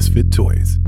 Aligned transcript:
Misfit 0.00 0.32
Toys. 0.32 0.78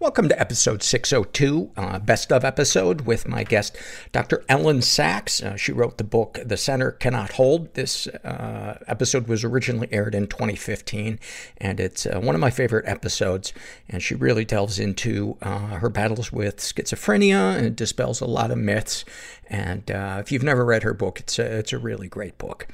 Welcome 0.00 0.28
to 0.30 0.40
episode 0.40 0.82
602, 0.82 1.70
uh, 1.76 2.00
best 2.00 2.32
of 2.32 2.44
episode 2.44 3.02
with 3.02 3.28
my 3.28 3.44
guest, 3.44 3.76
Dr. 4.10 4.38
Elyn 4.50 4.78
Saks. 4.80 5.40
Uh, 5.44 5.54
she 5.54 5.70
wrote 5.70 5.96
the 5.96 6.02
book, 6.02 6.40
The 6.44 6.56
Center 6.56 6.90
Cannot 6.90 7.34
Hold. 7.34 7.74
This 7.74 8.08
uh, 8.08 8.80
episode 8.88 9.28
was 9.28 9.44
originally 9.44 9.86
aired 9.92 10.12
in 10.12 10.26
2015, 10.26 11.20
and 11.58 11.78
it's 11.78 12.04
uh, 12.04 12.18
one 12.18 12.34
of 12.34 12.40
my 12.40 12.50
favorite 12.50 12.84
episodes. 12.88 13.52
And 13.88 14.02
she 14.02 14.16
really 14.16 14.44
delves 14.44 14.80
into 14.80 15.38
uh, 15.40 15.74
her 15.76 15.88
battles 15.88 16.32
with 16.32 16.56
schizophrenia 16.56 17.56
and 17.58 17.76
dispels 17.76 18.20
a 18.20 18.26
lot 18.26 18.50
of 18.50 18.58
myths. 18.58 19.04
And 19.48 19.88
uh, 19.88 20.16
if 20.18 20.32
you've 20.32 20.42
never 20.42 20.64
read 20.64 20.82
her 20.82 20.94
book, 20.94 21.20
it's 21.20 21.38
a, 21.38 21.58
it's 21.58 21.72
a 21.72 21.78
really 21.78 22.08
great 22.08 22.38
book. 22.38 22.66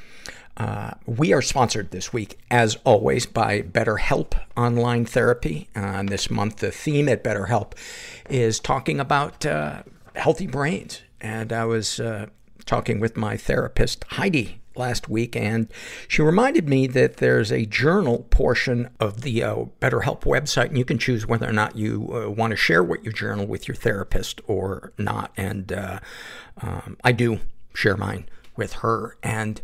Uh, 0.56 0.92
we 1.04 1.32
are 1.32 1.42
sponsored 1.42 1.90
this 1.90 2.12
week, 2.12 2.38
as 2.50 2.76
always, 2.84 3.26
by 3.26 3.60
BetterHelp 3.62 4.34
Online 4.56 5.04
Therapy. 5.04 5.68
Uh, 5.74 6.02
this 6.04 6.30
month, 6.30 6.56
the 6.56 6.70
theme 6.70 7.08
at 7.08 7.24
BetterHelp 7.24 7.72
is 8.30 8.60
talking 8.60 9.00
about 9.00 9.44
uh, 9.44 9.82
healthy 10.14 10.46
brains. 10.46 11.02
And 11.20 11.52
I 11.52 11.64
was 11.64 11.98
uh, 11.98 12.26
talking 12.66 13.00
with 13.00 13.16
my 13.16 13.36
therapist, 13.36 14.04
Heidi, 14.10 14.60
last 14.76 15.08
week, 15.08 15.36
and 15.36 15.68
she 16.08 16.20
reminded 16.20 16.68
me 16.68 16.86
that 16.88 17.18
there's 17.18 17.52
a 17.52 17.64
journal 17.66 18.26
portion 18.30 18.90
of 19.00 19.22
the 19.22 19.42
uh, 19.42 19.54
BetterHelp 19.80 20.22
website, 20.22 20.66
and 20.66 20.78
you 20.78 20.84
can 20.84 20.98
choose 20.98 21.26
whether 21.26 21.48
or 21.48 21.52
not 21.52 21.76
you 21.76 22.10
uh, 22.12 22.28
want 22.30 22.50
to 22.50 22.56
share 22.56 22.82
what 22.82 23.04
you 23.04 23.12
journal 23.12 23.46
with 23.46 23.66
your 23.68 23.76
therapist 23.76 24.40
or 24.48 24.92
not. 24.98 25.32
And 25.36 25.72
uh, 25.72 25.98
um, 26.60 26.96
I 27.04 27.10
do 27.12 27.40
share 27.72 27.96
mine 27.96 28.28
with 28.56 28.74
her. 28.74 29.16
And 29.22 29.60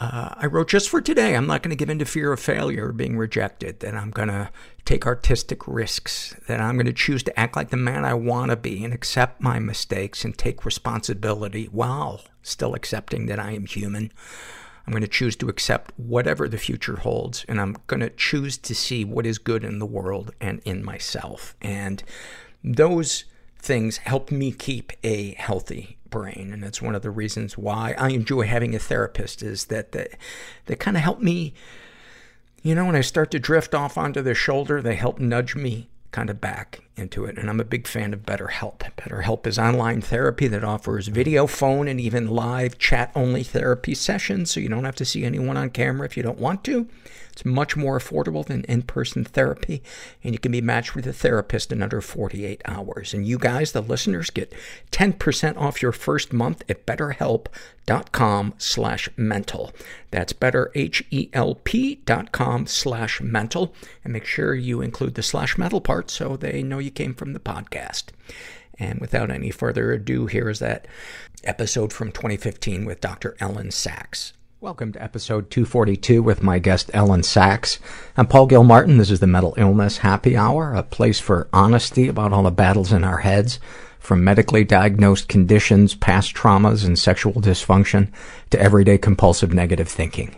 uh, 0.00 0.30
I 0.38 0.46
wrote 0.46 0.68
just 0.70 0.88
for 0.88 1.02
today. 1.02 1.36
I'm 1.36 1.46
not 1.46 1.62
going 1.62 1.70
to 1.70 1.76
give 1.76 1.90
in 1.90 1.98
to 1.98 2.06
fear 2.06 2.32
of 2.32 2.40
failure 2.40 2.88
or 2.88 2.92
being 2.92 3.18
rejected, 3.18 3.80
that 3.80 3.94
I'm 3.94 4.10
going 4.10 4.28
to 4.28 4.50
take 4.86 5.04
artistic 5.06 5.68
risks, 5.68 6.34
that 6.46 6.58
I'm 6.58 6.76
going 6.76 6.86
to 6.86 6.92
choose 6.92 7.22
to 7.24 7.38
act 7.38 7.54
like 7.54 7.68
the 7.68 7.76
man 7.76 8.06
I 8.06 8.14
want 8.14 8.50
to 8.50 8.56
be 8.56 8.82
and 8.82 8.94
accept 8.94 9.42
my 9.42 9.58
mistakes 9.58 10.24
and 10.24 10.36
take 10.36 10.64
responsibility 10.64 11.66
while 11.66 12.22
still 12.42 12.74
accepting 12.74 13.26
that 13.26 13.38
I 13.38 13.52
am 13.52 13.66
human. 13.66 14.10
I'm 14.86 14.92
going 14.92 15.02
to 15.02 15.06
choose 15.08 15.36
to 15.36 15.50
accept 15.50 15.92
whatever 15.98 16.48
the 16.48 16.56
future 16.56 16.96
holds, 16.96 17.44
and 17.46 17.60
I'm 17.60 17.76
going 17.86 18.00
to 18.00 18.08
choose 18.08 18.56
to 18.56 18.74
see 18.74 19.04
what 19.04 19.26
is 19.26 19.36
good 19.36 19.62
in 19.64 19.80
the 19.80 19.86
world 19.86 20.30
and 20.40 20.62
in 20.64 20.82
myself. 20.82 21.54
And 21.60 22.02
those 22.64 23.26
things 23.60 23.98
help 23.98 24.30
me 24.30 24.50
keep 24.52 24.92
a 25.04 25.32
healthy 25.34 25.98
brain. 26.08 26.50
And 26.52 26.64
it's 26.64 26.82
one 26.82 26.94
of 26.94 27.02
the 27.02 27.10
reasons 27.10 27.56
why 27.56 27.94
I 27.98 28.10
enjoy 28.10 28.46
having 28.46 28.74
a 28.74 28.78
therapist 28.78 29.42
is 29.42 29.66
that 29.66 29.92
they, 29.92 30.08
they 30.66 30.74
kind 30.76 30.96
of 30.96 31.02
help 31.02 31.20
me, 31.20 31.54
you 32.62 32.74
know, 32.74 32.86
when 32.86 32.96
I 32.96 33.00
start 33.02 33.30
to 33.32 33.38
drift 33.38 33.74
off 33.74 33.96
onto 33.96 34.22
their 34.22 34.34
shoulder, 34.34 34.80
they 34.82 34.94
help 34.94 35.18
nudge 35.20 35.54
me 35.54 35.88
kind 36.10 36.28
of 36.30 36.40
back 36.40 36.80
into 36.96 37.24
it. 37.24 37.38
And 37.38 37.48
I'm 37.48 37.60
a 37.60 37.64
big 37.64 37.86
fan 37.86 38.12
of 38.12 38.22
BetterHelp. 38.26 38.78
BetterHelp 38.96 39.46
is 39.46 39.58
online 39.60 40.00
therapy 40.00 40.48
that 40.48 40.64
offers 40.64 41.06
video, 41.06 41.46
phone, 41.46 41.86
and 41.86 42.00
even 42.00 42.26
live 42.28 42.78
chat 42.78 43.12
only 43.14 43.44
therapy 43.44 43.94
sessions. 43.94 44.50
So 44.50 44.58
you 44.58 44.68
don't 44.68 44.84
have 44.84 44.96
to 44.96 45.04
see 45.04 45.22
anyone 45.24 45.56
on 45.56 45.70
camera 45.70 46.06
if 46.06 46.16
you 46.16 46.24
don't 46.24 46.40
want 46.40 46.64
to. 46.64 46.88
It's 47.40 47.46
much 47.46 47.74
more 47.74 47.98
affordable 47.98 48.44
than 48.44 48.64
in-person 48.64 49.24
therapy, 49.24 49.82
and 50.22 50.34
you 50.34 50.38
can 50.38 50.52
be 50.52 50.60
matched 50.60 50.94
with 50.94 51.06
a 51.06 51.12
therapist 51.14 51.72
in 51.72 51.82
under 51.82 52.02
48 52.02 52.60
hours. 52.66 53.14
And 53.14 53.26
you 53.26 53.38
guys, 53.38 53.72
the 53.72 53.80
listeners, 53.80 54.28
get 54.28 54.52
10% 54.92 55.56
off 55.56 55.80
your 55.80 55.92
first 55.92 56.34
month 56.34 56.62
at 56.68 56.84
betterhelp.com 56.84 58.52
slash 58.58 59.08
mental. 59.16 59.72
That's 60.10 60.34
betterhelpcom 60.34 62.68
slash 62.68 63.20
mental. 63.22 63.74
And 64.04 64.12
make 64.12 64.26
sure 64.26 64.54
you 64.54 64.82
include 64.82 65.14
the 65.14 65.22
slash 65.22 65.56
mental 65.56 65.80
part 65.80 66.10
so 66.10 66.36
they 66.36 66.62
know 66.62 66.78
you 66.78 66.90
came 66.90 67.14
from 67.14 67.32
the 67.32 67.40
podcast. 67.40 68.10
And 68.78 69.00
without 69.00 69.30
any 69.30 69.50
further 69.50 69.92
ado, 69.92 70.26
here 70.26 70.50
is 70.50 70.58
that 70.58 70.86
episode 71.44 71.94
from 71.94 72.12
2015 72.12 72.84
with 72.84 73.00
Dr. 73.00 73.34
Elyn 73.40 73.68
Saks. 73.72 74.32
Welcome 74.62 74.92
to 74.92 75.02
episode 75.02 75.50
242 75.50 76.22
with 76.22 76.42
my 76.42 76.58
guest 76.58 76.88
Elyn 76.92 77.22
Saks. 77.22 77.78
I'm 78.14 78.26
Paul 78.26 78.44
Gilmartin. 78.46 78.98
This 78.98 79.10
is 79.10 79.20
the 79.20 79.26
Mental 79.26 79.54
Illness 79.56 79.96
Happy 79.96 80.36
Hour, 80.36 80.74
a 80.74 80.82
place 80.82 81.18
for 81.18 81.48
honesty 81.50 82.08
about 82.08 82.34
all 82.34 82.42
the 82.42 82.50
battles 82.50 82.92
in 82.92 83.02
our 83.02 83.16
heads, 83.16 83.58
from 83.98 84.22
medically 84.22 84.62
diagnosed 84.64 85.28
conditions, 85.28 85.94
past 85.94 86.34
traumas, 86.34 86.84
and 86.84 86.98
sexual 86.98 87.40
dysfunction, 87.40 88.12
to 88.50 88.60
everyday 88.60 88.98
compulsive 88.98 89.54
negative 89.54 89.88
thinking. 89.88 90.36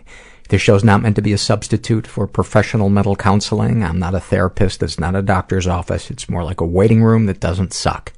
This 0.50 0.62
show's 0.62 0.84
not 0.84 1.02
meant 1.02 1.16
to 1.16 1.22
be 1.22 1.32
a 1.32 1.38
substitute 1.38 2.06
for 2.06 2.28
professional 2.28 2.90
mental 2.90 3.16
counseling. 3.16 3.82
I'm 3.82 3.98
not 3.98 4.14
a 4.14 4.20
therapist. 4.20 4.84
It's 4.84 5.00
not 5.00 5.16
a 5.16 5.22
doctor's 5.22 5.66
office. 5.66 6.12
It's 6.12 6.28
more 6.28 6.44
like 6.44 6.60
a 6.60 6.64
waiting 6.64 7.02
room 7.02 7.26
that 7.26 7.40
doesn't 7.40 7.72
suck. 7.72 8.12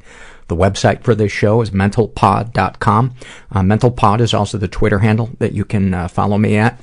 The 0.48 0.56
website 0.56 1.02
for 1.02 1.14
this 1.14 1.32
show 1.32 1.62
is 1.62 1.70
mentalpod.com. 1.70 3.14
Uh, 3.50 3.60
mentalpod 3.60 4.20
is 4.20 4.34
also 4.34 4.58
the 4.58 4.68
Twitter 4.68 4.98
handle 4.98 5.30
that 5.38 5.52
you 5.52 5.64
can 5.64 5.94
uh, 5.94 6.08
follow 6.08 6.38
me 6.38 6.56
at 6.56 6.80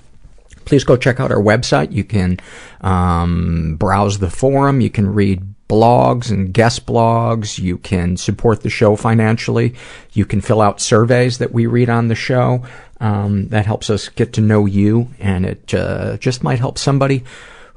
please 0.64 0.84
go 0.84 0.96
check 0.96 1.20
out 1.20 1.32
our 1.32 1.42
website. 1.42 1.92
You 1.92 2.04
can 2.04 2.40
um, 2.82 3.76
browse 3.80 4.20
the 4.20 4.30
forum. 4.30 4.80
You 4.80 4.92
can 4.92 5.12
read 5.12 5.44
blogs 5.68 6.30
and 6.30 6.54
guest 6.54 6.86
blogs. 6.86 7.58
You 7.58 7.80
can 7.80 8.16
support 8.16 8.62
the 8.62 8.70
show 8.70 8.96
financially. 8.96 9.74
You 10.14 10.24
can 10.24 10.40
fill 10.40 10.62
out 10.62 10.80
surveys 10.80 11.40
that 11.40 11.52
we 11.52 11.66
read 11.66 11.90
on 11.90 12.10
the 12.10 12.16
show. 12.16 12.64
Um, 13.00 13.48
that 13.48 13.66
helps 13.66 13.90
us 13.90 14.08
get 14.10 14.34
to 14.34 14.42
know 14.42 14.68
you, 14.68 15.10
and 15.20 15.48
it 15.48 15.74
uh, 15.74 16.18
just 16.18 16.44
might 16.44 16.60
help 16.60 16.78
somebody 16.78 17.24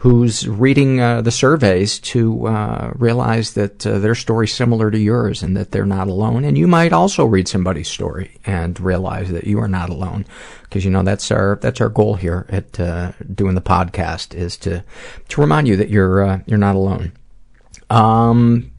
who's 0.04 0.46
reading 0.46 1.00
uh, 1.00 1.22
the 1.22 1.30
surveys 1.30 1.98
to 1.98 2.46
uh, 2.46 2.90
realize 2.94 3.54
that 3.54 3.86
uh, 3.86 3.98
their 3.98 4.14
story's 4.14 4.52
similar 4.52 4.90
to 4.90 4.98
yours 4.98 5.42
and 5.42 5.56
that 5.56 5.70
they're 5.70 5.86
not 5.86 6.08
alone. 6.08 6.44
And 6.44 6.58
you 6.58 6.66
might 6.66 6.92
also 6.92 7.24
read 7.24 7.48
somebody's 7.48 7.88
story 7.88 8.36
and 8.44 8.78
realize 8.80 9.30
that 9.30 9.44
you 9.46 9.58
are 9.60 9.66
not 9.66 9.88
alone, 9.88 10.26
because 10.64 10.84
you 10.84 10.90
know 10.90 11.02
that's 11.02 11.30
our 11.30 11.58
that's 11.62 11.80
our 11.80 11.88
goal 11.88 12.16
here 12.16 12.44
at 12.50 12.78
uh, 12.78 13.12
doing 13.34 13.54
the 13.54 13.62
podcast 13.62 14.34
is 14.34 14.58
to 14.58 14.84
to 15.30 15.40
remind 15.40 15.68
you 15.68 15.76
that 15.76 15.88
you're 15.88 16.22
uh, 16.22 16.40
you're 16.44 16.58
not 16.58 16.76
alone. 16.76 17.10
Um, 17.88 18.70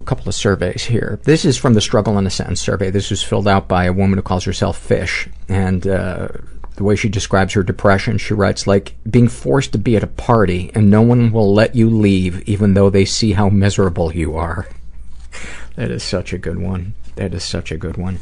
a 0.00 0.04
couple 0.04 0.28
of 0.28 0.34
surveys 0.36 0.84
here. 0.84 1.18
This 1.24 1.44
is 1.44 1.56
from 1.58 1.74
the 1.74 1.80
Struggle 1.80 2.18
in 2.18 2.26
a 2.26 2.30
Sentence 2.30 2.60
survey. 2.60 2.88
This 2.92 3.10
was 3.10 3.20
filled 3.20 3.48
out 3.48 3.66
by 3.66 3.86
a 3.86 3.92
woman 3.92 4.16
who 4.16 4.22
calls 4.22 4.44
herself 4.44 4.78
Fish, 4.78 5.28
and 5.48 5.88
uh, 5.88 6.28
the 6.76 6.84
way 6.84 6.96
she 6.96 7.08
describes 7.10 7.52
her 7.52 7.62
depression, 7.62 8.16
she 8.18 8.32
writes, 8.34 8.66
like 8.66 8.96
being 9.08 9.28
forced 9.28 9.72
to 9.72 9.78
be 9.78 9.96
at 9.96 10.02
a 10.02 10.06
party 10.08 10.70
and 10.74 10.90
no 10.90 11.02
one 11.02 11.30
will 11.30 11.52
let 11.52 11.74
you 11.76 11.90
leave 11.90 12.42
even 12.48 12.74
though 12.74 12.88
they 12.88 13.04
see 13.04 13.32
how 13.32 13.48
miserable 13.50 14.12
you 14.14 14.36
are. 14.36 14.68
that 15.76 15.90
is 15.90 16.02
such 16.02 16.32
a 16.32 16.38
good 16.38 16.58
one. 16.58 16.94
That 17.16 17.34
is 17.34 17.44
such 17.44 17.70
a 17.72 17.76
good 17.76 17.98
one. 17.98 18.20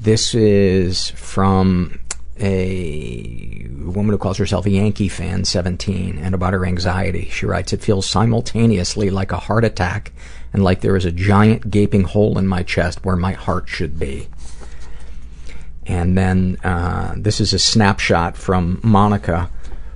This 0.00 0.34
is 0.34 1.10
from 1.10 1.98
a 2.40 3.66
woman 3.78 4.10
who 4.12 4.18
calls 4.18 4.38
herself 4.38 4.66
a 4.66 4.70
Yankee 4.70 5.08
fan, 5.08 5.44
17, 5.44 6.18
and 6.18 6.34
about 6.34 6.52
her 6.52 6.64
anxiety. 6.66 7.28
She 7.32 7.46
writes, 7.46 7.72
It 7.72 7.82
feels 7.82 8.06
simultaneously 8.06 9.10
like 9.10 9.32
a 9.32 9.38
heart 9.38 9.64
attack 9.64 10.12
and 10.52 10.64
like 10.64 10.80
there 10.80 10.96
is 10.96 11.04
a 11.04 11.12
giant 11.12 11.70
gaping 11.70 12.02
hole 12.02 12.36
in 12.36 12.48
my 12.48 12.62
chest 12.64 13.04
where 13.04 13.16
my 13.16 13.32
heart 13.32 13.68
should 13.68 13.98
be 13.98 14.28
and 15.88 16.16
then 16.18 16.58
uh, 16.62 17.14
this 17.16 17.40
is 17.40 17.52
a 17.52 17.58
snapshot 17.58 18.36
from 18.36 18.78
monica 18.84 19.50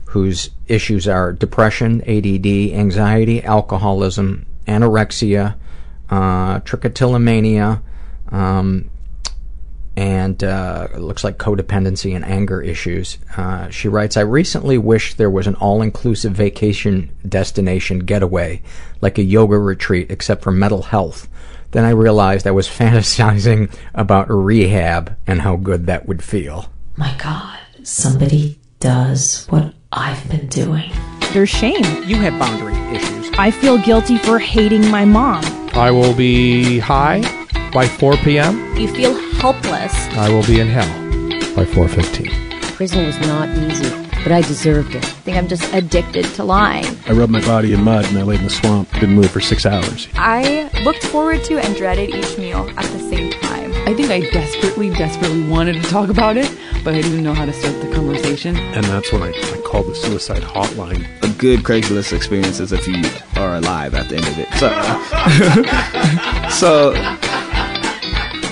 whose 0.06 0.50
issues 0.68 1.06
are 1.08 1.32
depression, 1.32 2.02
add, 2.02 2.26
anxiety, 2.46 3.42
alcoholism, 3.44 4.44
anorexia, 4.66 5.54
uh, 6.10 6.60
trichotillomania, 6.60 7.80
um, 8.30 8.90
and 9.96 10.44
uh, 10.44 10.86
looks 10.96 11.24
like 11.24 11.38
codependency 11.38 12.14
and 12.14 12.26
anger 12.26 12.60
issues. 12.60 13.16
Uh, 13.38 13.68
she 13.70 13.88
writes, 13.88 14.18
I 14.18 14.20
recently 14.20 14.76
wish 14.76 15.14
there 15.14 15.30
was 15.30 15.46
an 15.46 15.54
all 15.56 15.80
inclusive 15.80 16.32
vacation 16.32 17.10
destination 17.26 18.00
getaway, 18.00 18.60
like 19.00 19.16
a 19.18 19.22
yoga 19.22 19.58
retreat, 19.58 20.08
except 20.10 20.42
for 20.42 20.52
mental 20.52 20.82
health. 20.82 21.26
Then 21.72 21.84
I 21.84 21.90
realized 21.90 22.46
I 22.46 22.50
was 22.52 22.68
fantasizing 22.68 23.74
about 23.94 24.26
rehab 24.30 25.16
and 25.26 25.40
how 25.42 25.56
good 25.56 25.86
that 25.86 26.06
would 26.06 26.22
feel. 26.22 26.70
My 26.96 27.14
God, 27.20 27.58
somebody 27.82 28.60
does 28.78 29.46
what 29.48 29.74
I've 29.90 30.26
been 30.30 30.46
doing. 30.48 30.90
There's 31.32 31.48
shame. 31.48 31.82
You 32.04 32.16
have 32.16 32.38
boundary 32.38 32.74
issues. 32.96 33.30
I 33.38 33.50
feel 33.50 33.78
guilty 33.78 34.18
for 34.18 34.38
hating 34.38 34.90
my 34.90 35.06
mom. 35.06 35.42
I 35.74 35.90
will 35.90 36.14
be 36.14 36.78
high 36.78 37.22
by 37.72 37.88
4 37.88 38.16
p.m. 38.18 38.76
You 38.76 38.92
feel 38.94 39.14
helpless. 39.34 39.94
I 40.18 40.28
will 40.28 40.44
be 40.46 40.60
in 40.60 40.66
hell 40.66 40.88
by 41.56 41.64
4:15. 41.64 42.30
Prison 42.76 43.06
was 43.06 43.18
not 43.20 43.48
easy 43.56 44.11
but 44.22 44.32
I 44.32 44.40
deserved 44.42 44.94
it. 44.94 45.04
I 45.04 45.08
think 45.24 45.36
I'm 45.36 45.48
just 45.48 45.72
addicted 45.74 46.24
to 46.36 46.44
lying. 46.44 46.84
I 47.06 47.12
rubbed 47.12 47.32
my 47.32 47.40
body 47.40 47.72
in 47.72 47.82
mud 47.82 48.04
and 48.06 48.18
I 48.18 48.22
laid 48.22 48.38
in 48.38 48.44
the 48.44 48.50
swamp, 48.50 48.90
didn't 48.94 49.12
move 49.14 49.30
for 49.30 49.40
six 49.40 49.66
hours. 49.66 50.08
I 50.14 50.70
looked 50.84 51.04
forward 51.06 51.44
to 51.44 51.58
and 51.58 51.76
dreaded 51.76 52.10
each 52.14 52.38
meal 52.38 52.68
at 52.76 52.84
the 52.84 52.98
same 52.98 53.30
time. 53.30 53.72
I 53.88 53.94
think 53.94 54.10
I 54.10 54.20
desperately, 54.30 54.90
desperately 54.90 55.42
wanted 55.48 55.82
to 55.82 55.88
talk 55.90 56.08
about 56.08 56.36
it, 56.36 56.48
but 56.84 56.94
I 56.94 57.00
didn't 57.02 57.24
know 57.24 57.34
how 57.34 57.44
to 57.46 57.52
start 57.52 57.80
the 57.82 57.92
conversation. 57.92 58.56
And 58.56 58.84
that's 58.84 59.12
when 59.12 59.22
I, 59.22 59.28
I 59.30 59.60
called 59.66 59.88
the 59.88 59.94
suicide 59.94 60.42
hotline. 60.42 61.04
A 61.24 61.32
good 61.38 61.60
Craigslist 61.60 62.12
experience 62.12 62.60
is 62.60 62.72
if 62.72 62.86
you 62.86 62.94
are 63.36 63.56
alive 63.56 63.94
at 63.94 64.08
the 64.08 64.16
end 64.16 64.28
of 64.28 64.38
it. 64.38 64.48
So, 64.54 64.68
so 66.50 66.92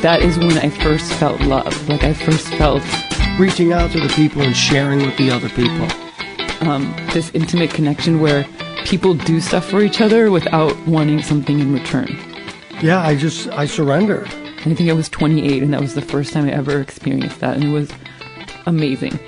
that 0.01 0.21
is 0.21 0.37
when 0.37 0.59
I 0.59 0.69
first 0.83 1.13
felt 1.15 1.41
love. 1.43 1.89
Like 1.89 2.03
I 2.03 2.13
first 2.13 2.49
felt 2.55 2.83
reaching 3.41 3.73
out 3.73 3.91
to 3.91 3.99
the 3.99 4.09
people 4.11 4.43
and 4.43 4.55
sharing 4.55 4.99
with 5.01 5.17
the 5.17 5.31
other 5.31 5.49
people. 5.49 5.89
Um, 6.69 6.95
this 7.15 7.31
intimate 7.31 7.71
connection 7.71 8.21
where 8.21 8.45
people 8.85 9.15
do 9.15 9.41
stuff 9.41 9.65
for 9.65 9.81
each 9.81 10.03
other 10.03 10.31
without 10.31 10.77
wanting 10.87 11.23
something 11.23 11.59
in 11.59 11.73
return. 11.73 12.07
Yeah, 12.83 13.01
I 13.01 13.17
just 13.17 13.49
I 13.49 13.65
surrendered. 13.65 14.27
I 14.29 14.65
think 14.75 14.91
I 14.91 14.93
was 14.93 15.09
28, 15.09 15.63
and 15.63 15.73
that 15.73 15.81
was 15.81 15.95
the 15.95 16.03
first 16.03 16.35
time 16.35 16.45
I 16.45 16.53
ever 16.53 16.83
experienced 16.83 17.41
that, 17.41 17.55
and 17.57 17.65
it 17.65 17.71
was 17.71 17.91
amazing. 18.67 19.19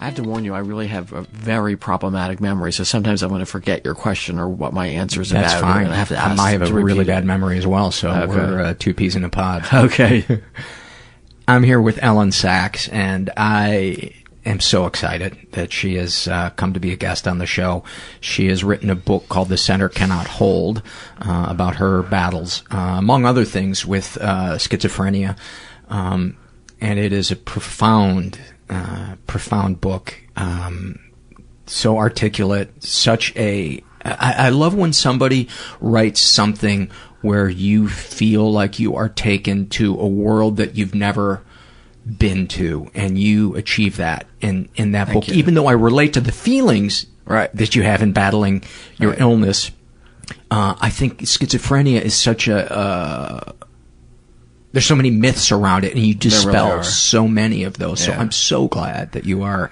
I 0.00 0.06
have 0.06 0.14
to 0.16 0.22
warn 0.22 0.46
you, 0.46 0.54
I 0.54 0.58
really 0.60 0.86
have 0.86 1.12
a 1.12 1.22
very 1.24 1.76
problematic 1.76 2.40
memory, 2.40 2.72
so 2.72 2.84
sometimes 2.84 3.22
I'm 3.22 3.28
going 3.28 3.38
to 3.40 3.46
forget 3.46 3.84
your 3.84 3.94
question 3.94 4.38
or 4.38 4.48
what 4.48 4.72
my 4.72 4.86
answer 4.86 5.20
is 5.20 5.28
That's 5.28 5.52
about. 5.52 5.60
That's 5.60 5.74
fine. 5.74 5.86
I 5.88 5.94
have, 5.96 6.08
to 6.08 6.18
I 6.18 6.50
have 6.52 6.62
a 6.62 6.72
really 6.72 7.04
bad 7.04 7.26
memory 7.26 7.58
as 7.58 7.66
well, 7.66 7.90
so 7.90 8.10
okay. 8.10 8.26
we're 8.26 8.60
uh, 8.62 8.74
two 8.78 8.94
peas 8.94 9.14
in 9.14 9.24
a 9.24 9.30
pod. 9.30 9.66
Okay. 9.72 10.40
I'm 11.46 11.62
here 11.62 11.80
with 11.80 11.98
Elyn 11.98 12.30
Saks, 12.32 12.90
and 12.90 13.30
I 13.36 14.12
am 14.46 14.60
so 14.60 14.86
excited 14.86 15.36
that 15.52 15.72
she 15.74 15.96
has 15.96 16.26
uh, 16.26 16.48
come 16.50 16.72
to 16.72 16.80
be 16.80 16.90
a 16.92 16.96
guest 16.96 17.28
on 17.28 17.36
the 17.36 17.44
show. 17.44 17.84
She 18.20 18.46
has 18.48 18.64
written 18.64 18.88
a 18.88 18.94
book 18.94 19.28
called 19.28 19.50
The 19.50 19.58
Center 19.58 19.90
Cannot 19.90 20.26
Hold 20.26 20.82
uh, 21.20 21.46
about 21.50 21.76
her 21.76 22.02
battles, 22.02 22.62
uh, 22.72 22.76
among 22.96 23.26
other 23.26 23.44
things, 23.44 23.84
with 23.84 24.16
uh, 24.22 24.52
schizophrenia. 24.56 25.36
Um, 25.90 26.38
and 26.80 26.98
it 26.98 27.12
is 27.12 27.30
a 27.30 27.36
profound, 27.36 28.40
uh, 28.70 29.16
profound 29.26 29.82
book. 29.82 30.18
Um, 30.36 30.98
so 31.66 31.98
articulate, 31.98 32.82
such 32.82 33.36
a. 33.36 33.82
I, 34.02 34.34
I 34.46 34.48
love 34.48 34.74
when 34.74 34.94
somebody 34.94 35.48
writes 35.82 36.22
something 36.22 36.90
where 37.24 37.48
you 37.48 37.88
feel 37.88 38.52
like 38.52 38.78
you 38.78 38.94
are 38.96 39.08
taken 39.08 39.66
to 39.70 39.98
a 39.98 40.06
world 40.06 40.58
that 40.58 40.74
you've 40.76 40.94
never 40.94 41.42
been 42.04 42.46
to 42.46 42.90
and 42.94 43.18
you 43.18 43.56
achieve 43.56 43.96
that 43.96 44.26
in 44.42 44.68
in 44.76 44.92
that 44.92 45.06
Thank 45.08 45.24
book 45.24 45.28
you. 45.28 45.36
even 45.38 45.54
though 45.54 45.66
I 45.66 45.72
relate 45.72 46.12
to 46.12 46.20
the 46.20 46.32
feelings 46.32 47.06
right. 47.24 47.50
that 47.56 47.74
you 47.74 47.82
have 47.82 48.02
in 48.02 48.12
battling 48.12 48.62
your 48.98 49.12
right. 49.12 49.20
illness 49.20 49.70
uh, 50.50 50.74
I 50.78 50.90
think 50.90 51.20
schizophrenia 51.20 52.02
is 52.02 52.14
such 52.14 52.46
a 52.46 52.70
uh, 52.70 53.52
there's 54.72 54.84
so 54.84 54.94
many 54.94 55.10
myths 55.10 55.50
around 55.50 55.84
it 55.84 55.94
and 55.94 56.02
you 56.06 56.14
dispel 56.14 56.72
really 56.72 56.82
so 56.84 57.26
many 57.26 57.64
of 57.64 57.78
those 57.78 58.06
yeah. 58.06 58.14
so 58.14 58.20
I'm 58.20 58.32
so 58.32 58.68
glad 58.68 59.12
that 59.12 59.24
you 59.24 59.42
are 59.44 59.70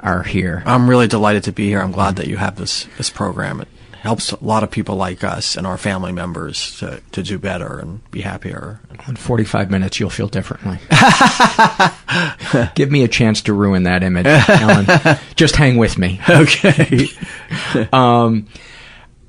are 0.00 0.24
here 0.24 0.64
I'm 0.66 0.90
really 0.90 1.06
delighted 1.06 1.44
to 1.44 1.52
be 1.52 1.68
here 1.68 1.80
I'm 1.80 1.92
glad 1.92 2.16
that 2.16 2.26
you 2.26 2.36
have 2.36 2.56
this 2.56 2.88
this 2.98 3.10
program 3.10 3.60
it 3.60 3.68
helps 4.00 4.32
a 4.32 4.44
lot 4.44 4.62
of 4.62 4.70
people 4.70 4.96
like 4.96 5.22
us 5.22 5.56
and 5.56 5.66
our 5.66 5.76
family 5.76 6.10
members 6.12 6.78
to, 6.78 7.02
to 7.12 7.22
do 7.22 7.38
better 7.38 7.78
and 7.78 8.10
be 8.10 8.22
happier. 8.22 8.80
In 9.06 9.16
45 9.16 9.70
minutes, 9.70 10.00
you'll 10.00 10.08
feel 10.08 10.26
differently. 10.28 10.78
Give 12.74 12.90
me 12.90 13.04
a 13.04 13.08
chance 13.08 13.42
to 13.42 13.52
ruin 13.52 13.82
that 13.82 14.02
image, 14.02 14.24
Alan. 14.26 15.18
Just 15.36 15.54
hang 15.56 15.76
with 15.76 15.98
me. 15.98 16.18
Okay. 16.28 17.06
um, 17.92 18.46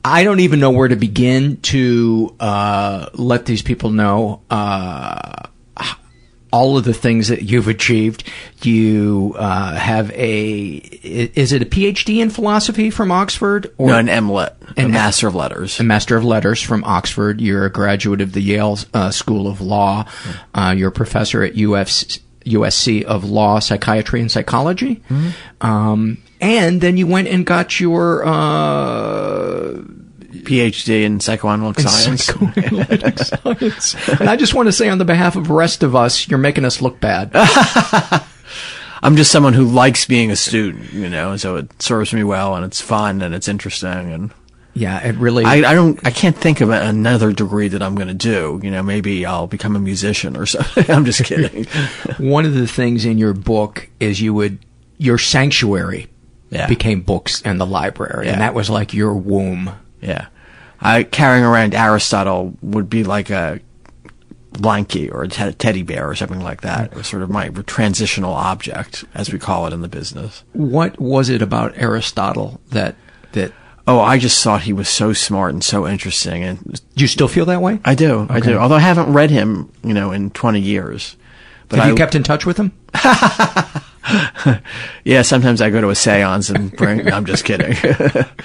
I 0.05 0.23
don't 0.23 0.39
even 0.39 0.59
know 0.61 0.71
where 0.71 0.87
to 0.87 0.95
begin 0.95 1.57
to 1.63 2.33
uh, 2.39 3.09
let 3.13 3.45
these 3.45 3.61
people 3.61 3.89
know. 3.91 4.41
Uh, 4.49 5.43
all 6.51 6.77
of 6.77 6.83
the 6.83 6.93
things 6.93 7.29
that 7.29 7.43
you've 7.43 7.67
achieved. 7.67 8.29
You 8.61 9.35
uh, 9.37 9.73
have 9.75 10.11
a 10.11 10.63
is 10.73 11.51
it 11.53 11.61
a 11.61 11.65
PhD 11.65 12.21
in 12.21 12.29
philosophy 12.29 12.89
from 12.89 13.11
Oxford 13.11 13.73
or 13.77 13.87
no, 13.87 13.97
an 13.97 14.07
MLitt, 14.07 14.53
a 14.77 14.87
Master 14.87 15.27
of 15.27 15.35
Letters, 15.35 15.79
a 15.79 15.83
Master 15.83 16.17
of 16.17 16.23
Letters 16.23 16.61
from 16.61 16.83
Oxford. 16.83 17.41
You're 17.41 17.65
a 17.65 17.71
graduate 17.71 18.21
of 18.21 18.33
the 18.33 18.41
Yale 18.41 18.77
uh, 18.93 19.11
School 19.11 19.47
of 19.47 19.61
Law. 19.61 20.05
Hmm. 20.07 20.57
Uh, 20.59 20.71
you're 20.73 20.89
a 20.89 20.91
professor 20.91 21.41
at 21.43 21.53
UFC, 21.55 22.19
USC 22.45 23.03
of 23.03 23.23
Law, 23.23 23.59
Psychiatry, 23.59 24.19
and 24.21 24.29
Psychology. 24.31 24.97
Mm-hmm. 25.09 25.29
Um, 25.61 26.17
and 26.41 26.81
then 26.81 26.97
you 26.97 27.05
went 27.07 27.27
and 27.27 27.45
got 27.45 27.79
your 27.79 28.23
uh, 28.25 29.77
PhD 30.41 31.03
in 31.03 31.19
psychoanalytic 31.19 31.83
in 31.83 31.89
science. 31.89 32.23
Psychoanalytic 32.25 33.19
science. 33.19 33.95
And 34.19 34.29
I 34.29 34.35
just 34.35 34.53
want 34.53 34.67
to 34.67 34.71
say, 34.73 34.89
on 34.89 34.97
the 34.97 35.05
behalf 35.05 35.35
of 35.35 35.47
the 35.47 35.53
rest 35.53 35.83
of 35.83 35.95
us, 35.95 36.27
you're 36.27 36.39
making 36.39 36.65
us 36.65 36.81
look 36.81 36.99
bad. 36.99 37.31
I'm 39.03 39.15
just 39.15 39.31
someone 39.31 39.53
who 39.53 39.65
likes 39.65 40.05
being 40.05 40.29
a 40.29 40.35
student, 40.35 40.93
you 40.93 41.09
know, 41.09 41.35
so 41.37 41.55
it 41.55 41.81
serves 41.81 42.13
me 42.13 42.23
well 42.23 42.55
and 42.55 42.63
it's 42.65 42.81
fun 42.81 43.21
and 43.21 43.33
it's 43.33 43.47
interesting 43.47 44.11
and. 44.13 44.33
Yeah, 44.73 45.05
it 45.05 45.17
really. 45.17 45.43
I, 45.43 45.55
I 45.69 45.73
don't. 45.75 45.99
I 46.07 46.11
can't 46.11 46.35
think 46.37 46.61
of 46.61 46.69
another 46.69 47.33
degree 47.33 47.67
that 47.67 47.81
I'm 47.83 47.93
going 47.95 48.07
to 48.07 48.13
do. 48.13 48.57
You 48.63 48.71
know, 48.71 48.81
maybe 48.81 49.25
I'll 49.25 49.45
become 49.45 49.75
a 49.75 49.81
musician 49.81 50.37
or 50.37 50.45
something. 50.45 50.89
I'm 50.89 51.03
just 51.03 51.25
kidding. 51.25 51.65
One 52.19 52.45
of 52.45 52.53
the 52.53 52.67
things 52.67 53.03
in 53.03 53.17
your 53.17 53.33
book 53.33 53.89
is 53.99 54.21
you 54.21 54.33
would 54.33 54.59
your 54.97 55.17
sanctuary 55.17 56.07
yeah. 56.51 56.67
became 56.67 57.01
books 57.01 57.41
and 57.41 57.59
the 57.59 57.65
library, 57.65 58.27
yeah. 58.27 58.31
and 58.31 58.41
that 58.41 58.53
was 58.53 58.69
like 58.69 58.93
your 58.93 59.13
womb. 59.13 59.71
Yeah. 60.01 60.27
carrying 61.11 61.43
around 61.45 61.73
Aristotle 61.75 62.53
would 62.61 62.89
be 62.89 63.03
like 63.05 63.29
a 63.29 63.59
blankie 64.53 65.11
or 65.11 65.23
a 65.23 65.27
teddy 65.29 65.83
bear 65.83 66.09
or 66.09 66.15
something 66.15 66.41
like 66.41 66.61
that. 66.61 66.95
It 66.97 67.03
sort 67.05 67.21
of 67.23 67.29
my 67.29 67.49
transitional 67.49 68.31
object, 68.33 69.03
as 69.13 69.31
we 69.33 69.37
call 69.39 69.67
it 69.67 69.73
in 69.73 69.81
the 69.81 69.87
business. 69.89 70.43
What 70.53 70.99
was 70.99 71.29
it 71.29 71.41
about 71.43 71.73
Aristotle 71.77 72.59
that 72.71 72.95
that? 73.33 73.53
Oh, 73.87 73.99
I 73.99 74.19
just 74.19 74.43
thought 74.43 74.61
he 74.61 74.73
was 74.73 74.87
so 74.87 75.11
smart 75.11 75.53
and 75.53 75.63
so 75.63 75.87
interesting. 75.87 76.43
And 76.43 76.63
do 76.71 76.79
you 77.03 77.07
still 77.07 77.27
feel 77.27 77.45
that 77.45 77.61
way? 77.63 77.79
I 77.83 77.95
do. 77.95 78.19
Okay. 78.21 78.33
I 78.35 78.39
do. 78.39 78.55
Although 78.59 78.75
I 78.75 78.79
haven't 78.79 79.11
read 79.11 79.31
him, 79.31 79.71
you 79.83 79.93
know, 79.95 80.11
in 80.11 80.29
twenty 80.31 80.61
years. 80.61 81.15
But 81.67 81.79
Have 81.79 81.87
you 81.87 81.95
I, 81.95 81.95
kept 81.97 82.13
in 82.15 82.21
touch 82.23 82.45
with 82.45 82.57
him? 82.57 82.73
yeah, 85.05 85.21
sometimes 85.23 85.61
I 85.61 85.69
go 85.69 85.79
to 85.79 85.87
a 85.89 85.93
séance 85.93 86.53
and 86.53 86.75
bring. 86.75 87.09
I'm 87.11 87.23
just 87.25 87.45
kidding. 87.45 87.75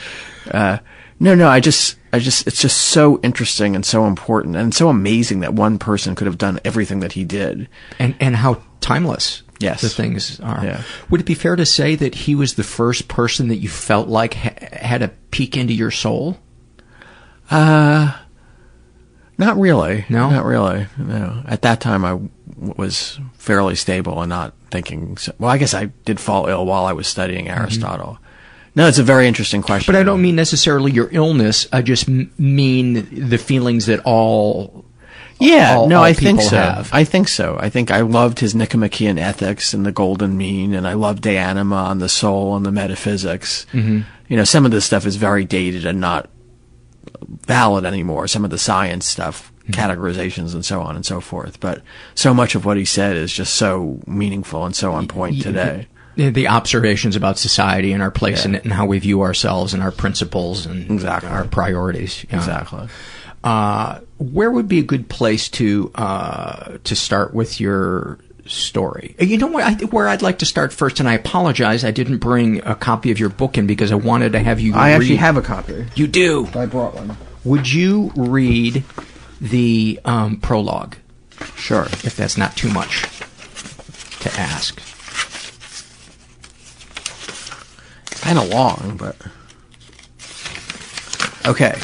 uh, 0.53 0.79
no, 1.19 1.35
no, 1.35 1.49
I 1.49 1.61
just, 1.61 1.97
I 2.13 2.19
just, 2.19 2.47
it's 2.47 2.61
just 2.61 2.77
so 2.77 3.19
interesting 3.23 3.75
and 3.75 3.87
so 3.87 4.05
important 4.05 4.55
and 4.57 4.75
so 4.75 4.89
amazing 4.91 5.41
that 5.41 5.55
one 5.55 5.79
person 5.79 6.15
could 6.15 6.27
have 6.27 6.37
done 6.39 6.61
everything 6.65 7.01
that 7.01 7.13
he 7.13 7.25
did. 7.25 7.69
And, 7.99 8.15
and 8.21 8.37
how 8.37 8.61
timeless 8.83 9.43
yes. 9.59 9.81
the 9.81 9.89
things 9.89 10.41
are. 10.41 10.63
Yeah. 10.63 10.83
Would 11.09 11.23
it 11.23 11.27
be 11.27 11.33
fair 11.35 11.57
to 11.57 11.65
say 11.65 11.95
that 11.95 12.15
he 12.15 12.35
was 12.35 12.55
the 12.55 12.63
first 12.63 13.09
person 13.09 13.49
that 13.49 13.57
you 13.57 13.69
felt 13.69 14.09
like 14.09 14.35
ha- 14.35 14.53
had 14.75 15.01
a 15.01 15.09
peek 15.31 15.57
into 15.57 15.73
your 15.73 15.91
soul? 15.91 16.39
Uh, 17.51 18.15
not 19.39 19.57
really. 19.59 20.05
No, 20.11 20.29
not 20.29 20.45
really. 20.45 20.87
No, 20.99 21.43
at 21.47 21.63
that 21.63 21.81
time 21.81 22.05
I 22.05 22.11
w- 22.11 22.31
was 22.77 23.19
fairly 23.35 23.75
stable 23.77 24.21
and 24.21 24.29
not 24.29 24.53
thinking. 24.71 25.17
So- 25.17 25.33
well, 25.39 25.51
I 25.51 25.57
guess 25.57 25.73
I 25.73 25.87
did 26.05 26.21
fall 26.21 26.47
ill 26.47 26.67
while 26.67 26.85
I 26.85 26.93
was 26.93 27.07
studying 27.07 27.47
mm-hmm. 27.47 27.59
Aristotle. 27.59 28.13
Mm-hmm. 28.15 28.23
No, 28.77 28.87
it's 28.87 28.99
a 28.99 29.03
very 29.03 29.27
interesting 29.27 29.63
question. 29.63 29.91
But 29.91 29.99
I 29.99 30.03
don't 30.03 30.21
mean 30.21 30.37
necessarily 30.37 30.93
your 30.93 31.09
illness. 31.11 31.67
I 31.73 31.81
just 31.81 32.07
mean 32.07 33.29
the 33.31 33.39
feelings 33.39 33.87
that 33.87 34.01
all. 34.05 34.85
Yeah, 35.41 35.77
all, 35.79 35.89
no, 35.89 35.97
all 35.99 36.05
I 36.05 36.13
think 36.13 36.43
so. 36.43 36.57
Have. 36.57 36.91
I 36.93 37.05
think 37.05 37.29
so. 37.29 37.57
I 37.59 37.71
think 37.71 37.91
I 37.91 38.01
loved 38.03 38.39
his 38.41 38.55
Nicomachean 38.55 39.19
Ethics 39.19 39.73
and 39.73 39.87
the 39.87 39.93
Golden 39.93 40.37
Mean, 40.37 40.75
and 40.75 40.87
I 40.87 40.93
loved 40.93 41.23
De 41.23 41.37
Anima 41.39 41.75
on 41.77 41.99
the 42.01 42.09
soul 42.11 42.55
and 42.57 42.65
the 42.67 42.73
metaphysics. 42.73 43.67
Mm-hmm. 43.73 44.03
You 44.29 44.37
know, 44.37 44.45
some 44.45 44.67
of 44.67 44.73
this 44.73 44.85
stuff 44.85 45.07
is 45.07 45.17
very 45.17 45.45
dated 45.47 45.87
and 45.87 45.99
not 45.99 46.29
valid 47.47 47.87
anymore. 47.87 48.29
Some 48.29 48.45
of 48.45 48.51
the 48.51 48.59
science 48.59 49.07
stuff, 49.07 49.53
mm-hmm. 49.69 49.73
categorizations, 49.73 50.55
and 50.55 50.65
so 50.67 50.83
on 50.83 50.97
and 50.97 51.05
so 51.07 51.21
forth. 51.23 51.61
But 51.61 51.81
so 52.15 52.35
much 52.35 52.55
of 52.55 52.67
what 52.67 52.77
he 52.77 52.85
said 52.85 53.17
is 53.17 53.33
just 53.33 53.55
so 53.55 54.01
meaningful 54.07 54.67
and 54.67 54.77
so 54.77 54.93
on 54.93 55.07
point 55.09 55.41
today 55.41 55.87
the 56.17 56.49
observations 56.49 57.15
about 57.17 57.39
society 57.39 57.93
and 57.93 58.03
our 58.03 58.11
place 58.11 58.41
yeah. 58.43 58.49
in 58.51 58.55
it 58.57 58.65
and 58.65 58.73
how 58.73 58.87
we 58.87 58.99
view 58.99 59.21
ourselves 59.23 59.75
and 59.75 59.83
our 59.83 59.91
principles 59.93 60.65
and 60.67 60.91
exactly. 60.91 61.29
our 61.31 61.45
priorities. 61.45 62.25
Yeah. 62.31 62.37
Exactly. 62.37 62.89
Uh, 63.45 64.01
where 64.19 64.51
would 64.51 64.67
be 64.69 64.79
a 64.79 64.83
good 64.83 65.09
place 65.11 65.49
to 65.51 65.91
uh, 65.95 66.79
to 66.85 66.97
start 66.97 67.35
with 67.35 67.61
your 67.61 68.19
story? 68.47 69.15
You 69.21 69.37
know 69.39 69.47
what? 69.49 69.63
I, 69.65 69.73
where 69.87 70.09
I'd 70.09 70.23
like 70.23 70.39
to 70.39 70.47
start 70.47 70.73
first, 70.73 70.99
and 71.01 71.09
I 71.09 71.15
apologize, 71.15 71.85
I 71.85 71.91
didn't 71.91 72.19
bring 72.19 72.59
a 72.67 72.75
copy 72.75 73.11
of 73.13 73.21
your 73.21 73.29
book 73.29 73.59
in 73.59 73.67
because 73.67 73.93
I 73.93 73.97
wanted 73.97 74.33
to 74.33 74.41
have 74.41 74.59
you. 74.59 74.75
I 74.75 74.91
read. 74.91 74.95
actually 75.01 75.17
have 75.17 75.37
a 75.37 75.43
copy. 75.43 75.85
You 75.95 76.07
do. 76.07 76.49
I 76.55 76.65
brought 76.67 76.95
one. 76.95 77.17
Would 77.45 77.71
you 77.73 78.11
read 78.17 78.83
the 79.41 80.01
um, 80.05 80.39
prologue? 80.41 80.97
Sure. 81.57 81.85
If 82.03 82.17
that's 82.17 82.39
not 82.39 82.57
too 82.57 82.71
much 82.71 83.03
to 84.21 84.33
ask. 84.41 84.81
kind 88.27 88.39
of 88.39 88.49
long, 88.49 88.97
but. 88.97 89.17
Okay. 91.49 91.79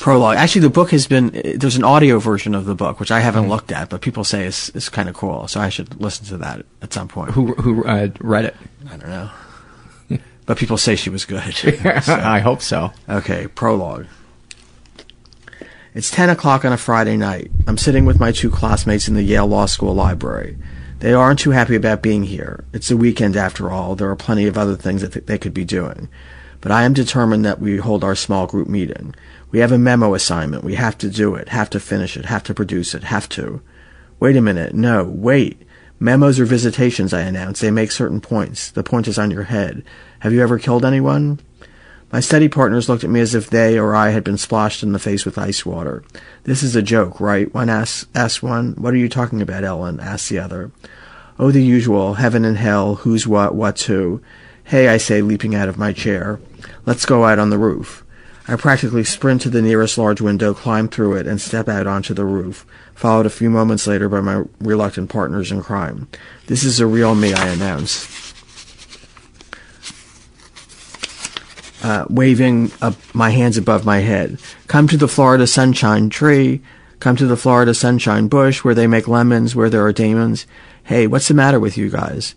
Prologue. 0.00 0.36
Actually, 0.36 0.60
the 0.62 0.70
book 0.70 0.90
has 0.92 1.06
been. 1.06 1.30
There's 1.56 1.76
an 1.76 1.84
audio 1.84 2.18
version 2.18 2.54
of 2.54 2.66
the 2.66 2.74
book, 2.74 3.00
which 3.00 3.10
I 3.10 3.18
haven't 3.20 3.44
mm. 3.44 3.48
looked 3.48 3.72
at, 3.72 3.88
but 3.88 4.00
people 4.00 4.22
say 4.24 4.44
it's, 4.46 4.68
it's 4.70 4.88
kind 4.88 5.08
of 5.08 5.14
cool, 5.14 5.48
so 5.48 5.60
I 5.60 5.68
should 5.70 6.00
listen 6.00 6.26
to 6.26 6.36
that 6.38 6.64
at 6.82 6.92
some 6.92 7.08
point. 7.08 7.32
Who, 7.32 7.52
who 7.56 7.84
uh, 7.84 8.08
read 8.20 8.44
it? 8.44 8.54
I 8.88 8.96
don't 8.96 9.08
know. 9.08 10.18
but 10.46 10.56
people 10.56 10.76
say 10.78 10.94
she 10.94 11.10
was 11.10 11.24
good. 11.24 11.42
so. 11.54 11.72
I 12.14 12.38
hope 12.38 12.60
so. 12.62 12.92
Okay, 13.08 13.48
prologue. 13.48 14.06
It's 15.94 16.12
10 16.12 16.30
o'clock 16.30 16.64
on 16.64 16.72
a 16.72 16.76
Friday 16.76 17.16
night. 17.16 17.50
I'm 17.66 17.78
sitting 17.78 18.04
with 18.04 18.20
my 18.20 18.30
two 18.30 18.50
classmates 18.50 19.08
in 19.08 19.14
the 19.14 19.22
Yale 19.22 19.48
Law 19.48 19.66
School 19.66 19.94
library. 19.94 20.56
They 21.00 21.12
aren't 21.12 21.38
too 21.38 21.52
happy 21.52 21.76
about 21.76 22.02
being 22.02 22.24
here. 22.24 22.64
It's 22.72 22.90
a 22.90 22.96
weekend 22.96 23.36
after 23.36 23.70
all. 23.70 23.94
There 23.94 24.10
are 24.10 24.16
plenty 24.16 24.46
of 24.48 24.58
other 24.58 24.74
things 24.74 25.02
that 25.02 25.12
th- 25.12 25.26
they 25.26 25.38
could 25.38 25.54
be 25.54 25.64
doing. 25.64 26.08
But 26.60 26.72
I 26.72 26.82
am 26.82 26.92
determined 26.92 27.44
that 27.44 27.60
we 27.60 27.76
hold 27.76 28.02
our 28.02 28.16
small 28.16 28.46
group 28.48 28.68
meeting. 28.68 29.14
We 29.52 29.60
have 29.60 29.70
a 29.70 29.78
memo 29.78 30.14
assignment. 30.14 30.64
We 30.64 30.74
have 30.74 30.98
to 30.98 31.08
do 31.08 31.36
it, 31.36 31.50
have 31.50 31.70
to 31.70 31.78
finish 31.80 32.16
it, 32.16 32.24
have 32.24 32.42
to 32.44 32.54
produce 32.54 32.94
it, 32.94 33.04
have 33.04 33.28
to. 33.30 33.62
Wait 34.18 34.36
a 34.36 34.40
minute. 34.40 34.74
No, 34.74 35.04
wait. 35.04 35.62
Memos 36.00 36.40
are 36.40 36.44
visitations, 36.44 37.12
I 37.14 37.20
announced. 37.22 37.62
They 37.62 37.70
make 37.70 37.92
certain 37.92 38.20
points. 38.20 38.68
The 38.72 38.82
point 38.82 39.06
is 39.06 39.18
on 39.20 39.30
your 39.30 39.44
head. 39.44 39.84
Have 40.20 40.32
you 40.32 40.42
ever 40.42 40.58
killed 40.58 40.84
anyone? 40.84 41.38
My 42.10 42.20
study 42.20 42.48
partners 42.48 42.88
looked 42.88 43.04
at 43.04 43.10
me 43.10 43.20
as 43.20 43.34
if 43.34 43.50
they 43.50 43.78
or 43.78 43.94
I 43.94 44.10
had 44.10 44.24
been 44.24 44.38
splashed 44.38 44.82
in 44.82 44.92
the 44.92 44.98
face 44.98 45.26
with 45.26 45.36
ice 45.36 45.66
water. 45.66 46.02
This 46.44 46.62
is 46.62 46.74
a 46.74 46.80
joke, 46.80 47.20
right? 47.20 47.52
One 47.52 47.68
asks, 47.68 48.06
asks 48.14 48.42
one. 48.42 48.72
What 48.78 48.94
are 48.94 48.98
you 48.98 49.10
talking 49.10 49.42
about, 49.42 49.62
Elyn? 49.62 50.02
asks 50.02 50.30
the 50.30 50.38
other. 50.38 50.70
Oh, 51.38 51.50
the 51.50 51.62
usual. 51.62 52.14
Heaven 52.14 52.46
and 52.46 52.56
hell. 52.56 52.94
Who's 52.96 53.26
what? 53.26 53.54
What's 53.54 53.84
who? 53.84 54.22
Hey, 54.64 54.88
I 54.88 54.96
say, 54.96 55.20
leaping 55.20 55.54
out 55.54 55.68
of 55.68 55.76
my 55.76 55.92
chair. 55.92 56.40
Let's 56.86 57.04
go 57.04 57.26
out 57.26 57.38
on 57.38 57.50
the 57.50 57.58
roof. 57.58 58.04
I 58.50 58.56
practically 58.56 59.04
sprint 59.04 59.42
to 59.42 59.50
the 59.50 59.60
nearest 59.60 59.98
large 59.98 60.22
window, 60.22 60.54
climb 60.54 60.88
through 60.88 61.16
it, 61.16 61.26
and 61.26 61.38
step 61.38 61.68
out 61.68 61.86
onto 61.86 62.14
the 62.14 62.24
roof, 62.24 62.64
followed 62.94 63.26
a 63.26 63.30
few 63.30 63.50
moments 63.50 63.86
later 63.86 64.08
by 64.08 64.22
my 64.22 64.44
reluctant 64.60 65.10
partners 65.10 65.52
in 65.52 65.60
crime. 65.62 66.08
This 66.46 66.64
is 66.64 66.80
a 66.80 66.86
real 66.86 67.14
me, 67.14 67.34
I 67.34 67.48
announce. 67.48 68.27
uh, 71.82 72.04
waving 72.08 72.72
up 72.82 72.94
my 73.14 73.30
hands 73.30 73.56
above 73.56 73.84
my 73.84 73.98
head. 73.98 74.38
Come 74.66 74.88
to 74.88 74.96
the 74.96 75.08
Florida 75.08 75.46
sunshine 75.46 76.08
tree. 76.10 76.60
Come 77.00 77.16
to 77.16 77.26
the 77.26 77.36
Florida 77.36 77.74
sunshine 77.74 78.28
bush 78.28 78.64
where 78.64 78.74
they 78.74 78.86
make 78.86 79.06
lemons, 79.06 79.54
where 79.54 79.70
there 79.70 79.84
are 79.86 79.92
demons. 79.92 80.46
Hey, 80.84 81.06
what's 81.06 81.28
the 81.28 81.34
matter 81.34 81.60
with 81.60 81.76
you 81.76 81.90
guys? 81.90 82.34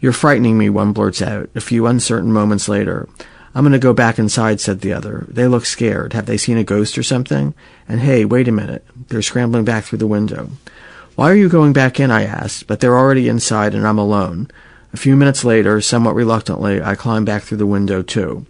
You're 0.00 0.12
frightening 0.12 0.56
me, 0.56 0.70
one 0.70 0.92
blurts 0.92 1.20
out, 1.20 1.50
a 1.54 1.60
few 1.60 1.86
uncertain 1.86 2.32
moments 2.32 2.68
later. 2.68 3.08
I'm 3.54 3.64
going 3.64 3.72
to 3.72 3.78
go 3.78 3.92
back 3.92 4.18
inside, 4.18 4.60
said 4.60 4.80
the 4.80 4.92
other. 4.92 5.26
They 5.28 5.46
look 5.48 5.64
scared. 5.66 6.12
Have 6.12 6.26
they 6.26 6.36
seen 6.36 6.56
a 6.58 6.64
ghost 6.64 6.96
or 6.96 7.02
something? 7.02 7.54
And 7.88 8.00
hey, 8.00 8.24
wait 8.24 8.46
a 8.46 8.52
minute. 8.52 8.84
They're 9.08 9.22
scrambling 9.22 9.64
back 9.64 9.84
through 9.84 9.98
the 9.98 10.06
window. 10.06 10.50
Why 11.16 11.30
are 11.30 11.34
you 11.36 11.48
going 11.48 11.72
back 11.72 11.98
in? 11.98 12.12
I 12.12 12.22
asked, 12.22 12.68
but 12.68 12.78
they're 12.80 12.96
already 12.96 13.28
inside 13.28 13.74
and 13.74 13.86
I'm 13.86 13.98
alone. 13.98 14.48
A 14.92 14.96
few 14.96 15.16
minutes 15.16 15.44
later, 15.44 15.80
somewhat 15.80 16.14
reluctantly, 16.14 16.80
I 16.80 16.94
climb 16.94 17.24
back 17.24 17.42
through 17.42 17.58
the 17.58 17.66
window 17.66 18.00
too. 18.00 18.46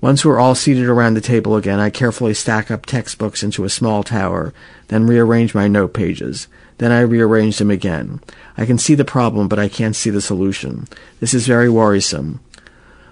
Once 0.00 0.24
we're 0.24 0.38
all 0.38 0.54
seated 0.54 0.84
around 0.86 1.14
the 1.14 1.20
table 1.20 1.56
again, 1.56 1.80
I 1.80 1.90
carefully 1.90 2.32
stack 2.32 2.70
up 2.70 2.86
textbooks 2.86 3.42
into 3.42 3.64
a 3.64 3.68
small 3.68 4.04
tower, 4.04 4.54
then 4.88 5.08
rearrange 5.08 5.56
my 5.56 5.66
note 5.66 5.92
pages. 5.92 6.46
Then 6.78 6.92
I 6.92 7.00
rearrange 7.00 7.58
them 7.58 7.68
again. 7.72 8.20
I 8.56 8.64
can 8.64 8.78
see 8.78 8.94
the 8.94 9.04
problem, 9.04 9.48
but 9.48 9.58
I 9.58 9.66
can't 9.68 9.96
see 9.96 10.10
the 10.10 10.20
solution. 10.20 10.86
This 11.18 11.34
is 11.34 11.48
very 11.48 11.68
worrisome. 11.68 12.38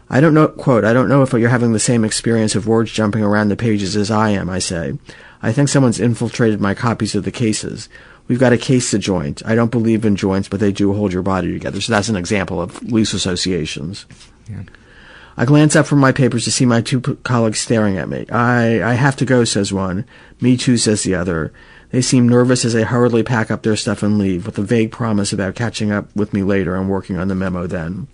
I 0.08 0.20
don't 0.20 0.32
know, 0.34 0.46
quote, 0.46 0.84
I 0.84 0.92
don't 0.92 1.08
know 1.08 1.22
if 1.22 1.32
you're 1.32 1.48
having 1.48 1.72
the 1.72 1.80
same 1.80 2.04
experience 2.04 2.54
of 2.54 2.68
words 2.68 2.92
jumping 2.92 3.24
around 3.24 3.48
the 3.48 3.56
pages 3.56 3.96
as 3.96 4.08
I 4.08 4.30
am, 4.30 4.48
I 4.48 4.60
say. 4.60 4.96
I 5.42 5.50
think 5.50 5.68
someone's 5.68 5.98
infiltrated 5.98 6.60
my 6.60 6.74
copies 6.74 7.16
of 7.16 7.24
the 7.24 7.32
cases. 7.32 7.88
We've 8.28 8.38
got 8.38 8.52
a 8.52 8.56
case 8.58 8.92
to 8.92 8.98
joint. 8.98 9.42
I 9.44 9.56
don't 9.56 9.72
believe 9.72 10.04
in 10.04 10.14
joints, 10.14 10.48
but 10.48 10.60
they 10.60 10.70
do 10.70 10.92
hold 10.94 11.12
your 11.12 11.22
body 11.24 11.52
together. 11.52 11.80
So 11.80 11.92
that's 11.92 12.08
an 12.08 12.14
example 12.16 12.62
of 12.62 12.80
loose 12.84 13.12
associations. 13.12 14.06
Yeah. 14.48 14.62
I 15.38 15.44
glance 15.44 15.76
up 15.76 15.84
from 15.86 15.98
my 15.98 16.12
papers 16.12 16.44
to 16.44 16.50
see 16.50 16.64
my 16.64 16.80
two 16.80 16.98
p- 16.98 17.14
colleagues 17.22 17.60
staring 17.60 17.98
at 17.98 18.08
me. 18.08 18.24
I, 18.32 18.82
I 18.92 18.94
have 18.94 19.16
to 19.16 19.26
go, 19.26 19.44
says 19.44 19.70
one. 19.70 20.06
Me 20.40 20.56
too, 20.56 20.78
says 20.78 21.02
the 21.02 21.14
other. 21.14 21.52
They 21.90 22.00
seem 22.00 22.26
nervous 22.26 22.64
as 22.64 22.72
they 22.72 22.84
hurriedly 22.84 23.22
pack 23.22 23.50
up 23.50 23.62
their 23.62 23.76
stuff 23.76 24.02
and 24.02 24.16
leave, 24.18 24.46
with 24.46 24.56
a 24.56 24.62
vague 24.62 24.92
promise 24.92 25.34
about 25.34 25.54
catching 25.54 25.92
up 25.92 26.08
with 26.16 26.32
me 26.32 26.42
later 26.42 26.74
and 26.74 26.88
working 26.88 27.18
on 27.18 27.28
the 27.28 27.34
memo 27.34 27.66
then. 27.66 28.08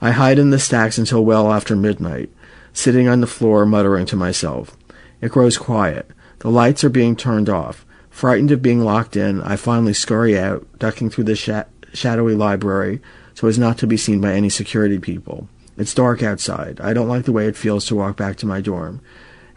I 0.00 0.10
hide 0.10 0.40
in 0.40 0.50
the 0.50 0.58
stacks 0.58 0.98
until 0.98 1.24
well 1.24 1.52
after 1.52 1.76
midnight, 1.76 2.30
sitting 2.72 3.06
on 3.06 3.20
the 3.20 3.26
floor 3.28 3.64
muttering 3.64 4.06
to 4.06 4.16
myself. 4.16 4.76
It 5.20 5.30
grows 5.30 5.56
quiet. 5.56 6.10
The 6.40 6.50
lights 6.50 6.82
are 6.82 6.90
being 6.90 7.14
turned 7.14 7.48
off. 7.48 7.86
Frightened 8.10 8.50
of 8.50 8.60
being 8.60 8.80
locked 8.80 9.14
in, 9.14 9.40
I 9.42 9.54
finally 9.54 9.92
scurry 9.94 10.36
out, 10.36 10.66
ducking 10.80 11.10
through 11.10 11.24
the 11.24 11.64
shadowy 11.92 12.34
library 12.34 13.00
so 13.34 13.46
as 13.46 13.56
not 13.56 13.78
to 13.78 13.86
be 13.86 13.96
seen 13.96 14.20
by 14.20 14.32
any 14.34 14.48
security 14.48 14.98
people. 14.98 15.48
It's 15.78 15.94
dark 15.94 16.24
outside. 16.24 16.80
I 16.82 16.92
don't 16.92 17.06
like 17.08 17.24
the 17.24 17.32
way 17.32 17.46
it 17.46 17.56
feels 17.56 17.84
to 17.86 17.94
walk 17.94 18.16
back 18.16 18.36
to 18.38 18.46
my 18.46 18.60
dorm. 18.60 19.00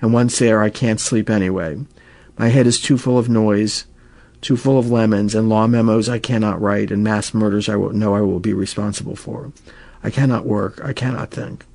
And 0.01 0.13
once 0.13 0.37
there, 0.37 0.61
I 0.61 0.69
can't 0.69 0.99
sleep 0.99 1.29
anyway. 1.31 1.77
My 2.37 2.49
head 2.49 2.67
is 2.67 2.79
too 2.79 2.97
full 2.99 3.17
of 3.17 3.27
noise, 3.27 3.85
too 4.39 4.55
full 4.55 4.77
of 4.77 4.91
lemons, 4.91 5.33
and 5.33 5.49
law 5.49 5.65
memos 5.65 6.07
I 6.07 6.19
cannot 6.19 6.61
write, 6.61 6.91
and 6.91 7.03
mass 7.03 7.33
murders 7.33 7.67
I 7.67 7.75
will 7.75 7.89
know 7.89 8.13
I 8.15 8.21
will 8.21 8.39
be 8.39 8.53
responsible 8.53 9.15
for. 9.15 9.51
I 10.03 10.11
cannot 10.11 10.45
work. 10.45 10.79
I 10.83 10.93
cannot 10.93 11.31
think. 11.31 11.65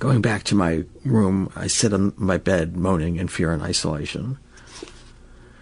Going 0.00 0.20
back 0.20 0.42
to 0.44 0.54
my 0.56 0.84
room, 1.04 1.50
I 1.54 1.68
sit 1.68 1.92
on 1.92 2.14
my 2.16 2.36
bed, 2.36 2.76
moaning 2.76 3.16
in 3.16 3.28
fear 3.28 3.52
and 3.52 3.62
isolation. 3.62 4.38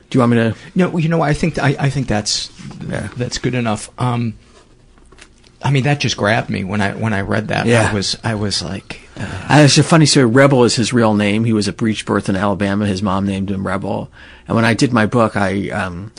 Do 0.09 0.17
you 0.17 0.21
want 0.21 0.33
me 0.33 0.39
to? 0.39 0.57
No, 0.75 0.97
you 0.97 1.09
know, 1.09 1.21
I 1.21 1.33
think 1.35 1.59
I, 1.59 1.75
I 1.79 1.91
think 1.91 2.07
that's 2.09 2.51
yeah. 2.87 3.09
that's 3.17 3.39
good 3.39 3.55
enough. 3.55 3.91
Um, 3.99 4.37
I 5.65 5.71
mean, 5.71 5.85
that 5.85 6.01
just 6.01 6.17
grabbed 6.17 6.51
me 6.51 6.65
when 6.65 6.81
I 6.81 6.93
when 6.95 7.13
I 7.13 7.21
read 7.21 7.49
that. 7.49 7.67
Yeah. 7.67 7.89
I 7.91 7.95
was 7.95 8.19
I 8.25 8.35
was 8.35 8.63
like, 8.63 9.01
uh, 9.17 9.47
it's 9.63 9.79
a 9.79 9.83
funny 9.83 10.07
story. 10.07 10.27
Rebel 10.27 10.65
is 10.65 10.77
his 10.77 10.93
real 10.93 11.15
name. 11.15 11.45
He 11.45 11.53
was 11.53 11.69
a 11.69 11.73
breech 11.73 12.05
birth 12.05 12.29
in 12.29 12.37
Alabama. 12.37 12.87
His 12.87 13.03
mom 13.03 13.27
named 13.27 13.51
him 13.51 13.67
Rebel. 13.67 14.11
And 14.49 14.57
when 14.57 14.65
I 14.65 14.75
did 14.75 14.93
my 14.93 15.07
book, 15.07 15.37
I 15.37 15.69
um, 15.71 16.13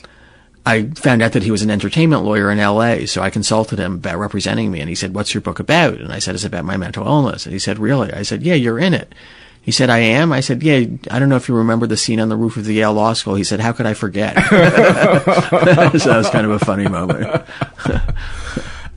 I 0.66 0.84
found 0.96 1.22
out 1.22 1.34
that 1.34 1.44
he 1.44 1.52
was 1.52 1.62
an 1.62 1.70
entertainment 1.70 2.24
lawyer 2.24 2.50
in 2.52 2.60
L.A. 2.60 3.06
So 3.06 3.22
I 3.22 3.30
consulted 3.30 3.80
him 3.80 3.96
about 3.96 4.18
representing 4.18 4.72
me, 4.72 4.80
and 4.80 4.88
he 4.88 4.96
said, 4.96 5.14
"What's 5.14 5.34
your 5.34 5.42
book 5.42 5.60
about?" 5.60 5.96
And 5.96 6.14
I 6.14 6.20
said, 6.20 6.36
"It's 6.36 6.46
about 6.46 6.64
my 6.66 6.78
mental 6.78 7.06
illness." 7.06 7.46
And 7.46 7.52
he 7.54 7.60
said, 7.60 7.80
"Really?" 7.80 8.14
I 8.14 8.22
said, 8.22 8.44
"Yeah, 8.44 8.56
you're 8.56 8.80
in 8.80 8.94
it." 8.94 9.14
He 9.62 9.72
said, 9.72 9.90
I 9.90 10.00
am. 10.00 10.34
I 10.34 10.42
said, 10.42 10.62
yeah, 10.62 10.80
I 11.10 11.20
don't 11.20 11.30
know 11.30 11.38
if 11.38 11.48
you 11.48 11.56
remember 11.56 11.88
the 11.88 11.96
scene 11.96 12.20
on 12.20 12.28
the 12.28 12.36
roof 12.36 12.58
of 12.58 12.66
the 12.66 12.74
Yale 12.74 12.92
Law 12.92 13.14
School. 13.14 13.36
He 13.36 13.46
said, 13.46 13.62
how 13.62 13.72
could 13.72 13.86
I 13.86 13.94
forget? 13.94 14.36
so 14.50 14.60
that 14.60 15.92
was 16.18 16.30
kind 16.32 16.46
of 16.46 16.52
a 16.52 16.60
funny 16.60 16.90
moment. 16.90 17.42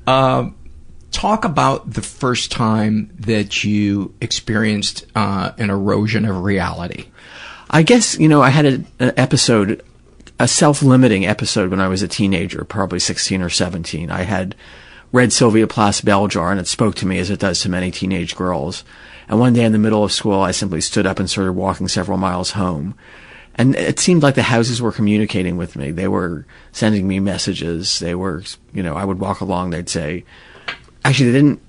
Uh, 0.06 0.50
talk 1.10 1.44
about 1.44 1.94
the 1.94 2.02
first 2.02 2.52
time 2.52 3.10
that 3.18 3.64
you 3.64 4.14
experienced 4.20 5.06
uh, 5.16 5.52
an 5.58 5.70
erosion 5.70 6.24
of 6.24 6.42
reality. 6.42 7.06
I 7.70 7.82
guess 7.82 8.18
you 8.18 8.28
know 8.28 8.40
I 8.42 8.50
had 8.50 8.66
a, 8.66 8.72
an 9.00 9.12
episode, 9.16 9.82
a 10.38 10.46
self-limiting 10.46 11.26
episode 11.26 11.70
when 11.70 11.80
I 11.80 11.88
was 11.88 12.02
a 12.02 12.08
teenager, 12.08 12.64
probably 12.64 13.00
sixteen 13.00 13.42
or 13.42 13.48
seventeen. 13.50 14.10
I 14.10 14.22
had 14.22 14.54
read 15.10 15.32
Sylvia 15.32 15.66
Plath's 15.66 16.02
Bell 16.02 16.28
Jar, 16.28 16.52
and 16.52 16.60
it 16.60 16.68
spoke 16.68 16.94
to 16.96 17.06
me 17.06 17.18
as 17.18 17.30
it 17.30 17.40
does 17.40 17.60
to 17.62 17.68
many 17.68 17.90
teenage 17.90 18.36
girls. 18.36 18.84
And 19.28 19.40
one 19.40 19.54
day 19.54 19.64
in 19.64 19.72
the 19.72 19.78
middle 19.78 20.04
of 20.04 20.12
school, 20.12 20.40
I 20.40 20.52
simply 20.52 20.80
stood 20.80 21.04
up 21.06 21.18
and 21.18 21.28
started 21.28 21.54
walking 21.54 21.88
several 21.88 22.16
miles 22.18 22.52
home 22.52 22.94
and 23.58 23.74
it 23.74 23.98
seemed 23.98 24.22
like 24.22 24.34
the 24.34 24.42
houses 24.42 24.80
were 24.82 24.92
communicating 24.92 25.56
with 25.56 25.76
me. 25.76 25.90
They 25.90 26.08
were 26.08 26.46
sending 26.72 27.08
me 27.08 27.20
messages. 27.20 27.98
They 27.98 28.14
were, 28.14 28.42
you 28.72 28.82
know, 28.82 28.94
I 28.94 29.04
would 29.04 29.18
walk 29.18 29.40
along. 29.40 29.70
They'd 29.70 29.88
say, 29.88 30.24
actually, 31.04 31.30
they 31.32 31.38
didn't. 31.40 31.62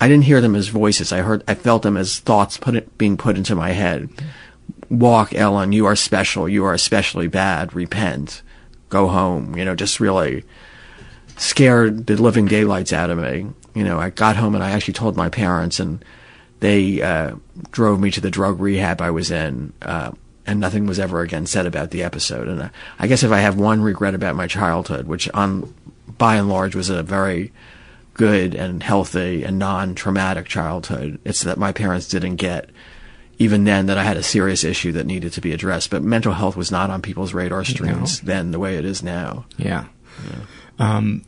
I 0.00 0.06
didn't 0.08 0.24
hear 0.24 0.40
them 0.40 0.54
as 0.54 0.68
voices. 0.68 1.12
I 1.12 1.18
heard, 1.22 1.42
I 1.48 1.54
felt 1.56 1.82
them 1.82 1.96
as 1.96 2.20
thoughts 2.20 2.56
put 2.56 2.76
it, 2.76 2.96
being 2.98 3.16
put 3.16 3.36
into 3.36 3.56
my 3.56 3.70
head. 3.70 4.08
Walk, 4.88 5.30
Elyn. 5.30 5.72
You 5.72 5.86
are 5.86 5.96
special. 5.96 6.48
You 6.48 6.64
are 6.66 6.72
especially 6.72 7.26
bad. 7.26 7.74
Repent. 7.74 8.42
Go 8.90 9.08
home. 9.08 9.56
You 9.56 9.64
know, 9.64 9.74
just 9.74 9.98
really 9.98 10.44
scared 11.36 12.06
the 12.06 12.16
living 12.20 12.46
daylights 12.46 12.92
out 12.92 13.10
of 13.10 13.18
me. 13.18 13.46
You 13.74 13.82
know, 13.82 13.98
I 13.98 14.10
got 14.10 14.36
home 14.36 14.54
and 14.54 14.62
I 14.62 14.70
actually 14.70 14.94
told 14.94 15.16
my 15.16 15.28
parents, 15.28 15.80
and 15.80 16.04
they 16.60 17.02
uh, 17.02 17.34
drove 17.72 17.98
me 18.00 18.10
to 18.12 18.20
the 18.20 18.30
drug 18.30 18.60
rehab 18.60 19.00
I 19.00 19.10
was 19.10 19.32
in. 19.32 19.72
Uh, 19.82 20.12
and 20.48 20.58
nothing 20.60 20.86
was 20.86 20.98
ever 20.98 21.20
again 21.20 21.44
said 21.46 21.66
about 21.66 21.90
the 21.90 22.02
episode. 22.02 22.48
And 22.48 22.62
I, 22.62 22.66
uh, 22.66 22.68
I 23.00 23.06
guess 23.06 23.22
if 23.22 23.30
I 23.30 23.38
have 23.38 23.58
one 23.58 23.82
regret 23.82 24.14
about 24.14 24.34
my 24.34 24.46
childhood, 24.46 25.06
which 25.06 25.28
on 25.34 25.72
by 26.16 26.36
and 26.36 26.48
large 26.48 26.74
was 26.74 26.88
a 26.88 27.02
very 27.02 27.52
good 28.14 28.54
and 28.54 28.82
healthy 28.82 29.44
and 29.44 29.58
non-traumatic 29.58 30.46
childhood, 30.46 31.20
it's 31.22 31.42
that 31.42 31.58
my 31.58 31.70
parents 31.70 32.08
didn't 32.08 32.36
get 32.36 32.70
even 33.38 33.64
then 33.64 33.86
that 33.86 33.98
I 33.98 34.04
had 34.04 34.16
a 34.16 34.22
serious 34.22 34.64
issue 34.64 34.90
that 34.92 35.04
needed 35.04 35.34
to 35.34 35.40
be 35.42 35.52
addressed. 35.52 35.90
But 35.90 36.02
mental 36.02 36.32
health 36.32 36.56
was 36.56 36.72
not 36.72 36.88
on 36.88 37.02
people's 37.02 37.34
radar 37.34 37.62
screens 37.62 38.22
no. 38.22 38.26
then 38.26 38.50
the 38.50 38.58
way 38.58 38.78
it 38.78 38.86
is 38.86 39.02
now. 39.02 39.44
Yeah. 39.58 39.84
yeah. 40.26 40.38
Um, 40.78 41.22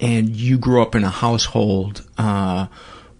and 0.00 0.36
you 0.36 0.58
grew 0.58 0.82
up 0.82 0.94
in 0.94 1.02
a 1.02 1.10
household 1.10 2.06
uh, 2.18 2.66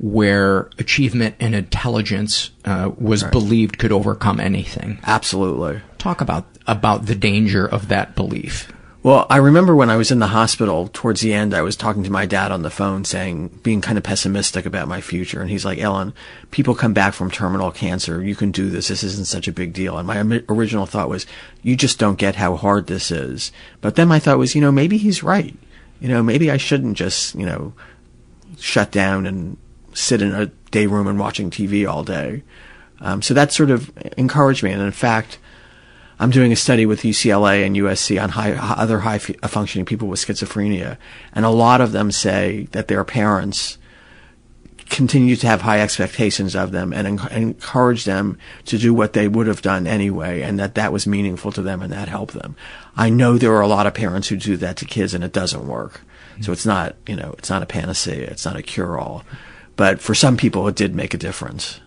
where 0.00 0.70
achievement 0.78 1.34
and 1.40 1.54
intelligence 1.54 2.50
uh, 2.64 2.90
was 2.98 3.22
right. 3.22 3.30
believed 3.32 3.78
could 3.78 3.92
overcome 3.92 4.40
anything. 4.40 4.98
Absolutely. 5.04 5.82
Talk 5.98 6.22
about 6.22 6.46
about 6.66 7.06
the 7.06 7.14
danger 7.14 7.66
of 7.66 7.88
that 7.88 8.16
belief. 8.16 8.72
Well, 9.02 9.26
I 9.30 9.38
remember 9.38 9.74
when 9.74 9.88
I 9.90 9.96
was 9.96 10.10
in 10.10 10.18
the 10.18 10.26
hospital 10.28 10.88
towards 10.92 11.20
the 11.22 11.32
end, 11.32 11.54
I 11.54 11.62
was 11.62 11.74
talking 11.74 12.02
to 12.04 12.10
my 12.10 12.26
dad 12.26 12.52
on 12.52 12.60
the 12.60 12.68
phone 12.70 13.06
saying, 13.06 13.48
being 13.62 13.80
kind 13.80 13.96
of 13.96 14.04
pessimistic 14.04 14.66
about 14.66 14.88
my 14.88 15.00
future. 15.00 15.40
And 15.40 15.48
he's 15.50 15.64
like, 15.64 15.78
Elyn, 15.78 16.12
people 16.50 16.74
come 16.74 16.92
back 16.92 17.14
from 17.14 17.30
terminal 17.30 17.70
cancer. 17.70 18.22
You 18.22 18.34
can 18.36 18.50
do 18.50 18.68
this. 18.68 18.88
This 18.88 19.02
isn't 19.02 19.26
such 19.26 19.48
a 19.48 19.52
big 19.52 19.72
deal. 19.72 19.96
And 19.96 20.06
my 20.06 20.42
original 20.50 20.84
thought 20.84 21.08
was, 21.08 21.24
you 21.62 21.76
just 21.76 21.98
don't 21.98 22.18
get 22.18 22.36
how 22.36 22.56
hard 22.56 22.88
this 22.88 23.10
is. 23.10 23.52
But 23.80 23.94
then 23.96 24.06
my 24.08 24.18
thought 24.18 24.36
was, 24.36 24.54
you 24.54 24.60
know, 24.60 24.72
maybe 24.72 24.98
he's 24.98 25.22
right. 25.22 25.56
You 25.98 26.08
know, 26.08 26.22
maybe 26.22 26.50
I 26.50 26.58
shouldn't 26.58 26.98
just, 26.98 27.34
you 27.34 27.46
know, 27.46 27.72
shut 28.58 28.90
down 28.90 29.26
and 29.26 29.56
sit 29.92 30.22
in 30.22 30.32
a 30.32 30.46
day 30.70 30.86
room 30.86 31.06
and 31.06 31.18
watching 31.18 31.50
TV 31.50 31.88
all 31.90 32.04
day. 32.04 32.42
Um, 33.00 33.22
so 33.22 33.34
that 33.34 33.52
sort 33.52 33.70
of 33.70 33.90
encouraged 34.16 34.62
me. 34.62 34.72
And 34.72 34.82
in 34.82 34.90
fact, 34.92 35.38
I'm 36.18 36.30
doing 36.30 36.52
a 36.52 36.56
study 36.56 36.84
with 36.84 37.00
UCLA 37.02 37.64
and 37.64 37.74
USC 37.76 38.22
on 38.22 38.30
high, 38.30 38.52
other 38.52 39.00
high 39.00 39.18
functioning 39.18 39.86
people 39.86 40.08
with 40.08 40.20
schizophrenia. 40.20 40.98
And 41.32 41.44
a 41.44 41.50
lot 41.50 41.80
of 41.80 41.92
them 41.92 42.12
say 42.12 42.68
that 42.72 42.88
their 42.88 43.04
parents 43.04 43.78
continue 44.90 45.36
to 45.36 45.46
have 45.46 45.62
high 45.62 45.80
expectations 45.80 46.56
of 46.56 46.72
them 46.72 46.92
and 46.92 47.06
en- 47.20 47.32
encourage 47.32 48.04
them 48.04 48.36
to 48.66 48.76
do 48.76 48.92
what 48.92 49.12
they 49.12 49.28
would 49.28 49.46
have 49.46 49.62
done 49.62 49.86
anyway. 49.86 50.42
And 50.42 50.58
that 50.58 50.74
that 50.74 50.92
was 50.92 51.06
meaningful 51.06 51.52
to 51.52 51.62
them 51.62 51.80
and 51.80 51.92
that 51.92 52.08
helped 52.08 52.34
them. 52.34 52.54
I 52.96 53.08
know 53.08 53.38
there 53.38 53.54
are 53.54 53.60
a 53.62 53.68
lot 53.68 53.86
of 53.86 53.94
parents 53.94 54.28
who 54.28 54.36
do 54.36 54.56
that 54.58 54.76
to 54.78 54.84
kids 54.84 55.14
and 55.14 55.24
it 55.24 55.32
doesn't 55.32 55.66
work. 55.66 56.02
So 56.42 56.52
it's 56.52 56.66
not, 56.66 56.96
you 57.06 57.16
know, 57.16 57.34
it's 57.38 57.50
not 57.50 57.62
a 57.62 57.66
panacea. 57.66 58.28
It's 58.28 58.44
not 58.44 58.56
a 58.56 58.62
cure 58.62 58.98
all. 58.98 59.20
Mm-hmm 59.20 59.36
but 59.80 59.98
for 59.98 60.14
some 60.14 60.36
people, 60.36 60.68
it 60.68 60.74
did 60.74 60.94
make 60.94 61.14
a 61.14 61.16
difference. 61.16 61.80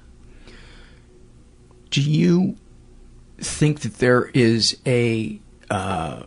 Do 1.92 2.02
you 2.02 2.58
think 3.38 3.82
that 3.82 4.00
there 4.00 4.32
is 4.34 4.76
a 4.84 5.40
uh, 5.70 6.24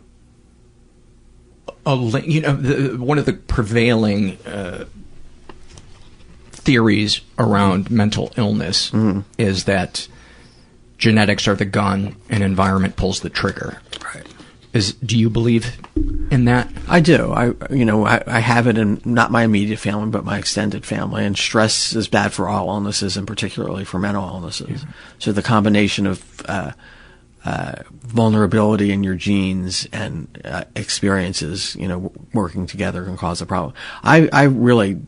a 1.85 1.95
you 2.23 2.39
know 2.39 2.53
the, 2.55 2.97
one 3.03 3.17
of 3.19 3.25
the 3.25 3.33
prevailing 3.33 4.37
uh, 4.47 4.85
theories 6.51 7.19
around 7.37 7.91
mental 7.91 8.31
illness 8.37 8.91
mm. 8.91 9.25
is 9.37 9.65
that 9.65 10.07
genetics 10.97 11.49
are 11.49 11.55
the 11.55 11.65
gun 11.65 12.15
and 12.29 12.45
environment 12.45 12.95
pulls 12.95 13.19
the 13.19 13.29
trigger. 13.29 13.81
Is 14.77 14.93
do 14.93 15.17
you 15.17 15.31
believe 15.31 15.75
in 16.29 16.45
that? 16.45 16.71
I 16.87 16.99
do. 16.99 17.33
I 17.33 17.45
you 17.73 17.83
know 17.83 18.05
I, 18.05 18.21
I 18.27 18.39
have 18.39 18.67
it 18.67 18.77
in 18.77 19.01
not 19.03 19.31
my 19.31 19.43
immediate 19.43 19.79
family, 19.79 20.11
but 20.11 20.23
my 20.23 20.37
extended 20.37 20.85
family. 20.85 21.25
And 21.25 21.35
stress 21.35 21.95
is 21.95 22.07
bad 22.07 22.31
for 22.31 22.47
all 22.47 22.69
illnesses, 22.69 23.17
and 23.17 23.25
particularly 23.25 23.85
for 23.85 23.97
mental 23.97 24.21
illnesses. 24.23 24.83
Yeah. 24.83 24.89
So 25.17 25.31
the 25.31 25.41
combination 25.41 26.05
of 26.05 26.41
uh, 26.45 26.73
uh, 27.43 27.73
vulnerability 27.91 28.91
in 28.91 29.03
your 29.03 29.15
genes 29.15 29.87
and 29.91 30.39
uh, 30.45 30.65
experiences, 30.75 31.75
you 31.75 31.87
know, 31.87 32.11
working 32.31 32.67
together 32.67 33.03
can 33.03 33.17
cause 33.17 33.41
a 33.41 33.47
problem. 33.47 33.73
I, 34.03 34.29
I 34.31 34.43
really 34.43 35.01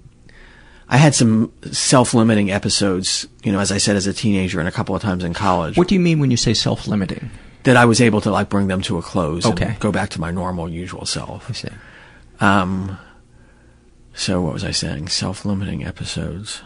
I 0.88 0.98
had 0.98 1.14
some 1.14 1.54
self-limiting 1.72 2.50
episodes, 2.50 3.28
you 3.44 3.52
know, 3.52 3.60
as 3.60 3.72
I 3.72 3.78
said, 3.78 3.98
as 3.98 4.08
a 4.08 4.14
teenager 4.14 4.58
and 4.60 4.68
a 4.68 4.72
couple 4.72 4.96
of 4.96 5.04
times 5.04 5.24
in 5.24 5.36
college. 5.36 5.78
What 5.78 5.88
do 5.88 5.94
you 5.94 6.02
mean 6.02 6.18
when 6.18 6.32
you 6.32 6.38
say 6.38 6.56
self-limiting? 6.56 7.30
that 7.64 7.78
I 7.78 7.86
was 7.86 8.00
able 8.02 8.22
to 8.22 8.32
like 8.32 8.50
bring 8.50 8.68
them 8.68 8.82
to 8.84 8.98
a 8.98 9.02
close 9.02 9.46
okay. 9.46 9.76
go 9.80 9.92
back 9.92 10.10
to 10.12 10.22
my 10.22 10.32
normal 10.32 10.70
usual 10.70 11.06
self. 11.06 11.50
I 11.50 11.54
see. 11.54 11.68
Um, 12.40 12.98
so 14.14 14.42
what 14.42 14.54
was 14.54 14.64
I 14.64 14.72
saying? 14.72 15.10
Self-limiting 15.10 15.86
episodes. 15.86 16.62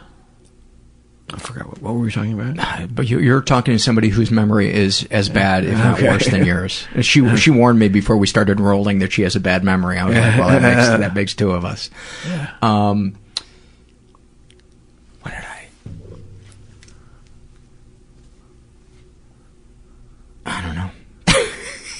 I 1.33 1.37
forgot 1.37 1.67
what, 1.69 1.81
what 1.81 1.93
were 1.95 2.01
we 2.01 2.11
talking 2.11 2.39
about. 2.39 2.59
Uh, 2.59 2.87
but 2.87 3.07
you, 3.09 3.35
are 3.35 3.41
talking 3.41 3.73
to 3.73 3.79
somebody 3.79 4.09
whose 4.09 4.29
memory 4.29 4.71
is 4.71 5.07
as 5.09 5.29
bad, 5.29 5.63
if 5.63 5.73
not 5.77 5.99
worse, 6.01 6.27
than 6.27 6.45
yours. 6.45 6.85
She 7.01 7.37
she 7.37 7.49
warned 7.49 7.79
me 7.79 7.87
before 7.87 8.17
we 8.17 8.27
started 8.27 8.59
rolling 8.59 8.99
that 8.99 9.13
she 9.13 9.21
has 9.21 9.35
a 9.35 9.39
bad 9.39 9.63
memory. 9.63 9.97
I 9.97 10.05
was 10.05 10.15
like, 10.17 10.37
well, 10.37 10.47
that 10.49 10.61
makes 10.61 10.87
that 10.87 11.13
makes 11.13 11.33
two 11.33 11.51
of 11.51 11.63
us. 11.63 11.89
Yeah. 12.27 12.53
Um, 12.61 13.17
I 20.45 20.61
don't 20.61 20.75
know. 20.75 20.89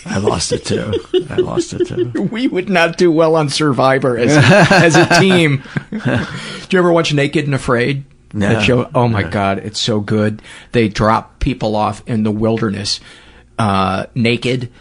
I 0.06 0.18
lost 0.18 0.52
it 0.52 0.66
too. 0.66 0.92
I 1.30 1.36
lost 1.38 1.74
it 1.74 1.88
too. 1.88 2.12
We 2.32 2.48
would 2.48 2.68
not 2.70 2.98
do 2.98 3.12
well 3.12 3.36
on 3.36 3.48
Survivor 3.50 4.18
as 4.18 4.36
a, 4.36 4.42
as 4.76 4.96
a 4.96 5.08
team. 5.20 5.64
do 5.92 6.68
you 6.72 6.80
ever 6.80 6.92
watch 6.92 7.14
Naked 7.14 7.46
and 7.46 7.56
Afraid? 7.56 8.04
No. 8.34 8.50
That 8.50 8.64
show. 8.64 8.90
Oh 8.94 9.08
my 9.08 9.22
no. 9.22 9.30
God, 9.30 9.60
it's 9.60 9.80
so 9.80 10.02
good. 10.02 10.42
They 10.74 10.90
drop 10.90 11.40
people 11.40 11.76
off 11.76 12.04
in 12.06 12.24
the 12.24 12.32
wilderness, 12.32 13.00
uh, 13.58 14.08
naked, 14.14 14.72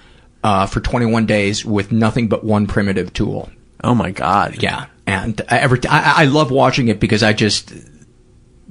uh, 0.43 0.67
for 0.67 0.81
21 0.81 1.27
days 1.27 1.65
with 1.65 1.93
nothing 1.93 2.29
but 2.29 2.43
one 2.43 2.67
primitive 2.67 3.13
tool. 3.13 3.49
Oh 3.85 3.95
my 3.95 4.11
God. 4.11 4.61
Yeah, 4.63 4.87
and 5.07 5.41
I 5.49 5.67
I 5.89 6.25
love 6.25 6.51
watching 6.51 6.89
it 6.89 6.99
because 6.99 7.23
I 7.23 7.33
just 7.33 7.73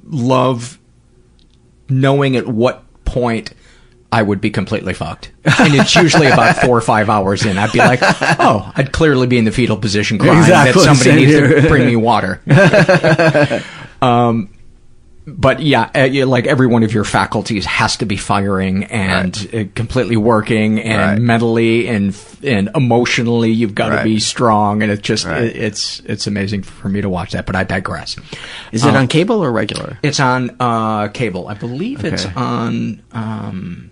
love 0.06 0.80
knowing 1.88 2.36
at 2.36 2.47
what 2.47 2.84
point 3.06 3.54
I 4.13 4.21
would 4.21 4.41
be 4.41 4.50
completely 4.50 4.93
fucked. 4.93 5.32
And 5.60 5.74
it's 5.74 5.95
usually 5.95 6.28
about 6.28 6.58
four 6.58 6.78
or 6.78 6.82
five 6.82 7.10
hours 7.10 7.45
in. 7.45 7.58
I'd 7.58 7.71
be 7.71 7.80
like, 7.80 8.00
oh, 8.04 8.69
I'd 8.76 8.91
clearly 8.91 9.26
be 9.26 9.38
in 9.38 9.45
the 9.45 9.54
fetal 9.54 9.78
position 9.78 10.17
crying 10.17 10.38
exactly, 10.38 10.84
that 10.84 10.95
somebody 10.97 11.21
needs 11.26 11.32
here. 11.32 11.62
to 11.62 11.67
bring 11.69 11.86
me 11.86 11.95
water. 11.95 12.41
um, 14.02 14.50
but 15.26 15.58
uh, 15.60 15.62
yeah, 15.62 16.24
like 16.26 16.45
every 16.45 16.67
one 16.67 16.84
of 16.84 16.93
your 16.93 17.06
faculties 17.06 17.63
has 17.63 17.95
to 17.97 18.06
be 18.06 18.17
firing 18.17 18.84
and 18.86 19.38
right. 19.54 19.67
Uh, 19.69 19.71
completely 19.76 20.17
working 20.17 20.80
and 20.82 20.97
right. 21.00 21.21
mentally 21.21 21.88
and 21.88 22.17
and 22.43 22.69
emotionally, 22.76 23.52
you've 23.52 23.76
got 23.76 23.91
right. 23.91 23.97
to 24.00 24.04
be 24.04 24.19
strong. 24.19 24.84
And 24.84 24.91
it's 24.91 25.02
just 25.02 25.26
it's 25.28 26.02
it's 26.02 26.28
amazing 26.28 26.63
for 26.63 26.89
me 26.89 27.00
to 27.00 27.08
watch 27.08 27.32
that. 27.32 27.45
But 27.45 27.56
I 27.56 27.63
digress. 27.63 28.17
Is 28.74 28.84
um, 28.84 28.89
it 28.93 28.97
on 28.97 29.08
cable 29.08 29.41
or 29.41 29.54
regular? 29.54 30.00
It's 30.04 30.19
on 30.19 30.54
uh, 30.60 31.08
cable, 31.10 31.47
I 31.47 31.54
believe. 31.54 32.00
Okay. 32.00 32.10
It's 32.13 32.26
on. 32.36 33.02
Um, 33.13 33.90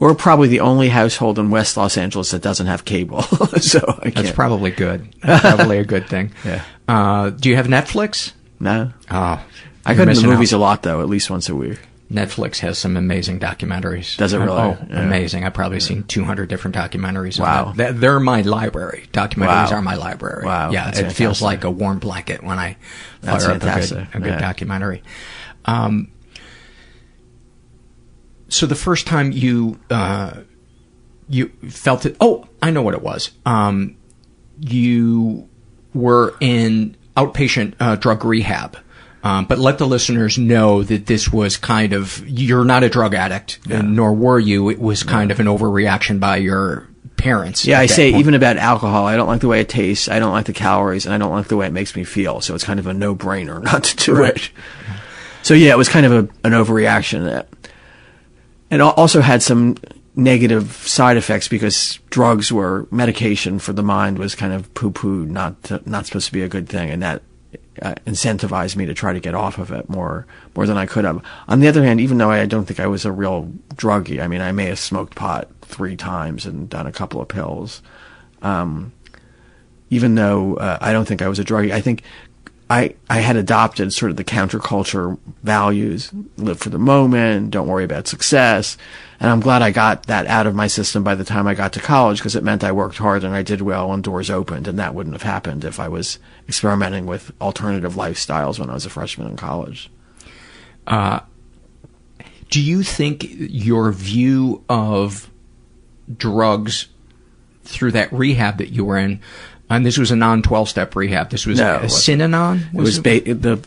we're 0.00 0.14
probably 0.14 0.48
the 0.48 0.60
only 0.60 0.88
household 0.88 1.38
in 1.38 1.50
West 1.50 1.76
Los 1.76 1.98
Angeles 1.98 2.30
that 2.30 2.40
doesn't 2.40 2.66
have 2.66 2.86
cable, 2.86 3.20
so 3.22 3.80
that's 4.02 4.30
probably 4.32 4.70
good. 4.70 5.06
That's 5.22 5.42
probably 5.56 5.76
a 5.76 5.84
good 5.84 6.08
thing. 6.08 6.32
Yeah. 6.42 6.64
Uh, 6.88 7.28
do 7.30 7.50
you 7.50 7.56
have 7.56 7.66
Netflix? 7.66 8.32
No. 8.58 8.94
Oh, 9.10 9.44
I 9.84 9.92
go 9.94 10.06
to 10.06 10.14
the 10.18 10.26
movies 10.26 10.54
out. 10.54 10.56
a 10.56 10.58
lot 10.58 10.82
though, 10.84 11.02
at 11.02 11.08
least 11.10 11.28
once 11.30 11.50
a 11.50 11.54
week. 11.54 11.78
Netflix 12.10 12.60
has 12.60 12.78
some 12.78 12.96
amazing 12.96 13.40
documentaries. 13.40 14.16
Does 14.16 14.32
it 14.32 14.40
uh, 14.40 14.44
really? 14.46 14.56
Oh, 14.58 14.78
yeah. 14.88 15.00
amazing! 15.02 15.44
I've 15.44 15.52
probably 15.52 15.78
yeah. 15.80 15.84
seen 15.98 16.04
200 16.04 16.48
different 16.48 16.74
documentaries. 16.76 17.38
Wow, 17.38 17.74
that. 17.76 18.00
they're 18.00 18.18
my 18.20 18.40
library. 18.40 19.04
Documentaries 19.12 19.70
wow. 19.70 19.76
are 19.76 19.82
my 19.82 19.96
library. 19.96 20.46
Wow, 20.46 20.70
yeah, 20.70 20.86
That's 20.86 20.98
it 20.98 21.00
fantastic. 21.02 21.24
feels 21.24 21.42
like 21.42 21.64
a 21.64 21.70
warm 21.70 21.98
blanket 21.98 22.42
when 22.42 22.58
I 22.58 22.72
fire 23.20 23.20
That's 23.20 23.44
up 23.44 23.50
fantastic. 23.60 23.98
a 23.98 24.00
good, 24.12 24.16
a 24.16 24.20
good 24.20 24.28
yeah. 24.32 24.38
documentary. 24.40 25.02
Um, 25.66 26.10
so 28.50 28.66
the 28.66 28.74
first 28.74 29.06
time 29.06 29.32
you 29.32 29.80
uh, 29.88 30.40
you 31.28 31.48
felt 31.68 32.04
it, 32.04 32.16
oh, 32.20 32.46
I 32.60 32.70
know 32.70 32.82
what 32.82 32.94
it 32.94 33.02
was. 33.02 33.30
Um, 33.46 33.96
you 34.58 35.48
were 35.94 36.34
in 36.40 36.96
outpatient 37.16 37.74
uh, 37.80 37.96
drug 37.96 38.24
rehab. 38.24 38.76
Um, 39.22 39.44
but 39.44 39.58
let 39.58 39.76
the 39.76 39.86
listeners 39.86 40.38
know 40.38 40.82
that 40.82 41.04
this 41.04 41.30
was 41.30 41.58
kind 41.58 41.92
of 41.92 42.26
you're 42.26 42.64
not 42.64 42.82
a 42.84 42.88
drug 42.88 43.14
addict, 43.14 43.58
yeah. 43.66 43.82
nor 43.82 44.14
were 44.14 44.38
you. 44.38 44.70
It 44.70 44.80
was 44.80 45.02
kind 45.02 45.28
yeah. 45.28 45.34
of 45.34 45.40
an 45.40 45.46
overreaction 45.46 46.20
by 46.20 46.38
your 46.38 46.88
parents. 47.18 47.66
Yeah, 47.66 47.78
I 47.80 47.84
say 47.86 48.12
point. 48.12 48.20
even 48.22 48.32
about 48.34 48.56
alcohol, 48.56 49.04
I 49.04 49.16
don't 49.16 49.26
like 49.26 49.42
the 49.42 49.48
way 49.48 49.60
it 49.60 49.68
tastes, 49.68 50.08
I 50.08 50.20
don't 50.20 50.32
like 50.32 50.46
the 50.46 50.54
calories, 50.54 51.04
and 51.04 51.14
I 51.14 51.18
don't 51.18 51.32
like 51.32 51.48
the 51.48 51.58
way 51.58 51.66
it 51.66 51.72
makes 51.72 51.94
me 51.96 52.02
feel. 52.02 52.40
So 52.40 52.54
it's 52.54 52.64
kind 52.64 52.80
of 52.80 52.86
a 52.86 52.94
no 52.94 53.14
brainer 53.14 53.62
not 53.62 53.84
to 53.84 54.12
do 54.12 54.14
right. 54.16 54.34
it. 54.36 54.50
So 55.42 55.52
yeah, 55.52 55.72
it 55.72 55.76
was 55.78 55.90
kind 55.90 56.06
of 56.06 56.12
a, 56.12 56.18
an 56.46 56.52
overreaction. 56.52 57.26
That 57.26 57.48
it 58.70 58.80
also 58.80 59.20
had 59.20 59.42
some 59.42 59.76
negative 60.14 60.72
side 60.86 61.16
effects 61.16 61.48
because 61.48 61.98
drugs 62.10 62.52
were 62.52 62.86
medication 62.90 63.58
for 63.58 63.72
the 63.72 63.82
mind 63.82 64.18
was 64.18 64.34
kind 64.34 64.52
of 64.52 64.72
poo 64.74 64.90
poo, 64.92 65.26
not 65.26 65.86
not 65.86 66.06
supposed 66.06 66.26
to 66.26 66.32
be 66.32 66.42
a 66.42 66.48
good 66.48 66.68
thing, 66.68 66.88
and 66.90 67.02
that 67.02 67.22
uh, 67.82 67.94
incentivized 68.06 68.76
me 68.76 68.86
to 68.86 68.94
try 68.94 69.12
to 69.12 69.18
get 69.18 69.34
off 69.34 69.58
of 69.58 69.72
it 69.72 69.88
more 69.88 70.26
more 70.54 70.66
than 70.66 70.76
I 70.76 70.86
could 70.86 71.04
have. 71.04 71.20
On 71.48 71.58
the 71.58 71.66
other 71.66 71.82
hand, 71.84 72.00
even 72.00 72.18
though 72.18 72.30
I 72.30 72.46
don't 72.46 72.64
think 72.66 72.78
I 72.78 72.86
was 72.86 73.04
a 73.04 73.10
real 73.10 73.50
druggie, 73.74 74.22
I 74.22 74.28
mean, 74.28 74.40
I 74.40 74.52
may 74.52 74.66
have 74.66 74.78
smoked 74.78 75.16
pot 75.16 75.48
three 75.62 75.96
times 75.96 76.46
and 76.46 76.70
done 76.70 76.86
a 76.86 76.92
couple 76.92 77.20
of 77.20 77.26
pills. 77.26 77.82
Um, 78.40 78.92
even 79.92 80.14
though 80.14 80.54
uh, 80.54 80.78
I 80.80 80.92
don't 80.92 81.06
think 81.06 81.22
I 81.22 81.28
was 81.28 81.40
a 81.40 81.44
druggie, 81.44 81.72
I 81.72 81.80
think 81.80 82.04
I, 82.70 82.94
I 83.10 83.18
had 83.18 83.34
adopted 83.34 83.92
sort 83.92 84.12
of 84.12 84.16
the 84.16 84.22
counterculture 84.22 85.18
values, 85.42 86.12
live 86.36 86.60
for 86.60 86.68
the 86.68 86.78
moment, 86.78 87.50
don't 87.50 87.66
worry 87.66 87.82
about 87.82 88.06
success. 88.06 88.78
And 89.18 89.28
I'm 89.28 89.40
glad 89.40 89.60
I 89.60 89.72
got 89.72 90.04
that 90.04 90.28
out 90.28 90.46
of 90.46 90.54
my 90.54 90.68
system 90.68 91.02
by 91.02 91.16
the 91.16 91.24
time 91.24 91.48
I 91.48 91.54
got 91.54 91.72
to 91.72 91.80
college 91.80 92.18
because 92.18 92.36
it 92.36 92.44
meant 92.44 92.62
I 92.62 92.70
worked 92.70 92.98
hard 92.98 93.24
and 93.24 93.34
I 93.34 93.42
did 93.42 93.60
well 93.60 93.92
and 93.92 94.04
doors 94.04 94.30
opened. 94.30 94.68
And 94.68 94.78
that 94.78 94.94
wouldn't 94.94 95.16
have 95.16 95.24
happened 95.24 95.64
if 95.64 95.80
I 95.80 95.88
was 95.88 96.20
experimenting 96.48 97.06
with 97.06 97.32
alternative 97.40 97.94
lifestyles 97.94 98.60
when 98.60 98.70
I 98.70 98.74
was 98.74 98.86
a 98.86 98.90
freshman 98.90 99.26
in 99.26 99.36
college. 99.36 99.90
Uh, 100.86 101.20
do 102.50 102.62
you 102.62 102.84
think 102.84 103.26
your 103.28 103.90
view 103.90 104.62
of 104.68 105.28
drugs 106.16 106.86
through 107.64 107.90
that 107.92 108.12
rehab 108.12 108.58
that 108.58 108.70
you 108.70 108.84
were 108.84 108.96
in 108.96 109.20
and 109.70 109.86
this 109.86 109.96
was 109.96 110.10
a 110.10 110.16
non 110.16 110.42
12 110.42 110.68
step 110.68 110.96
rehab. 110.96 111.30
This 111.30 111.46
was 111.46 111.58
no, 111.60 111.76
a 111.76 111.80
Synanon? 111.82 112.72
Was 112.74 112.98
it 112.98 112.98
was 112.98 112.98
ba- 113.22 113.34
the, 113.34 113.64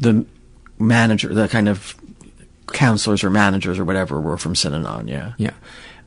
the 0.00 0.26
manager, 0.80 1.32
the 1.32 1.46
kind 1.46 1.68
of 1.68 1.94
counselors 2.72 3.22
or 3.22 3.30
managers 3.30 3.78
or 3.78 3.84
whatever 3.84 4.20
were 4.20 4.36
from 4.36 4.54
Synanon, 4.54 5.08
yeah. 5.08 5.32
Yeah. 5.38 5.52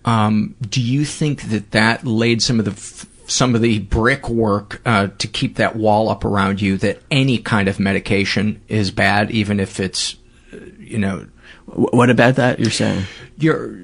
Um, 0.04 0.56
do 0.62 0.82
you 0.82 1.06
think 1.06 1.44
that 1.44 1.72
that 1.72 2.06
laid 2.06 2.42
some 2.42 2.60
of 2.60 2.66
the 2.66 2.72
f- 2.72 3.06
some 3.28 3.56
of 3.56 3.62
the 3.62 3.80
brickwork 3.80 4.82
uh, 4.86 5.08
to 5.18 5.28
keep 5.28 5.56
that 5.58 5.76
wall 5.76 6.08
up 6.10 6.24
around 6.24 6.62
you 6.62 6.78
that 6.78 7.02
any 7.12 7.38
kind 7.38 7.68
of 7.68 7.78
medication 7.78 8.62
is 8.70 8.90
bad, 8.90 9.32
even 9.32 9.60
if 9.60 9.82
it's, 9.82 10.16
uh, 10.54 10.58
you 10.80 10.98
know. 10.98 11.26
What 11.66 12.10
about 12.10 12.36
that 12.36 12.60
you're 12.62 12.72
saying? 12.72 13.04
You're 13.38 13.78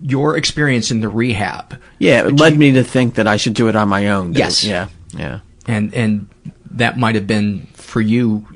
your 0.00 0.36
experience 0.36 0.90
in 0.90 1.00
the 1.00 1.08
rehab. 1.08 1.80
Yeah, 1.98 2.26
it 2.26 2.36
led 2.38 2.54
you, 2.54 2.58
me 2.58 2.72
to 2.72 2.84
think 2.84 3.14
that 3.14 3.26
I 3.26 3.36
should 3.36 3.54
do 3.54 3.68
it 3.68 3.76
on 3.76 3.88
my 3.88 4.08
own. 4.08 4.34
Yes. 4.34 4.64
yeah. 4.64 4.88
Yeah. 5.14 5.40
And 5.66 5.92
and 5.94 6.28
that 6.72 6.98
might 6.98 7.14
have 7.14 7.26
been 7.26 7.66
for 7.74 8.00
you 8.00 8.46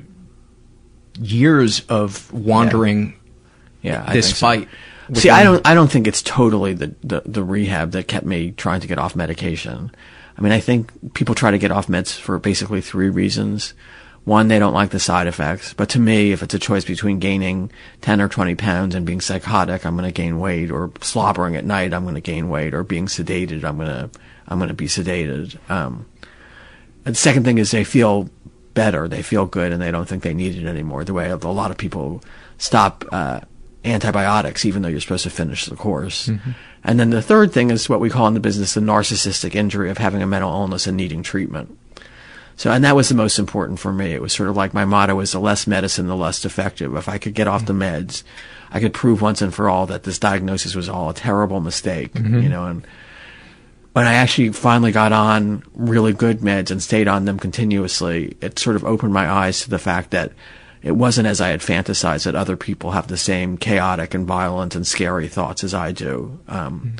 years 1.19 1.81
of 1.87 2.31
wandering. 2.33 3.15
Yeah. 3.81 4.05
yeah 4.07 4.13
this 4.13 4.37
fight. 4.39 4.67
So. 5.09 5.19
See, 5.19 5.29
I 5.29 5.43
don't. 5.43 5.65
I 5.67 5.73
don't 5.73 5.91
think 5.91 6.07
it's 6.07 6.21
totally 6.21 6.73
the, 6.73 6.95
the 7.03 7.21
the 7.25 7.43
rehab 7.43 7.91
that 7.91 8.07
kept 8.07 8.25
me 8.25 8.51
trying 8.51 8.79
to 8.81 8.87
get 8.87 8.97
off 8.97 9.15
medication. 9.17 9.91
I 10.37 10.41
mean, 10.41 10.51
I 10.53 10.59
think 10.61 11.13
people 11.13 11.35
try 11.35 11.51
to 11.51 11.57
get 11.57 11.71
off 11.71 11.87
meds 11.87 12.17
for 12.17 12.39
basically 12.39 12.79
three 12.81 13.09
reasons 13.09 13.73
one, 14.25 14.47
they 14.47 14.59
don't 14.59 14.73
like 14.73 14.91
the 14.91 14.99
side 14.99 15.27
effects. 15.27 15.73
But 15.73 15.89
to 15.89 15.99
me, 15.99 16.31
if 16.31 16.41
it's 16.41 16.53
a 16.53 16.59
choice 16.59 16.85
between 16.85 17.19
gaining 17.19 17.71
10 18.01 18.21
or 18.21 18.29
20 18.29 18.55
pounds 18.55 18.95
and 18.95 19.05
being 19.05 19.19
psychotic, 19.21 19.85
I'm 19.85 19.95
going 19.97 20.07
to 20.09 20.13
gain 20.13 20.39
weight 20.39 20.71
or 20.71 20.91
slobbering 21.01 21.55
at 21.55 21.65
night, 21.65 21.93
I'm 21.93 22.03
going 22.03 22.15
to 22.15 22.21
gain 22.21 22.49
weight 22.49 22.73
or 22.73 22.83
being 22.83 23.07
sedated. 23.07 23.63
I'm 23.65 23.75
going 23.77 23.89
to, 23.89 24.09
I'm 24.47 24.59
going 24.59 24.69
to 24.69 24.73
be 24.73 24.85
sedated. 24.87 25.57
Um, 25.69 26.05
and 27.05 27.15
the 27.15 27.19
second 27.19 27.43
thing 27.43 27.57
is 27.57 27.71
they 27.71 27.83
feel 27.83 28.29
better. 28.73 29.07
They 29.07 29.21
feel 29.21 29.45
good 29.45 29.73
and 29.73 29.81
they 29.81 29.91
don't 29.91 30.05
think 30.07 30.23
they 30.23 30.33
need 30.33 30.55
it 30.55 30.65
anymore. 30.67 31.03
The 31.03 31.13
way 31.13 31.29
a 31.29 31.35
lot 31.35 31.71
of 31.71 31.77
people 31.77 32.23
stop, 32.57 33.03
uh, 33.11 33.41
antibiotics, 33.85 34.63
even 34.63 34.81
though 34.81 34.87
you're 34.87 35.01
supposed 35.01 35.23
to 35.25 35.29
finish 35.29 35.65
the 35.65 35.75
course. 35.75 36.29
Mm-hmm. 36.29 36.51
And 36.85 36.99
then 37.01 37.09
the 37.09 37.21
third 37.21 37.51
thing 37.51 37.69
is 37.69 37.89
what 37.89 37.99
we 37.99 38.09
call 38.09 38.27
in 38.27 38.33
the 38.33 38.39
business 38.39 38.75
the 38.75 38.81
narcissistic 38.81 39.55
injury 39.55 39.89
of 39.89 39.97
having 39.97 40.21
a 40.21 40.27
mental 40.27 40.51
illness 40.51 40.87
and 40.87 40.95
needing 40.95 41.21
treatment. 41.21 41.77
So, 42.55 42.71
and 42.71 42.83
that 42.83 42.95
was 42.95 43.09
the 43.09 43.15
most 43.15 43.39
important 43.39 43.79
for 43.79 43.91
me. 43.91 44.11
It 44.13 44.21
was 44.21 44.33
sort 44.33 44.49
of 44.49 44.55
like 44.55 44.73
my 44.73 44.85
motto 44.85 45.19
is 45.19 45.31
the 45.31 45.39
less 45.39 45.65
medicine, 45.65 46.07
the 46.07 46.15
less 46.15 46.45
effective. 46.45 46.95
If 46.95 47.09
I 47.09 47.17
could 47.17 47.33
get 47.33 47.47
off 47.47 47.65
the 47.65 47.73
meds, 47.73 48.23
I 48.71 48.79
could 48.79 48.93
prove 48.93 49.21
once 49.21 49.41
and 49.41 49.53
for 49.53 49.69
all 49.69 49.87
that 49.87 50.03
this 50.03 50.19
diagnosis 50.19 50.75
was 50.75 50.87
all 50.89 51.09
a 51.09 51.13
terrible 51.15 51.61
mistake, 51.61 52.13
mm-hmm. 52.13 52.41
you 52.41 52.49
know, 52.49 52.65
and 52.65 52.85
when 53.93 54.07
I 54.07 54.13
actually 54.15 54.49
finally 54.53 54.91
got 54.91 55.11
on 55.11 55.63
really 55.75 56.13
good 56.13 56.39
meds 56.39 56.71
and 56.71 56.81
stayed 56.81 57.07
on 57.07 57.25
them 57.25 57.37
continuously, 57.37 58.35
it 58.41 58.57
sort 58.57 58.75
of 58.75 58.83
opened 58.83 59.13
my 59.13 59.29
eyes 59.29 59.61
to 59.61 59.69
the 59.69 59.77
fact 59.77 60.09
that 60.11 60.31
it 60.81 60.93
wasn't 60.93 61.27
as 61.27 61.39
I 61.39 61.49
had 61.49 61.59
fantasized 61.59 62.23
that 62.23 62.33
other 62.33 62.57
people 62.57 62.91
have 62.91 63.05
the 63.07 63.17
same 63.17 63.55
chaotic 63.55 64.15
and 64.15 64.25
violent 64.25 64.73
and 64.73 64.85
scary 64.85 65.27
thoughts 65.27 65.63
as 65.63 65.75
I 65.75 65.91
do. 65.91 66.39
Um, 66.47 66.79
mm-hmm. 66.79 66.95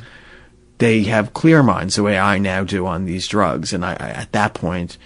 They 0.78 1.02
have 1.04 1.34
clear 1.34 1.64
minds 1.64 1.96
the 1.96 2.04
way 2.04 2.16
I 2.18 2.38
now 2.38 2.62
do 2.62 2.86
on 2.86 3.06
these 3.06 3.26
drugs. 3.26 3.72
And 3.72 3.84
I, 3.84 3.94
I 3.94 4.10
at 4.10 4.30
that 4.30 4.54
point, 4.54 4.96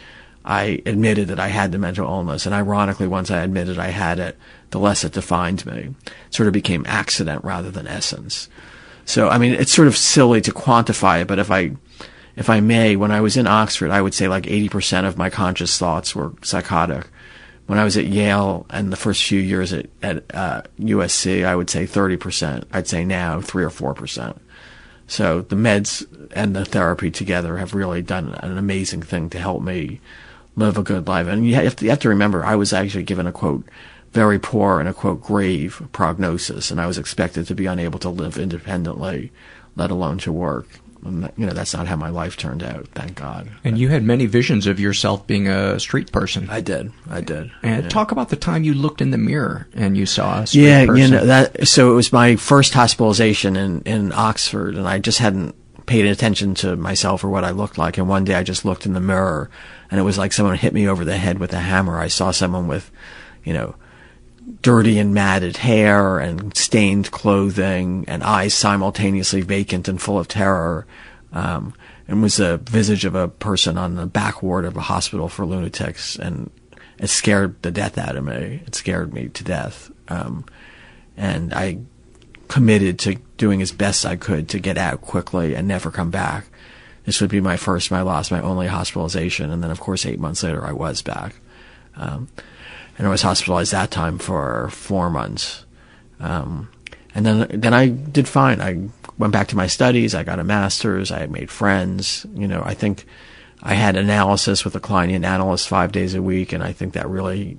I 0.49 0.81
admitted 0.87 1.29
that 1.29 1.39
I 1.39 1.49
had 1.49 1.73
the 1.73 1.79
mental 1.79 2.11
illness. 2.11 2.47
And 2.47 2.55
ironically, 2.55 3.07
once 3.07 3.31
I 3.31 3.43
admitted 3.43 3.79
I 3.79 3.89
had 3.89 4.19
it, 4.19 4.39
the 4.71 4.79
less 4.81 5.05
it 5.05 5.13
defined 5.13 5.67
me. 5.67 5.95
It 6.29 6.35
sort 6.35 6.47
of 6.47 6.55
became 6.55 6.87
accident 6.89 7.45
rather 7.45 7.71
than 7.71 7.87
essence. 7.87 8.49
So, 9.05 9.29
I 9.29 9.37
mean, 9.37 9.53
it's 9.53 9.73
sort 9.75 9.89
of 9.89 9.97
silly 9.97 10.41
to 10.41 10.51
quantify 10.51 11.21
it, 11.21 11.29
but 11.29 11.39
if 11.39 11.51
I, 11.51 11.73
if 12.35 12.49
I 12.49 12.61
may, 12.61 12.97
when 12.97 13.11
I 13.11 13.21
was 13.21 13.37
in 13.37 13.47
Oxford, 13.47 13.91
I 13.91 14.01
would 14.01 14.15
say 14.15 14.27
like 14.27 14.45
80% 14.45 15.07
of 15.07 15.19
my 15.19 15.29
conscious 15.29 15.77
thoughts 15.77 16.15
were 16.15 16.33
psychotic. 16.41 17.07
When 17.67 17.79
I 17.79 17.85
was 17.85 17.99
at 17.99 18.07
Yale 18.07 18.65
and 18.71 18.91
the 18.91 18.97
first 18.97 19.23
few 19.23 19.41
years 19.41 19.75
at, 19.75 19.87
at 20.03 20.35
uh, 20.35 20.63
USC, 20.81 21.45
I 21.45 21.57
would 21.57 21.69
say 21.69 21.85
30%. 21.85 22.65
I'd 22.73 22.89
say 22.89 23.05
now 23.05 23.43
3 23.43 23.65
or 23.65 23.69
4%. 23.71 24.39
So 25.09 25.43
the 25.43 25.57
meds 25.57 26.07
and 26.35 26.57
the 26.57 26.65
therapy 26.65 27.11
together 27.11 27.59
have 27.59 27.75
really 27.75 28.01
done 28.01 28.29
an 28.43 28.57
amazing 28.57 29.03
thing 29.03 29.29
to 29.31 29.39
help 29.39 29.63
me 29.63 30.01
live 30.59 30.77
a 30.77 30.83
good 30.83 31.07
life. 31.07 31.27
And 31.27 31.47
you 31.47 31.55
have, 31.55 31.77
to, 31.77 31.85
you 31.85 31.91
have 31.91 32.01
to 32.01 32.09
remember, 32.09 32.45
I 32.45 32.57
was 32.57 32.73
actually 32.73 33.05
given 33.05 33.27
a 33.27 33.33
quote, 33.33 33.65
very 34.13 34.39
poor 34.39 34.81
and 34.81 34.89
a 34.89 34.95
quote, 34.95 35.23
grave 35.23 35.81
prognosis, 35.93 36.71
and 36.71 36.81
I 36.81 36.87
was 36.87 36.99
expected 36.99 37.47
to 37.47 37.55
be 37.55 37.67
unable 37.67 37.99
to 38.01 38.09
live 38.11 38.37
independently, 38.39 39.33
let 39.77 39.91
alone 39.91 40.19
to 40.19 40.33
work. 40.33 40.67
And, 41.05 41.31
you 41.37 41.47
know, 41.47 41.53
that's 41.53 41.73
not 41.75 41.87
how 41.87 41.95
my 41.95 42.09
life 42.09 42.37
turned 42.37 42.63
out, 42.65 42.89
thank 42.89 43.15
God. 43.15 43.49
And 43.63 43.79
you 43.79 43.89
had 43.89 44.03
many 44.03 44.27
visions 44.27 44.67
of 44.67 44.81
yourself 44.81 45.25
being 45.29 45.47
a 45.47 45.79
street 45.79 46.11
person. 46.11 46.51
I 46.51 46.61
did. 46.61 46.91
I 47.09 47.21
did. 47.21 47.53
And 47.63 47.85
yeah. 47.85 47.89
talk 47.89 48.11
about 48.11 48.31
the 48.31 48.37
time 48.37 48.65
you 48.65 48.75
looked 48.75 49.01
in 49.01 49.13
the 49.13 49.19
mirror 49.19 49.69
and 49.75 49.97
you 49.97 50.07
saw 50.07 50.41
a 50.41 50.47
street 50.47 50.65
yeah, 50.67 50.87
person. 50.87 50.97
you 51.05 51.09
know, 51.09 51.25
that, 51.27 51.69
so 51.69 51.93
it 51.93 51.95
was 51.95 52.13
my 52.13 52.35
first 52.35 52.75
hospitalization 52.75 53.55
in, 53.55 53.83
in 53.83 54.13
Oxford, 54.13 54.75
and 54.75 54.89
I 54.89 54.99
just 54.99 55.19
hadn't 55.19 55.55
paid 55.87 56.05
attention 56.05 56.55
to 56.55 56.77
myself 56.77 57.23
or 57.23 57.29
what 57.29 57.45
I 57.45 57.51
looked 57.53 57.79
like. 57.79 57.97
And 57.97 58.09
one 58.09 58.25
day 58.25 58.35
I 58.35 58.43
just 58.43 58.65
looked 58.65 58.85
in 58.85 58.93
the 58.95 59.01
mirror 59.01 59.51
and 59.91 59.99
it 59.99 60.03
was 60.05 60.19
like 60.19 60.33
someone 60.33 60.57
hit 60.57 60.73
me 60.73 60.89
over 60.89 61.05
the 61.05 61.17
head 61.17 61.39
with 61.39 61.53
a 61.53 61.61
hammer. 61.61 61.99
I 61.99 62.09
saw 62.09 62.31
someone 62.31 62.67
with, 62.69 62.91
you 63.45 63.53
know, 63.55 63.75
dirty 64.63 64.99
and 64.99 65.15
matted 65.15 65.59
hair 65.59 66.19
and 66.19 66.55
stained 66.57 67.11
clothing 67.11 68.05
and 68.09 68.23
eyes 68.23 68.55
simultaneously 68.55 69.41
vacant 69.41 69.89
and 69.89 70.01
full 70.01 70.19
of 70.19 70.29
terror. 70.29 70.87
Um, 71.33 71.75
and 72.07 72.23
was 72.23 72.37
the 72.37 72.57
visage 72.59 73.05
of 73.05 73.15
a 73.15 73.29
person 73.29 73.77
on 73.77 73.95
the 73.95 74.07
back 74.07 74.43
ward 74.43 74.65
of 74.65 74.77
a 74.77 74.81
hospital 74.83 75.29
for 75.29 75.45
lunatics. 75.45 76.17
And 76.17 76.51
it 76.99 77.09
scared 77.09 77.61
the 77.63 77.71
death 77.71 77.99
out 77.99 78.17
of 78.17 78.25
me. 78.25 78.63
It 78.67 78.75
scared 78.75 79.13
me 79.13 79.29
to 79.29 79.45
death. 79.45 79.91
Um, 80.09 80.45
and 81.17 81.53
I 81.53 81.79
committed 82.49 82.99
to 83.01 83.17
doing 83.37 83.61
as 83.61 83.73
best 83.73 84.07
I 84.07 84.17
could 84.17 84.49
to 84.51 84.59
get 84.59 84.79
out 84.79 85.03
quickly 85.03 85.55
and 85.55 85.69
never 85.69 85.91
come 85.91 86.11
back 86.11 86.47
this 87.09 87.23
would 87.23 87.31
be 87.31 87.41
my 87.41 87.57
first, 87.57 87.91
my 87.91 88.03
last, 88.03 88.31
my 88.31 88.41
only 88.43 88.67
hospitalization. 88.67 89.51
And 89.51 89.63
then, 89.65 89.71
of 89.71 89.81
course, 89.81 90.05
eight 90.05 90.21
months 90.21 90.43
later, 90.43 90.63
I 90.63 90.73
was 90.73 91.01
back. 91.01 91.35
Um, 91.97 92.29
and 92.99 93.07
I 93.07 93.11
was 93.11 93.23
hospitalized 93.23 93.73
that 93.73 93.91
time 93.91 94.19
for 94.19 94.69
four 94.73 95.09
months. 95.09 95.65
Um, 96.21 96.69
and 97.15 97.25
then, 97.25 97.47
then 97.49 97.73
I 97.73 97.89
did 97.89 98.29
fine. 98.29 98.61
I 98.61 98.91
went 99.17 99.33
back 99.33 99.49
to 99.49 99.57
my 99.57 99.69
studies. 99.69 100.15
I 100.15 100.23
got 100.23 100.39
a 100.39 100.45
master's. 100.45 101.11
I 101.11 101.25
made 101.29 101.51
friends. 101.51 102.27
You 102.35 102.47
know, 102.47 102.61
I 102.63 102.75
think 102.75 103.07
I 103.63 103.73
had 103.73 103.97
analysis 103.97 104.63
with 104.63 104.75
a 104.77 104.81
Kleinian 104.81 105.25
analyst 105.25 105.67
five 105.67 105.93
days 105.93 106.15
a 106.15 106.21
week. 106.21 106.53
And 106.53 106.63
I 106.63 106.73
think 106.75 106.93
that 106.93 107.09
really 107.09 107.57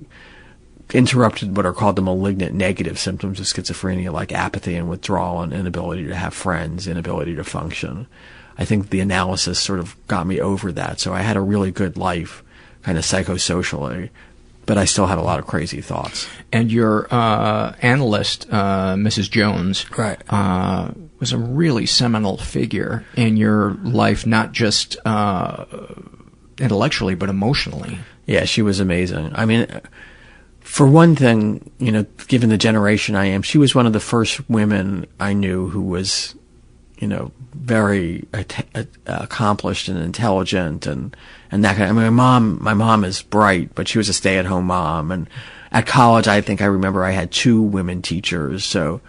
interrupted 0.94 1.56
what 1.56 1.66
are 1.66 1.72
called 1.72 1.96
the 1.96 2.02
malignant 2.02 2.54
negative 2.54 3.00
symptoms 3.00 3.40
of 3.40 3.46
schizophrenia, 3.46 4.12
like 4.12 4.30
apathy 4.30 4.76
and 4.76 4.88
withdrawal 4.88 5.42
and 5.42 5.52
inability 5.52 6.06
to 6.06 6.14
have 6.14 6.34
friends, 6.34 6.86
inability 6.86 7.34
to 7.34 7.42
function. 7.42 8.06
I 8.60 8.66
think 8.66 8.90
the 8.90 9.00
analysis 9.00 9.58
sort 9.58 9.80
of 9.80 9.96
got 10.06 10.26
me 10.26 10.38
over 10.38 10.70
that. 10.72 11.00
So 11.00 11.14
I 11.14 11.20
had 11.22 11.38
a 11.38 11.40
really 11.40 11.70
good 11.70 11.96
life, 11.96 12.42
kind 12.82 12.98
of 12.98 13.04
psychosocially, 13.04 14.10
but 14.66 14.76
I 14.76 14.84
still 14.84 15.06
had 15.06 15.16
a 15.16 15.22
lot 15.22 15.38
of 15.38 15.46
crazy 15.46 15.80
thoughts. 15.80 16.28
And 16.52 16.70
your 16.70 17.08
uh, 17.12 17.74
analyst, 17.80 18.46
uh, 18.52 18.94
Mrs. 18.96 19.30
Jones, 19.30 19.86
right, 19.98 20.20
uh, 20.28 20.90
was 21.18 21.32
a 21.32 21.38
really 21.38 21.86
seminal 21.86 22.36
figure 22.36 23.02
in 23.16 23.38
your 23.38 23.72
life, 23.82 24.26
not 24.26 24.52
just 24.52 24.98
uh, 25.06 25.64
intellectually 26.58 27.14
but 27.14 27.30
emotionally. 27.30 27.96
Yeah, 28.26 28.44
she 28.44 28.60
was 28.60 28.78
amazing. 28.78 29.32
I 29.34 29.46
mean. 29.46 29.66
For 30.60 30.86
one 30.86 31.16
thing, 31.16 31.68
you 31.78 31.90
know, 31.90 32.04
given 32.28 32.48
the 32.48 32.58
generation 32.58 33.16
I 33.16 33.24
am, 33.24 33.42
she 33.42 33.58
was 33.58 33.74
one 33.74 33.86
of 33.86 33.92
the 33.92 33.98
first 33.98 34.48
women 34.48 35.06
I 35.18 35.32
knew 35.32 35.68
who 35.68 35.82
was 35.82 36.36
you 37.00 37.08
know, 37.08 37.32
very 37.54 38.28
uh, 38.34 38.44
accomplished 39.06 39.88
and 39.88 39.98
intelligent 39.98 40.86
and, 40.86 41.16
and 41.50 41.64
that 41.64 41.76
kind 41.76 41.90
of, 41.90 41.96
I 41.96 41.98
mean, 42.04 42.12
my 42.12 42.22
mom, 42.38 42.58
my 42.62 42.74
mom 42.74 43.04
is 43.04 43.22
bright, 43.22 43.74
but 43.74 43.88
she 43.88 43.96
was 43.96 44.10
a 44.10 44.12
stay 44.12 44.36
at 44.38 44.44
home 44.44 44.66
mom. 44.66 45.10
And 45.10 45.26
at 45.72 45.86
college, 45.86 46.28
I 46.28 46.42
think 46.42 46.60
I 46.60 46.66
remember 46.66 47.02
I 47.02 47.12
had 47.12 47.32
two 47.32 47.62
women 47.62 48.02
teachers. 48.02 48.64
So 48.66 49.00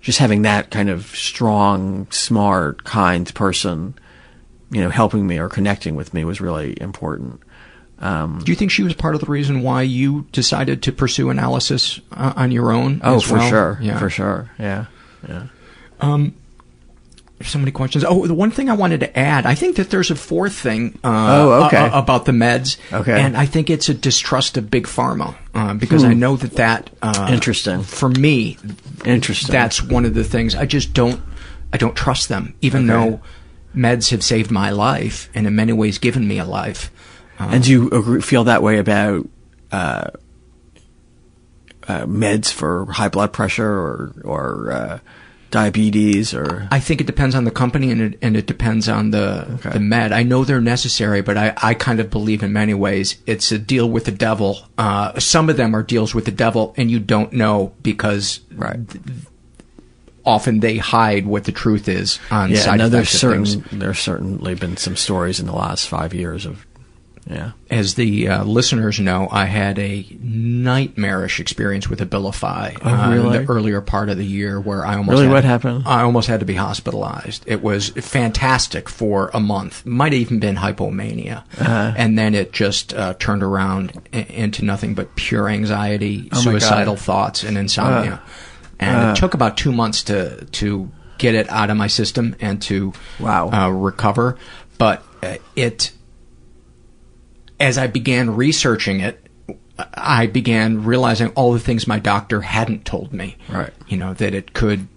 just 0.00 0.18
having 0.18 0.42
that 0.42 0.70
kind 0.72 0.90
of 0.90 1.06
strong, 1.06 2.10
smart, 2.10 2.82
kind 2.82 3.32
person, 3.34 3.94
you 4.70 4.80
know, 4.80 4.90
helping 4.90 5.26
me 5.28 5.38
or 5.38 5.48
connecting 5.48 5.94
with 5.94 6.12
me 6.14 6.24
was 6.24 6.40
really 6.40 6.76
important. 6.80 7.40
Um, 8.00 8.40
Do 8.44 8.50
you 8.50 8.56
think 8.56 8.72
she 8.72 8.82
was 8.82 8.92
part 8.92 9.14
of 9.14 9.20
the 9.20 9.26
reason 9.28 9.62
why 9.62 9.82
you 9.82 10.26
decided 10.32 10.82
to 10.82 10.92
pursue 10.92 11.30
analysis 11.30 12.00
uh, 12.12 12.32
on 12.36 12.50
your 12.50 12.72
own? 12.72 13.00
Oh, 13.04 13.20
for 13.20 13.34
well? 13.36 13.48
sure. 13.48 13.78
Yeah. 13.80 13.98
For 14.00 14.10
sure. 14.10 14.50
Yeah. 14.58 14.86
Yeah. 15.28 15.44
Um, 16.00 16.34
so 17.44 17.58
many 17.58 17.70
questions. 17.70 18.04
Oh, 18.06 18.26
the 18.26 18.34
one 18.34 18.50
thing 18.50 18.70
I 18.70 18.74
wanted 18.74 19.00
to 19.00 19.18
add, 19.18 19.44
I 19.44 19.54
think 19.54 19.76
that 19.76 19.90
there's 19.90 20.10
a 20.10 20.14
fourth 20.16 20.54
thing 20.54 20.98
uh, 21.04 21.26
oh, 21.30 21.64
okay. 21.66 21.90
about 21.92 22.24
the 22.24 22.32
meds. 22.32 22.78
Okay. 22.92 23.12
And 23.20 23.36
I 23.36 23.44
think 23.44 23.68
it's 23.68 23.88
a 23.88 23.94
distrust 23.94 24.56
of 24.56 24.70
big 24.70 24.86
pharma 24.86 25.36
uh, 25.54 25.74
because 25.74 26.02
hmm. 26.02 26.08
I 26.10 26.14
know 26.14 26.36
that 26.36 26.52
that 26.52 26.90
uh, 27.02 27.28
interesting 27.30 27.82
for 27.82 28.08
me. 28.08 28.56
Interesting. 29.04 29.52
That's 29.52 29.82
one 29.82 30.04
of 30.06 30.14
the 30.14 30.24
things 30.24 30.54
I 30.54 30.64
just 30.64 30.94
don't 30.94 31.20
I 31.72 31.76
don't 31.76 31.96
trust 31.96 32.28
them, 32.30 32.54
even 32.62 32.88
okay. 32.90 33.10
though 33.74 33.78
meds 33.78 34.10
have 34.12 34.24
saved 34.24 34.50
my 34.50 34.70
life 34.70 35.28
and 35.34 35.46
in 35.46 35.54
many 35.54 35.72
ways 35.74 35.98
given 35.98 36.26
me 36.26 36.38
a 36.38 36.44
life. 36.46 36.90
Uh, 37.38 37.48
and 37.52 37.64
do 37.64 37.70
you 37.70 37.86
agree, 37.90 38.20
feel 38.22 38.44
that 38.44 38.62
way 38.62 38.78
about? 38.78 39.28
Uh, 39.72 40.08
meds 41.88 42.52
for 42.52 42.86
high 42.86 43.08
blood 43.08 43.32
pressure 43.32 43.64
or 43.68 44.12
or 44.24 45.00
diabetes 45.50 46.34
or 46.34 46.66
I 46.70 46.80
think 46.80 47.00
it 47.00 47.06
depends 47.06 47.34
on 47.34 47.44
the 47.44 47.50
company 47.50 47.90
and 47.90 48.00
it, 48.14 48.18
and 48.20 48.36
it 48.36 48.46
depends 48.46 48.88
on 48.88 49.10
the 49.10 49.46
okay. 49.54 49.70
the 49.70 49.80
med. 49.80 50.12
I 50.12 50.22
know 50.22 50.44
they're 50.44 50.60
necessary, 50.60 51.20
but 51.22 51.36
I, 51.36 51.54
I 51.58 51.74
kind 51.74 52.00
of 52.00 52.10
believe 52.10 52.42
in 52.42 52.52
many 52.52 52.74
ways 52.74 53.16
it's 53.26 53.52
a 53.52 53.58
deal 53.58 53.88
with 53.88 54.04
the 54.06 54.12
devil. 54.12 54.58
Uh, 54.78 55.18
some 55.20 55.48
of 55.48 55.56
them 55.56 55.74
are 55.76 55.82
deals 55.82 56.14
with 56.14 56.24
the 56.24 56.30
devil, 56.32 56.74
and 56.76 56.90
you 56.90 56.98
don't 56.98 57.32
know 57.32 57.72
because 57.82 58.40
right. 58.54 58.88
th- 58.88 59.02
often 60.24 60.60
they 60.60 60.78
hide 60.78 61.26
what 61.26 61.44
the 61.44 61.52
truth 61.52 61.88
is 61.88 62.18
on 62.30 62.50
yeah, 62.50 62.58
side 62.58 62.78
no, 62.78 62.88
there's 62.88 63.08
certain, 63.08 63.44
There's 63.72 63.98
certainly 64.00 64.54
been 64.56 64.76
some 64.76 64.96
stories 64.96 65.38
in 65.38 65.46
the 65.46 65.52
last 65.54 65.88
five 65.88 66.12
years 66.12 66.44
of 66.46 66.65
yeah. 67.28 67.52
As 67.70 67.94
the 67.94 68.28
uh, 68.28 68.44
listeners 68.44 69.00
know, 69.00 69.26
I 69.30 69.46
had 69.46 69.78
a 69.80 70.06
nightmarish 70.20 71.40
experience 71.40 71.88
with 71.88 71.98
Abilify 71.98 72.78
oh, 72.82 72.88
uh, 72.88 73.10
really? 73.10 73.38
the 73.40 73.50
earlier 73.52 73.80
part 73.80 74.08
of 74.10 74.16
the 74.16 74.24
year, 74.24 74.60
where 74.60 74.86
I 74.86 74.96
almost 74.96 75.10
really 75.14 75.26
had, 75.26 75.32
what 75.32 75.44
happened? 75.44 75.82
I 75.86 76.02
almost 76.02 76.28
had 76.28 76.38
to 76.40 76.46
be 76.46 76.54
hospitalized. 76.54 77.42
It 77.46 77.62
was 77.62 77.88
fantastic 77.90 78.88
for 78.88 79.30
a 79.34 79.40
month. 79.40 79.84
Might 79.84 80.12
have 80.12 80.20
even 80.20 80.38
been 80.38 80.54
hypomania, 80.56 81.38
uh-huh. 81.60 81.94
and 81.96 82.16
then 82.16 82.32
it 82.36 82.52
just 82.52 82.94
uh, 82.94 83.14
turned 83.14 83.42
around 83.42 84.08
into 84.12 84.64
nothing 84.64 84.94
but 84.94 85.16
pure 85.16 85.48
anxiety, 85.48 86.28
oh 86.32 86.40
suicidal 86.40 86.94
thoughts, 86.94 87.42
and 87.42 87.58
insomnia. 87.58 88.22
Uh, 88.24 88.28
and 88.78 88.96
it 88.98 89.02
uh-huh. 89.02 89.14
took 89.16 89.34
about 89.34 89.56
two 89.56 89.72
months 89.72 90.04
to 90.04 90.44
to 90.44 90.88
get 91.18 91.34
it 91.34 91.50
out 91.50 91.70
of 91.70 91.76
my 91.76 91.88
system 91.88 92.36
and 92.40 92.62
to 92.62 92.92
wow. 93.18 93.48
Uh, 93.50 93.68
recover. 93.70 94.36
But 94.78 95.02
uh, 95.24 95.38
it 95.56 95.90
as 97.60 97.78
I 97.78 97.86
began 97.86 98.34
researching 98.36 99.00
it, 99.00 99.22
I 99.94 100.26
began 100.26 100.84
realizing 100.84 101.28
all 101.30 101.52
the 101.52 101.58
things 101.60 101.86
my 101.86 101.98
doctor 101.98 102.40
hadn't 102.40 102.84
told 102.84 103.12
me. 103.12 103.36
Right. 103.48 103.72
You 103.88 103.96
know, 103.96 104.14
that 104.14 104.34
it 104.34 104.52
could 104.54 104.88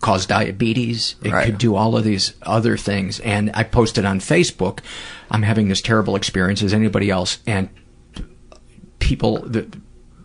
cause 0.00 0.26
diabetes, 0.26 1.16
it 1.22 1.32
right. 1.32 1.46
could 1.46 1.58
do 1.58 1.74
all 1.74 1.96
of 1.96 2.04
these 2.04 2.34
other 2.42 2.76
things. 2.76 3.20
And 3.20 3.50
I 3.54 3.62
posted 3.64 4.04
on 4.04 4.20
Facebook, 4.20 4.80
I'm 5.30 5.42
having 5.42 5.68
this 5.68 5.80
terrible 5.80 6.16
experience 6.16 6.62
as 6.62 6.74
anybody 6.74 7.10
else. 7.10 7.38
And 7.46 7.68
people, 8.98 9.40
the 9.42 9.66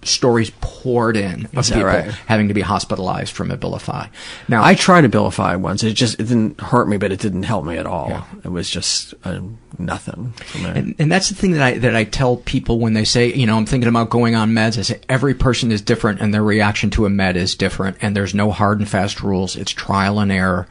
stories 0.07 0.51
poured 0.61 1.17
in 1.17 1.47
of 1.55 1.65
people 1.67 1.83
right? 1.83 2.11
having 2.27 2.47
to 2.47 2.53
be 2.53 2.61
hospitalized 2.61 3.33
from 3.33 3.49
Abilify. 3.49 4.09
Now, 4.47 4.63
I 4.63 4.75
tried 4.75 5.03
Abilify 5.03 5.59
once. 5.59 5.83
It 5.83 5.93
just 5.93 6.15
it 6.19 6.23
didn't 6.25 6.59
hurt 6.59 6.87
me, 6.87 6.97
but 6.97 7.11
it 7.11 7.19
didn't 7.19 7.43
help 7.43 7.65
me 7.65 7.77
at 7.77 7.85
all. 7.85 8.07
Yeah. 8.09 8.23
It 8.45 8.49
was 8.49 8.69
just 8.69 9.13
uh, 9.23 9.41
nothing. 9.77 10.33
And, 10.57 10.95
and, 10.99 11.11
that's 11.11 11.29
the 11.29 11.35
thing 11.35 11.51
that 11.51 11.61
I 11.61 11.77
that 11.79 11.95
I 11.95 12.03
tell 12.03 12.37
people 12.37 12.79
when 12.79 12.93
they 12.93 13.03
say, 13.05 13.33
you 13.33 13.45
know, 13.45 13.57
I'm 13.57 13.65
thinking 13.65 13.89
about 13.89 14.09
going 14.09 14.35
on 14.35 14.51
meds. 14.51 14.77
I 14.77 14.81
say 14.83 14.99
every 15.09 15.33
person 15.33 15.71
is 15.71 15.81
different, 15.81 16.21
and 16.21 16.33
their 16.33 16.43
reaction 16.43 16.89
to 16.91 17.05
a 17.05 17.09
med 17.09 17.37
is 17.37 17.55
different, 17.55 17.97
and 18.01 18.15
there's 18.15 18.33
no 18.33 18.51
hard 18.51 18.79
and 18.79 18.87
fast 18.89 19.21
rules. 19.21 19.55
It's 19.55 19.71
trial 19.71 20.19
and 20.19 20.31
error. 20.31 20.67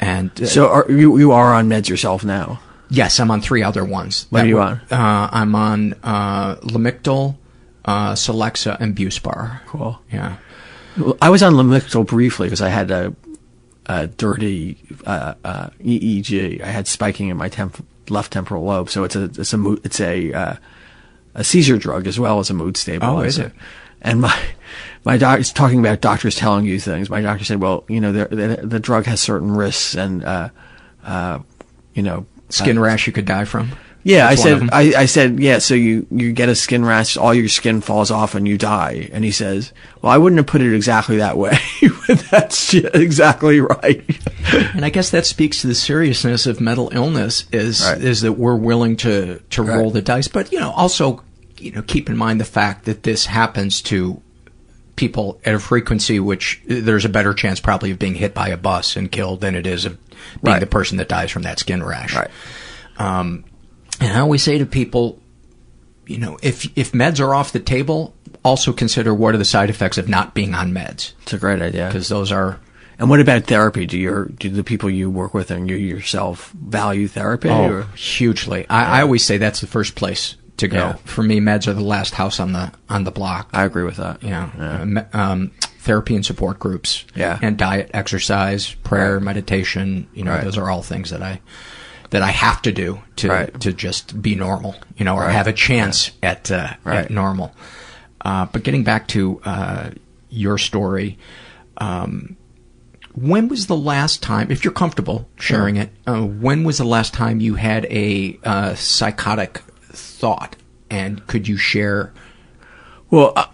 And 0.00 0.30
uh, 0.40 0.46
so, 0.46 0.68
are, 0.68 0.86
you 0.90 1.18
you 1.18 1.32
are 1.32 1.54
on 1.54 1.68
meds 1.68 1.88
yourself 1.88 2.24
now. 2.24 2.60
Yes, 2.90 3.18
I'm 3.18 3.30
on 3.30 3.40
three 3.40 3.62
other 3.62 3.84
ones. 3.84 4.26
What 4.30 4.44
are 4.44 4.46
you 4.46 4.56
were, 4.56 4.60
on? 4.62 4.80
Uh, 4.90 5.28
I'm 5.32 5.54
on 5.54 5.94
uh, 6.02 6.56
Lamictal, 6.56 7.36
uh, 7.84 8.12
Celexa, 8.12 8.78
and 8.80 8.96
Buspar. 8.96 9.60
Cool. 9.66 9.98
Yeah. 10.12 10.36
I 11.20 11.30
was 11.30 11.42
on 11.42 11.54
Lamictal 11.54 12.06
briefly 12.06 12.46
because 12.46 12.62
I 12.62 12.68
had 12.68 12.90
a, 12.90 13.14
a 13.86 14.06
dirty 14.06 14.78
uh, 15.06 15.34
uh, 15.44 15.68
EEG. 15.82 16.60
I 16.62 16.66
had 16.66 16.86
spiking 16.86 17.28
in 17.28 17.36
my 17.36 17.48
temp- 17.48 17.84
left 18.08 18.32
temporal 18.32 18.62
lobe, 18.64 18.90
so 18.90 19.02
it's 19.04 19.16
a 19.16 19.24
it's 19.24 19.52
a 19.52 19.58
mood, 19.58 19.80
it's 19.84 20.00
a 20.00 20.32
uh, 20.32 20.56
a 21.34 21.42
seizure 21.44 21.78
drug 21.78 22.06
as 22.06 22.20
well 22.20 22.38
as 22.38 22.48
a 22.48 22.54
mood 22.54 22.76
stabilizer. 22.76 23.14
Oh, 23.20 23.24
is 23.26 23.38
it? 23.38 23.52
And 24.02 24.20
my 24.20 24.38
my 25.04 25.16
doc 25.16 25.40
is 25.40 25.52
talking 25.52 25.80
about 25.80 26.00
doctors 26.00 26.36
telling 26.36 26.64
you 26.64 26.78
things. 26.78 27.10
My 27.10 27.22
doctor 27.22 27.44
said, 27.44 27.60
"Well, 27.60 27.84
you 27.88 28.00
know, 28.00 28.12
the, 28.12 28.60
the 28.62 28.78
drug 28.78 29.06
has 29.06 29.20
certain 29.20 29.50
risks 29.50 29.96
and 29.96 30.24
uh, 30.24 30.50
uh, 31.02 31.40
you 31.94 32.04
know, 32.04 32.24
skin 32.50 32.78
uh, 32.78 32.82
rash 32.82 33.08
you 33.08 33.12
could 33.12 33.24
die 33.26 33.46
from." 33.46 33.72
Yeah, 34.06 34.28
That's 34.28 34.42
I 34.42 34.44
said, 34.44 34.68
I, 34.70 34.80
I 35.02 35.06
said, 35.06 35.40
yeah. 35.40 35.58
So 35.58 35.74
you 35.74 36.06
you 36.10 36.32
get 36.32 36.50
a 36.50 36.54
skin 36.54 36.84
rash, 36.84 37.16
all 37.16 37.32
your 37.32 37.48
skin 37.48 37.80
falls 37.80 38.10
off, 38.10 38.34
and 38.34 38.46
you 38.46 38.58
die. 38.58 39.08
And 39.12 39.24
he 39.24 39.30
says, 39.30 39.72
"Well, 40.02 40.12
I 40.12 40.18
wouldn't 40.18 40.36
have 40.38 40.46
put 40.46 40.60
it 40.60 40.74
exactly 40.74 41.16
that 41.16 41.38
way, 41.38 41.56
that's 42.30 42.74
exactly 42.74 43.60
right." 43.60 44.04
and 44.74 44.84
I 44.84 44.90
guess 44.90 45.08
that 45.10 45.24
speaks 45.24 45.62
to 45.62 45.68
the 45.68 45.74
seriousness 45.74 46.44
of 46.46 46.60
mental 46.60 46.90
illness 46.92 47.46
is 47.50 47.82
right. 47.82 47.98
is 48.00 48.20
that 48.20 48.34
we're 48.34 48.56
willing 48.56 48.96
to 48.98 49.38
to 49.38 49.62
right. 49.62 49.78
roll 49.78 49.90
the 49.90 50.02
dice, 50.02 50.28
but 50.28 50.52
you 50.52 50.60
know, 50.60 50.70
also 50.72 51.22
you 51.56 51.72
know, 51.72 51.80
keep 51.82 52.10
in 52.10 52.16
mind 52.18 52.38
the 52.42 52.44
fact 52.44 52.84
that 52.84 53.04
this 53.04 53.24
happens 53.24 53.80
to 53.80 54.20
people 54.96 55.40
at 55.44 55.54
a 55.54 55.58
frequency 55.58 56.20
which 56.20 56.60
there's 56.66 57.04
a 57.04 57.08
better 57.08 57.32
chance 57.34 57.58
probably 57.58 57.90
of 57.90 57.98
being 57.98 58.14
hit 58.14 58.32
by 58.32 58.48
a 58.48 58.56
bus 58.56 58.96
and 58.96 59.10
killed 59.10 59.40
than 59.40 59.54
it 59.54 59.66
is 59.66 59.86
of 59.86 59.98
being 60.42 60.52
right. 60.52 60.58
the 60.60 60.66
person 60.66 60.98
that 60.98 61.08
dies 61.08 61.30
from 61.30 61.42
that 61.42 61.58
skin 61.58 61.82
rash. 61.82 62.14
Right. 62.14 62.30
Um, 62.98 63.44
and 64.04 64.12
I 64.16 64.20
always 64.20 64.42
say 64.42 64.58
to 64.58 64.66
people, 64.66 65.18
you 66.06 66.18
know, 66.18 66.38
if 66.42 66.66
if 66.76 66.92
meds 66.92 67.20
are 67.20 67.34
off 67.34 67.52
the 67.52 67.60
table, 67.60 68.14
also 68.44 68.72
consider 68.74 69.14
what 69.14 69.34
are 69.34 69.38
the 69.38 69.44
side 69.46 69.70
effects 69.70 69.96
of 69.96 70.08
not 70.10 70.34
being 70.34 70.54
on 70.54 70.72
meds. 70.72 71.12
It's 71.22 71.32
a 71.32 71.38
great 71.38 71.62
idea 71.62 71.86
because 71.86 72.08
those 72.08 72.30
are. 72.30 72.60
And 72.98 73.10
what 73.10 73.18
about 73.20 73.44
therapy? 73.44 73.86
Do 73.86 73.98
your 73.98 74.26
do 74.26 74.50
the 74.50 74.62
people 74.62 74.90
you 74.90 75.08
work 75.10 75.32
with 75.34 75.50
and 75.50 75.68
you 75.70 75.76
yourself 75.76 76.50
value 76.50 77.08
therapy? 77.08 77.48
Oh, 77.48 77.64
or? 77.64 77.82
hugely. 77.96 78.66
I, 78.68 78.82
yeah. 78.82 78.92
I 78.98 79.02
always 79.02 79.24
say 79.24 79.38
that's 79.38 79.60
the 79.62 79.66
first 79.66 79.94
place 79.96 80.36
to 80.58 80.68
go. 80.68 80.76
Yeah. 80.76 80.92
For 81.06 81.22
me, 81.22 81.40
meds 81.40 81.66
are 81.66 81.72
the 81.74 81.80
last 81.82 82.12
house 82.14 82.38
on 82.38 82.52
the 82.52 82.72
on 82.90 83.04
the 83.04 83.10
block. 83.10 83.48
I 83.54 83.64
agree 83.64 83.84
with 83.84 83.96
that. 83.96 84.22
Yeah, 84.22 84.50
yeah. 84.58 85.06
Uh, 85.14 85.18
um, 85.18 85.50
therapy 85.78 86.14
and 86.14 86.24
support 86.26 86.58
groups. 86.58 87.06
Yeah, 87.16 87.38
and 87.40 87.56
diet, 87.56 87.90
exercise, 87.94 88.74
prayer, 88.84 89.14
right. 89.14 89.22
meditation. 89.22 90.06
You 90.12 90.24
know, 90.24 90.32
right. 90.32 90.44
those 90.44 90.58
are 90.58 90.68
all 90.70 90.82
things 90.82 91.08
that 91.10 91.22
I 91.22 91.40
that 92.10 92.22
I 92.22 92.28
have 92.28 92.62
to 92.62 92.72
do 92.72 93.00
to 93.16 93.28
right. 93.28 93.60
to 93.60 93.72
just 93.72 94.20
be 94.20 94.34
normal, 94.34 94.74
you 94.96 95.04
know, 95.04 95.14
or 95.14 95.20
right. 95.20 95.32
have 95.32 95.46
a 95.46 95.52
chance 95.52 96.10
at 96.22 96.50
uh, 96.50 96.74
right. 96.84 97.04
at 97.06 97.10
normal. 97.10 97.54
Uh, 98.20 98.46
but 98.46 98.62
getting 98.62 98.84
back 98.84 99.08
to 99.08 99.40
uh, 99.44 99.90
your 100.30 100.58
story, 100.58 101.18
um, 101.78 102.36
when 103.14 103.48
was 103.48 103.66
the 103.66 103.76
last 103.76 104.22
time, 104.22 104.50
if 104.50 104.64
you're 104.64 104.72
comfortable 104.72 105.28
sharing 105.36 105.76
it, 105.76 105.90
uh, 106.06 106.22
when 106.22 106.64
was 106.64 106.78
the 106.78 106.84
last 106.84 107.12
time 107.14 107.40
you 107.40 107.54
had 107.54 107.84
a 107.86 108.38
uh, 108.44 108.74
psychotic 108.74 109.58
thought, 109.92 110.56
and 110.90 111.26
could 111.26 111.46
you 111.48 111.56
share? 111.56 112.12
Well, 113.10 113.32
uh, 113.36 113.46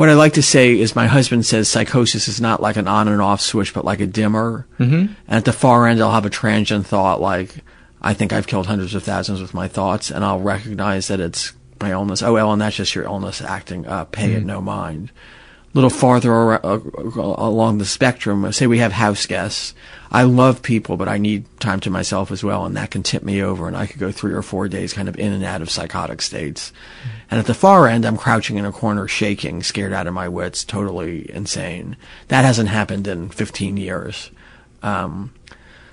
what 0.00 0.08
I 0.08 0.14
like 0.14 0.32
to 0.34 0.42
say 0.42 0.78
is 0.78 0.96
my 0.96 1.06
husband 1.06 1.44
says 1.44 1.68
psychosis 1.68 2.26
is 2.26 2.40
not 2.40 2.62
like 2.62 2.76
an 2.78 2.88
on 2.88 3.06
and 3.06 3.20
off 3.20 3.42
switch, 3.42 3.74
but 3.74 3.84
like 3.84 4.00
a 4.00 4.06
dimmer. 4.06 4.66
Mm-hmm. 4.78 4.96
And 5.12 5.14
at 5.28 5.44
the 5.44 5.52
far 5.52 5.86
end, 5.86 6.00
I'll 6.00 6.10
have 6.10 6.24
a 6.24 6.30
transient 6.30 6.86
thought 6.86 7.20
like, 7.20 7.56
I 8.00 8.14
think 8.14 8.32
I've 8.32 8.46
killed 8.46 8.66
hundreds 8.66 8.94
of 8.94 9.02
thousands 9.02 9.42
with 9.42 9.52
my 9.52 9.68
thoughts, 9.68 10.10
and 10.10 10.24
I'll 10.24 10.40
recognize 10.40 11.08
that 11.08 11.20
it's 11.20 11.52
my 11.82 11.90
illness. 11.92 12.22
Oh, 12.22 12.32
Elyn, 12.32 12.60
that's 12.60 12.76
just 12.76 12.94
your 12.94 13.04
illness 13.04 13.42
acting 13.42 13.86
up. 13.86 14.10
Pay 14.12 14.28
mm-hmm. 14.28 14.36
it 14.38 14.44
no 14.46 14.62
mind 14.62 15.10
little 15.74 15.90
farther 15.90 16.32
ar- 16.32 16.66
uh, 16.66 16.80
uh, 16.98 17.10
along 17.20 17.78
the 17.78 17.84
spectrum, 17.84 18.50
say 18.52 18.66
we 18.66 18.78
have 18.78 18.92
house 18.92 19.26
guests. 19.26 19.74
I 20.12 20.24
love 20.24 20.62
people, 20.62 20.96
but 20.96 21.08
I 21.08 21.18
need 21.18 21.44
time 21.60 21.78
to 21.80 21.90
myself 21.90 22.32
as 22.32 22.42
well, 22.42 22.64
and 22.66 22.76
that 22.76 22.90
can 22.90 23.04
tip 23.04 23.22
me 23.22 23.40
over, 23.40 23.68
and 23.68 23.76
I 23.76 23.86
could 23.86 24.00
go 24.00 24.10
three 24.10 24.32
or 24.32 24.42
four 24.42 24.66
days 24.68 24.92
kind 24.92 25.08
of 25.08 25.16
in 25.18 25.32
and 25.32 25.44
out 25.44 25.62
of 25.62 25.70
psychotic 25.70 26.20
states. 26.22 26.72
Mm-hmm. 26.72 27.10
And 27.30 27.40
at 27.40 27.46
the 27.46 27.54
far 27.54 27.86
end, 27.86 28.04
I'm 28.04 28.16
crouching 28.16 28.56
in 28.56 28.64
a 28.64 28.72
corner, 28.72 29.06
shaking, 29.06 29.62
scared 29.62 29.92
out 29.92 30.08
of 30.08 30.14
my 30.14 30.28
wits, 30.28 30.64
totally 30.64 31.32
insane. 31.32 31.96
That 32.26 32.44
hasn't 32.44 32.70
happened 32.70 33.06
in 33.06 33.28
15 33.28 33.76
years. 33.76 34.32
Um, 34.82 35.30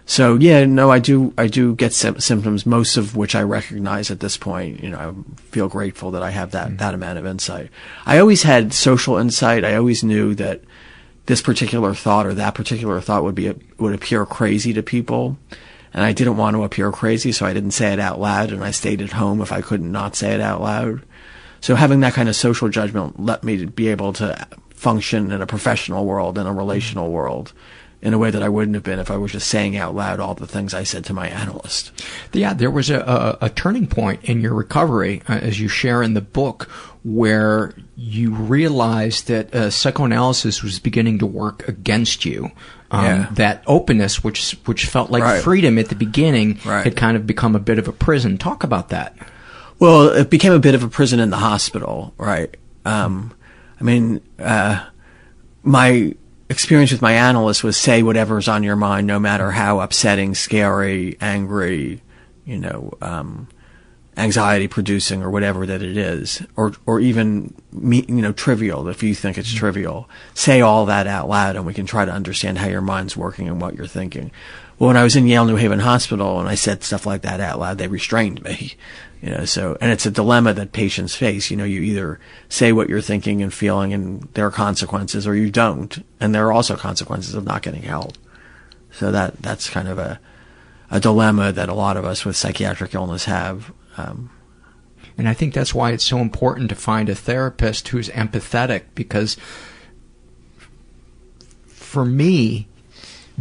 so 0.10 0.36
yeah, 0.36 0.64
no, 0.64 0.90
I 0.90 1.00
do, 1.00 1.34
I 1.38 1.48
do 1.48 1.76
get 1.76 1.94
sim- 1.94 2.22
symptoms, 2.22 2.66
most 2.66 2.96
of 2.96 3.18
which 3.18 3.36
I 3.36 3.42
recognize 3.44 4.10
at 4.10 4.22
this 4.22 4.38
point. 4.38 4.82
You 4.82 4.90
know, 4.92 4.98
I 4.98 5.40
feel 5.52 5.68
grateful 5.68 6.12
that 6.12 6.24
I 6.24 6.30
have 6.32 6.52
that, 6.52 6.68
mm-hmm. 6.68 6.78
that 6.78 6.94
amount 6.94 7.20
of 7.20 7.26
insight. 7.26 7.70
I 8.06 8.18
always 8.18 8.44
had 8.44 8.74
social 8.74 9.18
insight. 9.18 9.66
I 9.66 9.76
always 9.76 10.06
knew 10.06 10.34
that 10.36 10.62
this 11.26 11.42
particular 11.42 11.94
thought 11.94 12.26
or 12.26 12.34
that 12.36 12.56
particular 12.56 13.02
thought 13.02 13.24
would 13.24 13.36
be, 13.36 13.54
would 13.80 13.94
appear 13.94 14.26
crazy 14.26 14.72
to 14.74 14.82
people. 14.82 15.38
And 15.94 16.06
I 16.06 16.14
didn't 16.14 16.38
want 16.38 16.56
to 16.56 16.64
appear 16.64 16.90
crazy, 16.94 17.34
so 17.34 17.46
I 17.46 17.52
didn't 17.54 17.72
say 17.72 17.92
it 17.92 18.00
out 18.00 18.18
loud 18.18 18.52
and 18.52 18.64
I 18.64 18.72
stayed 18.72 19.02
at 19.02 19.12
home 19.12 19.42
if 19.42 19.52
I 19.52 19.60
couldn't 19.60 19.92
not 19.92 20.16
say 20.16 20.34
it 20.34 20.40
out 20.40 20.62
loud. 20.62 21.02
So 21.60 21.76
having 21.76 22.00
that 22.00 22.14
kind 22.14 22.30
of 22.30 22.36
social 22.38 22.70
judgment 22.70 23.20
let 23.20 23.44
me 23.44 23.66
be 23.66 23.90
able 23.90 24.14
to 24.14 24.48
function 24.74 25.34
in 25.34 25.42
a 25.42 25.48
professional 25.48 26.06
world 26.06 26.38
in 26.38 26.46
a 26.48 26.54
relational 26.54 27.06
mm-hmm. 27.08 27.14
world 27.16 27.54
in 28.02 28.14
a 28.14 28.18
way 28.18 28.30
that 28.30 28.44
I 28.44 28.50
wouldn't 28.50 28.76
have 28.76 28.84
been 28.84 29.00
if 29.00 29.10
I 29.10 29.18
was 29.18 29.32
just 29.32 29.48
saying 29.48 29.76
out 29.76 29.96
loud 29.96 30.20
all 30.20 30.36
the 30.36 30.46
things 30.48 30.74
I 30.74 30.84
said 30.84 31.04
to 31.06 31.14
my 31.14 31.28
analyst. 31.30 31.92
Yeah, 32.32 32.54
there 32.54 32.70
was 32.70 32.90
a, 32.90 33.00
a, 33.00 33.46
a 33.46 33.50
turning 33.50 33.88
point 33.88 34.24
in 34.24 34.40
your 34.40 34.54
recovery, 34.54 35.24
uh, 35.28 35.34
as 35.34 35.60
you 35.60 35.68
share 35.68 36.04
in 36.04 36.14
the 36.14 36.22
book, 36.22 36.64
where 37.04 37.74
you 37.96 38.32
realized 38.34 39.28
that 39.28 39.54
uh, 39.54 39.70
psychoanalysis 39.72 40.62
was 40.62 40.78
beginning 40.80 41.20
to 41.20 41.26
work 41.26 41.68
against 41.68 42.24
you. 42.24 42.52
Um, 42.92 43.06
yeah. 43.06 43.30
That 43.34 43.64
openness, 43.68 44.24
which 44.24 44.52
which 44.66 44.86
felt 44.86 45.10
like 45.12 45.22
right. 45.24 45.44
freedom 45.44 45.78
at 45.80 45.90
the 45.90 45.96
beginning, 45.96 46.60
right. 46.64 46.84
had 46.86 46.96
kind 46.96 47.18
of 47.18 47.26
become 47.28 47.54
a 47.56 47.60
bit 47.60 47.80
of 47.80 47.88
a 47.88 47.92
prison. 47.92 48.38
Talk 48.38 48.64
about 48.64 48.90
that. 48.90 49.14
Well, 49.80 50.04
it 50.10 50.30
became 50.30 50.54
a 50.54 50.60
bit 50.60 50.74
of 50.76 50.84
a 50.84 50.88
prison 50.88 51.20
in 51.20 51.30
the 51.30 51.36
hospital, 51.38 52.14
right? 52.18 52.56
Um, 52.86 53.34
I 53.82 53.84
mean, 53.84 54.22
uh, 54.40 54.86
my 55.64 56.14
experience 56.50 56.92
with 56.92 57.02
my 57.02 57.14
analyst 57.14 57.64
was 57.64 57.78
say 57.78 58.04
whatever's 58.04 58.48
on 58.48 58.64
your 58.64 58.76
mind, 58.76 59.08
no 59.08 59.20
matter 59.20 59.52
how 59.52 59.80
upsetting, 59.80 60.34
scary, 60.36 61.18
angry, 61.20 62.02
you 62.46 62.58
know, 62.58 62.94
um, 63.02 63.48
anxiety 64.16 64.68
producing 64.68 65.22
or 65.22 65.30
whatever 65.30 65.66
that 65.66 65.82
it 65.82 65.98
is, 65.98 66.42
or 66.56 66.74
or 66.86 67.00
even 67.00 67.54
me, 67.72 68.06
you 68.08 68.16
know 68.16 68.32
trivial. 68.32 68.88
If 68.88 69.04
you 69.04 69.14
think 69.14 69.38
it's 69.38 69.50
mm-hmm. 69.50 69.58
trivial, 69.58 70.10
say 70.34 70.62
all 70.62 70.86
that 70.86 71.08
out 71.08 71.28
loud, 71.28 71.56
and 71.56 71.66
we 71.66 71.74
can 71.74 71.86
try 71.86 72.06
to 72.06 72.12
understand 72.12 72.58
how 72.58 72.68
your 72.68 72.82
mind's 72.82 73.18
working 73.18 73.48
and 73.48 73.60
what 73.62 73.76
you're 73.76 73.88
thinking. 73.88 74.32
Well, 74.80 74.90
when 74.90 74.98
I 74.98 75.04
was 75.04 75.16
in 75.16 75.26
Yale 75.28 75.46
New 75.46 75.56
Haven 75.56 75.80
Hospital 75.80 76.40
and 76.40 76.48
I 76.48 76.54
said 76.56 76.84
stuff 76.84 77.06
like 77.08 77.24
that 77.24 77.40
out 77.40 77.60
loud, 77.60 77.80
they 77.80 77.88
restrained 77.88 78.44
me 78.44 78.76
you 79.22 79.32
know, 79.32 79.46
so, 79.46 79.76
and 79.82 79.92
it's 79.92 80.06
a 80.06 80.12
dilemma 80.12 80.54
that 80.54 80.74
patients 80.74 81.16
face. 81.16 81.50
You 81.50 81.58
know, 81.58 81.64
you 81.64 81.82
either 81.82 82.20
say 82.50 82.72
what 82.72 82.88
you're 82.88 83.02
thinking 83.02 83.42
and 83.42 83.52
feeling 83.52 83.92
and 83.94 84.22
there 84.34 84.46
are 84.46 84.52
consequences 84.52 85.26
or 85.26 85.36
you 85.36 85.50
don't. 85.50 86.06
And 86.20 86.36
there 86.36 86.46
are 86.48 86.52
also 86.52 86.76
consequences 86.76 87.34
of 87.34 87.44
not 87.44 87.64
getting 87.64 87.82
help. 87.84 88.14
So 88.92 89.12
that, 89.12 89.42
that's 89.42 89.70
kind 89.70 89.88
of 89.88 89.98
a, 89.98 90.20
a 90.92 91.00
dilemma 91.00 91.52
that 91.52 91.68
a 91.70 91.74
lot 91.74 91.98
of 91.98 92.06
us 92.06 92.26
with 92.26 92.36
psychiatric 92.36 92.94
illness 92.94 93.26
have. 93.26 93.72
Um, 93.98 94.30
and 95.18 95.28
I 95.28 95.34
think 95.34 95.56
that's 95.56 95.74
why 95.74 95.92
it's 95.92 96.04
so 96.06 96.20
important 96.20 96.70
to 96.70 96.76
find 96.76 97.10
a 97.10 97.16
therapist 97.16 97.88
who's 97.88 98.10
empathetic 98.10 98.84
because 98.94 99.36
for 101.66 102.06
me, 102.06 102.68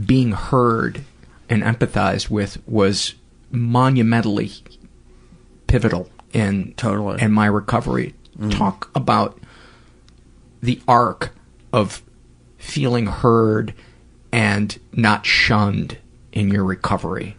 being 0.02 0.32
heard 0.32 1.02
and 1.50 1.62
empathized 1.62 2.30
with 2.30 2.66
was 2.66 3.14
monumentally 3.50 4.50
pivotal 5.66 6.08
in 6.32 6.72
totally 6.76 7.20
in 7.22 7.32
my 7.32 7.46
recovery. 7.46 8.14
Mm. 8.38 8.52
Talk 8.56 8.90
about 8.94 9.38
the 10.62 10.80
arc 10.88 11.34
of 11.72 12.02
feeling 12.58 13.06
heard 13.06 13.74
and 14.32 14.78
not 14.92 15.24
shunned 15.26 15.98
in 16.32 16.48
your 16.48 16.64
recovery. 16.64 17.36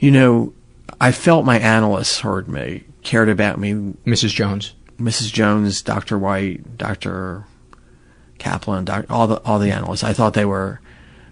You 0.00 0.10
know, 0.10 0.54
I 1.00 1.12
felt 1.12 1.44
my 1.44 1.58
analysts 1.58 2.20
heard 2.20 2.48
me, 2.48 2.84
cared 3.02 3.28
about 3.28 3.58
me. 3.58 3.72
Mrs. 3.72 4.28
Jones. 4.30 4.74
Mrs. 4.98 5.32
Jones, 5.32 5.82
Dr. 5.82 6.18
White, 6.18 6.76
Dr. 6.76 7.44
Kaplan, 8.38 8.84
doc, 8.84 9.06
all 9.08 9.26
the 9.26 9.40
all 9.44 9.58
the 9.58 9.70
analysts. 9.70 10.02
I 10.04 10.12
thought 10.12 10.34
they 10.34 10.44
were, 10.44 10.80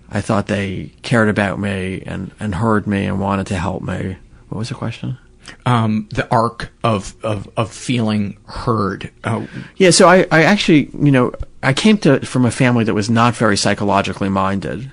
I 0.09 0.21
thought 0.21 0.47
they 0.49 0.93
cared 1.03 1.29
about 1.29 1.59
me 1.61 2.03
and 2.07 2.31
and 2.41 2.55
heard 2.57 2.87
me 2.87 3.07
and 3.07 3.21
wanted 3.21 3.47
to 3.49 3.57
help 3.59 3.83
me. 3.83 4.17
What 4.49 4.59
was 4.59 4.69
the 4.69 4.75
question? 4.75 5.19
Um, 5.65 6.09
the 6.11 6.29
arc 6.31 6.71
of, 6.83 7.15
of, 7.25 7.49
of 7.57 7.71
feeling 7.73 8.37
heard. 8.47 9.13
Uh, 9.25 9.47
yeah, 9.77 9.91
so 9.91 10.09
I, 10.09 10.27
I 10.31 10.43
actually, 10.43 10.91
you 10.99 11.11
know, 11.13 11.33
I 11.63 11.73
came 11.73 11.99
to 11.99 12.25
from 12.27 12.45
a 12.45 12.51
family 12.51 12.85
that 12.85 12.95
was 12.95 13.09
not 13.09 13.35
very 13.37 13.57
psychologically 13.57 14.29
minded. 14.29 14.91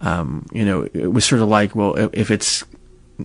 Um, 0.00 0.46
you 0.52 0.64
know, 0.64 0.88
it 0.94 1.12
was 1.12 1.24
sort 1.24 1.40
of 1.42 1.48
like, 1.48 1.74
well, 1.74 1.96
if 2.12 2.30
it's 2.30 2.64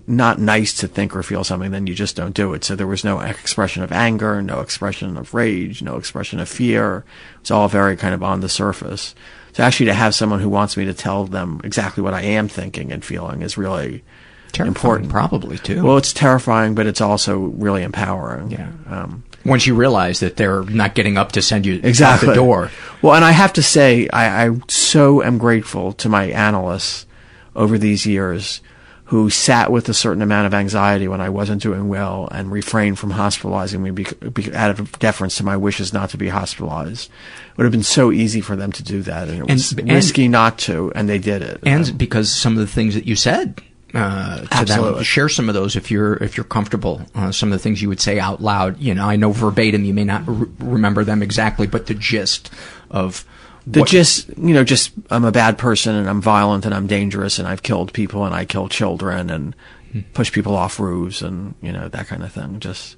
not 0.06 0.38
nice 0.38 0.74
to 0.74 0.88
think 0.88 1.14
or 1.16 1.22
feel 1.22 1.42
something, 1.44 1.70
then 1.72 1.86
you 1.86 1.94
just 1.94 2.14
don't 2.14 2.34
do 2.34 2.54
it. 2.54 2.62
So 2.64 2.76
there 2.76 2.86
was 2.86 3.04
no 3.04 3.18
expression 3.20 3.82
of 3.82 3.90
anger, 3.90 4.40
no 4.42 4.60
expression 4.60 5.16
of 5.16 5.34
rage, 5.34 5.82
no 5.82 5.96
expression 5.96 6.38
of 6.40 6.48
fear. 6.48 7.04
It's 7.40 7.50
all 7.50 7.68
very 7.68 7.96
kind 7.96 8.14
of 8.14 8.22
on 8.22 8.40
the 8.40 8.48
surface. 8.48 9.14
So 9.54 9.64
actually 9.64 9.86
to 9.86 9.94
have 9.94 10.14
someone 10.14 10.40
who 10.40 10.48
wants 10.48 10.76
me 10.76 10.84
to 10.84 10.94
tell 10.94 11.24
them 11.24 11.60
exactly 11.64 12.02
what 12.02 12.14
I 12.14 12.22
am 12.22 12.46
thinking 12.48 12.92
and 12.92 13.04
feeling 13.04 13.42
is 13.42 13.56
really 13.58 14.04
terrifying. 14.52 14.74
important, 14.76 15.10
probably 15.10 15.58
too. 15.58 15.82
Well, 15.82 15.96
it's 15.96 16.12
terrifying, 16.12 16.74
but 16.74 16.86
it's 16.86 17.00
also 17.00 17.38
really 17.38 17.82
empowering. 17.82 18.50
Yeah. 18.50 18.70
Um, 18.88 19.24
Once 19.44 19.66
you 19.66 19.74
realize 19.74 20.20
that 20.20 20.36
they're 20.36 20.62
not 20.64 20.94
getting 20.94 21.16
up 21.16 21.32
to 21.32 21.42
send 21.42 21.66
you 21.66 21.80
exactly. 21.82 22.28
out 22.28 22.32
the 22.32 22.36
door. 22.36 22.70
Well, 23.02 23.14
and 23.14 23.24
I 23.24 23.32
have 23.32 23.52
to 23.54 23.62
say, 23.62 24.08
I, 24.10 24.48
I 24.48 24.56
so 24.68 25.22
am 25.22 25.38
grateful 25.38 25.92
to 25.94 26.08
my 26.08 26.24
analysts 26.26 27.06
over 27.54 27.78
these 27.78 28.06
years 28.06 28.60
who 29.06 29.30
sat 29.30 29.72
with 29.72 29.88
a 29.88 29.94
certain 29.94 30.20
amount 30.20 30.46
of 30.46 30.52
anxiety 30.52 31.08
when 31.08 31.18
I 31.20 31.30
wasn't 31.30 31.62
doing 31.62 31.88
well 31.88 32.28
and 32.30 32.52
refrained 32.52 32.98
from 32.98 33.10
hospitalizing 33.12 33.80
me 33.80 33.90
be, 33.90 34.54
out 34.54 34.70
of 34.78 34.98
deference 34.98 35.36
to 35.38 35.44
my 35.44 35.56
wishes 35.56 35.94
not 35.94 36.10
to 36.10 36.18
be 36.18 36.28
hospitalized. 36.28 37.08
It 37.52 37.56
would 37.56 37.62
have 37.64 37.72
been 37.72 37.82
so 37.82 38.12
easy 38.12 38.42
for 38.42 38.54
them 38.54 38.70
to 38.70 38.82
do 38.82 39.00
that, 39.02 39.28
and 39.28 39.38
it 39.38 39.50
was 39.50 39.72
and, 39.72 39.90
risky 39.90 40.28
not 40.28 40.58
to, 40.60 40.92
and 40.94 41.08
they 41.08 41.18
did 41.18 41.40
it. 41.40 41.58
And, 41.64 41.68
and 41.80 41.90
um, 41.90 41.96
because 41.96 42.30
some 42.30 42.52
of 42.52 42.58
the 42.58 42.66
things 42.66 42.92
that 42.94 43.06
you 43.06 43.16
said 43.16 43.62
uh, 43.94 44.38
to 44.42 44.48
Absolutely. 44.52 44.94
them. 44.96 45.02
Share 45.04 45.28
some 45.28 45.48
of 45.48 45.54
those 45.54 45.76
if 45.76 45.90
you're 45.90 46.14
if 46.16 46.36
you're 46.36 46.44
comfortable. 46.44 47.02
Uh, 47.14 47.32
some 47.32 47.52
of 47.52 47.58
the 47.58 47.62
things 47.62 47.80
you 47.82 47.88
would 47.88 48.00
say 48.00 48.18
out 48.18 48.40
loud. 48.40 48.78
You 48.78 48.94
know, 48.94 49.06
I 49.06 49.16
know 49.16 49.32
verbatim 49.32 49.84
you 49.84 49.94
may 49.94 50.04
not 50.04 50.22
re- 50.26 50.46
remember 50.58 51.04
them 51.04 51.22
exactly, 51.22 51.66
but 51.66 51.86
the 51.86 51.94
gist 51.94 52.50
of 52.90 53.24
the 53.66 53.80
what, 53.80 53.88
gist. 53.88 54.28
You 54.36 54.54
know, 54.54 54.64
just 54.64 54.92
I'm 55.10 55.24
a 55.24 55.32
bad 55.32 55.58
person 55.58 55.94
and 55.94 56.08
I'm 56.08 56.20
violent 56.20 56.64
and 56.66 56.74
I'm 56.74 56.86
dangerous 56.86 57.38
and 57.38 57.48
I've 57.48 57.62
killed 57.62 57.92
people 57.92 58.24
and 58.24 58.34
I 58.34 58.44
kill 58.44 58.68
children 58.68 59.30
and 59.30 59.54
hmm. 59.92 60.00
push 60.12 60.30
people 60.32 60.54
off 60.54 60.78
roofs 60.78 61.22
and 61.22 61.54
you 61.62 61.72
know 61.72 61.88
that 61.88 62.06
kind 62.06 62.22
of 62.22 62.32
thing. 62.32 62.60
Just. 62.60 62.96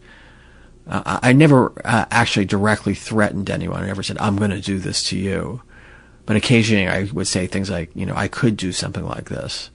Uh, 0.86 1.20
I 1.22 1.34
never 1.34 1.72
uh, 1.84 2.06
actually 2.10 2.46
directly 2.46 2.94
threatened 2.94 3.48
anyone. 3.48 3.80
I 3.82 3.86
never 3.86 4.02
said, 4.02 4.18
"I'm 4.18 4.36
going 4.38 4.50
to 4.50 4.60
do 4.62 4.78
this 4.80 5.04
to 5.10 5.16
you," 5.16 5.62
but 6.26 6.34
occasionally 6.34 6.88
I 6.88 7.04
would 7.12 7.28
say 7.28 7.46
things 7.46 7.70
like, 7.70 7.90
"You 7.94 8.06
know, 8.06 8.14
I 8.16 8.26
could 8.26 8.56
do 8.56 8.72
something 8.72 9.04
like 9.06 9.28
this," 9.28 9.70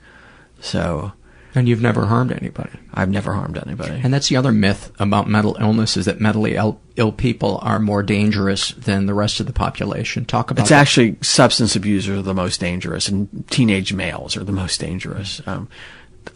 So. 0.66 1.14
And 1.58 1.70
you've 1.70 1.82
never 1.82 2.06
harmed 2.08 2.34
anybody. 2.34 2.72
I've 2.94 3.10
never 3.10 3.32
harmed 3.32 3.58
anybody. 3.66 3.98
And 4.04 4.14
that's 4.14 4.28
the 4.28 4.36
other 4.36 4.52
myth 4.52 4.92
about 5.00 5.30
mental 5.30 5.56
illness 5.62 5.96
is 5.96 6.06
that 6.06 6.20
mentally 6.20 6.56
Ill, 6.56 6.82
Ill 6.98 7.14
people 7.14 7.60
are 7.62 7.80
more 7.80 8.04
dangerous 8.04 8.72
than 8.72 9.06
the 9.06 9.14
rest 9.14 9.40
of 9.40 9.46
the 9.46 9.54
population. 9.54 10.26
Talk 10.26 10.52
about 10.52 10.64
It's 10.64 10.70
that. 10.70 10.82
actually 10.82 11.16
substance 11.22 11.78
abusers 11.78 12.20
are 12.20 12.24
the 12.24 12.34
most 12.34 12.60
dangerous, 12.60 13.08
and 13.08 13.46
teenage 13.50 13.94
males 13.94 14.36
are 14.36 14.44
the 14.44 14.52
most 14.52 14.82
dangerous. 14.82 15.40
Um, 15.48 15.70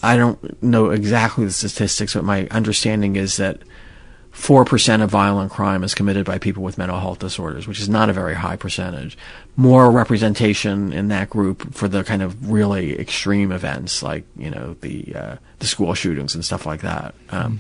I 0.02 0.16
don't 0.16 0.62
know 0.64 0.90
exactly 0.92 1.44
the 1.44 1.52
statistics, 1.52 2.14
but 2.14 2.24
my 2.24 2.48
understanding 2.48 3.18
is 3.18 3.36
that 3.38 3.60
4% 4.32 5.02
of 5.02 5.10
violent 5.12 5.52
crime 5.52 5.84
is 5.84 5.94
committed 5.94 6.26
by 6.26 6.38
people 6.38 6.64
with 6.64 6.78
mental 6.78 6.98
health 7.00 7.20
disorders, 7.20 7.68
which 7.68 7.82
is 7.82 7.90
not 7.90 8.10
a 8.10 8.14
very 8.14 8.36
high 8.36 8.56
percentage 8.56 9.18
more 9.60 9.92
representation 9.92 10.94
in 10.94 11.10
that 11.10 11.30
group 11.30 11.74
for 11.74 11.90
the 11.90 12.02
kind 12.02 12.22
of 12.22 12.50
really 12.50 12.98
extreme 12.98 13.52
events 13.52 14.02
like 14.02 14.24
you 14.38 14.50
know 14.50 14.74
the 14.80 15.14
uh, 15.14 15.36
the 15.60 15.68
school 15.68 15.94
shootings 15.94 16.34
and 16.34 16.44
stuff 16.46 16.66
like 16.66 16.82
that. 16.82 17.14
Um, 17.30 17.60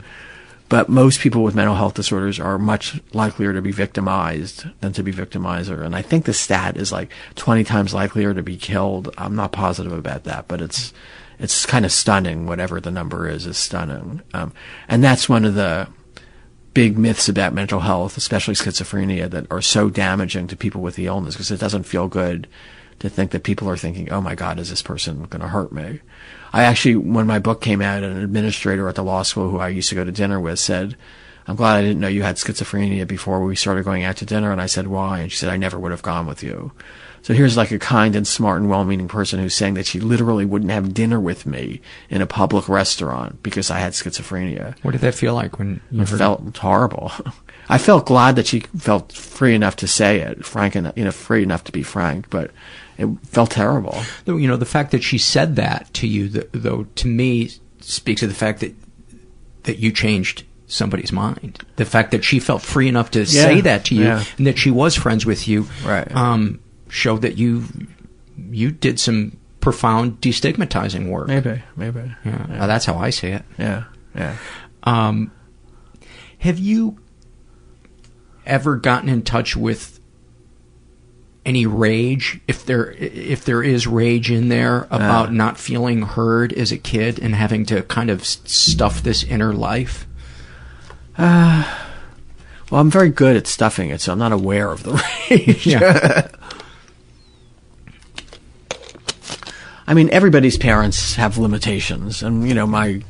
But 0.70 0.88
most 0.88 1.20
people 1.20 1.42
with 1.44 1.56
mental 1.56 1.76
health 1.76 1.96
disorders 1.96 2.40
are 2.40 2.58
much 2.60 3.02
likelier 3.12 3.54
to 3.54 3.62
be 3.62 3.72
victimized 3.72 4.66
than 4.82 4.94
to 4.94 5.02
be 5.04 5.12
victimizer, 5.12 5.82
and 5.84 5.94
I 5.96 6.02
think 6.04 6.24
the 6.26 6.34
stat 6.34 6.78
is 6.78 6.92
like 6.94 7.10
20 7.36 7.64
times 7.66 7.94
likelier 7.94 8.34
to 8.36 8.44
be 8.44 8.56
killed. 8.56 9.10
I'm 9.18 9.36
not 9.36 9.52
positive 9.52 9.92
about 9.92 10.24
that, 10.26 10.48
but 10.48 10.62
it's 10.62 10.94
it's 11.40 11.66
kind 11.66 11.86
of 11.86 11.92
stunning. 11.92 12.46
Whatever 12.48 12.80
the 12.80 12.92
number 12.92 13.28
is, 13.28 13.46
is 13.48 13.58
stunning, 13.58 14.22
um, 14.36 14.52
and 14.88 15.04
that's 15.04 15.28
one 15.30 15.44
of 15.44 15.56
the 15.56 15.88
big 16.80 16.98
myths 16.98 17.28
about 17.28 17.54
mental 17.54 17.82
health, 17.82 18.16
especially 18.16 18.54
schizophrenia, 18.54 19.30
that 19.30 19.46
are 19.52 19.62
so 19.62 19.90
damaging 19.90 20.48
to 20.48 20.56
people 20.56 20.80
with 20.80 20.96
the 20.96 21.08
illness 21.08 21.36
because 21.36 21.52
it 21.52 21.60
doesn't 21.60 21.84
feel 21.84 22.08
good 22.08 22.48
to 23.00 23.10
think 23.10 23.32
that 23.32 23.44
people 23.44 23.70
are 23.70 23.76
thinking, 23.76 24.10
oh 24.14 24.22
my 24.22 24.34
God, 24.34 24.58
is 24.58 24.70
this 24.70 24.82
person 24.82 25.24
going 25.26 25.42
to 25.42 25.50
hurt 25.50 25.74
me? 25.74 26.00
I 26.54 26.64
actually, 26.64 26.96
when 26.96 27.28
my 27.28 27.38
book 27.38 27.60
came 27.60 27.82
out, 27.82 28.04
an 28.06 28.16
administrator 28.24 28.88
at 28.88 28.96
the 28.96 29.04
law 29.04 29.24
school 29.24 29.50
who 29.50 29.58
I 29.60 29.68
used 29.68 29.90
to 29.90 29.96
go 29.96 30.06
to 30.06 30.12
dinner 30.14 30.40
with 30.40 30.58
said, 30.58 30.96
I'm 31.48 31.58
glad 31.58 31.76
I 31.76 31.82
didn't 31.82 32.00
know 32.00 32.08
you 32.08 32.24
had 32.24 32.38
schizophrenia 32.38 33.06
before 33.06 33.44
we 33.44 33.58
started 33.58 33.84
going 33.84 34.06
out 34.06 34.16
to 34.18 34.26
dinner. 34.26 34.50
And 34.54 34.62
I 34.62 34.68
said, 34.68 34.88
why? 34.88 35.20
And 35.20 35.30
she 35.34 35.38
said, 35.38 35.50
I 35.50 35.58
never 35.58 35.78
would 35.78 35.92
have 35.92 36.02
gone 36.02 36.28
with 36.28 36.42
you. 36.44 36.72
So 37.22 37.34
here's 37.34 37.58
like 37.58 37.72
a 37.72 37.80
kind 37.80 38.16
and 38.16 38.26
smart 38.26 38.62
and 38.62 38.70
well 38.70 38.84
meaning 38.86 39.08
person 39.08 39.40
who's 39.40 39.56
saying 39.56 39.74
that 39.76 39.86
she 39.86 40.00
literally 40.00 40.46
wouldn't 40.46 40.72
have 40.72 40.94
dinner 40.94 41.20
with 41.20 41.46
me 41.46 41.82
in 42.10 42.22
a 42.22 42.28
public 42.28 42.70
restaurant 42.70 43.42
because 43.44 43.70
I 43.70 43.80
had 43.80 43.94
schizophrenia. 43.94 44.78
What 44.84 44.92
did 44.92 45.02
that 45.02 45.16
feel 45.16 45.34
like 45.34 45.60
when 45.60 45.82
you 45.92 46.06
felt 46.06 46.56
horrible? 46.58 47.12
I 47.70 47.78
felt 47.78 48.06
glad 48.08 48.36
that 48.36 48.48
she 48.48 48.62
felt 48.78 49.12
free 49.14 49.54
enough 49.54 49.76
to 49.78 49.88
say 49.88 50.22
it, 50.22 50.44
frank 50.46 50.76
enough, 50.76 50.98
you 50.98 51.04
know, 51.06 51.12
free 51.12 51.44
enough 51.44 51.64
to 51.66 51.72
be 51.72 51.84
frank, 51.84 52.30
but 52.32 52.50
it 52.98 53.08
felt 53.26 53.52
terrible. 53.52 53.96
You 54.26 54.48
know, 54.48 54.58
the 54.58 54.66
fact 54.66 54.92
that 54.92 55.04
she 55.04 55.20
said 55.20 55.56
that 55.58 55.94
to 55.96 56.08
you, 56.08 56.30
though, 56.30 56.88
to 56.96 57.08
me, 57.08 57.52
speaks 57.80 58.22
to 58.22 58.28
the 58.28 58.34
fact 58.34 58.62
that 58.62 58.76
that 59.64 59.78
you 59.78 59.92
changed 59.92 60.46
somebody's 60.66 61.12
mind. 61.12 61.64
The 61.76 61.86
fact 61.86 62.10
that 62.12 62.24
she 62.24 62.40
felt 62.40 62.62
free 62.64 62.88
enough 62.88 63.12
to 63.12 63.20
yeah, 63.20 63.26
say 63.26 63.62
that 63.62 63.86
to 63.86 63.96
you 63.96 64.04
yeah. 64.04 64.24
and 64.38 64.48
that 64.48 64.58
she 64.58 64.72
was 64.72 64.96
friends 64.96 65.26
with 65.26 65.48
you. 65.48 65.68
Right. 65.86 66.12
Um, 66.16 66.60
showed 66.90 67.22
that 67.22 67.38
you 67.38 67.64
you 68.50 68.72
did 68.72 69.00
some 69.00 69.38
profound 69.62 70.20
destigmatizing 70.22 71.08
work. 71.10 71.28
Maybe, 71.28 71.62
maybe. 71.76 72.02
Yeah. 72.26 72.46
yeah. 72.50 72.68
that's 72.68 72.86
how 72.86 72.96
I 72.96 73.10
see 73.12 73.30
it. 73.30 73.44
Yeah, 73.58 73.86
yeah. 74.16 74.36
Um, 74.84 75.32
have 76.40 76.58
you 76.60 77.00
ever 78.46 78.76
gotten 78.78 79.10
in 79.10 79.22
touch 79.22 79.56
with 79.56 79.96
any 81.46 81.66
rage, 81.66 82.40
if 82.48 82.66
there 82.66 82.92
if 82.92 83.46
there 83.46 83.64
is 83.64 83.88
rage 83.88 84.30
in 84.30 84.50
there 84.50 84.84
uh. 84.86 84.98
about 84.98 85.30
uh, 85.30 85.32
not 85.32 85.58
feeling 85.58 86.02
heard 86.04 86.52
as 86.54 86.72
a 86.72 86.78
kid 86.78 87.20
and 87.20 87.36
having 87.36 87.66
to 87.68 87.82
kind 87.84 88.10
of 88.10 88.26
stuff 88.26 89.02
this 89.02 89.24
inner 89.24 89.54
life? 89.54 90.06
Uh, 91.18 91.80
well, 92.72 92.80
I'm 92.82 92.92
very 92.92 93.10
good 93.10 93.36
at 93.36 93.46
stuffing 93.48 93.90
it, 93.90 94.00
so 94.00 94.14
I'm 94.14 94.20
not 94.20 94.32
aware 94.32 94.72
of 94.72 94.84
the 94.84 95.04
rage. 95.30 95.66
Yeah. 95.68 96.28
I 99.90 99.96
mean, 99.96 100.12
everybody's 100.12 100.56
parents 100.56 101.16
have 101.16 101.40
limitations, 101.40 102.22
and 102.22 102.48
you 102.48 102.54
know, 102.54 102.68
my 102.68 103.02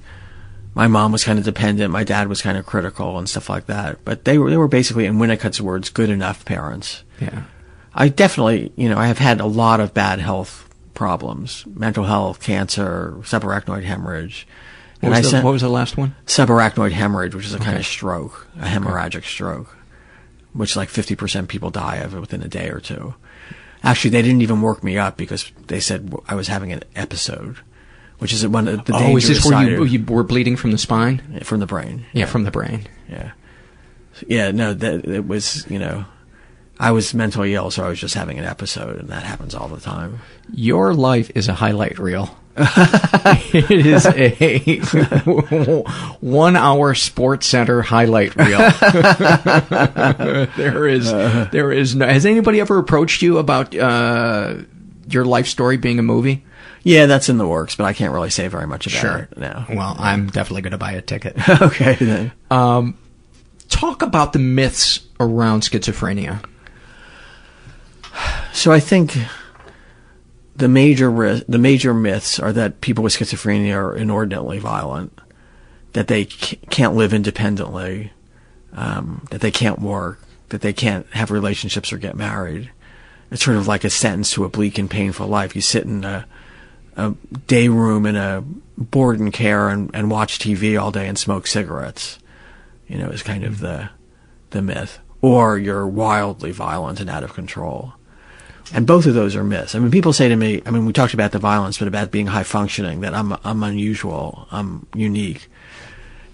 my 0.74 0.88
mom 0.88 1.12
was 1.12 1.26
kind 1.26 1.38
of 1.38 1.44
dependent, 1.44 1.92
my 1.92 2.06
dad 2.06 2.30
was 2.30 2.42
kind 2.42 2.58
of 2.58 2.66
critical 2.66 3.18
and 3.20 3.28
stuff 3.30 3.50
like 3.50 3.66
that. 3.66 4.06
But 4.06 4.24
they 4.24 4.38
were 4.38 4.50
they 4.50 4.56
were 4.56 4.70
basically, 4.70 5.06
in 5.06 5.18
Winnicott's 5.18 5.60
words, 5.60 5.90
good 5.90 6.10
enough 6.10 6.46
parents. 6.46 7.04
Yeah. 7.20 7.44
I 7.94 8.08
definitely, 8.08 8.72
you 8.78 8.88
know, 8.88 8.98
I 8.98 9.08
have 9.08 9.18
had 9.18 9.42
a 9.42 9.46
lot 9.46 9.82
of 9.82 9.94
bad 9.94 10.20
health 10.22 10.70
problems, 10.94 11.66
mental 11.68 12.06
health, 12.06 12.40
cancer, 12.42 13.16
subarachnoid 13.22 13.84
hemorrhage. 13.84 14.48
What 15.02 15.10
was, 15.10 15.24
the, 15.24 15.30
sent, 15.30 15.44
what 15.46 15.52
was, 15.52 15.62
the, 15.62 15.70
last 15.70 15.98
one? 15.98 16.16
Subarachnoid 16.28 16.92
hemorrhage, 16.94 17.36
which 17.36 17.46
is 17.46 17.52
a 17.54 17.58
okay. 17.58 17.66
kind 17.66 17.78
of 17.78 17.86
stroke, 17.86 18.48
a 18.58 18.66
hemorrhagic 18.68 19.18
okay. 19.18 19.22
stroke, 19.28 19.76
which 20.54 20.78
like 20.78 20.88
50% 20.88 21.50
people 21.50 21.72
die 21.72 21.98
of 21.98 22.14
within 22.18 22.42
a 22.42 22.48
day 22.48 22.70
or 22.70 22.80
two. 22.80 23.16
Actually, 23.84 24.10
they 24.12 24.22
didn't 24.22 24.42
even 24.42 24.62
work 24.62 24.84
me 24.84 24.98
up 24.98 25.16
because 25.18 25.52
they 25.68 25.80
said 25.80 26.14
I 26.28 26.36
was 26.36 26.48
having 26.48 26.72
an 26.74 26.84
episode, 26.96 27.58
which 28.18 28.34
is 28.34 28.46
one 28.46 28.68
of 28.68 28.86
the 28.86 28.94
oh, 28.94 29.16
is 29.16 29.28
this 29.30 29.46
where 29.46 29.64
you, 29.70 29.84
you, 29.86 30.04
were 30.04 30.24
bleeding 30.24 30.58
from 30.58 30.72
the 30.72 30.78
spine? 30.78 31.40
From 31.44 31.62
the 31.62 31.66
brain. 31.66 32.06
Yeah, 32.12 32.22
yeah. 32.22 32.26
from 32.26 32.44
the 32.44 32.52
brain. 32.52 32.88
Yeah, 33.10 33.32
yeah. 34.28 34.52
No, 34.52 34.74
that 34.74 35.06
it 35.06 35.26
was 35.28 35.66
you 35.70 35.80
know, 35.80 36.04
I 36.78 36.92
was 36.92 37.14
mentally 37.14 37.56
ill, 37.56 37.72
so 37.72 37.86
I 37.86 37.90
was 37.90 38.00
just 38.00 38.16
having 38.16 38.38
an 38.38 38.44
episode, 38.44 39.00
and 39.00 39.08
that 39.10 39.24
happens 39.24 39.56
all 39.56 39.70
the 39.70 39.80
time. 39.80 40.20
Your 40.52 40.94
life 40.94 41.32
is 41.34 41.48
a 41.48 41.54
highlight 41.54 41.98
reel. 42.00 42.38
it 42.62 43.86
is 43.86 44.05
a 44.05 45.84
one 46.20 46.57
hour 46.57 46.93
sports 46.93 47.47
center 47.47 47.82
highlight 47.82 48.36
reel. 48.36 48.57
there 50.57 50.86
is, 50.86 51.10
there 51.51 51.72
is 51.72 51.95
no, 51.95 52.05
has 52.05 52.26
anybody 52.26 52.60
ever 52.60 52.78
approached 52.78 53.22
you 53.22 53.38
about, 53.38 53.74
uh, 53.76 54.55
your 55.07 55.24
life 55.24 55.47
story 55.47 55.78
being 55.78 55.99
a 55.99 56.03
movie? 56.03 56.43
Yeah, 56.84 57.05
that's 57.05 57.30
in 57.30 57.38
the 57.38 57.47
works, 57.47 57.76
but 57.76 57.86
I 57.86 57.93
can't 57.93 58.14
really 58.14 58.30
say 58.30 58.47
very 58.49 58.68
much 58.68 58.88
about 58.88 58.99
sure. 58.99 59.18
it 59.32 59.38
now. 59.38 59.66
Well, 59.70 59.95
I'm 59.97 60.28
definitely 60.28 60.62
going 60.62 60.72
to 60.72 60.78
buy 60.78 60.91
a 60.93 61.01
ticket. 61.01 61.38
okay. 61.62 61.95
Then. 61.95 62.32
Um, 62.51 62.97
talk 63.70 64.01
about 64.01 64.34
the 64.34 64.39
myths 64.39 64.99
around 65.18 65.62
schizophrenia. 65.62 66.43
So 68.51 68.72
I 68.74 68.82
think 68.82 69.16
the 70.60 70.68
major 70.68 71.10
ri- 71.10 71.41
the 71.47 71.57
major 71.57 71.93
myths 71.93 72.38
are 72.39 72.51
that 72.53 72.82
people 72.82 73.03
with 73.03 73.14
schizophrenia 73.14 73.76
are 73.76 73.95
inordinately 73.95 74.60
violent, 74.60 75.18
that 75.93 76.07
they 76.07 76.26
c- 76.26 76.57
can't 76.70 76.95
live 76.95 77.14
independently, 77.14 78.12
um, 78.74 79.26
that 79.32 79.39
they 79.41 79.51
can't 79.51 79.80
work, 79.80 80.22
that 80.49 80.60
they 80.62 80.74
can't 80.74 81.07
have 81.14 81.32
relationships 81.32 81.91
or 81.93 81.97
get 81.97 82.16
married. 82.16 82.70
It's 83.32 83.43
sort 83.43 83.55
of 83.57 83.68
like 83.68 83.84
a 83.86 83.89
sentence 83.89 84.32
to 84.32 84.43
a 84.43 84.49
bleak 84.49 84.78
and 84.78 84.89
painful 84.89 85.28
life. 85.28 85.55
You 85.55 85.62
sit 85.62 85.86
in 85.86 86.03
a, 86.03 86.26
a 86.97 87.14
day 87.47 87.70
room 87.70 88.05
in 88.05 88.18
a 88.18 88.43
board 88.78 89.18
and 89.20 89.32
care 89.32 89.70
and, 89.70 89.89
and 89.93 90.12
watch 90.12 90.39
TV 90.39 90.80
all 90.82 90.91
day 90.91 91.07
and 91.07 91.18
smoke 91.18 91.47
cigarettes. 91.47 92.20
You 92.88 92.97
know, 92.97 93.07
is 93.07 93.24
kind 93.24 93.45
of 93.45 93.60
the 93.60 93.89
the 94.49 94.62
myth. 94.62 94.99
Or 95.22 95.57
you're 95.57 95.88
wildly 95.88 96.51
violent 96.51 96.99
and 96.99 97.10
out 97.10 97.24
of 97.24 97.34
control. 97.34 97.93
And 98.74 98.86
both 98.86 99.06
of 99.06 99.14
those 99.14 99.36
are 99.36 99.44
myths. 99.44 99.74
I 99.76 99.80
mean, 99.80 99.92
people 99.92 100.14
say 100.14 100.30
to 100.30 100.36
me, 100.36 100.62
I 100.66 100.72
mean, 100.72 100.86
we 100.86 100.94
talked 100.94 101.14
about 101.14 101.32
the 101.32 101.40
violence, 101.40 101.78
but 101.78 101.88
about 101.88 102.12
being 102.12 102.28
high 102.28 102.44
functioning, 102.44 103.02
that 103.02 103.14
I'm, 103.16 103.36
I'm 103.44 103.64
unusual, 103.64 104.48
I'm 104.52 104.86
unique. 104.96 105.50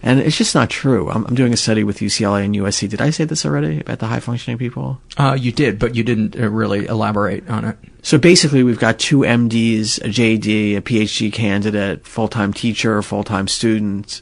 And 0.04 0.20
it's 0.20 0.38
just 0.38 0.54
not 0.54 0.70
true. 0.70 1.10
I'm, 1.10 1.26
I'm, 1.26 1.34
doing 1.36 1.54
a 1.54 1.58
study 1.58 1.84
with 1.84 1.98
UCLA 1.98 2.46
and 2.46 2.54
USC. 2.54 2.88
Did 2.90 3.02
I 3.02 3.10
say 3.10 3.24
this 3.24 3.44
already 3.46 3.80
about 3.80 4.00
the 4.00 4.06
high 4.08 4.20
functioning 4.20 4.58
people? 4.58 5.00
Uh, 5.18 5.36
you 5.40 5.52
did, 5.52 5.80
but 5.80 5.96
you 5.96 6.04
didn't 6.04 6.40
uh, 6.40 6.48
really 6.50 6.86
elaborate 6.86 7.48
on 7.50 7.66
it. 7.66 7.78
So 8.04 8.18
basically, 8.20 8.62
we've 8.64 8.78
got 8.78 9.00
two 9.00 9.20
MDs, 9.20 9.98
a 10.04 10.10
JD, 10.10 10.78
a 10.78 10.82
PhD 10.82 11.34
candidate, 11.34 12.06
full 12.06 12.28
time 12.28 12.54
teacher, 12.54 13.02
full 13.02 13.24
time 13.24 13.48
student, 13.48 14.22